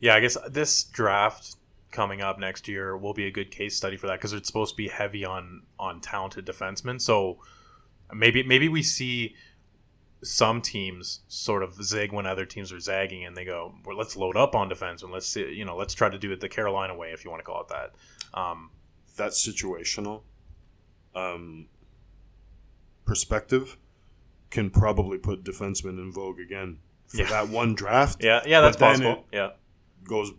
Yeah, 0.00 0.14
I 0.14 0.20
guess 0.20 0.36
this 0.48 0.84
draft 0.84 1.56
coming 1.90 2.22
up 2.22 2.38
next 2.38 2.68
year 2.68 2.96
will 2.96 3.14
be 3.14 3.26
a 3.26 3.30
good 3.30 3.50
case 3.50 3.76
study 3.76 3.96
for 3.96 4.06
that 4.06 4.14
because 4.14 4.32
it's 4.32 4.46
supposed 4.46 4.72
to 4.72 4.76
be 4.76 4.88
heavy 4.88 5.24
on 5.24 5.62
on 5.78 6.00
talented 6.00 6.46
defensemen. 6.46 7.00
So 7.00 7.38
maybe 8.14 8.42
maybe 8.42 8.68
we 8.68 8.82
see 8.82 9.34
some 10.22 10.60
teams 10.60 11.20
sort 11.28 11.62
of 11.62 11.82
zig 11.82 12.12
when 12.12 12.26
other 12.26 12.44
teams 12.44 12.72
are 12.72 12.80
zagging, 12.80 13.24
and 13.24 13.36
they 13.36 13.44
go, 13.44 13.74
"Well, 13.86 13.96
let's 13.96 14.16
load 14.16 14.36
up 14.36 14.54
on 14.54 14.68
defensemen. 14.68 15.10
Let's 15.10 15.26
see, 15.26 15.52
you 15.52 15.64
know, 15.64 15.76
let's 15.76 15.94
try 15.94 16.08
to 16.10 16.18
do 16.18 16.30
it 16.32 16.40
the 16.40 16.48
Carolina 16.48 16.94
way, 16.94 17.10
if 17.12 17.24
you 17.24 17.30
want 17.30 17.40
to 17.40 17.44
call 17.44 17.62
it 17.62 17.68
that." 17.68 17.94
Um, 18.38 18.70
that's 19.16 19.46
situational 19.46 20.22
um, 21.14 21.66
perspective 23.04 23.76
can 24.50 24.70
probably 24.70 25.18
put 25.18 25.44
defensemen 25.44 25.98
in 25.98 26.12
vogue 26.12 26.40
again 26.40 26.78
for 27.06 27.18
Yeah. 27.18 27.28
that 27.30 27.48
one 27.48 27.74
draft 27.74 28.18
yeah, 28.24 28.40
yeah, 28.46 28.60
that's 28.60 28.76
possible. 28.76 29.24
yeah. 29.32 29.50
goes 30.04 30.32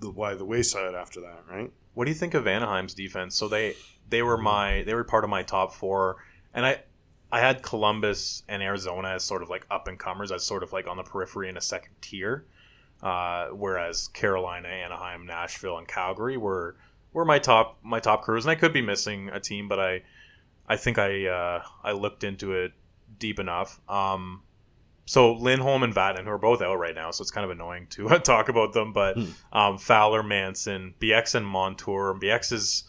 the 0.00 0.10
by 0.10 0.34
the 0.34 0.44
wayside 0.44 0.94
after 0.94 1.20
that 1.22 1.44
right 1.50 1.70
What 1.94 2.04
do 2.04 2.10
you 2.10 2.14
think 2.16 2.34
of 2.34 2.46
Anaheim's 2.46 2.94
defense? 2.94 3.34
So 3.34 3.48
they 3.48 3.74
they 4.08 4.22
were 4.22 4.38
my 4.38 4.82
they 4.84 4.94
were 4.94 5.04
part 5.04 5.24
of 5.24 5.30
my 5.30 5.42
top 5.42 5.72
four, 5.74 6.16
and 6.54 6.64
I 6.64 6.82
I 7.30 7.40
had 7.40 7.62
Columbus 7.62 8.42
and 8.48 8.62
Arizona 8.62 9.08
as 9.10 9.24
sort 9.24 9.42
of 9.42 9.50
like 9.50 9.66
up 9.70 9.88
and 9.88 9.98
comers, 9.98 10.32
as 10.32 10.44
sort 10.44 10.62
of 10.62 10.72
like 10.72 10.86
on 10.86 10.96
the 10.96 11.02
periphery 11.02 11.48
in 11.48 11.56
a 11.56 11.60
second 11.60 11.94
tier, 12.00 12.46
uh, 13.02 13.48
whereas 13.48 14.08
Carolina, 14.08 14.68
Anaheim, 14.68 15.26
Nashville, 15.26 15.78
and 15.78 15.86
Calgary 15.86 16.36
were 16.36 16.76
were 17.12 17.24
my 17.24 17.38
top 17.38 17.78
my 17.82 18.00
top 18.00 18.22
crews, 18.22 18.44
and 18.44 18.50
I 18.50 18.54
could 18.54 18.72
be 18.72 18.82
missing 18.82 19.28
a 19.28 19.40
team, 19.40 19.68
but 19.68 19.78
I 19.78 20.02
I 20.66 20.76
think 20.76 20.98
I 20.98 21.26
uh, 21.26 21.62
I 21.84 21.92
looked 21.92 22.24
into 22.24 22.52
it 22.52 22.72
deep 23.18 23.38
enough. 23.38 23.80
Um, 23.88 24.42
so 25.04 25.32
Lindholm 25.32 25.82
and 25.82 25.94
Vatanen, 25.94 26.24
who 26.24 26.30
are 26.30 26.38
both 26.38 26.60
out 26.60 26.76
right 26.76 26.94
now, 26.94 27.10
so 27.10 27.22
it's 27.22 27.30
kind 27.30 27.44
of 27.44 27.50
annoying 27.50 27.86
to 27.90 28.08
talk 28.22 28.48
about 28.48 28.72
them. 28.72 28.92
But 28.92 29.18
um, 29.52 29.78
Fowler, 29.78 30.22
Manson, 30.22 30.94
Bieksa, 31.00 31.36
and 31.36 31.46
Montour. 31.46 32.14
Bieksa 32.20 32.52
is 32.52 32.84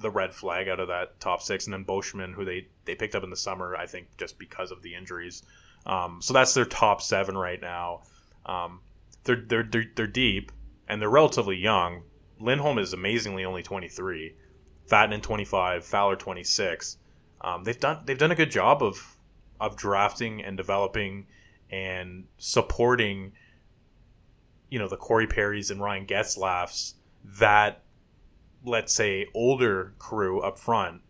the 0.00 0.10
red 0.10 0.32
flag 0.32 0.68
out 0.68 0.80
of 0.80 0.88
that 0.88 1.20
top 1.20 1.42
six, 1.42 1.66
and 1.66 1.74
then 1.74 1.84
Beauchemin, 1.84 2.34
who 2.34 2.44
they 2.44 2.68
they 2.84 2.94
picked 2.94 3.14
up 3.14 3.24
in 3.24 3.30
the 3.30 3.36
summer, 3.36 3.76
I 3.76 3.86
think, 3.86 4.16
just 4.16 4.38
because 4.38 4.70
of 4.70 4.82
the 4.82 4.94
injuries. 4.94 5.42
Um, 5.86 6.20
so 6.20 6.32
that's 6.32 6.54
their 6.54 6.64
top 6.64 7.02
seven 7.02 7.36
right 7.36 7.60
now. 7.60 8.02
Um, 8.46 8.80
they're, 9.24 9.42
they're 9.46 9.62
they're 9.62 9.84
they're 9.94 10.06
deep 10.06 10.52
and 10.88 11.00
they're 11.00 11.08
relatively 11.08 11.56
young. 11.56 12.02
Lindholm 12.40 12.78
is 12.78 12.92
amazingly 12.92 13.44
only 13.44 13.62
twenty 13.62 13.88
three, 13.88 14.34
Vatanen 14.88 15.22
twenty 15.22 15.44
five, 15.44 15.84
Fowler 15.84 16.16
twenty 16.16 16.44
six. 16.44 16.96
Um, 17.40 17.64
they've 17.64 17.78
done 17.78 18.02
they've 18.04 18.18
done 18.18 18.32
a 18.32 18.36
good 18.36 18.50
job 18.50 18.82
of 18.82 19.16
of 19.60 19.76
drafting 19.76 20.42
and 20.42 20.56
developing 20.56 21.26
and 21.70 22.24
supporting 22.38 23.32
you 24.70 24.78
know 24.78 24.88
the 24.88 24.96
Corey 24.96 25.26
Perrys 25.26 25.70
and 25.70 25.80
Ryan 25.80 26.06
Getzlaffs 26.06 26.94
that 27.38 27.82
let's 28.64 28.92
say 28.92 29.26
older 29.34 29.94
crew 29.98 30.40
up 30.40 30.58
front, 30.58 31.02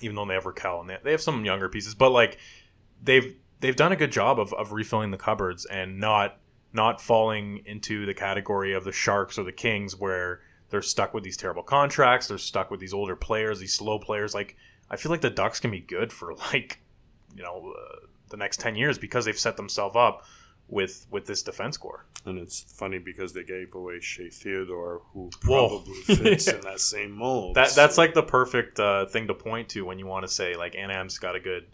even 0.00 0.16
though 0.16 0.24
they 0.24 0.34
have 0.34 0.44
Rakell 0.44 0.80
and 0.80 0.90
they, 0.90 0.98
they 1.02 1.10
have 1.10 1.22
some 1.22 1.44
younger 1.44 1.68
pieces, 1.68 1.94
but 1.94 2.10
like 2.10 2.38
they've 3.02 3.36
they've 3.60 3.76
done 3.76 3.92
a 3.92 3.96
good 3.96 4.12
job 4.12 4.38
of, 4.38 4.52
of 4.54 4.72
refilling 4.72 5.10
the 5.10 5.16
cupboards 5.16 5.64
and 5.66 5.98
not 5.98 6.38
not 6.72 7.00
falling 7.00 7.62
into 7.66 8.04
the 8.04 8.14
category 8.14 8.74
of 8.74 8.84
the 8.84 8.92
Sharks 8.92 9.38
or 9.38 9.44
the 9.44 9.52
Kings 9.52 9.96
where 9.96 10.40
they're 10.70 10.82
stuck 10.82 11.14
with 11.14 11.22
these 11.22 11.36
terrible 11.36 11.62
contracts, 11.62 12.26
they're 12.26 12.38
stuck 12.38 12.70
with 12.70 12.80
these 12.80 12.92
older 12.92 13.14
players, 13.14 13.60
these 13.60 13.74
slow 13.74 13.98
players. 13.98 14.34
Like 14.34 14.56
I 14.90 14.96
feel 14.96 15.10
like 15.10 15.20
the 15.20 15.30
Ducks 15.30 15.60
can 15.60 15.70
be 15.70 15.80
good 15.80 16.12
for 16.12 16.34
like 16.52 16.80
you 17.34 17.42
know 17.42 17.74
uh, 17.76 18.06
the 18.30 18.36
next 18.36 18.60
ten 18.60 18.74
years 18.74 18.98
because 18.98 19.24
they've 19.24 19.38
set 19.38 19.56
themselves 19.56 19.96
up 19.96 20.24
with 20.68 21.06
with 21.10 21.26
this 21.26 21.42
defense 21.42 21.76
core. 21.76 22.06
And 22.26 22.38
it's 22.38 22.62
funny 22.62 22.98
because 22.98 23.34
they 23.34 23.44
gave 23.44 23.74
away 23.74 24.00
Shea 24.00 24.30
Theodore, 24.30 25.02
who 25.12 25.30
Whoa. 25.44 25.68
probably 25.68 25.94
fits 25.94 26.48
in 26.48 26.60
that 26.62 26.80
same 26.80 27.12
mold. 27.12 27.56
That 27.56 27.74
that's 27.74 27.98
like 27.98 28.14
the 28.14 28.22
perfect 28.22 28.80
uh, 28.80 29.06
thing 29.06 29.26
to 29.26 29.34
point 29.34 29.68
to 29.70 29.84
when 29.84 29.98
you 29.98 30.06
want 30.06 30.24
to 30.24 30.32
say 30.32 30.56
like 30.56 30.74
Anaheim's 30.74 31.18
got 31.18 31.36
a 31.36 31.40
good 31.40 31.66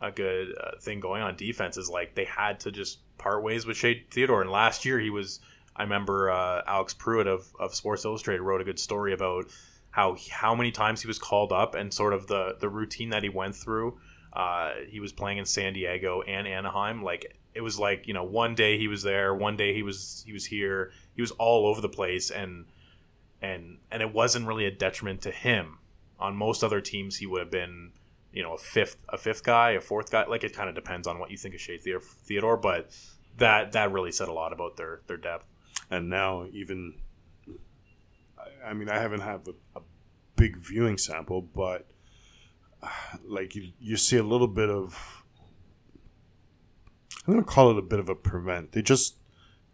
a 0.00 0.10
good 0.10 0.54
uh, 0.60 0.78
thing 0.80 1.00
going 1.00 1.22
on 1.22 1.36
defense 1.36 1.76
is 1.76 1.88
like 1.88 2.14
they 2.14 2.24
had 2.24 2.60
to 2.60 2.70
just 2.70 2.98
part 3.18 3.42
ways 3.42 3.66
with 3.66 3.76
Shea 3.76 4.04
Theodore 4.10 4.42
and 4.42 4.50
last 4.50 4.84
year 4.84 5.00
he 5.00 5.10
was 5.10 5.40
I 5.74 5.82
remember 5.82 6.30
uh, 6.30 6.62
Alex 6.66 6.94
Prewitt 6.94 7.26
of, 7.26 7.46
of 7.58 7.74
Sports 7.74 8.04
Illustrated 8.04 8.42
wrote 8.42 8.60
a 8.60 8.64
good 8.64 8.78
story 8.78 9.12
about 9.12 9.46
how 9.90 10.16
how 10.30 10.54
many 10.54 10.70
times 10.70 11.00
he 11.00 11.08
was 11.08 11.18
called 11.18 11.52
up 11.52 11.74
and 11.74 11.92
sort 11.92 12.12
of 12.12 12.26
the 12.26 12.56
the 12.60 12.68
routine 12.68 13.10
that 13.10 13.22
he 13.22 13.28
went 13.28 13.56
through 13.56 13.98
uh, 14.34 14.72
he 14.88 15.00
was 15.00 15.12
playing 15.12 15.38
in 15.38 15.46
San 15.46 15.72
Diego 15.72 16.22
and 16.22 16.46
Anaheim 16.46 17.02
like 17.02 17.36
it 17.58 17.62
was 17.62 17.76
like 17.78 18.06
you 18.08 18.14
know 18.14 18.24
one 18.42 18.54
day 18.54 18.78
he 18.78 18.88
was 18.94 19.02
there 19.02 19.34
one 19.34 19.56
day 19.56 19.70
he 19.74 19.82
was 19.82 20.22
he 20.26 20.32
was 20.32 20.46
here 20.46 20.92
he 21.16 21.20
was 21.20 21.32
all 21.32 21.66
over 21.66 21.80
the 21.80 21.88
place 22.00 22.30
and 22.30 22.66
and 23.42 23.78
and 23.90 24.00
it 24.06 24.12
wasn't 24.12 24.46
really 24.46 24.64
a 24.66 24.70
detriment 24.70 25.20
to 25.22 25.30
him. 25.30 25.78
On 26.20 26.34
most 26.36 26.64
other 26.64 26.80
teams, 26.80 27.16
he 27.18 27.26
would 27.26 27.40
have 27.40 27.50
been, 27.52 27.92
you 28.32 28.42
know, 28.42 28.54
a 28.54 28.58
fifth 28.58 28.96
a 29.08 29.16
fifth 29.16 29.42
guy, 29.44 29.68
a 29.72 29.80
fourth 29.80 30.10
guy. 30.10 30.24
Like 30.26 30.42
it 30.44 30.52
kind 30.52 30.68
of 30.68 30.74
depends 30.74 31.06
on 31.06 31.18
what 31.20 31.30
you 31.30 31.36
think 31.36 31.54
of 31.54 31.60
Shea 31.60 31.78
Theodore, 31.78 32.56
but 32.56 32.90
that 33.36 33.72
that 33.72 33.92
really 33.92 34.10
said 34.12 34.28
a 34.28 34.32
lot 34.32 34.52
about 34.52 34.76
their 34.76 35.00
their 35.08 35.16
depth. 35.16 35.46
and 35.90 36.08
now 36.10 36.46
even 36.52 36.94
I- 38.38 38.70
I 38.70 38.72
mean 38.74 38.88
I 38.88 38.98
haven't 38.98 39.20
had 39.20 39.46
a, 39.48 39.78
a 39.78 39.82
big 40.36 40.56
viewing 40.56 40.98
sample, 40.98 41.42
but 41.42 41.86
uh, 42.82 42.88
like 43.24 43.54
you, 43.54 43.68
you 43.80 43.96
see 43.96 44.16
a 44.16 44.22
little 44.22 44.48
bit 44.48 44.70
of 44.70 45.17
I'm 47.28 47.34
going 47.34 47.44
to 47.44 47.50
call 47.50 47.70
it 47.70 47.76
a 47.76 47.82
bit 47.82 47.98
of 47.98 48.08
a 48.08 48.14
prevent. 48.14 48.72
They 48.72 48.80
just 48.80 49.16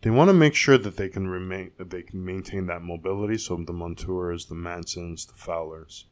they 0.01 0.11
want 0.11 0.29
to 0.29 0.35
make 0.35 0.57
sure 0.57 0.77
that 0.77 0.97
they 0.97 1.09
can 1.09 1.29
remain 1.29 1.71
that 1.79 1.89
they 1.89 2.03
can 2.03 2.25
maintain 2.25 2.67
that 2.67 2.83
mobility. 2.83 3.39
So 3.39 3.55
the 3.55 3.73
Montours, 3.73 4.49
the 4.49 4.57
Mansons, 4.57 5.25
the 5.25 5.35
Fowlers. 5.35 6.07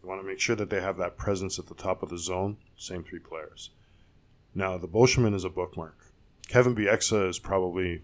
They 0.00 0.06
want 0.06 0.20
to 0.20 0.26
make 0.26 0.38
sure 0.38 0.54
that 0.54 0.70
they 0.70 0.80
have 0.80 0.98
that 0.98 1.16
presence 1.16 1.58
at 1.58 1.66
the 1.66 1.74
top 1.74 2.00
of 2.00 2.10
the 2.10 2.18
zone. 2.18 2.58
Same 2.76 3.02
three 3.02 3.18
players. 3.18 3.70
Now 4.54 4.78
the 4.78 4.86
Beauchemin 4.86 5.34
is 5.34 5.42
a 5.42 5.50
bookmark. 5.50 6.12
Kevin 6.46 6.76
Bieksa 6.76 7.28
is 7.28 7.40
probably 7.40 8.02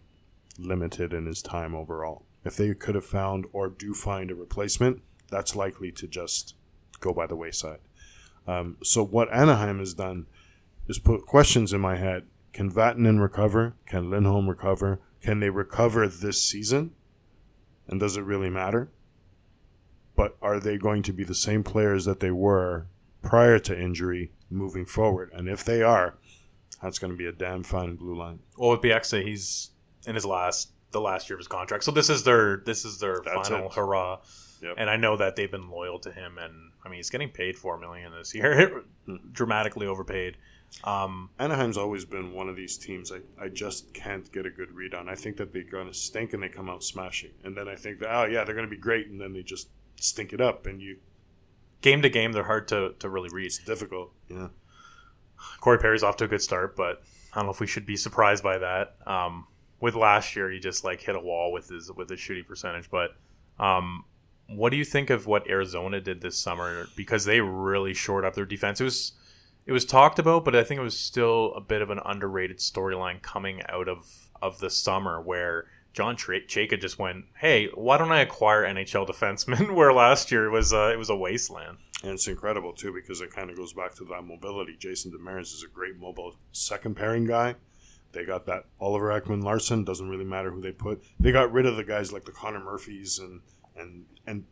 limited 0.58 1.12
in 1.12 1.26
his 1.26 1.42
time 1.42 1.76
overall. 1.76 2.24
If 2.44 2.56
they 2.56 2.74
could 2.74 2.96
have 2.96 3.06
found 3.06 3.46
or 3.52 3.68
do 3.68 3.94
find 3.94 4.32
a 4.32 4.34
replacement, 4.34 5.00
that's 5.30 5.54
likely 5.54 5.92
to 5.92 6.08
just 6.08 6.56
go 6.98 7.12
by 7.12 7.28
the 7.28 7.36
wayside. 7.36 7.78
Um, 8.48 8.78
so 8.82 9.04
what 9.04 9.32
Anaheim 9.32 9.78
has 9.78 9.94
done 9.94 10.26
is 10.88 10.98
put 10.98 11.24
questions 11.24 11.72
in 11.72 11.80
my 11.80 11.96
head. 11.96 12.24
Can 12.52 12.70
Vatanen 12.70 13.20
recover? 13.20 13.74
Can 13.86 14.10
Lindholm 14.10 14.48
recover? 14.48 15.00
Can 15.20 15.40
they 15.40 15.50
recover 15.50 16.08
this 16.08 16.42
season? 16.42 16.92
And 17.86 18.00
does 18.00 18.16
it 18.16 18.22
really 18.22 18.50
matter? 18.50 18.90
But 20.14 20.36
are 20.42 20.60
they 20.60 20.76
going 20.76 21.02
to 21.04 21.12
be 21.12 21.24
the 21.24 21.34
same 21.34 21.62
players 21.62 22.04
that 22.04 22.20
they 22.20 22.30
were 22.30 22.86
prior 23.22 23.58
to 23.60 23.78
injury 23.78 24.32
moving 24.50 24.84
forward? 24.84 25.30
And 25.32 25.48
if 25.48 25.64
they 25.64 25.82
are, 25.82 26.18
that's 26.82 26.98
going 26.98 27.12
to 27.12 27.16
be 27.16 27.26
a 27.26 27.32
damn 27.32 27.62
fine 27.62 27.96
blue 27.96 28.16
line. 28.16 28.40
Well, 28.58 28.70
with 28.70 28.80
Bieksa, 28.80 29.24
he's 29.24 29.70
in 30.06 30.14
his 30.14 30.26
last 30.26 30.72
the 30.90 31.00
last 31.00 31.30
year 31.30 31.36
of 31.36 31.40
his 31.40 31.48
contract, 31.48 31.84
so 31.84 31.90
this 31.90 32.10
is 32.10 32.24
their 32.24 32.58
this 32.58 32.84
is 32.84 32.98
their 32.98 33.20
That's 33.24 33.48
final 33.48 33.66
it. 33.66 33.74
hurrah. 33.74 34.18
Yep. 34.60 34.74
And 34.76 34.90
I 34.90 34.96
know 34.96 35.16
that 35.16 35.34
they've 35.36 35.50
been 35.50 35.70
loyal 35.70 35.98
to 36.00 36.12
him, 36.12 36.38
and 36.38 36.72
I 36.84 36.88
mean 36.88 36.98
he's 36.98 37.10
getting 37.10 37.30
paid 37.30 37.56
four 37.56 37.78
million 37.78 38.12
this 38.12 38.34
year, 38.34 38.84
hmm. 39.06 39.16
dramatically 39.32 39.86
overpaid. 39.86 40.36
Um, 40.84 41.30
Anaheim's 41.38 41.76
always 41.76 42.04
been 42.04 42.32
one 42.32 42.48
of 42.48 42.56
these 42.56 42.76
teams 42.76 43.12
I, 43.12 43.20
I 43.42 43.48
just 43.48 43.92
can't 43.94 44.30
get 44.32 44.46
a 44.46 44.50
good 44.50 44.72
read 44.72 44.94
on. 44.94 45.08
I 45.08 45.14
think 45.14 45.36
that 45.36 45.52
they're 45.52 45.62
going 45.62 45.86
to 45.86 45.94
stink 45.94 46.32
and 46.32 46.42
they 46.42 46.48
come 46.48 46.68
out 46.68 46.82
smashing. 46.82 47.30
And 47.44 47.56
then 47.56 47.68
I 47.68 47.76
think 47.76 48.00
that, 48.00 48.08
oh, 48.10 48.24
yeah, 48.24 48.44
they're 48.44 48.54
going 48.54 48.66
to 48.66 48.74
be 48.74 48.80
great. 48.80 49.08
And 49.08 49.20
then 49.20 49.32
they 49.32 49.42
just 49.42 49.68
stink 49.96 50.32
it 50.32 50.40
up. 50.40 50.66
And 50.66 50.80
you, 50.80 50.96
game 51.82 52.02
to 52.02 52.08
game, 52.08 52.32
they're 52.32 52.44
hard 52.44 52.68
to, 52.68 52.94
to 52.98 53.08
really 53.08 53.28
read. 53.32 53.46
it's 53.46 53.58
difficult. 53.58 54.12
Yeah. 54.28 54.48
Corey 55.60 55.78
Perry's 55.78 56.02
off 56.02 56.16
to 56.16 56.24
a 56.24 56.28
good 56.28 56.42
start, 56.42 56.76
but 56.76 57.02
I 57.32 57.36
don't 57.36 57.46
know 57.46 57.52
if 57.52 57.60
we 57.60 57.66
should 57.66 57.86
be 57.86 57.96
surprised 57.96 58.42
by 58.42 58.58
that. 58.58 58.96
Um, 59.06 59.46
with 59.80 59.94
last 59.94 60.36
year, 60.36 60.50
he 60.50 60.60
just 60.60 60.84
like 60.84 61.00
hit 61.00 61.16
a 61.16 61.20
wall 61.20 61.52
with 61.52 61.68
his 61.68 61.90
with 61.90 62.08
his 62.08 62.20
shooting 62.20 62.44
percentage. 62.44 62.88
But 62.90 63.16
um, 63.58 64.04
what 64.46 64.70
do 64.70 64.76
you 64.76 64.84
think 64.84 65.10
of 65.10 65.26
what 65.26 65.48
Arizona 65.48 66.00
did 66.00 66.20
this 66.20 66.38
summer? 66.38 66.86
Because 66.94 67.24
they 67.24 67.40
really 67.40 67.94
shored 67.94 68.24
up 68.24 68.34
their 68.34 68.46
defense. 68.46 68.80
It 68.80 68.84
was 68.84 69.12
it 69.66 69.72
was 69.72 69.84
talked 69.84 70.18
about, 70.18 70.44
but 70.44 70.56
I 70.56 70.64
think 70.64 70.80
it 70.80 70.84
was 70.84 70.98
still 70.98 71.52
a 71.54 71.60
bit 71.60 71.82
of 71.82 71.90
an 71.90 72.00
underrated 72.04 72.58
storyline 72.58 73.22
coming 73.22 73.62
out 73.68 73.88
of 73.88 74.28
of 74.40 74.58
the 74.58 74.70
summer 74.70 75.20
where. 75.20 75.66
John 75.94 76.16
Chayka 76.16 76.80
just 76.80 76.98
went, 76.98 77.26
"Hey, 77.36 77.66
why 77.74 77.98
don't 77.98 78.12
I 78.12 78.22
acquire 78.22 78.64
NHL 78.64 79.06
defensemen?" 79.06 79.74
Where 79.74 79.92
last 79.92 80.32
year 80.32 80.46
it 80.46 80.50
was 80.50 80.72
uh, 80.72 80.90
it 80.90 80.96
was 80.96 81.10
a 81.10 81.14
wasteland. 81.14 81.76
And 82.02 82.12
it's 82.12 82.26
incredible, 82.26 82.72
too, 82.72 82.92
because 82.92 83.20
it 83.20 83.30
kind 83.30 83.50
of 83.50 83.56
goes 83.56 83.72
back 83.72 83.94
to 83.96 84.04
that 84.06 84.22
mobility. 84.22 84.74
Jason 84.76 85.12
Demers 85.12 85.54
is 85.54 85.62
a 85.62 85.72
great 85.72 85.98
mobile 85.98 86.36
second 86.50 86.96
pairing 86.96 87.26
guy. 87.26 87.54
They 88.10 88.24
got 88.24 88.46
that 88.46 88.64
Oliver 88.80 89.08
Ekman 89.08 89.42
Larsson. 89.42 89.84
Doesn't 89.84 90.08
really 90.08 90.24
matter 90.24 90.50
who 90.50 90.60
they 90.60 90.72
put. 90.72 91.02
They 91.18 91.32
got 91.32 91.52
rid 91.52 91.64
of 91.64 91.76
the 91.76 91.84
guys 91.84 92.12
like 92.12 92.24
the 92.24 92.32
Connor 92.32 92.60
Murphys 92.60 93.18
and 93.18 93.40
and 93.76 94.04
and 94.26 94.44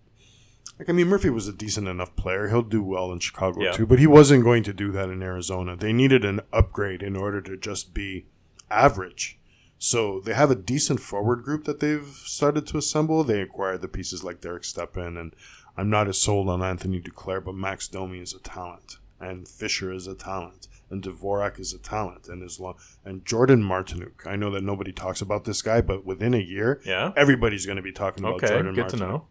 like 0.80 0.88
I 0.88 0.92
mean 0.92 1.08
Murphy 1.08 1.30
was 1.30 1.46
a 1.46 1.52
decent 1.52 1.86
enough 1.88 2.16
player. 2.16 2.48
He'll 2.48 2.62
do 2.62 2.82
well 2.82 3.12
in 3.12 3.18
Chicago 3.20 3.60
Yeah. 3.62 3.72
too, 3.72 3.86
but 3.86 3.98
he 3.98 4.06
wasn't 4.06 4.42
going 4.44 4.62
to 4.64 4.72
do 4.72 4.90
that 4.92 5.10
in 5.10 5.22
Arizona. 5.22 5.76
They 5.76 5.92
needed 5.92 6.24
an 6.24 6.40
upgrade 6.52 7.02
in 7.02 7.16
order 7.16 7.40
to 7.42 7.56
just 7.56 7.92
be 7.94 8.26
average. 8.70 9.38
So 9.78 10.20
they 10.20 10.34
have 10.34 10.50
a 10.50 10.54
decent 10.54 11.00
forward 11.00 11.42
group 11.42 11.64
that 11.64 11.80
they've 11.80 12.06
started 12.06 12.66
to 12.68 12.78
assemble. 12.78 13.24
They 13.24 13.40
acquired 13.40 13.82
the 13.82 13.88
pieces 13.88 14.24
like 14.24 14.40
Derek 14.40 14.64
Stepan, 14.64 15.16
and 15.16 15.34
I'm 15.76 15.88
not 15.90 16.08
as 16.08 16.18
sold 16.18 16.48
on 16.48 16.62
Anthony 16.62 17.00
Duclair, 17.00 17.42
but 17.44 17.54
Max 17.54 17.86
Domi 17.88 18.18
is 18.20 18.34
a 18.34 18.40
talent, 18.40 18.96
and 19.20 19.46
Fischer 19.48 19.92
is 19.92 20.06
a 20.06 20.14
talent, 20.14 20.68
and 20.90 21.02
Dvorak 21.02 21.58
is 21.60 21.72
a 21.72 21.78
talent, 21.78 22.28
and 22.28 22.42
as 22.42 22.58
long 22.60 22.74
and 23.04 23.24
Jordan 23.24 23.62
Martinook. 23.62 24.26
I 24.26 24.36
know 24.36 24.50
that 24.50 24.62
nobody 24.64 24.92
talks 24.92 25.20
about 25.22 25.44
this 25.44 25.62
guy, 25.62 25.80
but 25.80 26.04
within 26.04 26.34
a 26.34 26.38
year, 26.38 26.80
Yeah. 26.84 27.12
everybody's 27.16 27.64
going 27.66 27.76
to 27.76 27.82
be 27.82 27.92
talking 27.92 28.22
about 28.24 28.36
Okay. 28.36 28.48
Jordan 28.48 28.74
Good 28.74 28.88
to 28.90 28.96
know. 28.96 29.26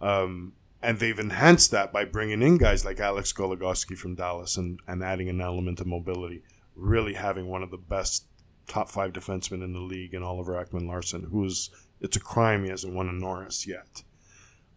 Um, 0.00 0.52
and 0.82 0.98
they've 0.98 1.18
enhanced 1.18 1.70
that 1.72 1.92
by 1.92 2.04
bringing 2.04 2.42
in 2.42 2.56
guys 2.56 2.84
like 2.84 3.00
Alex 3.00 3.32
Goligoski 3.32 3.96
from 3.96 4.14
Dallas 4.14 4.56
and, 4.56 4.80
and 4.86 5.02
adding 5.02 5.28
an 5.28 5.40
element 5.40 5.80
of 5.80 5.86
mobility. 5.86 6.42
Really 6.74 7.14
having 7.14 7.48
one 7.48 7.62
of 7.62 7.70
the 7.70 7.76
best 7.76 8.26
top 8.66 8.88
five 8.88 9.12
defensemen 9.12 9.62
in 9.62 9.72
the 9.72 9.80
league 9.80 10.14
in 10.14 10.22
Oliver 10.22 10.52
Ekman 10.52 10.86
Larsson, 10.86 11.24
who's 11.30 11.70
it's 12.00 12.16
a 12.16 12.20
crime 12.20 12.64
he 12.64 12.70
hasn't 12.70 12.94
won 12.94 13.08
a 13.08 13.12
Norris 13.12 13.66
yet. 13.66 14.02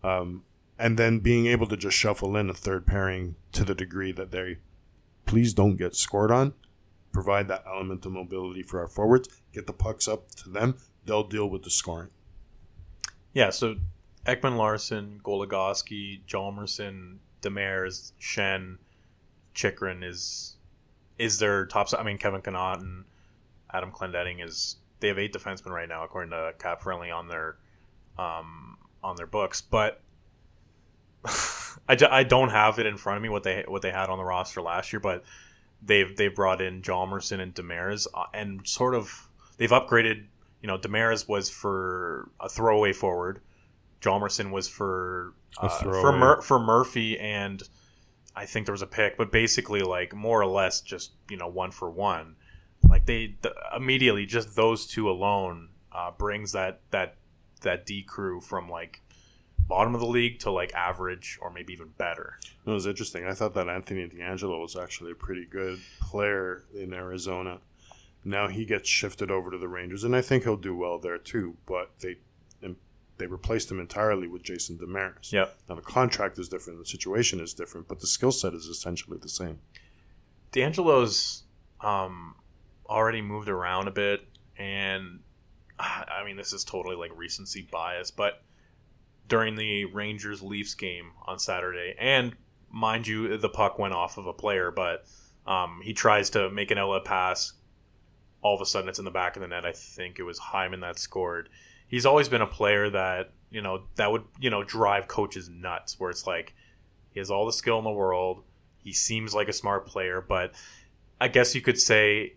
Um, 0.04 0.44
and 0.78 0.98
then 0.98 1.20
being 1.20 1.46
able 1.46 1.68
to 1.68 1.78
just 1.78 1.96
shuffle 1.96 2.36
in 2.36 2.50
a 2.50 2.54
third 2.54 2.86
pairing 2.86 3.36
to 3.54 3.64
the 3.64 3.76
degree 3.76 4.12
that 4.12 4.32
they 4.32 4.58
please 5.26 5.54
don't 5.54 5.78
get 5.78 5.96
scored 5.96 6.32
on, 6.32 6.54
provide 7.14 7.48
that 7.48 7.64
element 7.66 8.06
of 8.06 8.12
mobility 8.12 8.64
for 8.64 8.82
our 8.82 8.88
forwards, 8.88 9.30
get 9.54 9.68
the 9.68 9.74
pucks 9.74 10.08
up 10.08 10.32
to 10.32 10.50
them, 10.50 10.76
they'll 11.06 11.28
deal 11.28 11.50
with 11.50 11.64
the 11.64 11.70
scoring. 11.70 12.10
Yeah, 13.34 13.52
so 13.52 13.76
Ekman 14.26 14.56
Larsson, 14.56 15.20
Goligoski, 15.24 16.22
Hjalmarsson, 16.26 17.18
Demers, 17.42 18.14
Shen, 18.20 18.78
Chychrun 19.54 20.04
is 20.04 20.58
is 21.20 21.40
their 21.40 21.66
top. 21.66 21.88
I 21.98 22.04
mean, 22.04 22.18
Kevin 22.18 22.42
Connauton 22.42 22.82
and 22.82 23.06
Adam 23.72 23.92
Clendenning 23.92 24.44
is 24.44 24.78
they 25.00 25.10
have 25.10 25.20
eight 25.20 25.34
defensemen 25.34 25.72
right 25.72 25.88
now, 25.90 26.04
according 26.04 26.32
to 26.32 26.54
Cap 26.58 26.82
Friendly 26.82 27.12
on 27.12 27.28
their 27.28 27.58
um, 28.18 28.78
on 29.04 29.16
their 29.16 29.28
books. 29.28 29.62
But 29.62 30.02
I, 31.26 31.98
I 32.10 32.24
don't 32.24 32.50
have 32.50 32.80
it 32.80 32.86
in 32.86 32.98
front 32.98 33.18
of 33.18 33.24
me 33.24 33.30
what 33.30 33.44
they 33.44 33.66
what 33.68 33.82
they 33.82 33.92
had 33.92 34.10
on 34.10 34.18
the 34.18 34.24
roster 34.24 34.62
last 34.62 34.94
year, 34.94 35.00
but 35.00 35.24
they've 35.82 36.16
they've 36.16 36.34
brought 36.34 36.62
in 36.62 36.82
Hjalmarsson 36.82 37.40
and 37.40 37.54
Demers 37.54 38.08
uh, 38.14 38.26
and 38.34 38.66
sort 38.68 38.96
of 38.96 39.28
they've 39.58 39.70
upgraded. 39.70 40.26
You 40.62 40.68
know, 40.68 40.78
Demers 40.78 41.28
was 41.28 41.50
for 41.50 42.30
a 42.40 42.48
throwaway 42.48 42.94
forward. 42.94 43.42
Hjalmarsson 44.04 44.52
was 44.52 44.68
for 44.68 45.34
uh, 45.58 45.70
for. 45.70 46.12
Mur- 46.12 46.42
for 46.42 46.60
Murphy 46.60 47.20
and 47.20 47.64
I 48.36 48.46
think 48.46 48.66
there 48.66 48.74
was 48.74 48.82
a 48.82 48.88
pick, 48.88 49.18
but 49.18 49.32
basically 49.32 49.82
like 49.82 50.14
more 50.14 50.42
or 50.42 50.48
less 50.48 50.82
just 50.82 51.14
you 51.30 51.38
know 51.38 51.48
one 51.48 51.72
for 51.72 51.90
one. 51.90 52.36
Like 52.88 53.06
they 53.06 53.36
th- 53.42 53.56
immediately 53.76 54.26
just 54.26 54.56
those 54.56 54.86
two 54.88 55.10
alone 55.10 55.70
uh, 55.92 56.12
brings 56.12 56.52
that 56.54 56.82
that 56.92 57.16
that 57.62 57.86
D 57.86 58.04
crew 58.04 58.42
from 58.42 58.70
like 58.70 59.02
bottom 59.68 59.94
of 59.96 60.02
the 60.02 60.08
league 60.08 60.40
to 60.40 60.52
like 60.52 60.74
average 60.74 61.38
or 61.42 61.50
maybe 61.50 61.74
even 61.74 61.90
better. 61.98 62.40
It 62.66 62.70
was 62.70 62.86
interesting. 62.86 63.26
I 63.26 63.34
thought 63.34 63.54
that 63.54 63.70
Anthony 63.70 64.08
DeAngelo 64.08 64.62
was 64.62 64.76
actually 64.76 65.12
a 65.12 65.16
pretty 65.16 65.46
good 65.46 65.80
player 66.02 66.64
in 66.76 66.94
Arizona. 66.94 67.60
Now 68.26 68.48
he 68.48 68.66
gets 68.66 68.90
shifted 68.90 69.30
over 69.32 69.52
to 69.52 69.58
the 69.58 69.68
Rangers, 69.68 70.04
and 70.04 70.16
I 70.16 70.22
think 70.22 70.44
he'll 70.44 70.58
do 70.58 70.76
well 70.76 70.98
there 70.98 71.18
too. 71.18 71.58
But 71.66 71.92
they 72.00 72.18
they 73.24 73.28
replaced 73.28 73.72
him 73.72 73.80
entirely 73.80 74.28
with 74.28 74.44
Jason 74.44 74.78
Demers. 74.78 75.32
Yeah. 75.32 75.46
Now 75.70 75.76
the 75.76 75.82
contract 75.82 76.38
is 76.38 76.50
different, 76.50 76.78
the 76.78 76.86
situation 76.86 77.40
is 77.40 77.54
different, 77.54 77.88
but 77.88 78.02
the 78.02 78.08
skill 78.08 78.34
set 78.34 78.54
is 78.54 78.66
essentially 78.66 79.18
the 79.18 79.30
same. 79.30 79.60
DeAngelo's 80.52 81.44
um, 81.80 82.36
already 82.86 83.22
moved 83.22 83.48
around 83.48 83.88
a 83.88 83.92
bit, 83.92 84.28
and 84.58 85.22
I 85.80 86.24
mean 86.26 86.36
this 86.36 86.52
is 86.52 86.66
totally 86.66 86.98
like 86.98 87.12
recency 87.16 87.66
bias, 87.72 88.12
but 88.12 88.42
during 89.30 89.56
the 89.56 89.86
Rangers 89.86 90.42
Leafs 90.42 90.74
game 90.74 91.12
on 91.26 91.40
Saturday, 91.40 91.96
and 91.98 92.36
mind 92.70 93.08
you, 93.08 93.38
the 93.38 93.48
puck 93.48 93.80
went 93.80 93.94
off 93.94 94.18
of 94.18 94.28
a 94.28 94.34
player, 94.34 94.70
but 94.70 95.06
um, 95.48 95.80
he 95.82 95.94
tries 95.94 96.30
to 96.32 96.50
make 96.50 96.72
an 96.72 96.78
outlet 96.78 97.06
pass. 97.06 97.54
All 98.42 98.54
of 98.54 98.60
a 98.60 98.66
sudden, 98.66 98.90
it's 98.90 99.00
in 99.00 99.06
the 99.06 99.12
back 99.12 99.38
of 99.38 99.42
the 99.42 99.48
net. 99.48 99.64
I 99.64 99.72
think 99.72 100.20
it 100.20 100.24
was 100.24 100.38
Hyman 100.40 100.82
that 100.82 101.00
scored. 101.00 101.48
He's 101.94 102.08
always 102.08 102.28
been 102.28 102.42
a 102.42 102.48
player 102.48 102.90
that 102.90 103.34
you 103.52 103.62
know 103.62 103.84
that 103.98 104.12
would 104.12 104.24
you 104.40 104.50
know 104.50 104.64
drive 104.64 105.08
coaches 105.08 105.48
nuts. 105.48 106.00
Where 106.00 106.10
it's 106.10 106.26
like 106.26 106.56
he 107.12 107.20
has 107.20 107.30
all 107.30 107.46
the 107.46 107.54
skill 107.54 107.78
in 107.78 107.84
the 107.84 107.92
world. 107.92 108.42
He 108.80 108.92
seems 108.94 109.36
like 109.36 109.48
a 109.48 109.54
smart 109.54 109.86
player, 109.86 110.20
but 110.20 110.56
I 111.22 111.28
guess 111.28 111.54
you 111.54 111.62
could 111.62 111.80
say 111.80 112.34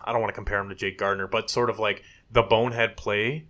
I 0.00 0.10
don't 0.10 0.20
want 0.20 0.30
to 0.30 0.34
compare 0.34 0.58
him 0.58 0.70
to 0.70 0.74
Jake 0.74 0.98
Gardiner, 0.98 1.28
but 1.28 1.50
sort 1.50 1.70
of 1.70 1.78
like 1.78 2.02
the 2.32 2.42
bonehead 2.42 2.96
play, 2.96 3.46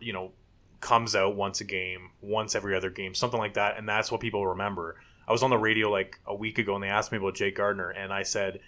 you 0.00 0.12
know, 0.12 0.32
comes 0.80 1.14
out 1.14 1.36
once 1.36 1.60
a 1.60 1.64
game, 1.64 2.10
once 2.20 2.56
every 2.56 2.74
other 2.74 2.90
game, 2.90 3.14
something 3.14 3.38
like 3.38 3.54
that, 3.54 3.78
and 3.78 3.88
that's 3.88 4.10
what 4.10 4.20
people 4.20 4.44
remember. 4.48 4.96
I 5.28 5.30
was 5.30 5.44
on 5.44 5.50
the 5.50 5.58
radio 5.58 5.92
like 5.92 6.18
a 6.26 6.34
week 6.34 6.58
ago, 6.58 6.74
and 6.74 6.82
they 6.82 6.88
asked 6.88 7.12
me 7.12 7.18
about 7.18 7.36
Jake 7.36 7.54
Gardiner, 7.54 7.90
and 7.90 8.12
I 8.12 8.24
said, 8.24 8.58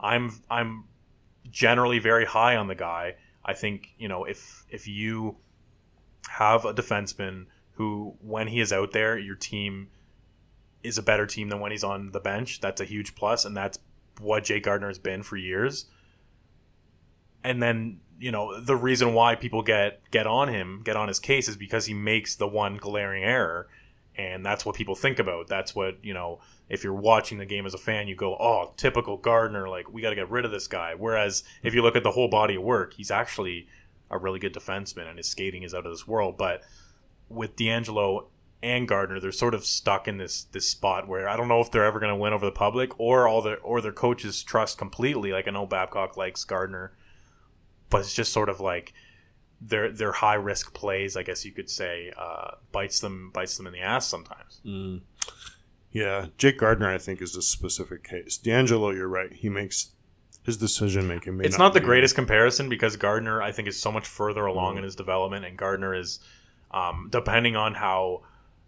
"I'm 0.00 0.40
I'm 0.50 0.86
generally 1.52 2.00
very 2.00 2.24
high 2.24 2.56
on 2.56 2.66
the 2.66 2.74
guy. 2.74 3.14
I 3.44 3.54
think 3.54 3.94
you 3.98 4.08
know 4.08 4.24
if 4.24 4.64
if 4.68 4.88
you 4.88 5.36
have 6.28 6.64
a 6.64 6.74
defenseman 6.74 7.46
who, 7.72 8.14
when 8.20 8.48
he 8.48 8.60
is 8.60 8.72
out 8.72 8.92
there, 8.92 9.18
your 9.18 9.34
team 9.34 9.88
is 10.82 10.96
a 10.96 11.02
better 11.02 11.26
team 11.26 11.48
than 11.48 11.60
when 11.60 11.72
he's 11.72 11.84
on 11.84 12.12
the 12.12 12.20
bench. 12.20 12.60
That's 12.60 12.80
a 12.80 12.84
huge 12.84 13.14
plus, 13.14 13.44
and 13.44 13.56
that's 13.56 13.78
what 14.20 14.44
Jake 14.44 14.64
Gardiner 14.64 14.88
has 14.88 14.98
been 14.98 15.22
for 15.22 15.36
years. 15.36 15.86
And 17.42 17.62
then 17.62 18.00
you 18.18 18.30
know 18.30 18.60
the 18.60 18.76
reason 18.76 19.14
why 19.14 19.34
people 19.34 19.62
get 19.62 20.00
get 20.10 20.26
on 20.26 20.48
him, 20.48 20.82
get 20.84 20.96
on 20.96 21.08
his 21.08 21.18
case, 21.18 21.48
is 21.48 21.56
because 21.56 21.86
he 21.86 21.94
makes 21.94 22.36
the 22.36 22.46
one 22.46 22.76
glaring 22.76 23.24
error, 23.24 23.68
and 24.16 24.44
that's 24.44 24.64
what 24.64 24.76
people 24.76 24.94
think 24.94 25.18
about. 25.18 25.48
That's 25.48 25.74
what 25.74 25.98
you 26.02 26.14
know. 26.14 26.40
If 26.68 26.82
you're 26.82 26.94
watching 26.94 27.38
the 27.38 27.46
game 27.46 27.66
as 27.66 27.74
a 27.74 27.78
fan, 27.78 28.08
you 28.08 28.14
go, 28.14 28.36
"Oh, 28.38 28.72
typical 28.76 29.16
Gardiner! 29.16 29.68
Like 29.68 29.92
we 29.92 30.02
got 30.02 30.10
to 30.10 30.16
get 30.16 30.30
rid 30.30 30.44
of 30.44 30.50
this 30.50 30.66
guy." 30.66 30.94
Whereas 30.96 31.44
if 31.62 31.74
you 31.74 31.82
look 31.82 31.96
at 31.96 32.02
the 32.02 32.12
whole 32.12 32.28
body 32.28 32.56
of 32.56 32.62
work, 32.62 32.94
he's 32.94 33.10
actually 33.10 33.68
a 34.10 34.18
really 34.18 34.38
good 34.38 34.54
defenseman, 34.54 35.08
and 35.08 35.18
his 35.18 35.28
skating 35.28 35.62
is 35.62 35.74
out 35.74 35.86
of 35.86 35.92
this 35.92 36.06
world. 36.06 36.38
But 36.38 36.62
with 37.28 37.56
DeAngelo 37.56 38.26
and 38.62 38.88
Gardiner, 38.88 39.20
they're 39.20 39.32
sort 39.32 39.54
of 39.54 39.66
stuck 39.66 40.08
in 40.08 40.16
this 40.16 40.44
this 40.44 40.68
spot 40.68 41.06
where 41.06 41.28
I 41.28 41.36
don't 41.36 41.48
know 41.48 41.60
if 41.60 41.70
they're 41.70 41.84
ever 41.84 42.00
going 42.00 42.12
to 42.12 42.16
win 42.16 42.32
over 42.32 42.46
the 42.46 42.52
public 42.52 42.98
or 42.98 43.28
all 43.28 43.42
their 43.42 43.58
or 43.60 43.80
their 43.80 43.92
coaches 43.92 44.42
trust 44.42 44.78
completely. 44.78 45.32
Like 45.32 45.48
I 45.48 45.50
know 45.50 45.66
Babcock 45.66 46.16
likes 46.16 46.44
Gardiner, 46.44 46.96
but 47.90 48.00
it's 48.00 48.14
just 48.14 48.32
sort 48.32 48.48
of 48.48 48.60
like 48.60 48.94
their 49.66 49.90
their 49.90 50.12
high 50.12 50.34
risk 50.34 50.74
plays, 50.74 51.16
I 51.16 51.22
guess 51.22 51.44
you 51.44 51.52
could 51.52 51.70
say, 51.70 52.12
uh, 52.16 52.52
bites 52.70 53.00
them 53.00 53.30
bites 53.32 53.56
them 53.56 53.66
in 53.66 53.72
the 53.72 53.80
ass 53.80 54.06
sometimes. 54.06 54.60
Mm. 54.64 55.00
Yeah, 55.90 56.26
Jake 56.38 56.58
Gardiner, 56.58 56.92
I 56.92 56.98
think, 56.98 57.22
is 57.22 57.36
a 57.36 57.42
specific 57.42 58.02
case. 58.02 58.38
DeAngelo, 58.42 58.94
you're 58.94 59.08
right. 59.08 59.32
He 59.32 59.48
makes 59.48 59.92
his 60.42 60.56
decision 60.56 61.06
making. 61.06 61.40
It's 61.42 61.56
not, 61.56 61.66
not 61.66 61.74
the 61.74 61.80
greatest 61.80 62.14
comparison 62.14 62.68
because 62.68 62.96
Gardiner, 62.96 63.40
I 63.40 63.52
think, 63.52 63.68
is 63.68 63.80
so 63.80 63.92
much 63.92 64.06
further 64.06 64.44
along 64.44 64.74
mm. 64.74 64.78
in 64.78 64.84
his 64.84 64.96
development, 64.96 65.44
and 65.44 65.56
Gardiner 65.56 65.94
is, 65.94 66.20
um, 66.70 67.08
depending 67.10 67.56
on 67.56 67.74
how 67.74 68.22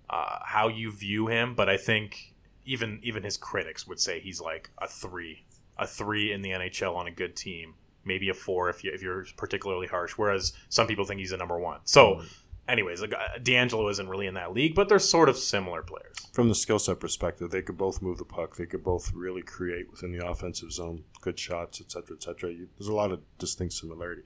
uh, 0.08 0.38
how 0.44 0.68
you 0.68 0.92
view 0.92 1.26
him, 1.26 1.54
but 1.54 1.68
I 1.68 1.76
think 1.76 2.34
even 2.64 3.00
even 3.02 3.22
his 3.22 3.36
critics 3.36 3.86
would 3.86 4.00
say 4.00 4.20
he's 4.20 4.40
like 4.40 4.70
a 4.78 4.88
three, 4.88 5.44
a 5.76 5.86
three 5.86 6.32
in 6.32 6.42
the 6.42 6.50
NHL 6.50 6.96
on 6.96 7.06
a 7.06 7.10
good 7.10 7.36
team 7.36 7.74
maybe 8.06 8.28
a 8.28 8.34
four 8.34 8.70
if 8.70 8.84
you 8.84 8.92
if 8.92 9.02
you're 9.02 9.26
particularly 9.36 9.86
harsh. 9.86 10.12
Whereas 10.12 10.52
some 10.68 10.86
people 10.86 11.04
think 11.04 11.20
he's 11.20 11.32
a 11.32 11.36
number 11.36 11.58
one. 11.58 11.80
So, 11.84 12.14
mm-hmm. 12.14 12.26
anyways, 12.68 13.02
DeAngelo 13.40 13.90
isn't 13.90 14.08
really 14.08 14.26
in 14.26 14.34
that 14.34 14.52
league, 14.52 14.74
but 14.74 14.88
they're 14.88 14.98
sort 14.98 15.28
of 15.28 15.36
similar 15.36 15.82
players. 15.82 16.16
From 16.32 16.48
the 16.48 16.54
skill 16.54 16.78
set 16.78 17.00
perspective, 17.00 17.50
they 17.50 17.62
could 17.62 17.76
both 17.76 18.02
move 18.02 18.18
the 18.18 18.24
puck. 18.24 18.56
They 18.56 18.66
could 18.66 18.84
both 18.84 19.12
really 19.12 19.42
create 19.42 19.90
within 19.90 20.16
the 20.16 20.26
offensive 20.26 20.72
zone, 20.72 21.04
good 21.20 21.38
shots, 21.38 21.80
etc., 21.80 22.16
etc. 22.16 22.54
There's 22.78 22.88
a 22.88 22.94
lot 22.94 23.12
of 23.12 23.20
distinct 23.38 23.74
similarities. 23.74 24.24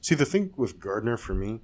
See, 0.00 0.14
the 0.14 0.26
thing 0.26 0.52
with 0.56 0.78
Gardiner 0.78 1.16
for 1.16 1.34
me. 1.34 1.60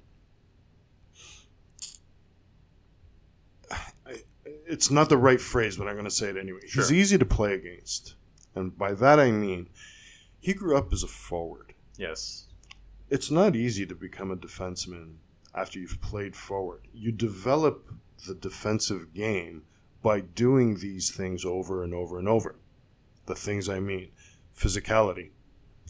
It's 4.65 4.89
not 4.89 5.09
the 5.09 5.17
right 5.17 5.39
phrase, 5.41 5.77
but 5.77 5.87
I'm 5.87 5.93
going 5.93 6.05
to 6.05 6.11
say 6.11 6.29
it 6.29 6.37
anyway. 6.37 6.61
Sure. 6.67 6.83
He's 6.83 6.91
easy 6.91 7.17
to 7.17 7.25
play 7.25 7.53
against. 7.53 8.15
And 8.55 8.77
by 8.77 8.93
that 8.93 9.19
I 9.19 9.31
mean 9.31 9.69
he 10.43 10.53
grew 10.53 10.75
up 10.75 10.91
as 10.91 11.03
a 11.03 11.07
forward. 11.07 11.73
Yes. 11.97 12.47
It's 13.09 13.31
not 13.31 13.55
easy 13.55 13.85
to 13.85 13.95
become 13.95 14.29
a 14.29 14.35
defenseman 14.35 15.13
after 15.55 15.79
you've 15.79 16.01
played 16.01 16.35
forward. 16.35 16.81
You 16.93 17.13
develop 17.13 17.93
the 18.27 18.35
defensive 18.35 19.13
game 19.13 19.63
by 20.01 20.19
doing 20.19 20.79
these 20.79 21.15
things 21.15 21.45
over 21.45 21.81
and 21.81 21.93
over 21.93 22.19
and 22.19 22.27
over. 22.27 22.57
The 23.25 23.35
things 23.35 23.69
I 23.69 23.79
mean 23.79 24.11
physicality. 24.53 25.29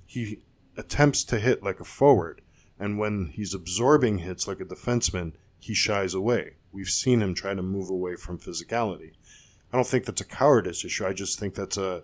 He 0.06 0.44
attempts 0.78 1.24
to 1.26 1.40
hit 1.40 1.64
like 1.64 1.80
a 1.80 1.84
forward, 1.84 2.42
and 2.78 3.00
when 3.00 3.32
he's 3.34 3.56
absorbing 3.56 4.20
hits 4.20 4.48
like 4.48 4.60
a 4.60 4.66
defenseman, 4.66 5.34
he 5.58 5.74
shies 5.74 6.14
away. 6.14 6.58
We've 6.72 6.90
seen 6.90 7.24
him 7.24 7.34
try 7.34 7.56
to 7.56 7.64
move 7.64 7.90
away 7.90 8.18
from 8.18 8.38
physicality. 8.38 9.14
I 9.72 9.78
don't 9.78 9.88
think 9.88 10.06
that's 10.06 10.22
a 10.22 10.26
cowardice 10.26 10.86
issue. 10.86 11.08
I 11.08 11.14
just 11.14 11.40
think 11.40 11.56
that's 11.56 11.78
a 11.78 12.04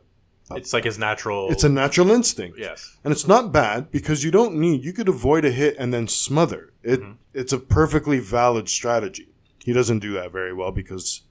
it's 0.56 0.74
like 0.74 0.84
his 0.84 0.98
natural. 0.98 1.50
It's 1.52 1.64
a 1.64 1.70
natural 1.70 2.12
instinct. 2.12 2.58
Yes. 2.58 2.98
And 3.04 3.12
it's 3.12 3.28
not 3.28 3.52
bad 3.52 3.92
because 3.92 4.24
you 4.24 4.32
don't 4.32 4.56
need. 4.56 4.84
You 4.84 4.94
could 4.94 5.10
avoid 5.10 5.46
a 5.46 5.52
hit 5.52 5.76
and 5.78 5.94
then 5.94 6.08
smother. 6.08 6.74
It. 6.84 7.02
Mm-hmm. 7.02 7.12
It's 7.34 7.54
a 7.54 7.60
perfectly 7.60 8.20
valid 8.20 8.70
strategy. 8.70 9.30
He 9.60 9.74
doesn't 9.74 10.00
do 10.00 10.14
that 10.14 10.32
very 10.32 10.54
well 10.54 10.72
because 10.72 11.22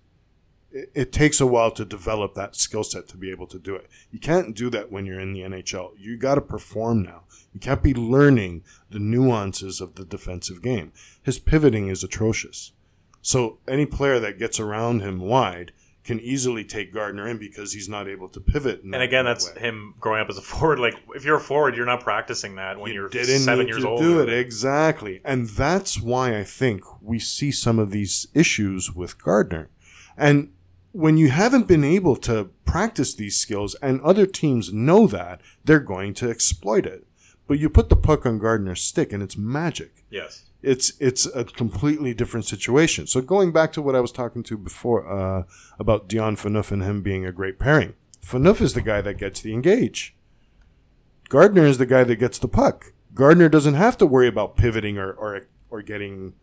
it, 0.70 0.90
it 0.94 1.12
takes 1.12 1.40
a 1.40 1.46
while 1.46 1.70
to 1.72 1.84
develop 1.84 2.34
that 2.34 2.54
skill 2.54 2.84
set 2.84 3.08
to 3.08 3.16
be 3.16 3.30
able 3.30 3.46
to 3.48 3.58
do 3.58 3.74
it. 3.74 3.88
You 4.10 4.20
can't 4.20 4.54
do 4.54 4.70
that 4.70 4.92
when 4.92 5.06
you're 5.06 5.20
in 5.20 5.32
the 5.32 5.40
NHL. 5.40 5.92
You 5.98 6.16
got 6.16 6.36
to 6.36 6.40
perform 6.40 7.02
now. 7.02 7.24
You 7.52 7.60
can't 7.60 7.82
be 7.82 7.94
learning 7.94 8.62
the 8.90 8.98
nuances 8.98 9.80
of 9.80 9.94
the 9.94 10.04
defensive 10.04 10.62
game. 10.62 10.92
His 11.22 11.38
pivoting 11.38 11.88
is 11.88 12.04
atrocious. 12.04 12.72
So 13.22 13.58
any 13.66 13.86
player 13.86 14.20
that 14.20 14.38
gets 14.38 14.60
around 14.60 15.00
him 15.00 15.20
wide 15.20 15.72
can 16.08 16.20
easily 16.20 16.64
take 16.64 16.90
Gardiner 16.90 17.28
in 17.28 17.36
because 17.36 17.74
he's 17.74 17.86
not 17.86 18.08
able 18.08 18.30
to 18.30 18.40
pivot. 18.40 18.82
and 18.82 18.94
again, 18.94 19.26
that's 19.26 19.54
way. 19.54 19.60
him 19.60 19.94
growing 20.00 20.22
up 20.22 20.30
as 20.30 20.38
a 20.38 20.42
forward. 20.54 20.78
Like 20.78 20.94
if 21.14 21.22
you're 21.22 21.36
a 21.36 21.40
forward, 21.40 21.76
you're 21.76 21.84
not 21.84 22.00
practicing 22.00 22.54
that 22.54 22.80
when 22.80 22.94
you 22.94 23.04
are 23.04 23.10
seven 23.12 23.68
years 23.68 23.84
old. 23.84 24.00
Do 24.00 24.22
it 24.22 24.30
exactly, 24.30 25.20
and 25.22 25.50
that's 25.50 26.00
why 26.00 26.38
I 26.38 26.44
think 26.44 26.80
we 27.02 27.18
see 27.18 27.52
some 27.52 27.78
of 27.78 27.90
these 27.90 28.26
issues 28.32 28.90
with 28.94 29.22
Gardiner, 29.22 29.68
And 30.16 30.50
when 30.92 31.18
you 31.18 31.28
haven't 31.28 31.68
been 31.68 31.84
able 31.84 32.16
to 32.16 32.48
practice 32.64 33.14
these 33.14 33.36
skills, 33.36 33.76
and 33.82 34.00
other 34.00 34.24
teams 34.24 34.72
know 34.72 35.06
that, 35.08 35.42
they're 35.66 35.78
going 35.78 36.14
to 36.14 36.30
exploit 36.30 36.86
it. 36.86 37.06
But 37.46 37.58
you 37.58 37.68
put 37.68 37.90
the 37.90 37.96
puck 37.96 38.24
on 38.24 38.38
Gardiner's 38.38 38.80
stick, 38.80 39.12
and 39.12 39.22
it's 39.22 39.36
magic. 39.36 40.04
Yes 40.08 40.47
it's 40.62 40.92
it's 40.98 41.26
a 41.26 41.44
completely 41.44 42.14
different 42.14 42.46
situation. 42.46 43.06
So 43.06 43.20
going 43.20 43.52
back 43.52 43.72
to 43.72 43.82
what 43.82 43.94
I 43.94 44.00
was 44.00 44.12
talking 44.12 44.42
to 44.44 44.58
before 44.58 45.08
uh, 45.08 45.44
about 45.78 46.08
Dion 46.08 46.36
Phaneuf 46.36 46.72
and 46.72 46.82
him 46.82 47.02
being 47.02 47.24
a 47.24 47.32
great 47.32 47.58
pairing, 47.58 47.94
Phaneuf 48.24 48.60
is 48.60 48.74
the 48.74 48.82
guy 48.82 49.00
that 49.00 49.14
gets 49.14 49.40
the 49.40 49.52
engage. 49.52 50.16
Gardiner 51.28 51.64
is 51.64 51.78
the 51.78 51.86
guy 51.86 52.04
that 52.04 52.16
gets 52.16 52.38
the 52.38 52.48
puck. 52.48 52.92
Gardiner 53.14 53.48
doesn't 53.48 53.74
have 53.74 53.96
to 53.98 54.06
worry 54.06 54.28
about 54.28 54.56
pivoting 54.56 54.98
or 54.98 55.12
or, 55.12 55.46
or 55.70 55.82
getting, 55.82 56.34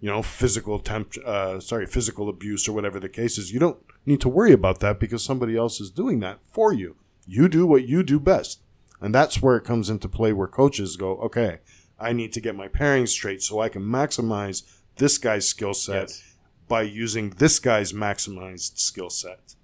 you 0.00 0.10
know, 0.10 0.22
physical 0.22 0.78
temp, 0.78 1.14
uh, 1.24 1.58
sorry, 1.60 1.86
physical 1.86 2.28
abuse 2.28 2.68
or 2.68 2.72
whatever 2.72 3.00
the 3.00 3.08
case 3.08 3.38
is. 3.38 3.52
You 3.52 3.60
don't 3.60 3.78
need 4.04 4.20
to 4.20 4.28
worry 4.28 4.52
about 4.52 4.80
that 4.80 5.00
because 5.00 5.24
somebody 5.24 5.56
else 5.56 5.80
is 5.80 5.90
doing 5.90 6.20
that 6.20 6.40
for 6.50 6.72
you. 6.72 6.96
You 7.26 7.48
do 7.48 7.66
what 7.66 7.86
you 7.86 8.02
do 8.02 8.20
best, 8.20 8.60
and 9.00 9.14
that's 9.14 9.40
where 9.40 9.56
it 9.56 9.64
comes 9.64 9.88
into 9.88 10.08
play. 10.08 10.32
Where 10.32 10.48
coaches 10.48 10.96
go, 10.96 11.16
okay, 11.18 11.60
I 12.02 12.12
need 12.12 12.32
to 12.34 12.40
get 12.40 12.54
my 12.56 12.68
pairings 12.68 13.08
straight 13.08 13.42
so 13.42 13.60
I 13.60 13.68
can 13.68 13.82
maximize 13.82 14.62
this 14.96 15.18
guy's 15.18 15.48
skill 15.48 15.74
set 15.74 16.08
yes. 16.08 16.34
by 16.68 16.82
using 16.82 17.30
this 17.30 17.58
guy's 17.58 17.92
maximized 17.92 18.78
skill 18.78 19.10
set. 19.10 19.54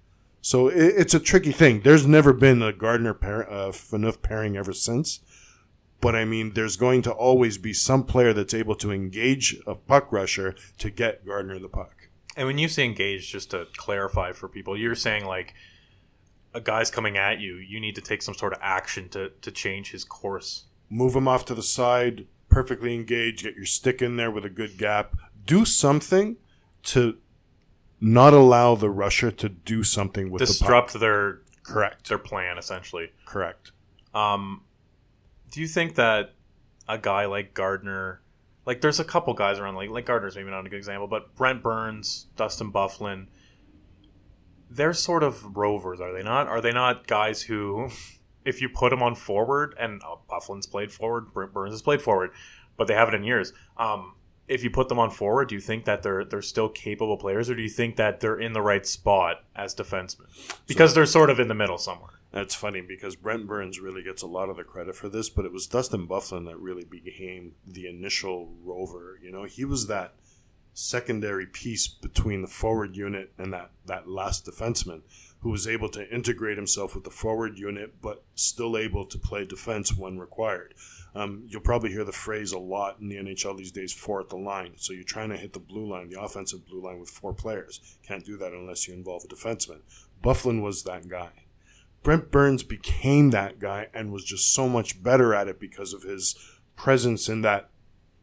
So 0.41 0.67
it, 0.67 0.93
it's 0.97 1.13
a 1.13 1.19
tricky 1.19 1.51
thing. 1.51 1.81
There's 1.81 2.07
never 2.07 2.33
been 2.33 2.61
a 2.61 2.73
Gardiner 2.73 3.13
pair, 3.13 3.51
uh, 3.51 3.73
pairing 4.21 4.57
ever 4.57 4.73
since. 4.73 5.19
But 6.01 6.15
I 6.15 6.23
mean, 6.23 6.53
there's 6.53 6.77
going 6.77 7.01
to 7.03 7.11
always 7.11 7.57
be 7.57 7.73
some 7.73 8.05
player 8.05 8.33
that's 8.33 8.53
able 8.53 8.75
to 8.75 8.91
engage 8.91 9.57
a 9.67 9.75
puck 9.75 10.11
rusher 10.11 10.55
to 10.77 10.89
get 10.89 11.25
Gardiner 11.25 11.59
the 11.59 11.67
puck. 11.67 12.07
And 12.37 12.47
when 12.47 12.57
you 12.57 12.69
say 12.69 12.85
engage, 12.85 13.31
just 13.31 13.51
to 13.51 13.67
clarify 13.75 14.31
for 14.31 14.47
people, 14.47 14.77
you're 14.77 14.95
saying 14.95 15.25
like 15.25 15.53
a 16.53 16.61
guy's 16.61 16.89
coming 16.89 17.17
at 17.17 17.39
you, 17.39 17.55
you 17.55 17.79
need 17.81 17.95
to 17.95 18.01
take 18.01 18.21
some 18.21 18.33
sort 18.33 18.53
of 18.53 18.59
action 18.61 19.09
to, 19.09 19.31
to 19.41 19.51
change 19.51 19.91
his 19.91 20.05
course. 20.05 20.65
Move 20.89 21.13
them 21.13 21.27
off 21.27 21.45
to 21.45 21.55
the 21.55 21.63
side, 21.63 22.25
perfectly 22.49 22.95
engaged, 22.95 23.43
get 23.43 23.55
your 23.55 23.65
stick 23.65 24.01
in 24.01 24.15
there 24.17 24.31
with 24.31 24.45
a 24.45 24.49
good 24.49 24.77
gap. 24.77 25.15
Do 25.45 25.65
something 25.65 26.37
to 26.83 27.17
not 28.01 28.33
allow 28.33 28.75
the 28.75 28.89
rusher 28.89 29.31
to 29.31 29.49
do 29.49 29.83
something 29.83 30.29
with 30.31 30.39
the 30.39 30.45
Disrupt 30.45 30.93
puck. 30.93 31.01
their 31.01 31.39
Correct. 31.63 32.07
their 32.09 32.17
plan 32.17 32.57
essentially. 32.57 33.11
Correct. 33.25 33.71
Um, 34.13 34.63
do 35.51 35.61
you 35.61 35.67
think 35.67 35.95
that 35.95 36.33
a 36.87 36.97
guy 36.97 37.25
like 37.25 37.53
Gardiner, 37.53 38.21
like 38.65 38.81
there's 38.81 38.99
a 38.99 39.03
couple 39.03 39.33
guys 39.33 39.59
around, 39.59 39.75
like 39.75 39.89
like 39.89 40.05
Gardiner's 40.05 40.35
maybe 40.35 40.49
not 40.49 40.65
a 40.65 40.69
good 40.69 40.77
example, 40.77 41.07
but 41.07 41.35
Brent 41.35 41.61
Burns, 41.61 42.27
Dustin 42.35 42.71
Byfuglien, 42.71 43.27
they're 44.69 44.93
sort 44.93 45.23
of 45.23 45.57
rovers, 45.57 45.99
are 45.99 46.13
they 46.13 46.23
not? 46.23 46.47
Are 46.47 46.61
they 46.61 46.71
not 46.71 47.05
guys 47.07 47.43
who, 47.43 47.89
if 48.45 48.61
you 48.61 48.69
put 48.69 48.89
them 48.89 49.03
on 49.03 49.15
forward, 49.15 49.75
and 49.79 50.01
uh, 50.03 50.15
Byfuglien's 50.29 50.67
played 50.67 50.91
forward, 50.91 51.33
Burns 51.33 51.73
has 51.73 51.81
played 51.81 52.01
forward, 52.01 52.31
but 52.77 52.87
they 52.87 52.93
haven't 52.93 53.15
in 53.15 53.23
years. 53.23 53.53
Um, 53.77 54.13
if 54.47 54.63
you 54.63 54.71
put 54.71 54.89
them 54.89 54.97
on 54.97 55.11
forward, 55.11 55.49
do 55.49 55.55
you 55.55 55.61
think 55.61 55.85
that 55.85 56.01
they're 56.01 56.25
they're 56.25 56.41
still 56.41 56.69
capable 56.69 57.17
players, 57.17 57.49
or 57.49 57.55
do 57.55 57.61
you 57.61 57.69
think 57.69 57.97
that 57.97 58.19
they're 58.19 58.39
in 58.39 58.53
the 58.53 58.61
right 58.61 58.85
spot 58.85 59.43
as 59.55 59.75
defensemen? 59.75 60.25
Because 60.65 60.95
they're 60.95 61.05
sort 61.05 61.29
of 61.29 61.39
in 61.39 61.47
the 61.47 61.53
middle 61.53 61.77
somewhere. 61.77 62.19
That's 62.31 62.53
funny 62.53 62.81
because 62.81 63.15
Brent 63.15 63.47
Burns 63.47 63.79
really 63.79 64.03
gets 64.03 64.21
a 64.21 64.27
lot 64.27 64.49
of 64.49 64.57
the 64.57 64.63
credit 64.63 64.95
for 64.95 65.09
this, 65.09 65.29
but 65.29 65.45
it 65.45 65.51
was 65.51 65.67
Dustin 65.67 66.05
Bufflin 66.05 66.45
that 66.45 66.59
really 66.59 66.83
became 66.83 67.53
the 67.65 67.87
initial 67.87 68.53
rover. 68.63 69.19
You 69.21 69.31
know, 69.31 69.45
he 69.45 69.65
was 69.65 69.87
that 69.87 70.13
secondary 70.73 71.47
piece 71.47 71.87
between 71.87 72.41
the 72.41 72.47
forward 72.47 72.95
unit 72.95 73.33
and 73.37 73.51
that, 73.51 73.71
that 73.85 74.07
last 74.07 74.45
defenseman 74.45 75.01
who 75.41 75.49
was 75.49 75.67
able 75.67 75.89
to 75.89 76.13
integrate 76.13 76.57
himself 76.57 76.95
with 76.95 77.03
the 77.03 77.09
forward 77.09 77.57
unit 77.57 78.01
but 78.01 78.23
still 78.35 78.77
able 78.77 79.05
to 79.05 79.17
play 79.17 79.45
defense 79.45 79.95
when 79.95 80.19
required. 80.19 80.73
Um, 81.15 81.43
you'll 81.47 81.61
probably 81.61 81.91
hear 81.91 82.03
the 82.03 82.11
phrase 82.11 82.51
a 82.51 82.59
lot 82.59 82.99
in 82.99 83.09
the 83.09 83.15
NHL 83.15 83.57
these 83.57 83.71
days 83.71 83.93
four 83.93 84.19
at 84.19 84.29
the 84.29 84.37
line. 84.37 84.73
So 84.75 84.93
you're 84.93 85.03
trying 85.03 85.29
to 85.29 85.37
hit 85.37 85.53
the 85.53 85.59
blue 85.59 85.89
line, 85.89 86.09
the 86.09 86.21
offensive 86.21 86.67
blue 86.67 86.81
line, 86.81 86.99
with 86.99 87.09
four 87.09 87.33
players. 87.33 87.97
Can't 88.05 88.25
do 88.25 88.37
that 88.37 88.51
unless 88.51 88.87
you 88.87 88.93
involve 88.93 89.23
a 89.23 89.27
defenseman. 89.27 89.79
Byfuglien 90.23 90.61
was 90.61 90.83
that 90.83 91.07
guy. 91.07 91.31
Brent 92.03 92.31
Burns 92.31 92.63
became 92.63 93.31
that 93.31 93.59
guy 93.59 93.87
and 93.93 94.11
was 94.11 94.23
just 94.23 94.53
so 94.53 94.69
much 94.69 95.01
better 95.01 95.33
at 95.33 95.47
it 95.47 95.59
because 95.59 95.93
of 95.93 96.03
his 96.03 96.35
presence 96.75 97.27
in 97.27 97.41
that 97.41 97.69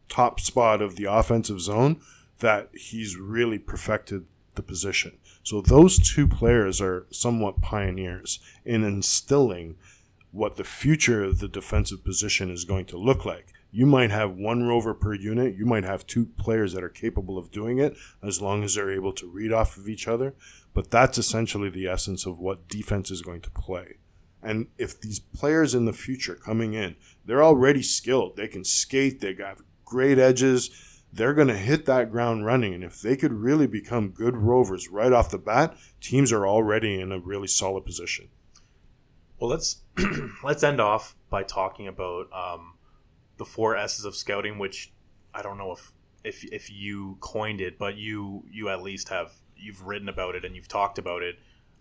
top 0.09 0.39
spot 0.39 0.81
of 0.81 0.95
the 0.95 1.05
offensive 1.05 1.61
zone 1.61 2.01
that 2.39 2.69
he's 2.73 3.17
really 3.17 3.59
perfected 3.59 4.25
the 4.55 4.61
position. 4.61 5.17
So 5.47 5.61
those 5.61 5.97
two 5.97 6.27
players 6.27 6.81
are 6.81 7.07
somewhat 7.09 7.61
pioneers 7.61 8.39
in 8.65 8.83
instilling 8.83 9.77
what 10.31 10.57
the 10.57 10.65
future 10.65 11.23
of 11.23 11.39
the 11.39 11.47
defensive 11.47 12.03
position 12.03 12.51
is 12.51 12.65
going 12.65 12.83
to 12.87 12.97
look 12.97 13.23
like. 13.23 13.53
You 13.71 13.85
might 13.85 14.11
have 14.11 14.35
one 14.35 14.63
rover 14.63 14.93
per 14.93 15.13
unit. 15.13 15.55
You 15.55 15.65
might 15.65 15.85
have 15.85 16.05
two 16.05 16.25
players 16.25 16.73
that 16.73 16.83
are 16.83 16.89
capable 16.89 17.37
of 17.37 17.49
doing 17.49 17.77
it 17.77 17.95
as 18.21 18.41
long 18.41 18.61
as 18.61 18.75
they're 18.75 18.91
able 18.91 19.13
to 19.13 19.25
read 19.25 19.53
off 19.53 19.77
of 19.77 19.87
each 19.87 20.05
other. 20.05 20.35
But 20.73 20.91
that's 20.91 21.17
essentially 21.17 21.69
the 21.69 21.87
essence 21.87 22.25
of 22.25 22.39
what 22.39 22.67
defense 22.67 23.09
is 23.09 23.21
going 23.21 23.39
to 23.43 23.51
play. 23.51 23.99
And 24.43 24.67
if 24.77 24.99
these 24.99 25.19
players 25.19 25.73
in 25.73 25.85
the 25.85 25.93
future 25.93 26.35
coming 26.35 26.73
in, 26.73 26.97
they're 27.25 27.41
already 27.41 27.83
skilled. 27.83 28.35
They 28.35 28.49
can 28.49 28.65
skate, 28.65 29.21
they 29.21 29.33
got 29.33 29.59
great 29.85 30.19
edges. 30.19 30.71
They're 31.11 31.33
going 31.33 31.47
to 31.47 31.57
hit 31.57 31.85
that 31.85 32.11
ground 32.11 32.45
running. 32.45 32.73
And 32.73 32.83
if 32.83 33.01
they 33.01 33.15
could 33.15 33.33
really 33.33 33.67
become 33.67 34.09
good 34.09 34.35
rovers 34.35 34.89
right 34.89 35.11
off 35.11 35.31
the 35.31 35.37
bat, 35.37 35.75
teams 36.01 36.31
are 36.31 36.45
already 36.45 36.99
in 36.99 37.11
a 37.11 37.19
really 37.19 37.47
solid 37.47 37.85
position. 37.85 38.29
Well, 39.39 39.49
let's 39.49 39.81
let's 40.43 40.63
end 40.63 40.81
off 40.81 41.15
by 41.29 41.43
talking 41.43 41.87
about 41.87 42.27
um, 42.33 42.75
the 43.37 43.45
four 43.45 43.75
S's 43.75 44.05
of 44.05 44.15
scouting, 44.15 44.57
which 44.57 44.91
I 45.33 45.41
don't 45.41 45.57
know 45.57 45.71
if 45.71 45.91
if 46.23 46.43
if 46.51 46.71
you 46.71 47.17
coined 47.19 47.61
it, 47.61 47.77
but 47.77 47.97
you 47.97 48.43
you 48.51 48.69
at 48.69 48.81
least 48.81 49.09
have 49.09 49.33
you've 49.55 49.85
written 49.85 50.09
about 50.09 50.35
it 50.35 50.43
and 50.43 50.55
you've 50.55 50.67
talked 50.67 50.97
about 50.97 51.21
it 51.21 51.35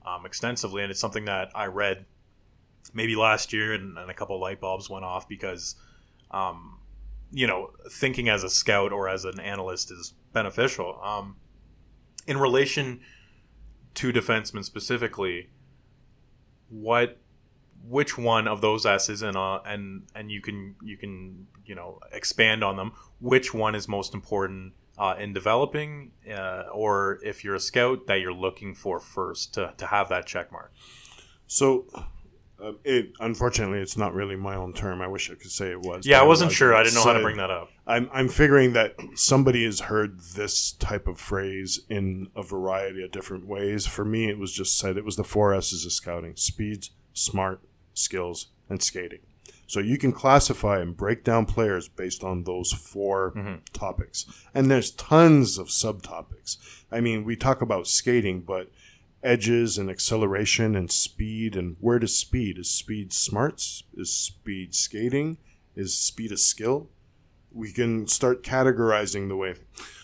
um, 0.05 0.27
extensively, 0.27 0.83
and 0.83 0.91
it's 0.91 1.01
something 1.01 1.24
that 1.24 1.51
I 1.55 1.66
read 1.66 2.05
maybe 2.93 3.16
last 3.16 3.53
year, 3.53 3.72
and, 3.72 3.99
and 3.99 4.11
a 4.11 4.14
couple 4.14 4.39
light 4.41 4.61
bulbs 4.61 4.89
went 4.89 5.05
off 5.05 5.29
because 5.29 5.77
um, 6.31 6.79
you 7.31 7.47
know 7.47 7.70
thinking 7.91 8.29
as 8.29 8.45
a 8.45 8.51
scout 8.51 8.93
or 8.93 9.09
as 9.09 9.24
an 9.24 9.41
analyst 9.41 9.91
is 9.91 10.14
beneficial. 10.33 11.01
Um, 11.03 11.37
in 12.27 12.39
relation 12.39 13.01
to 13.95 14.12
defensemen 14.12 14.64
specifically, 14.64 15.51
what 16.68 17.18
which 17.89 18.18
one 18.18 18.49
of 18.49 18.61
those 18.61 18.85
S's 18.85 19.22
and 19.22 19.37
uh, 19.37 19.61
and 19.64 20.03
and 20.14 20.31
you 20.31 20.41
can 20.41 20.77
you 20.83 20.97
can 20.97 21.47
you 21.64 21.74
know 21.74 22.01
expand 22.12 22.64
on 22.64 22.77
them. 22.77 22.93
Which 23.20 23.55
one 23.55 23.74
is 23.74 23.89
most 23.89 24.14
important 24.14 24.74
uh, 24.99 25.14
in 25.18 25.33
developing, 25.33 26.12
uh, 26.31 26.64
or 26.72 27.18
if 27.22 27.45
you're 27.45 27.55
a 27.55 27.61
scout 27.61 28.07
that 28.07 28.20
you're 28.20 28.33
looking 28.33 28.74
for 28.74 28.99
first 28.99 29.55
to, 29.55 29.74
to 29.77 29.87
have 29.87 30.09
that 30.09 30.27
check 30.27 30.51
mark. 30.51 30.72
So, 31.47 31.87
uh, 32.63 32.73
it 32.85 33.13
unfortunately 33.21 33.81
it's 33.81 33.97
not 33.97 34.15
really 34.15 34.37
my 34.37 34.57
own 34.57 34.73
term. 34.73 35.03
I 35.03 35.09
wish 35.09 35.31
I 35.31 35.35
could 35.35 35.51
say 35.51 35.71
it 35.71 35.81
was. 35.81 36.07
Yeah, 36.07 36.21
I 36.21 36.25
wasn't 36.25 36.49
was 36.49 36.57
sure. 36.57 36.75
I 36.75 36.83
didn't 36.83 36.95
know 36.95 37.05
how 37.05 37.13
to 37.13 37.21
bring 37.21 37.37
that 37.37 37.51
up. 37.51 37.69
I'm 37.87 38.09
I'm 38.13 38.29
figuring 38.29 38.73
that 38.73 38.97
somebody 39.15 39.65
has 39.65 39.81
heard 39.81 40.21
this 40.35 40.73
type 40.73 41.07
of 41.07 41.21
phrase 41.21 41.81
in 41.89 42.29
a 42.35 42.43
variety 42.43 43.05
of 43.05 43.13
different 43.13 43.47
ways. 43.47 43.87
For 43.87 44.05
me, 44.05 44.29
it 44.29 44.39
was 44.39 44.53
just 44.53 44.79
said 44.79 44.97
it 44.97 45.05
was 45.05 45.17
the 45.17 45.25
four 45.25 45.55
S's 45.55 45.85
of 45.85 45.93
scouting: 45.93 46.35
speed, 46.37 46.89
smart, 47.13 47.61
skills, 47.95 48.49
and 48.69 48.83
skating. 48.83 49.21
So 49.69 49.81
you 49.81 49.99
can 49.99 50.13
classify 50.13 50.79
and 50.81 50.97
break 50.97 51.25
down 51.25 51.45
players 51.45 51.89
based 51.89 52.23
on 52.23 52.45
those 52.45 52.73
4 52.73 53.61
topics. 53.73 54.25
And 54.55 54.71
there's 54.71 54.93
tons 54.93 55.59
of 55.59 55.69
subtopics. 55.69 56.57
I 56.93 57.01
mean, 57.01 57.25
we 57.25 57.35
talk 57.35 57.61
about 57.61 57.89
skating, 57.89 58.43
but 58.43 58.71
edges 59.23 59.79
and 59.79 59.91
acceleration 59.91 60.75
and 60.77 60.91
speed 60.91 61.57
and 61.57 61.77
where 61.81 61.99
does 61.99 62.17
speed? 62.17 62.59
Is 62.59 62.71
speed 62.71 63.12
smarts? 63.12 63.85
Is 63.95 64.12
speed 64.12 64.75
skating? 64.75 65.39
Is 65.75 65.95
speed 65.99 66.33
a 66.33 66.37
skill? 66.37 66.91
We 67.53 67.73
can 67.73 68.07
start 68.07 68.43
categorizing 68.43 69.29
the 69.29 69.37
way. 69.37 69.55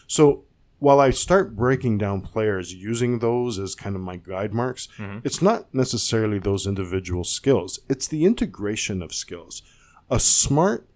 So 0.06 0.44
while 0.82 0.98
I 0.98 1.10
start 1.10 1.54
breaking 1.54 1.98
down 1.98 2.22
players 2.22 2.74
using 2.74 3.20
those 3.20 3.56
as 3.56 3.76
kind 3.76 3.94
of 3.94 4.02
my 4.02 4.16
guide 4.16 4.52
marks, 4.52 4.88
mm-hmm. 4.98 5.20
it's 5.22 5.40
not 5.40 5.72
necessarily 5.72 6.40
those 6.40 6.66
individual 6.66 7.22
skills. 7.22 7.78
It's 7.88 8.08
the 8.08 8.24
integration 8.24 9.00
of 9.00 9.14
skills. 9.14 9.62
A 10.10 10.18
smart, 10.18 10.88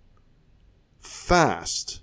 fast, 0.98 2.00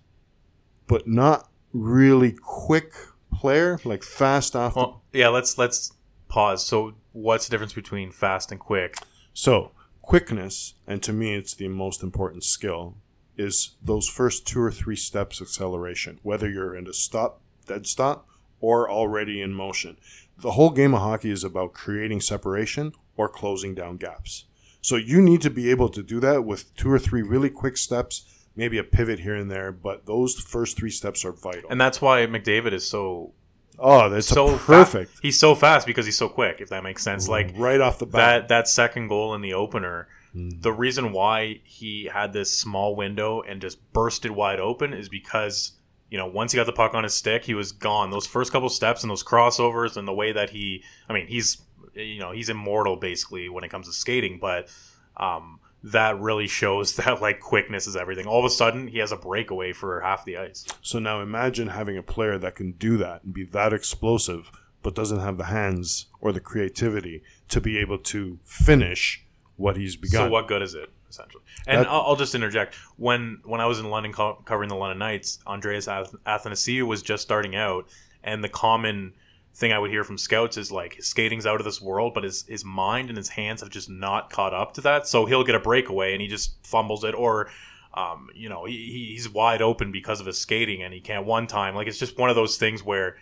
but 0.87 1.07
not 1.07 1.49
really 1.73 2.31
quick 2.31 2.93
player, 3.33 3.79
like 3.83 4.01
fast 4.03 4.55
off. 4.55 4.77
Well, 4.77 5.01
yeah, 5.11 5.27
let's 5.27 5.57
let's 5.57 5.91
pause. 6.33 6.65
So, 6.65 6.95
what's 7.11 7.47
the 7.47 7.51
difference 7.51 7.73
between 7.73 8.11
fast 8.11 8.51
and 8.51 8.59
quick? 8.59 8.95
So, 9.33 9.71
quickness, 10.01 10.73
and 10.87 11.01
to 11.03 11.13
me 11.13 11.35
it's 11.35 11.53
the 11.53 11.67
most 11.67 12.01
important 12.01 12.43
skill, 12.43 12.95
is 13.37 13.75
those 13.81 14.09
first 14.09 14.47
two 14.47 14.61
or 14.61 14.71
three 14.71 14.95
steps 14.95 15.41
acceleration, 15.41 16.19
whether 16.23 16.49
you're 16.49 16.75
in 16.75 16.87
a 16.87 16.93
stop, 16.93 17.41
dead 17.67 17.85
stop, 17.85 18.27
or 18.59 18.89
already 18.89 19.41
in 19.41 19.53
motion. 19.53 19.97
The 20.37 20.51
whole 20.51 20.71
game 20.71 20.93
of 20.93 21.01
hockey 21.01 21.29
is 21.29 21.43
about 21.43 21.73
creating 21.73 22.21
separation 22.21 22.93
or 23.15 23.29
closing 23.29 23.75
down 23.75 23.97
gaps. 23.97 24.45
So 24.81 24.95
you 24.95 25.21
need 25.21 25.41
to 25.41 25.49
be 25.49 25.69
able 25.69 25.89
to 25.89 26.03
do 26.03 26.19
that 26.19 26.43
with 26.43 26.75
two 26.75 26.91
or 26.91 26.99
three 26.99 27.21
really 27.21 27.49
quick 27.49 27.77
steps, 27.77 28.45
maybe 28.55 28.77
a 28.77 28.83
pivot 28.83 29.19
here 29.19 29.35
and 29.35 29.49
there, 29.49 29.71
but 29.71 30.05
those 30.05 30.35
first 30.35 30.77
three 30.77 30.89
steps 30.89 31.23
are 31.23 31.31
vital. 31.31 31.69
And 31.69 31.79
that's 31.79 32.01
why 32.01 32.25
McDavid 32.25 32.73
is 32.73 32.87
so 32.87 33.33
oh, 33.79 34.09
that's 34.09 34.27
so 34.27 34.57
fa- 34.57 34.65
perfect. 34.65 35.19
he's 35.21 35.39
so 35.39 35.55
fast 35.55 35.85
because 35.87 36.05
he's 36.05 36.17
so 36.17 36.29
quick. 36.29 36.61
If 36.61 36.69
that 36.69 36.83
makes 36.83 37.03
sense, 37.03 37.27
like 37.27 37.53
right 37.55 37.81
off 37.81 37.99
the 37.99 38.05
bat. 38.05 38.47
that 38.47 38.47
that 38.49 38.67
second 38.67 39.07
goal 39.07 39.33
in 39.33 39.41
the 39.41 39.53
opener. 39.53 40.07
The 40.35 40.73
reason 40.73 41.11
why 41.11 41.61
he 41.63 42.09
had 42.11 42.33
this 42.33 42.51
small 42.51 42.95
window 42.95 43.41
and 43.41 43.61
just 43.61 43.77
bursted 43.93 44.31
wide 44.31 44.59
open 44.59 44.91
is 44.91 45.07
because 45.07 45.73
you 46.09 46.17
know 46.17 46.25
once 46.25 46.51
he 46.51 46.55
got 46.55 46.65
the 46.65 46.73
puck 46.73 46.95
on 46.95 47.03
his 47.03 47.13
stick, 47.13 47.45
he 47.45 47.53
was 47.53 47.71
gone. 47.71 48.09
Those 48.09 48.25
first 48.25 48.51
couple 48.51 48.69
steps 48.69 49.03
and 49.03 49.11
those 49.11 49.23
crossovers 49.23 49.95
and 49.95 50.07
the 50.07 50.13
way 50.13 50.31
that 50.31 50.49
he, 50.49 50.83
I 51.07 51.13
mean, 51.13 51.27
he's 51.27 51.61
you 51.93 52.19
know 52.19 52.31
he's 52.31 52.49
immortal 52.49 52.95
basically 52.95 53.47
when 53.47 53.63
it 53.63 53.69
comes 53.69 53.85
to 53.85 53.93
skating, 53.93 54.39
but 54.39 54.69
um, 55.17 55.59
that 55.83 56.19
really 56.19 56.47
shows 56.47 56.95
that 56.97 57.21
like 57.21 57.39
quickness 57.39 57.87
is 57.87 57.95
everything. 57.95 58.25
All 58.25 58.39
of 58.39 58.45
a 58.45 58.49
sudden, 58.49 58.87
he 58.87 58.99
has 58.99 59.11
a 59.11 59.17
breakaway 59.17 59.73
for 59.73 60.01
half 60.01 60.25
the 60.25 60.37
ice. 60.37 60.65
So 60.81 60.99
now 60.99 61.21
imagine 61.21 61.67
having 61.67 61.97
a 61.97 62.03
player 62.03 62.37
that 62.37 62.55
can 62.55 62.71
do 62.73 62.97
that 62.97 63.23
and 63.23 63.33
be 63.33 63.43
that 63.45 63.73
explosive, 63.73 64.51
but 64.81 64.95
doesn't 64.95 65.19
have 65.19 65.37
the 65.37 65.45
hands 65.45 66.07
or 66.21 66.31
the 66.31 66.39
creativity 66.39 67.23
to 67.49 67.59
be 67.61 67.77
able 67.77 67.97
to 67.99 68.39
finish 68.43 69.25
what 69.57 69.77
he's 69.77 69.95
begun. 69.95 70.27
So 70.27 70.29
what 70.29 70.47
good 70.47 70.61
is 70.61 70.73
it? 70.73 70.89
essentially. 71.09 71.43
And 71.67 71.81
That- 71.81 71.87
I'll, 71.91 72.01
I'll 72.07 72.15
just 72.15 72.33
interject. 72.33 72.73
When 72.97 73.39
when 73.45 73.61
I 73.61 73.67
was 73.67 73.77
in 73.79 73.87
London 73.89 74.11
co- 74.13 74.41
covering 74.45 74.67
the 74.69 74.75
London 74.75 74.97
Knights, 74.97 75.37
Andreas 75.45 75.87
Ath- 75.87 76.15
Athanasiou 76.25 76.87
was 76.87 77.03
just 77.03 77.21
starting 77.21 77.55
out, 77.55 77.87
and 78.23 78.43
the 78.43 78.49
common 78.49 79.13
thing 79.55 79.71
I 79.71 79.77
would 79.79 79.91
hear 79.91 80.03
from 80.03 80.17
scouts 80.17 80.57
is 80.57 80.71
like 80.71 80.95
his 80.95 81.05
skating's 81.07 81.45
out 81.45 81.59
of 81.61 81.65
this 81.65 81.81
world, 81.81 82.13
but 82.13 82.23
his 82.23 82.43
his 82.47 82.65
mind 82.65 83.09
and 83.09 83.17
his 83.17 83.29
hands 83.29 83.61
have 83.61 83.69
just 83.69 83.89
not 83.89 84.29
caught 84.31 84.53
up 84.53 84.73
to 84.73 84.81
that. 84.81 85.07
So 85.07 85.25
he'll 85.25 85.43
get 85.43 85.55
a 85.55 85.59
breakaway 85.59 86.13
and 86.13 86.21
he 86.21 86.27
just 86.27 86.55
fumbles 86.65 87.03
it, 87.03 87.13
or 87.13 87.49
um, 87.93 88.29
you 88.33 88.49
know 88.49 88.65
he, 88.65 88.73
he- 88.73 89.11
he's 89.13 89.29
wide 89.29 89.61
open 89.61 89.91
because 89.91 90.19
of 90.19 90.25
his 90.25 90.39
skating 90.39 90.81
and 90.81 90.93
he 90.93 90.99
can't 90.99 91.25
one 91.25 91.45
time. 91.47 91.75
Like 91.75 91.87
it's 91.87 91.99
just 91.99 92.17
one 92.17 92.29
of 92.29 92.35
those 92.35 92.57
things 92.57 92.83
where 92.83 93.17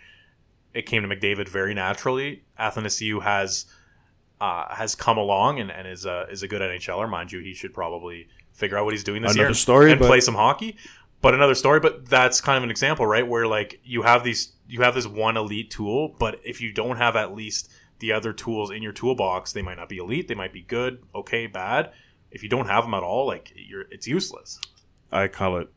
it 0.74 0.86
came 0.86 1.02
to 1.02 1.08
McDavid 1.08 1.48
very 1.48 1.74
naturally. 1.74 2.44
Athanasiou 2.58 3.22
has 3.22 3.66
uh, 4.40 4.74
has 4.74 4.94
come 4.94 5.18
along 5.18 5.60
and, 5.60 5.70
and 5.70 5.86
is 5.86 6.04
a 6.06 6.26
is 6.30 6.42
a 6.42 6.48
good 6.48 6.62
NHLer, 6.62 7.08
mind 7.10 7.30
you. 7.30 7.40
He 7.40 7.52
should 7.52 7.74
probably 7.74 8.28
figure 8.52 8.78
out 8.78 8.84
what 8.86 8.94
he's 8.94 9.04
doing 9.04 9.22
this 9.22 9.32
Another 9.34 9.48
year 9.50 9.54
story, 9.54 9.90
and 9.92 10.00
but- 10.00 10.06
play 10.08 10.20
some 10.20 10.34
hockey. 10.34 10.76
But 11.20 11.34
another 11.34 11.54
story. 11.54 11.78
But 11.78 12.06
that's 12.08 12.40
kind 12.40 12.56
of 12.56 12.64
an 12.64 12.70
example, 12.70 13.06
right? 13.06 13.24
Where 13.26 13.46
like 13.46 13.78
you 13.84 14.02
have 14.02 14.24
these, 14.24 14.54
you 14.72 14.80
have 14.80 14.94
this 14.94 15.06
one 15.06 15.36
elite 15.36 15.70
tool, 15.70 16.16
but 16.18 16.40
if 16.44 16.62
you 16.62 16.72
don't 16.72 16.96
have 16.96 17.14
at 17.14 17.34
least 17.34 17.70
the 17.98 18.10
other 18.10 18.32
tools 18.32 18.70
in 18.70 18.82
your 18.82 18.92
toolbox, 18.92 19.52
they 19.52 19.60
might 19.60 19.76
not 19.76 19.90
be 19.90 19.98
elite. 19.98 20.28
They 20.28 20.34
might 20.34 20.54
be 20.54 20.62
good, 20.62 21.02
okay, 21.14 21.46
bad. 21.46 21.92
If 22.30 22.42
you 22.42 22.48
don't 22.48 22.68
have 22.68 22.84
them 22.84 22.94
at 22.94 23.02
all, 23.02 23.26
like 23.26 23.52
you're, 23.54 23.82
it's 23.90 24.06
useless. 24.06 24.58
I 25.12 25.28
call 25.28 25.58
it. 25.58 25.68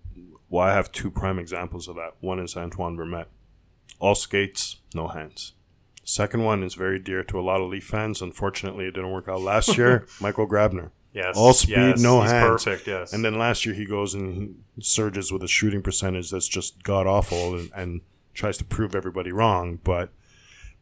Well, 0.47 0.65
I 0.65 0.71
have 0.73 0.93
two 0.93 1.11
prime 1.11 1.37
examples 1.39 1.89
of 1.89 1.95
that. 1.95 2.13
One 2.21 2.39
is 2.39 2.55
Antoine 2.55 2.95
Vermette. 2.95 3.27
All 3.99 4.15
skates, 4.15 4.77
no 4.93 5.09
hands. 5.09 5.55
Second 6.05 6.45
one 6.45 6.63
is 6.63 6.75
very 6.75 6.97
dear 6.97 7.21
to 7.25 7.37
a 7.37 7.41
lot 7.41 7.59
of 7.59 7.69
Leaf 7.69 7.83
fans. 7.83 8.21
Unfortunately, 8.21 8.85
it 8.85 8.91
didn't 8.91 9.11
work 9.11 9.27
out 9.27 9.41
last 9.41 9.77
year. 9.77 10.07
Michael 10.21 10.47
Grabner. 10.47 10.91
Yes, 11.11 11.35
All 11.35 11.51
speed, 11.51 11.75
yes, 11.75 12.01
no 12.01 12.21
hands. 12.21 12.63
Perfect. 12.63 12.87
Yes, 12.87 13.11
And 13.11 13.25
then 13.25 13.37
last 13.37 13.65
year 13.65 13.75
he 13.75 13.85
goes 13.85 14.13
and 14.13 14.63
surges 14.79 15.33
with 15.33 15.43
a 15.43 15.49
shooting 15.49 15.81
percentage 15.81 16.31
that's 16.31 16.47
just 16.47 16.81
god 16.83 17.07
awful 17.07 17.55
and, 17.55 17.71
and 17.75 18.01
tries 18.35 18.57
to 18.57 18.63
prove 18.63 18.95
everybody 18.95 19.31
wrong. 19.31 19.79
But 19.83 20.11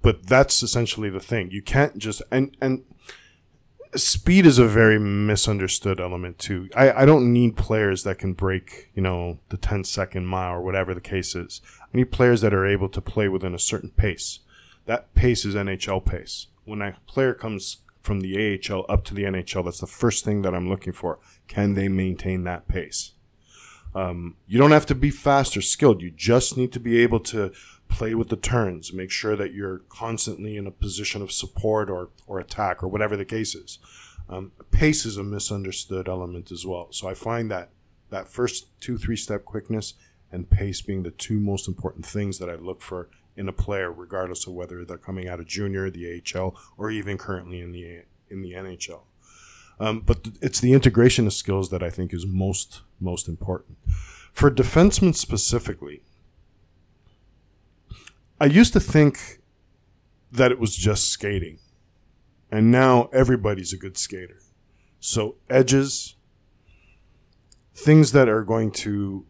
but 0.01 0.27
that's 0.27 0.61
essentially 0.61 1.09
the 1.09 1.19
thing. 1.19 1.51
You 1.51 1.61
can't 1.61 1.97
just 1.97 2.21
and 2.31 2.55
and 2.61 2.83
speed 3.95 4.45
is 4.45 4.57
a 4.57 4.67
very 4.67 4.99
misunderstood 4.99 5.99
element 5.99 6.39
too. 6.39 6.69
I, 6.75 6.91
I 6.91 7.05
don't 7.05 7.31
need 7.31 7.55
players 7.55 8.03
that 8.03 8.17
can 8.17 8.33
break, 8.33 8.89
you 8.93 9.01
know, 9.01 9.39
the 9.49 9.57
10 9.57 9.83
second 9.83 10.25
mile 10.25 10.55
or 10.55 10.61
whatever 10.61 10.93
the 10.93 11.01
case 11.01 11.35
is. 11.35 11.61
I 11.81 11.97
need 11.97 12.11
players 12.11 12.41
that 12.41 12.53
are 12.53 12.65
able 12.65 12.89
to 12.89 13.01
play 13.01 13.27
within 13.27 13.53
a 13.53 13.59
certain 13.59 13.91
pace. 13.91 14.39
That 14.85 15.13
pace 15.13 15.45
is 15.45 15.55
NHL 15.55 16.05
pace. 16.05 16.47
When 16.65 16.81
a 16.81 16.97
player 17.07 17.33
comes 17.33 17.77
from 18.01 18.21
the 18.21 18.59
AHL 18.69 18.85
up 18.89 19.03
to 19.05 19.13
the 19.13 19.23
NHL, 19.23 19.65
that's 19.65 19.79
the 19.79 19.87
first 19.87 20.25
thing 20.25 20.41
that 20.41 20.53
I'm 20.53 20.69
looking 20.69 20.93
for. 20.93 21.19
Can 21.47 21.73
they 21.73 21.87
maintain 21.87 22.43
that 22.43 22.67
pace? 22.67 23.13
Um, 23.95 24.37
you 24.47 24.57
don't 24.57 24.71
have 24.71 24.85
to 24.87 24.95
be 24.95 25.09
fast 25.09 25.55
or 25.55 25.61
skilled. 25.61 26.01
You 26.01 26.11
just 26.11 26.57
need 26.57 26.71
to 26.73 26.79
be 26.79 26.99
able 26.99 27.19
to 27.21 27.51
play 27.89 28.15
with 28.15 28.29
the 28.29 28.35
turns, 28.35 28.91
make 28.91 29.11
sure 29.11 29.35
that 29.35 29.53
you're 29.53 29.79
constantly 29.89 30.57
in 30.57 30.65
a 30.65 30.71
position 30.71 31.21
of 31.21 31.31
support 31.31 31.89
or, 31.89 32.09
or 32.25 32.39
attack 32.39 32.81
or 32.81 32.87
whatever 32.87 33.15
the 33.15 33.25
case 33.25 33.53
is. 33.53 33.77
Um, 34.27 34.51
pace 34.71 35.05
is 35.05 35.17
a 35.17 35.23
misunderstood 35.23 36.07
element 36.07 36.51
as 36.51 36.65
well. 36.65 36.87
So 36.91 37.07
I 37.07 37.13
find 37.13 37.51
that 37.51 37.69
that 38.09 38.27
first 38.27 38.67
two, 38.79 38.97
three 38.97 39.15
step 39.15 39.45
quickness 39.45 39.93
and 40.31 40.49
pace 40.49 40.81
being 40.81 41.03
the 41.03 41.11
two 41.11 41.39
most 41.39 41.67
important 41.67 42.05
things 42.05 42.39
that 42.39 42.49
I 42.49 42.55
look 42.55 42.81
for 42.81 43.09
in 43.35 43.47
a 43.47 43.53
player, 43.53 43.91
regardless 43.91 44.47
of 44.47 44.53
whether 44.53 44.85
they're 44.85 44.97
coming 44.97 45.27
out 45.27 45.39
of 45.39 45.47
junior, 45.47 45.89
the 45.89 46.21
AHL, 46.35 46.55
or 46.77 46.89
even 46.89 47.17
currently 47.17 47.59
in 47.59 47.71
the 47.71 48.03
in 48.29 48.41
the 48.41 48.53
NHL. 48.53 49.01
Um, 49.79 50.01
but 50.01 50.23
th- 50.23 50.35
it's 50.41 50.59
the 50.59 50.73
integration 50.73 51.27
of 51.27 51.33
skills 51.33 51.69
that 51.69 51.83
I 51.83 51.89
think 51.89 52.13
is 52.13 52.25
most 52.25 52.81
most 52.99 53.27
important 53.27 53.77
for 54.31 54.49
defensemen 54.49 55.15
specifically. 55.15 56.01
I 58.39 58.45
used 58.45 58.73
to 58.73 58.79
think 58.79 59.39
that 60.31 60.51
it 60.51 60.59
was 60.59 60.75
just 60.75 61.09
skating, 61.09 61.59
and 62.51 62.71
now 62.71 63.09
everybody's 63.13 63.71
a 63.71 63.77
good 63.77 63.97
skater. 63.97 64.39
So 64.99 65.35
edges, 65.49 66.15
things 67.75 68.11
that 68.11 68.27
are 68.27 68.43
going 68.43 68.71
to 68.71 69.25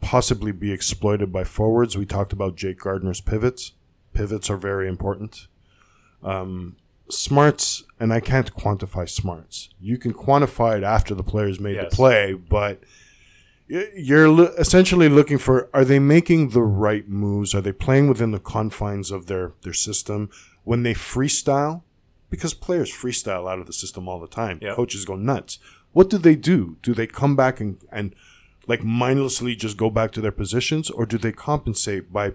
possibly 0.00 0.52
be 0.52 0.70
exploited 0.70 1.32
by 1.32 1.44
forwards. 1.44 1.96
We 1.96 2.06
talked 2.06 2.32
about 2.32 2.56
Jake 2.56 2.78
Gardiner's 2.78 3.20
pivots. 3.20 3.72
Pivots 4.12 4.50
are 4.50 4.56
very 4.56 4.88
important. 4.88 5.48
Um, 6.22 6.76
smarts, 7.08 7.84
and 8.00 8.12
I 8.12 8.20
can't 8.20 8.52
quantify 8.54 9.08
smarts. 9.08 9.70
You 9.80 9.98
can 9.98 10.12
quantify 10.12 10.78
it 10.78 10.82
after 10.84 11.14
the 11.14 11.22
player's 11.22 11.60
made 11.60 11.76
Yes. 11.76 11.90
the 11.90 11.96
play, 11.96 12.32
but 12.34 12.80
you're 13.68 14.50
essentially 14.58 15.08
looking 15.08 15.38
for 15.38 15.68
are 15.74 15.84
they 15.84 15.98
making 15.98 16.50
the 16.50 16.62
right 16.62 17.08
moves? 17.08 17.54
Are 17.54 17.60
they 17.60 17.72
playing 17.72 18.08
within 18.08 18.30
the 18.30 18.38
confines 18.38 19.10
of 19.10 19.26
their, 19.26 19.52
their 19.62 19.72
system? 19.72 20.30
When 20.64 20.82
they 20.82 20.94
freestyle, 20.94 21.82
because 22.30 22.54
players 22.54 22.92
freestyle 22.92 23.50
out 23.50 23.58
of 23.58 23.66
the 23.66 23.72
system 23.72 24.08
all 24.08 24.20
the 24.20 24.26
time, 24.28 24.58
Yep. 24.62 24.76
coaches 24.76 25.04
go 25.04 25.16
nuts. 25.16 25.58
What 25.92 26.10
do 26.10 26.18
they 26.18 26.36
do? 26.36 26.76
Do 26.82 26.92
they 26.94 27.06
come 27.06 27.34
back 27.36 27.60
and, 27.60 27.78
and 27.90 28.14
like 28.68 28.82
mindlessly 28.84 29.56
just 29.56 29.76
go 29.76 29.90
back 29.90 30.10
to 30.12 30.20
their 30.20 30.32
positions, 30.32 30.90
or 30.90 31.06
do 31.06 31.18
they 31.18 31.32
compensate 31.32 32.12
by 32.12 32.34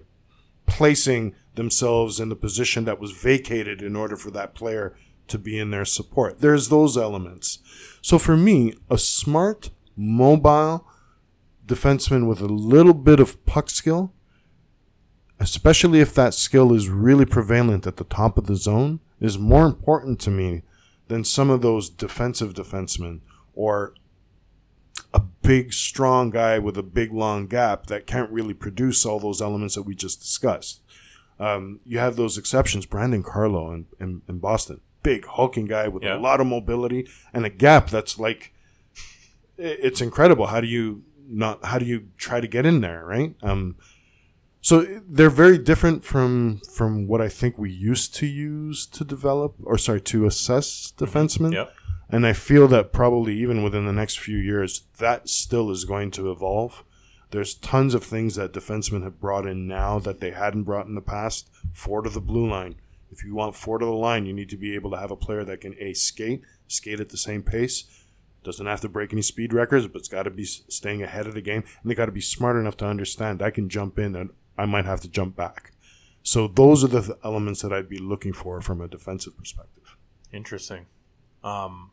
placing 0.65 1.36
themselves 1.56 2.20
in 2.20 2.30
the 2.30 2.36
position 2.36 2.86
that 2.86 2.99
was 2.99 3.12
vacated 3.12 3.82
in 3.82 3.95
order 3.95 4.16
for 4.16 4.32
that 4.32 4.56
player 4.56 4.95
to 5.28 5.38
be 5.38 5.60
in 5.60 5.72
their 5.72 5.86
support? 5.86 6.39
There's 6.39 6.70
those 6.70 6.97
elements. 6.97 7.60
So 8.02 8.18
for 8.18 8.38
me, 8.38 8.74
a 8.89 8.97
smart, 8.97 9.70
mobile 9.95 10.88
defenseman 11.66 12.28
with 12.28 12.41
a 12.41 12.45
little 12.45 12.93
bit 12.93 13.20
of 13.20 13.45
puck 13.45 13.70
skill, 13.70 14.14
especially 15.39 15.99
if 15.99 16.14
that 16.14 16.34
skill 16.34 16.74
is 16.74 16.89
really 16.89 17.26
prevalent 17.26 17.88
at 17.88 17.97
the 17.97 18.04
top 18.04 18.38
of 18.38 18.47
the 18.47 18.56
zone, 18.56 18.99
is 19.20 19.38
more 19.38 19.66
important 19.66 20.20
to 20.22 20.32
me 20.32 20.64
than 21.08 21.24
some 21.24 21.49
of 21.49 21.62
those 21.62 21.89
defensive 21.89 22.54
defensemen 22.54 23.22
or 23.54 23.93
a 25.14 25.20
big, 25.20 25.74
strong 25.74 26.30
guy 26.30 26.58
with 26.58 26.78
a 26.78 26.84
big, 26.84 27.12
long 27.12 27.47
gap 27.47 27.88
that 27.88 28.08
can't 28.08 28.32
really 28.32 28.54
produce 28.54 29.06
all 29.06 29.20
those 29.20 29.41
elements 29.41 29.76
that 29.76 29.84
we 29.84 29.93
just 29.95 30.22
discussed. 30.22 30.81
Um, 31.42 31.80
you 31.86 31.98
have 31.98 32.16
those 32.18 32.38
exceptions, 32.38 32.86
Brandon 32.86 33.24
Carlo 33.24 33.72
in, 33.74 33.88
in, 34.00 34.22
in 34.30 34.38
Boston, 34.39 34.80
big, 35.02 35.26
hulking 35.26 35.66
guy 35.66 35.88
with 35.88 36.04
Yeah. 36.04 36.18
a 36.18 36.20
lot 36.20 36.39
of 36.39 36.48
mobility 36.48 37.08
and 37.34 37.46
a 37.46 37.50
gap 37.50 37.89
that's 37.89 38.20
like 38.20 38.54
it's 39.58 40.02
incredible. 40.02 40.48
How 40.48 40.62
do 40.62 40.68
you 40.68 41.04
not? 41.28 41.66
How 41.66 41.78
do 41.80 41.86
you 41.86 42.08
try 42.18 42.42
to 42.42 42.48
get 42.48 42.66
in 42.66 42.82
there, 42.82 43.03
right? 43.06 43.36
Um, 43.41 43.76
so 44.61 44.86
they're 45.07 45.30
very 45.32 45.57
different 45.57 46.03
from 46.03 46.61
from 46.76 47.07
what 47.07 47.22
I 47.22 47.30
think 47.30 47.57
we 47.57 47.72
used 47.72 48.14
to 48.15 48.28
use 48.28 48.86
to 48.88 49.03
develop, 49.03 49.56
or 49.64 49.78
sorry, 49.78 50.02
to 50.02 50.26
assess 50.26 50.94
defensemen. 50.98 51.53
Yep. 51.53 51.74
And 52.10 52.28
I 52.28 52.34
feel 52.34 52.68
that 52.68 52.91
probably 52.91 53.34
even 53.40 53.64
within 53.64 53.86
the 53.86 53.94
next 53.94 54.20
few 54.20 54.38
years, 54.38 54.84
that 54.99 55.30
still 55.30 55.72
is 55.72 55.86
going 55.86 56.11
to 56.11 56.30
evolve. 56.32 56.84
There's 57.32 57.56
tons 57.56 57.94
of 57.94 58.03
things 58.03 58.36
that 58.36 58.53
defensemen 58.53 59.03
have 59.03 59.20
brought 59.20 59.48
in 59.48 59.68
now 59.68 59.99
that 59.99 60.20
they 60.20 60.32
hadn't 60.32 60.64
brought 60.64 60.88
in 60.88 60.95
the 60.95 61.02
past. 61.02 61.49
Four 61.74 62.02
to 62.02 62.10
the 62.10 62.22
blue 62.22 62.48
line. 62.48 62.76
If 63.10 63.24
you 63.24 63.36
want 63.36 63.56
four 63.56 63.78
to 63.78 63.86
the 63.86 63.91
line, 63.91 64.26
you 64.26 64.34
need 64.34 64.49
to 64.49 64.58
be 64.58 64.76
able 64.76 64.91
to 64.91 64.98
have 64.98 65.12
a 65.12 65.16
player 65.16 65.44
that 65.44 65.62
can 65.62 65.76
a 65.80 65.94
skate, 65.94 66.44
skate 66.68 66.99
at 66.99 67.10
the 67.10 67.18
same 67.18 67.44
pace. 67.44 67.86
Doesn't 68.44 68.66
have 68.66 68.82
to 68.82 68.90
break 68.90 69.14
any 69.14 69.22
speed 69.22 69.53
records, 69.53 69.88
but 69.88 69.99
it's 69.99 70.08
got 70.08 70.24
to 70.24 70.30
be 70.30 70.45
staying 70.45 71.03
ahead 71.03 71.28
of 71.28 71.34
the 71.34 71.41
game, 71.41 71.64
and 71.82 71.91
they 71.91 71.95
got 71.95 72.08
to 72.08 72.12
be 72.12 72.22
smart 72.22 72.56
enough 72.56 72.78
to 72.78 72.86
understand 72.86 73.41
I 73.41 73.52
can 73.52 73.70
jump 73.70 73.99
in 73.99 74.16
and 74.16 74.32
I 74.58 74.66
might 74.66 74.86
have 74.86 75.02
to 75.02 75.10
jump 75.10 75.36
back. 75.36 75.74
So 76.24 76.48
those 76.48 76.84
are 76.84 76.88
the 76.88 77.02
th- 77.02 77.18
elements 77.24 77.62
that 77.62 77.74
I'd 77.74 77.90
be 77.90 77.98
looking 77.98 78.34
for 78.34 78.62
from 78.62 78.82
a 78.82 78.88
defensive 78.88 79.38
perspective. 79.38 79.98
Interesting. 80.32 80.86
Um, 81.44 81.91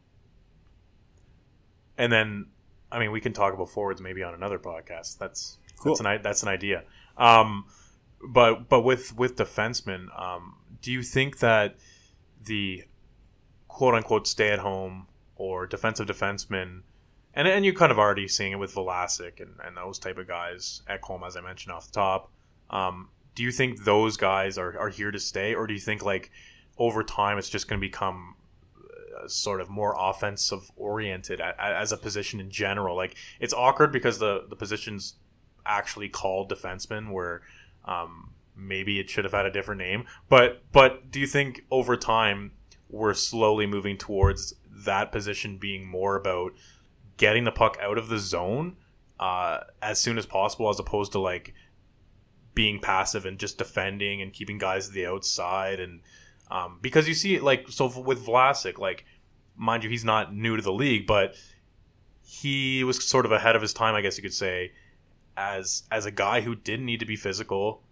and 1.97 2.13
then, 2.13 2.47
I 2.91 2.99
mean, 2.99 3.11
we 3.13 3.21
can 3.21 3.33
talk 3.33 3.55
about 3.55 3.69
forwards 3.71 4.01
maybe 4.01 4.23
on 4.23 4.35
another 4.35 4.59
podcast. 4.59 5.19
That's 5.19 5.59
Cool. 5.79 5.95
that's 5.95 6.01
an 6.01 6.23
that's 6.23 6.43
an 6.43 6.49
idea. 6.49 6.85
Um, 7.17 7.67
but 8.27 8.69
but 8.69 8.83
with 8.83 9.17
with 9.17 9.37
defensemen, 9.37 10.09
um, 10.21 10.57
do 10.83 10.91
you 10.93 11.03
think 11.03 11.39
that 11.39 11.77
the 12.45 12.85
quote 13.69 13.95
unquote 13.95 14.27
stay 14.27 14.51
at 14.51 14.59
home 14.59 15.07
or 15.37 15.67
defensive 15.67 16.07
defensemen, 16.07 16.83
and 17.35 17.47
and 17.47 17.65
you're 17.65 17.75
kind 17.75 17.93
of 17.93 17.99
already 17.99 18.27
seeing 18.27 18.53
it 18.53 18.59
with 18.59 18.75
Vlasic 18.75 19.41
and, 19.41 19.55
and 19.65 19.77
those 19.77 19.99
type 19.99 20.19
of 20.19 20.27
guys, 20.27 20.83
Ekholm, 20.91 21.27
as 21.27 21.37
I 21.37 21.41
mentioned 21.41 21.73
off 21.73 21.87
the 21.87 21.93
top. 21.93 22.33
Um, 22.71 23.11
do 23.35 23.43
you 23.45 23.53
think 23.53 23.85
those 23.85 24.17
guys 24.17 24.59
are, 24.59 24.77
are 24.79 24.89
here 24.89 25.13
to 25.13 25.21
stay, 25.21 25.55
or 25.55 25.67
do 25.69 25.75
you 25.75 25.81
think 25.81 26.05
like 26.05 26.31
over 26.77 27.05
time 27.05 27.39
it's 27.39 27.49
just 27.49 27.69
going 27.69 27.81
to 27.81 27.87
become 27.87 28.35
sort 29.27 29.61
of 29.61 29.69
more 29.69 29.95
offensive 29.99 30.71
oriented 30.77 31.41
as 31.41 31.93
a 31.93 31.97
position 31.97 32.41
in 32.41 32.51
general? 32.51 32.97
Like 32.97 33.17
it's 33.41 33.55
awkward 33.55 33.93
because 33.93 34.19
the 34.19 34.45
the 34.49 34.57
position's 34.57 35.15
actually 35.67 36.09
called 36.09 36.51
defenseman, 36.51 37.13
where 37.13 37.43
um, 37.85 38.33
maybe 38.57 38.99
it 38.99 39.11
should 39.11 39.25
have 39.25 39.35
had 39.35 39.47
a 39.47 39.51
different 39.51 39.81
name. 39.81 40.05
But 40.29 40.63
but 40.73 41.11
do 41.11 41.21
you 41.21 41.27
think 41.27 41.65
over 41.71 41.97
time 41.97 42.53
we're 42.89 43.15
slowly 43.15 43.67
moving 43.67 43.97
towards 43.97 44.55
that 44.85 45.13
position 45.13 45.59
being 45.59 45.87
more 45.87 46.17
about 46.17 46.53
getting 47.17 47.45
the 47.45 47.53
puck 47.53 47.77
out 47.83 47.99
of 47.99 48.09
the 48.09 48.19
zone 48.19 48.77
uh, 49.21 49.61
as 49.83 50.01
soon 50.01 50.19
as 50.19 50.27
possible, 50.27 50.69
as 50.71 50.79
opposed 50.79 51.13
to 51.13 51.19
like 51.19 51.55
being 52.55 52.81
passive 52.81 53.27
and 53.27 53.39
just 53.39 53.59
defending 53.59 54.23
and 54.23 54.33
keeping 54.33 54.59
guys 54.59 54.89
to 54.89 54.93
the 54.93 55.07
outside 55.07 55.79
and 55.81 56.01
um, 56.51 56.79
because 56.81 57.09
you 57.09 57.15
see 57.15 57.39
like 57.41 57.69
so 57.69 57.87
with 58.01 58.25
Vlasic 58.25 58.79
like 58.79 59.05
mind 59.57 59.85
you 59.85 59.91
he's 59.91 60.05
not 60.05 60.35
new 60.35 60.57
to 60.57 60.63
the 60.63 60.73
league 60.73 61.07
but 61.07 61.35
he 62.23 62.85
was 62.85 63.03
sort 63.05 63.25
of 63.25 63.33
ahead 63.33 63.57
of 63.57 63.63
his 63.63 63.73
time 63.73 63.95
I 63.95 64.01
guess 64.01 64.17
you 64.17 64.23
could 64.23 64.35
say 64.35 64.73
as 65.37 65.85
as 65.91 66.07
a 66.07 66.11
guy 66.11 66.41
who 66.41 66.55
didn't 66.55 66.87
need 66.87 67.01
to 67.01 67.07
be 67.07 67.17
physical 67.17 67.83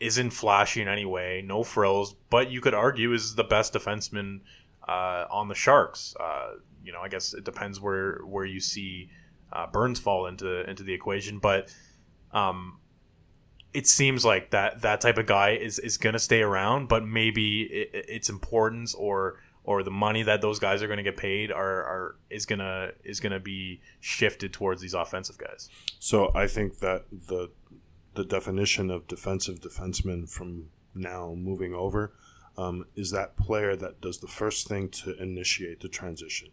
isn't 0.00 0.30
flashy 0.30 0.80
in 0.80 0.88
any 0.88 1.04
way 1.04 1.42
no 1.44 1.62
frills 1.62 2.14
but 2.30 2.50
you 2.50 2.60
could 2.60 2.74
argue 2.74 3.12
is 3.12 3.34
the 3.34 3.44
best 3.44 3.74
defenseman 3.74 4.40
uh, 4.88 5.26
on 5.30 5.48
the 5.48 5.54
Sharks. 5.54 6.14
Uh, 6.18 6.54
you 6.84 6.92
know 6.92 7.00
I 7.00 7.08
guess 7.08 7.34
it 7.34 7.44
depends 7.44 7.80
where 7.80 8.18
where 8.24 8.44
you 8.44 8.60
see 8.60 9.10
uh, 9.52 9.66
Burns 9.66 10.00
fall 10.00 10.26
into 10.26 10.68
into 10.68 10.82
the 10.82 10.92
equation 10.92 11.38
but 11.38 11.72
um, 12.32 12.78
it 13.74 13.86
seems 13.86 14.24
like 14.24 14.50
that 14.50 14.82
that 14.82 15.00
type 15.00 15.18
of 15.18 15.26
guy 15.26 15.50
is 15.50 15.78
is 15.78 15.96
going 15.96 16.12
to 16.12 16.18
stay 16.18 16.42
around, 16.42 16.88
but 16.88 17.06
maybe 17.06 17.62
it, 17.62 18.06
its 18.08 18.28
importance 18.28 18.94
or 18.94 19.40
or 19.64 19.82
the 19.82 19.90
money 19.90 20.22
that 20.24 20.40
those 20.40 20.58
guys 20.58 20.82
are 20.82 20.86
going 20.88 20.96
to 20.96 21.02
get 21.02 21.16
paid 21.16 21.52
are, 21.52 21.84
are 21.84 22.16
is 22.30 22.46
gonna 22.46 22.90
is 23.04 23.20
gonna 23.20 23.40
be 23.40 23.80
shifted 24.00 24.52
towards 24.52 24.82
these 24.82 24.94
offensive 24.94 25.38
guys. 25.38 25.68
So 25.98 26.32
I 26.34 26.46
think 26.46 26.80
that 26.80 27.04
the 27.10 27.50
the 28.14 28.24
definition 28.24 28.90
of 28.90 29.06
defensive 29.08 29.60
defenseman 29.60 30.28
from 30.28 30.68
now 30.94 31.34
moving 31.34 31.74
over 31.74 32.12
um, 32.58 32.84
is 32.94 33.10
that 33.12 33.36
player 33.36 33.74
that 33.76 34.00
does 34.00 34.18
the 34.18 34.26
first 34.26 34.68
thing 34.68 34.88
to 34.90 35.16
initiate 35.22 35.80
the 35.80 35.88
transition. 35.88 36.48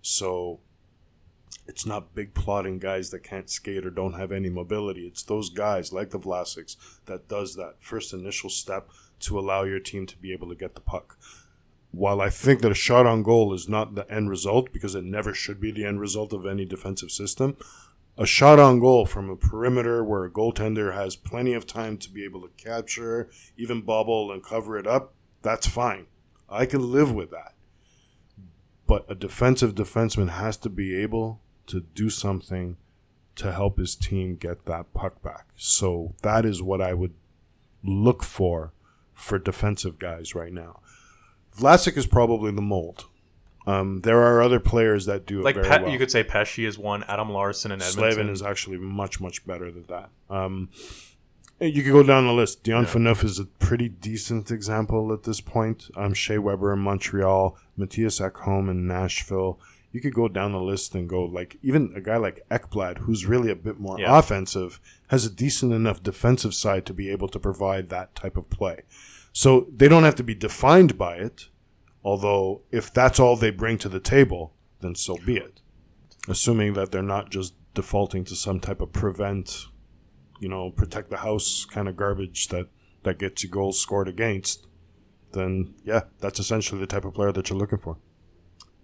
So 0.00 0.60
it's 1.66 1.86
not 1.86 2.14
big 2.14 2.34
plotting 2.34 2.78
guys 2.78 3.10
that 3.10 3.22
can't 3.22 3.48
skate 3.48 3.86
or 3.86 3.90
don't 3.90 4.14
have 4.14 4.32
any 4.32 4.48
mobility. 4.48 5.06
It's 5.06 5.22
those 5.22 5.50
guys 5.50 5.92
like 5.92 6.10
the 6.10 6.18
Vlasics 6.18 6.76
that 7.06 7.28
does 7.28 7.54
that 7.56 7.76
first 7.78 8.12
initial 8.12 8.50
step 8.50 8.88
to 9.20 9.38
allow 9.38 9.62
your 9.62 9.80
team 9.80 10.06
to 10.06 10.16
be 10.16 10.32
able 10.32 10.48
to 10.48 10.54
get 10.54 10.74
the 10.74 10.80
puck. 10.80 11.18
While 11.92 12.20
I 12.20 12.30
think 12.30 12.62
that 12.62 12.72
a 12.72 12.74
shot 12.74 13.06
on 13.06 13.22
goal 13.22 13.52
is 13.52 13.68
not 13.68 13.94
the 13.94 14.10
end 14.10 14.30
result 14.30 14.72
because 14.72 14.94
it 14.94 15.04
never 15.04 15.34
should 15.34 15.60
be 15.60 15.70
the 15.70 15.84
end 15.84 16.00
result 16.00 16.32
of 16.32 16.46
any 16.46 16.64
defensive 16.64 17.10
system, 17.10 17.56
a 18.18 18.26
shot 18.26 18.58
on 18.58 18.80
goal 18.80 19.06
from 19.06 19.30
a 19.30 19.36
perimeter 19.36 20.02
where 20.02 20.24
a 20.24 20.30
goaltender 20.30 20.94
has 20.94 21.16
plenty 21.16 21.54
of 21.54 21.66
time 21.66 21.96
to 21.98 22.10
be 22.10 22.24
able 22.24 22.40
to 22.42 22.62
capture, 22.62 23.30
even 23.56 23.82
bubble 23.82 24.32
and 24.32 24.42
cover 24.42 24.78
it 24.78 24.86
up, 24.86 25.14
that's 25.42 25.66
fine. 25.66 26.06
I 26.48 26.66
can 26.66 26.92
live 26.92 27.12
with 27.12 27.30
that. 27.30 27.54
But 28.86 29.04
a 29.08 29.14
defensive 29.14 29.74
defenseman 29.74 30.30
has 30.30 30.56
to 30.58 30.68
be 30.68 30.94
able 30.96 31.40
to 31.68 31.80
do 31.94 32.10
something 32.10 32.76
to 33.36 33.52
help 33.52 33.78
his 33.78 33.94
team 33.94 34.36
get 34.36 34.66
that 34.66 34.92
puck 34.92 35.22
back. 35.22 35.46
So 35.56 36.14
that 36.22 36.44
is 36.44 36.62
what 36.62 36.80
I 36.82 36.92
would 36.92 37.14
look 37.82 38.22
for 38.22 38.72
for 39.14 39.38
defensive 39.38 39.98
guys 39.98 40.34
right 40.34 40.52
now. 40.52 40.80
Vlasic 41.56 41.96
is 41.96 42.06
probably 42.06 42.52
the 42.52 42.62
mold. 42.62 43.06
Um, 43.66 44.00
there 44.00 44.20
are 44.20 44.42
other 44.42 44.58
players 44.58 45.06
that 45.06 45.24
do 45.24 45.40
like 45.40 45.54
Pe- 45.54 45.82
well. 45.82 45.88
you 45.88 45.98
could 45.98 46.10
say 46.10 46.24
Pesce 46.24 46.66
is 46.66 46.78
one, 46.78 47.04
Adam 47.04 47.30
Larsson 47.30 47.70
and 47.70 47.80
Edmonton. 47.80 48.12
Slavin 48.12 48.28
is 48.28 48.42
actually 48.42 48.78
much 48.78 49.20
much 49.20 49.46
better 49.46 49.70
than 49.70 49.84
that. 49.84 50.10
Um, 50.28 50.70
you 51.66 51.82
could 51.82 51.92
go 51.92 52.02
down 52.02 52.26
the 52.26 52.32
list. 52.32 52.62
Dion 52.62 52.86
Phaneuf 52.86 53.22
is 53.24 53.38
a 53.38 53.44
pretty 53.44 53.88
decent 53.88 54.50
example 54.50 55.12
at 55.12 55.22
this 55.24 55.40
point. 55.40 55.90
Um, 55.96 56.14
Shea 56.14 56.38
Weber 56.38 56.72
in 56.72 56.80
Montreal, 56.80 57.56
Mattias 57.78 58.20
Ekholm 58.20 58.70
in 58.70 58.86
Nashville. 58.86 59.58
You 59.92 60.00
could 60.00 60.14
go 60.14 60.26
down 60.28 60.52
the 60.52 60.60
list 60.60 60.94
and 60.94 61.08
go 61.08 61.22
like 61.24 61.58
even 61.62 61.92
a 61.94 62.00
guy 62.00 62.16
like 62.16 62.46
Ekblad, 62.50 62.98
who's 62.98 63.26
really 63.26 63.50
a 63.50 63.54
bit 63.56 63.78
more 63.78 64.00
Yeah. 64.00 64.18
offensive, 64.18 64.80
has 65.08 65.26
a 65.26 65.30
decent 65.30 65.72
enough 65.72 66.02
defensive 66.02 66.54
side 66.54 66.86
to 66.86 66.94
be 66.94 67.10
able 67.10 67.28
to 67.28 67.38
provide 67.38 67.90
that 67.90 68.14
type 68.14 68.36
of 68.36 68.48
play. 68.48 68.80
So 69.32 69.66
they 69.74 69.88
don't 69.88 70.04
have 70.04 70.14
to 70.16 70.22
be 70.24 70.34
defined 70.34 70.96
by 70.96 71.16
it. 71.16 71.48
Although 72.04 72.62
if 72.70 72.92
that's 72.92 73.20
all 73.20 73.36
they 73.36 73.50
bring 73.50 73.78
to 73.78 73.88
the 73.88 74.00
table, 74.00 74.54
then 74.80 74.94
so 74.94 75.18
be 75.24 75.36
it. 75.36 75.60
Assuming 76.28 76.72
that 76.74 76.90
they're 76.90 77.02
not 77.02 77.30
just 77.30 77.54
defaulting 77.74 78.24
to 78.24 78.34
some 78.34 78.60
type 78.60 78.80
of 78.80 78.92
prevent 78.92 79.66
you 80.42 80.48
know, 80.48 80.70
protect 80.70 81.08
the 81.08 81.18
house 81.18 81.64
kind 81.64 81.88
of 81.88 81.96
garbage 81.96 82.48
that 82.48 82.66
that 83.04 83.18
gets 83.18 83.44
you 83.44 83.48
goals 83.48 83.80
scored 83.80 84.08
against, 84.08 84.66
then 85.32 85.74
yeah, 85.84 86.02
that's 86.18 86.40
essentially 86.40 86.80
the 86.80 86.86
type 86.86 87.04
of 87.04 87.14
player 87.14 87.30
that 87.30 87.48
you're 87.48 87.58
looking 87.58 87.78
for. 87.78 87.96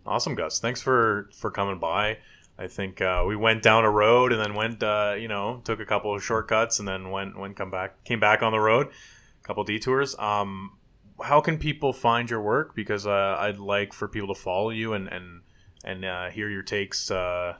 Awesome, 0.07 0.37
Gus. 0.37 0.61
Thanks 0.61 0.81
for 0.81 1.29
for 1.35 1.51
coming 1.51 1.81
by. 1.81 2.19
I 2.57 2.69
think 2.69 3.01
uh, 3.01 3.25
we 3.27 3.35
went 3.35 3.63
down 3.63 3.85
a 3.85 3.91
road 3.91 4.33
and 4.33 4.41
then 4.41 4.55
went, 4.55 4.83
uh, 4.83 5.15
you 5.19 5.29
know, 5.29 5.61
took 5.65 5.81
a 5.81 5.85
couple 5.85 6.15
of 6.15 6.25
shortcuts 6.25 6.79
and 6.79 6.87
then 6.87 7.11
went 7.11 7.37
went 7.37 7.57
come 7.57 7.73
back 7.73 8.05
came 8.05 8.21
back 8.21 8.41
on 8.43 8.53
the 8.53 8.61
road, 8.61 8.87
a 8.87 9.47
couple 9.47 9.65
detours. 9.65 10.17
Um, 10.17 10.79
how 11.21 11.41
can 11.41 11.59
people 11.59 11.93
find 11.93 12.31
your 12.31 12.41
work? 12.41 12.77
Because 12.77 13.05
uh, 13.05 13.37
I'd 13.41 13.59
like 13.59 13.93
for 13.93 14.07
people 14.07 14.33
to 14.33 14.41
follow 14.41 14.71
you 14.71 14.93
and 14.93 15.09
and 15.09 15.43
and 15.85 16.05
uh, 16.05 16.31
hear 16.31 16.49
your 16.49 16.63
takes 16.63 17.11
uh, 17.11 17.57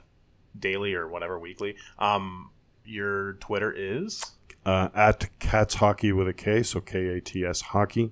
daily 0.57 0.93
or 0.93 1.09
whatever 1.09 1.37
weekly. 1.37 1.75
Um, 1.97 2.51
your 2.89 3.33
Twitter 3.33 3.71
is 3.75 4.23
Uh, 4.65 4.89
at 4.93 5.29
Kats 5.39 5.75
Hockey 5.75 6.11
with 6.11 6.27
a 6.27 6.33
K, 6.33 6.63
so 6.63 6.81
K 6.81 7.07
A 7.17 7.21
T 7.21 7.45
S 7.45 7.61
Hockey. 7.61 8.11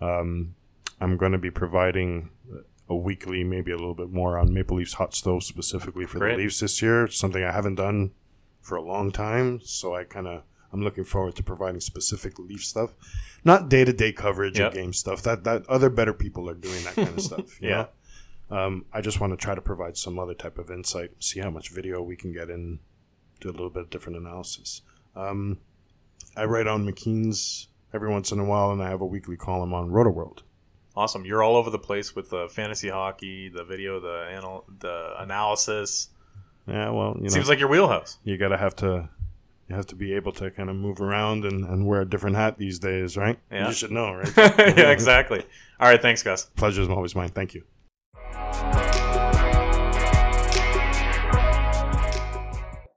Um, 0.00 0.54
I'm 1.00 1.16
going 1.16 1.32
to 1.32 1.38
be 1.38 1.50
providing 1.50 2.30
a 2.88 2.94
weekly, 2.96 3.44
maybe 3.44 3.70
a 3.70 3.76
little 3.76 3.94
bit 3.94 4.10
more 4.10 4.38
on 4.38 4.52
Maple 4.52 4.76
Leafs 4.78 4.94
Hot 4.94 5.14
Stove 5.14 5.44
specifically 5.44 6.06
for 6.06 6.18
Great. 6.18 6.36
the 6.36 6.42
Leafs 6.44 6.60
this 6.60 6.80
year. 6.82 7.06
Something 7.08 7.44
I 7.44 7.52
haven't 7.52 7.76
done 7.76 8.12
for 8.60 8.76
a 8.76 8.82
long 8.82 9.10
time, 9.12 9.60
so 9.62 9.94
I 9.94 10.04
kind 10.04 10.26
of 10.26 10.42
I'm 10.72 10.82
looking 10.82 11.04
forward 11.04 11.34
to 11.36 11.42
providing 11.42 11.80
specific 11.80 12.38
Leaf 12.38 12.62
stuff, 12.62 12.94
not 13.44 13.68
day 13.70 13.84
to 13.84 13.92
day 13.92 14.12
coverage 14.12 14.58
Yep. 14.58 14.68
of 14.68 14.74
game 14.74 14.92
stuff. 14.92 15.22
That 15.22 15.44
that 15.44 15.66
other 15.68 15.88
better 15.90 16.12
people 16.12 16.48
are 16.50 16.54
doing 16.54 16.82
that 16.84 16.94
kind 16.94 17.08
of 17.08 17.20
stuff. 17.30 17.60
Yeah. 17.62 17.86
Um, 18.50 18.84
I 18.92 19.00
just 19.02 19.20
want 19.20 19.32
to 19.32 19.36
try 19.36 19.54
to 19.54 19.60
provide 19.60 19.96
some 19.98 20.18
other 20.18 20.34
type 20.34 20.58
of 20.58 20.70
insight, 20.70 21.10
see 21.22 21.40
how 21.40 21.50
much 21.50 21.70
video 21.70 22.00
we 22.02 22.16
can 22.16 22.32
get 22.32 22.48
in, 22.48 22.78
do 23.40 23.48
a 23.48 23.52
little 23.52 23.70
bit 23.70 23.82
of 23.84 23.90
different 23.90 24.18
analysis. 24.18 24.82
Um, 25.16 25.58
I 26.36 26.44
write 26.44 26.66
on 26.66 26.86
McKeen's 26.86 27.68
every 27.94 28.10
once 28.10 28.30
in 28.32 28.38
a 28.38 28.44
while, 28.44 28.70
and 28.70 28.82
I 28.82 28.88
have 28.90 29.00
a 29.00 29.06
weekly 29.06 29.36
column 29.36 29.72
on 29.74 29.90
Rotoworld. 29.90 30.40
awesome. 30.96 31.24
You're 31.24 31.42
all 31.42 31.56
over 31.56 31.70
the 31.70 31.78
place 31.78 32.14
with 32.16 32.30
the 32.30 32.48
fantasy 32.48 32.88
hockey, 32.88 33.48
the 33.48 33.64
video, 33.64 34.00
the 34.00 34.28
anal- 34.30 34.64
the 34.80 35.14
analysis. 35.18 36.08
Yeah, 36.66 36.90
well, 36.90 37.14
you 37.16 37.22
know, 37.24 37.28
Seems 37.30 37.48
like 37.48 37.58
your 37.58 37.68
wheelhouse. 37.68 38.18
you 38.24 38.36
gotta 38.36 38.58
have 38.58 38.76
to, 38.76 39.08
you 39.68 39.74
have 39.76 39.86
to 39.86 39.94
be 39.96 40.12
able 40.14 40.32
to 40.32 40.50
kind 40.50 40.68
of 40.68 40.76
move 40.76 41.00
around 41.00 41.44
and, 41.44 41.64
and 41.64 41.86
wear 41.86 42.02
a 42.02 42.08
different 42.08 42.36
hat 42.36 42.58
these 42.58 42.78
days, 42.78 43.16
right? 43.16 43.38
Yeah. 43.50 43.68
You 43.68 43.72
should 43.74 43.90
know, 43.92 44.12
right? 44.12 44.32
yeah, 44.36 44.90
exactly. 44.90 45.44
All 45.80 45.88
right, 45.88 46.00
thanks, 46.02 46.22
Gus. 46.22 46.44
Pleasure 46.56 46.82
is 46.82 46.88
always 46.88 47.14
mine. 47.14 47.30
Thank 47.30 47.54
you. 47.54 48.87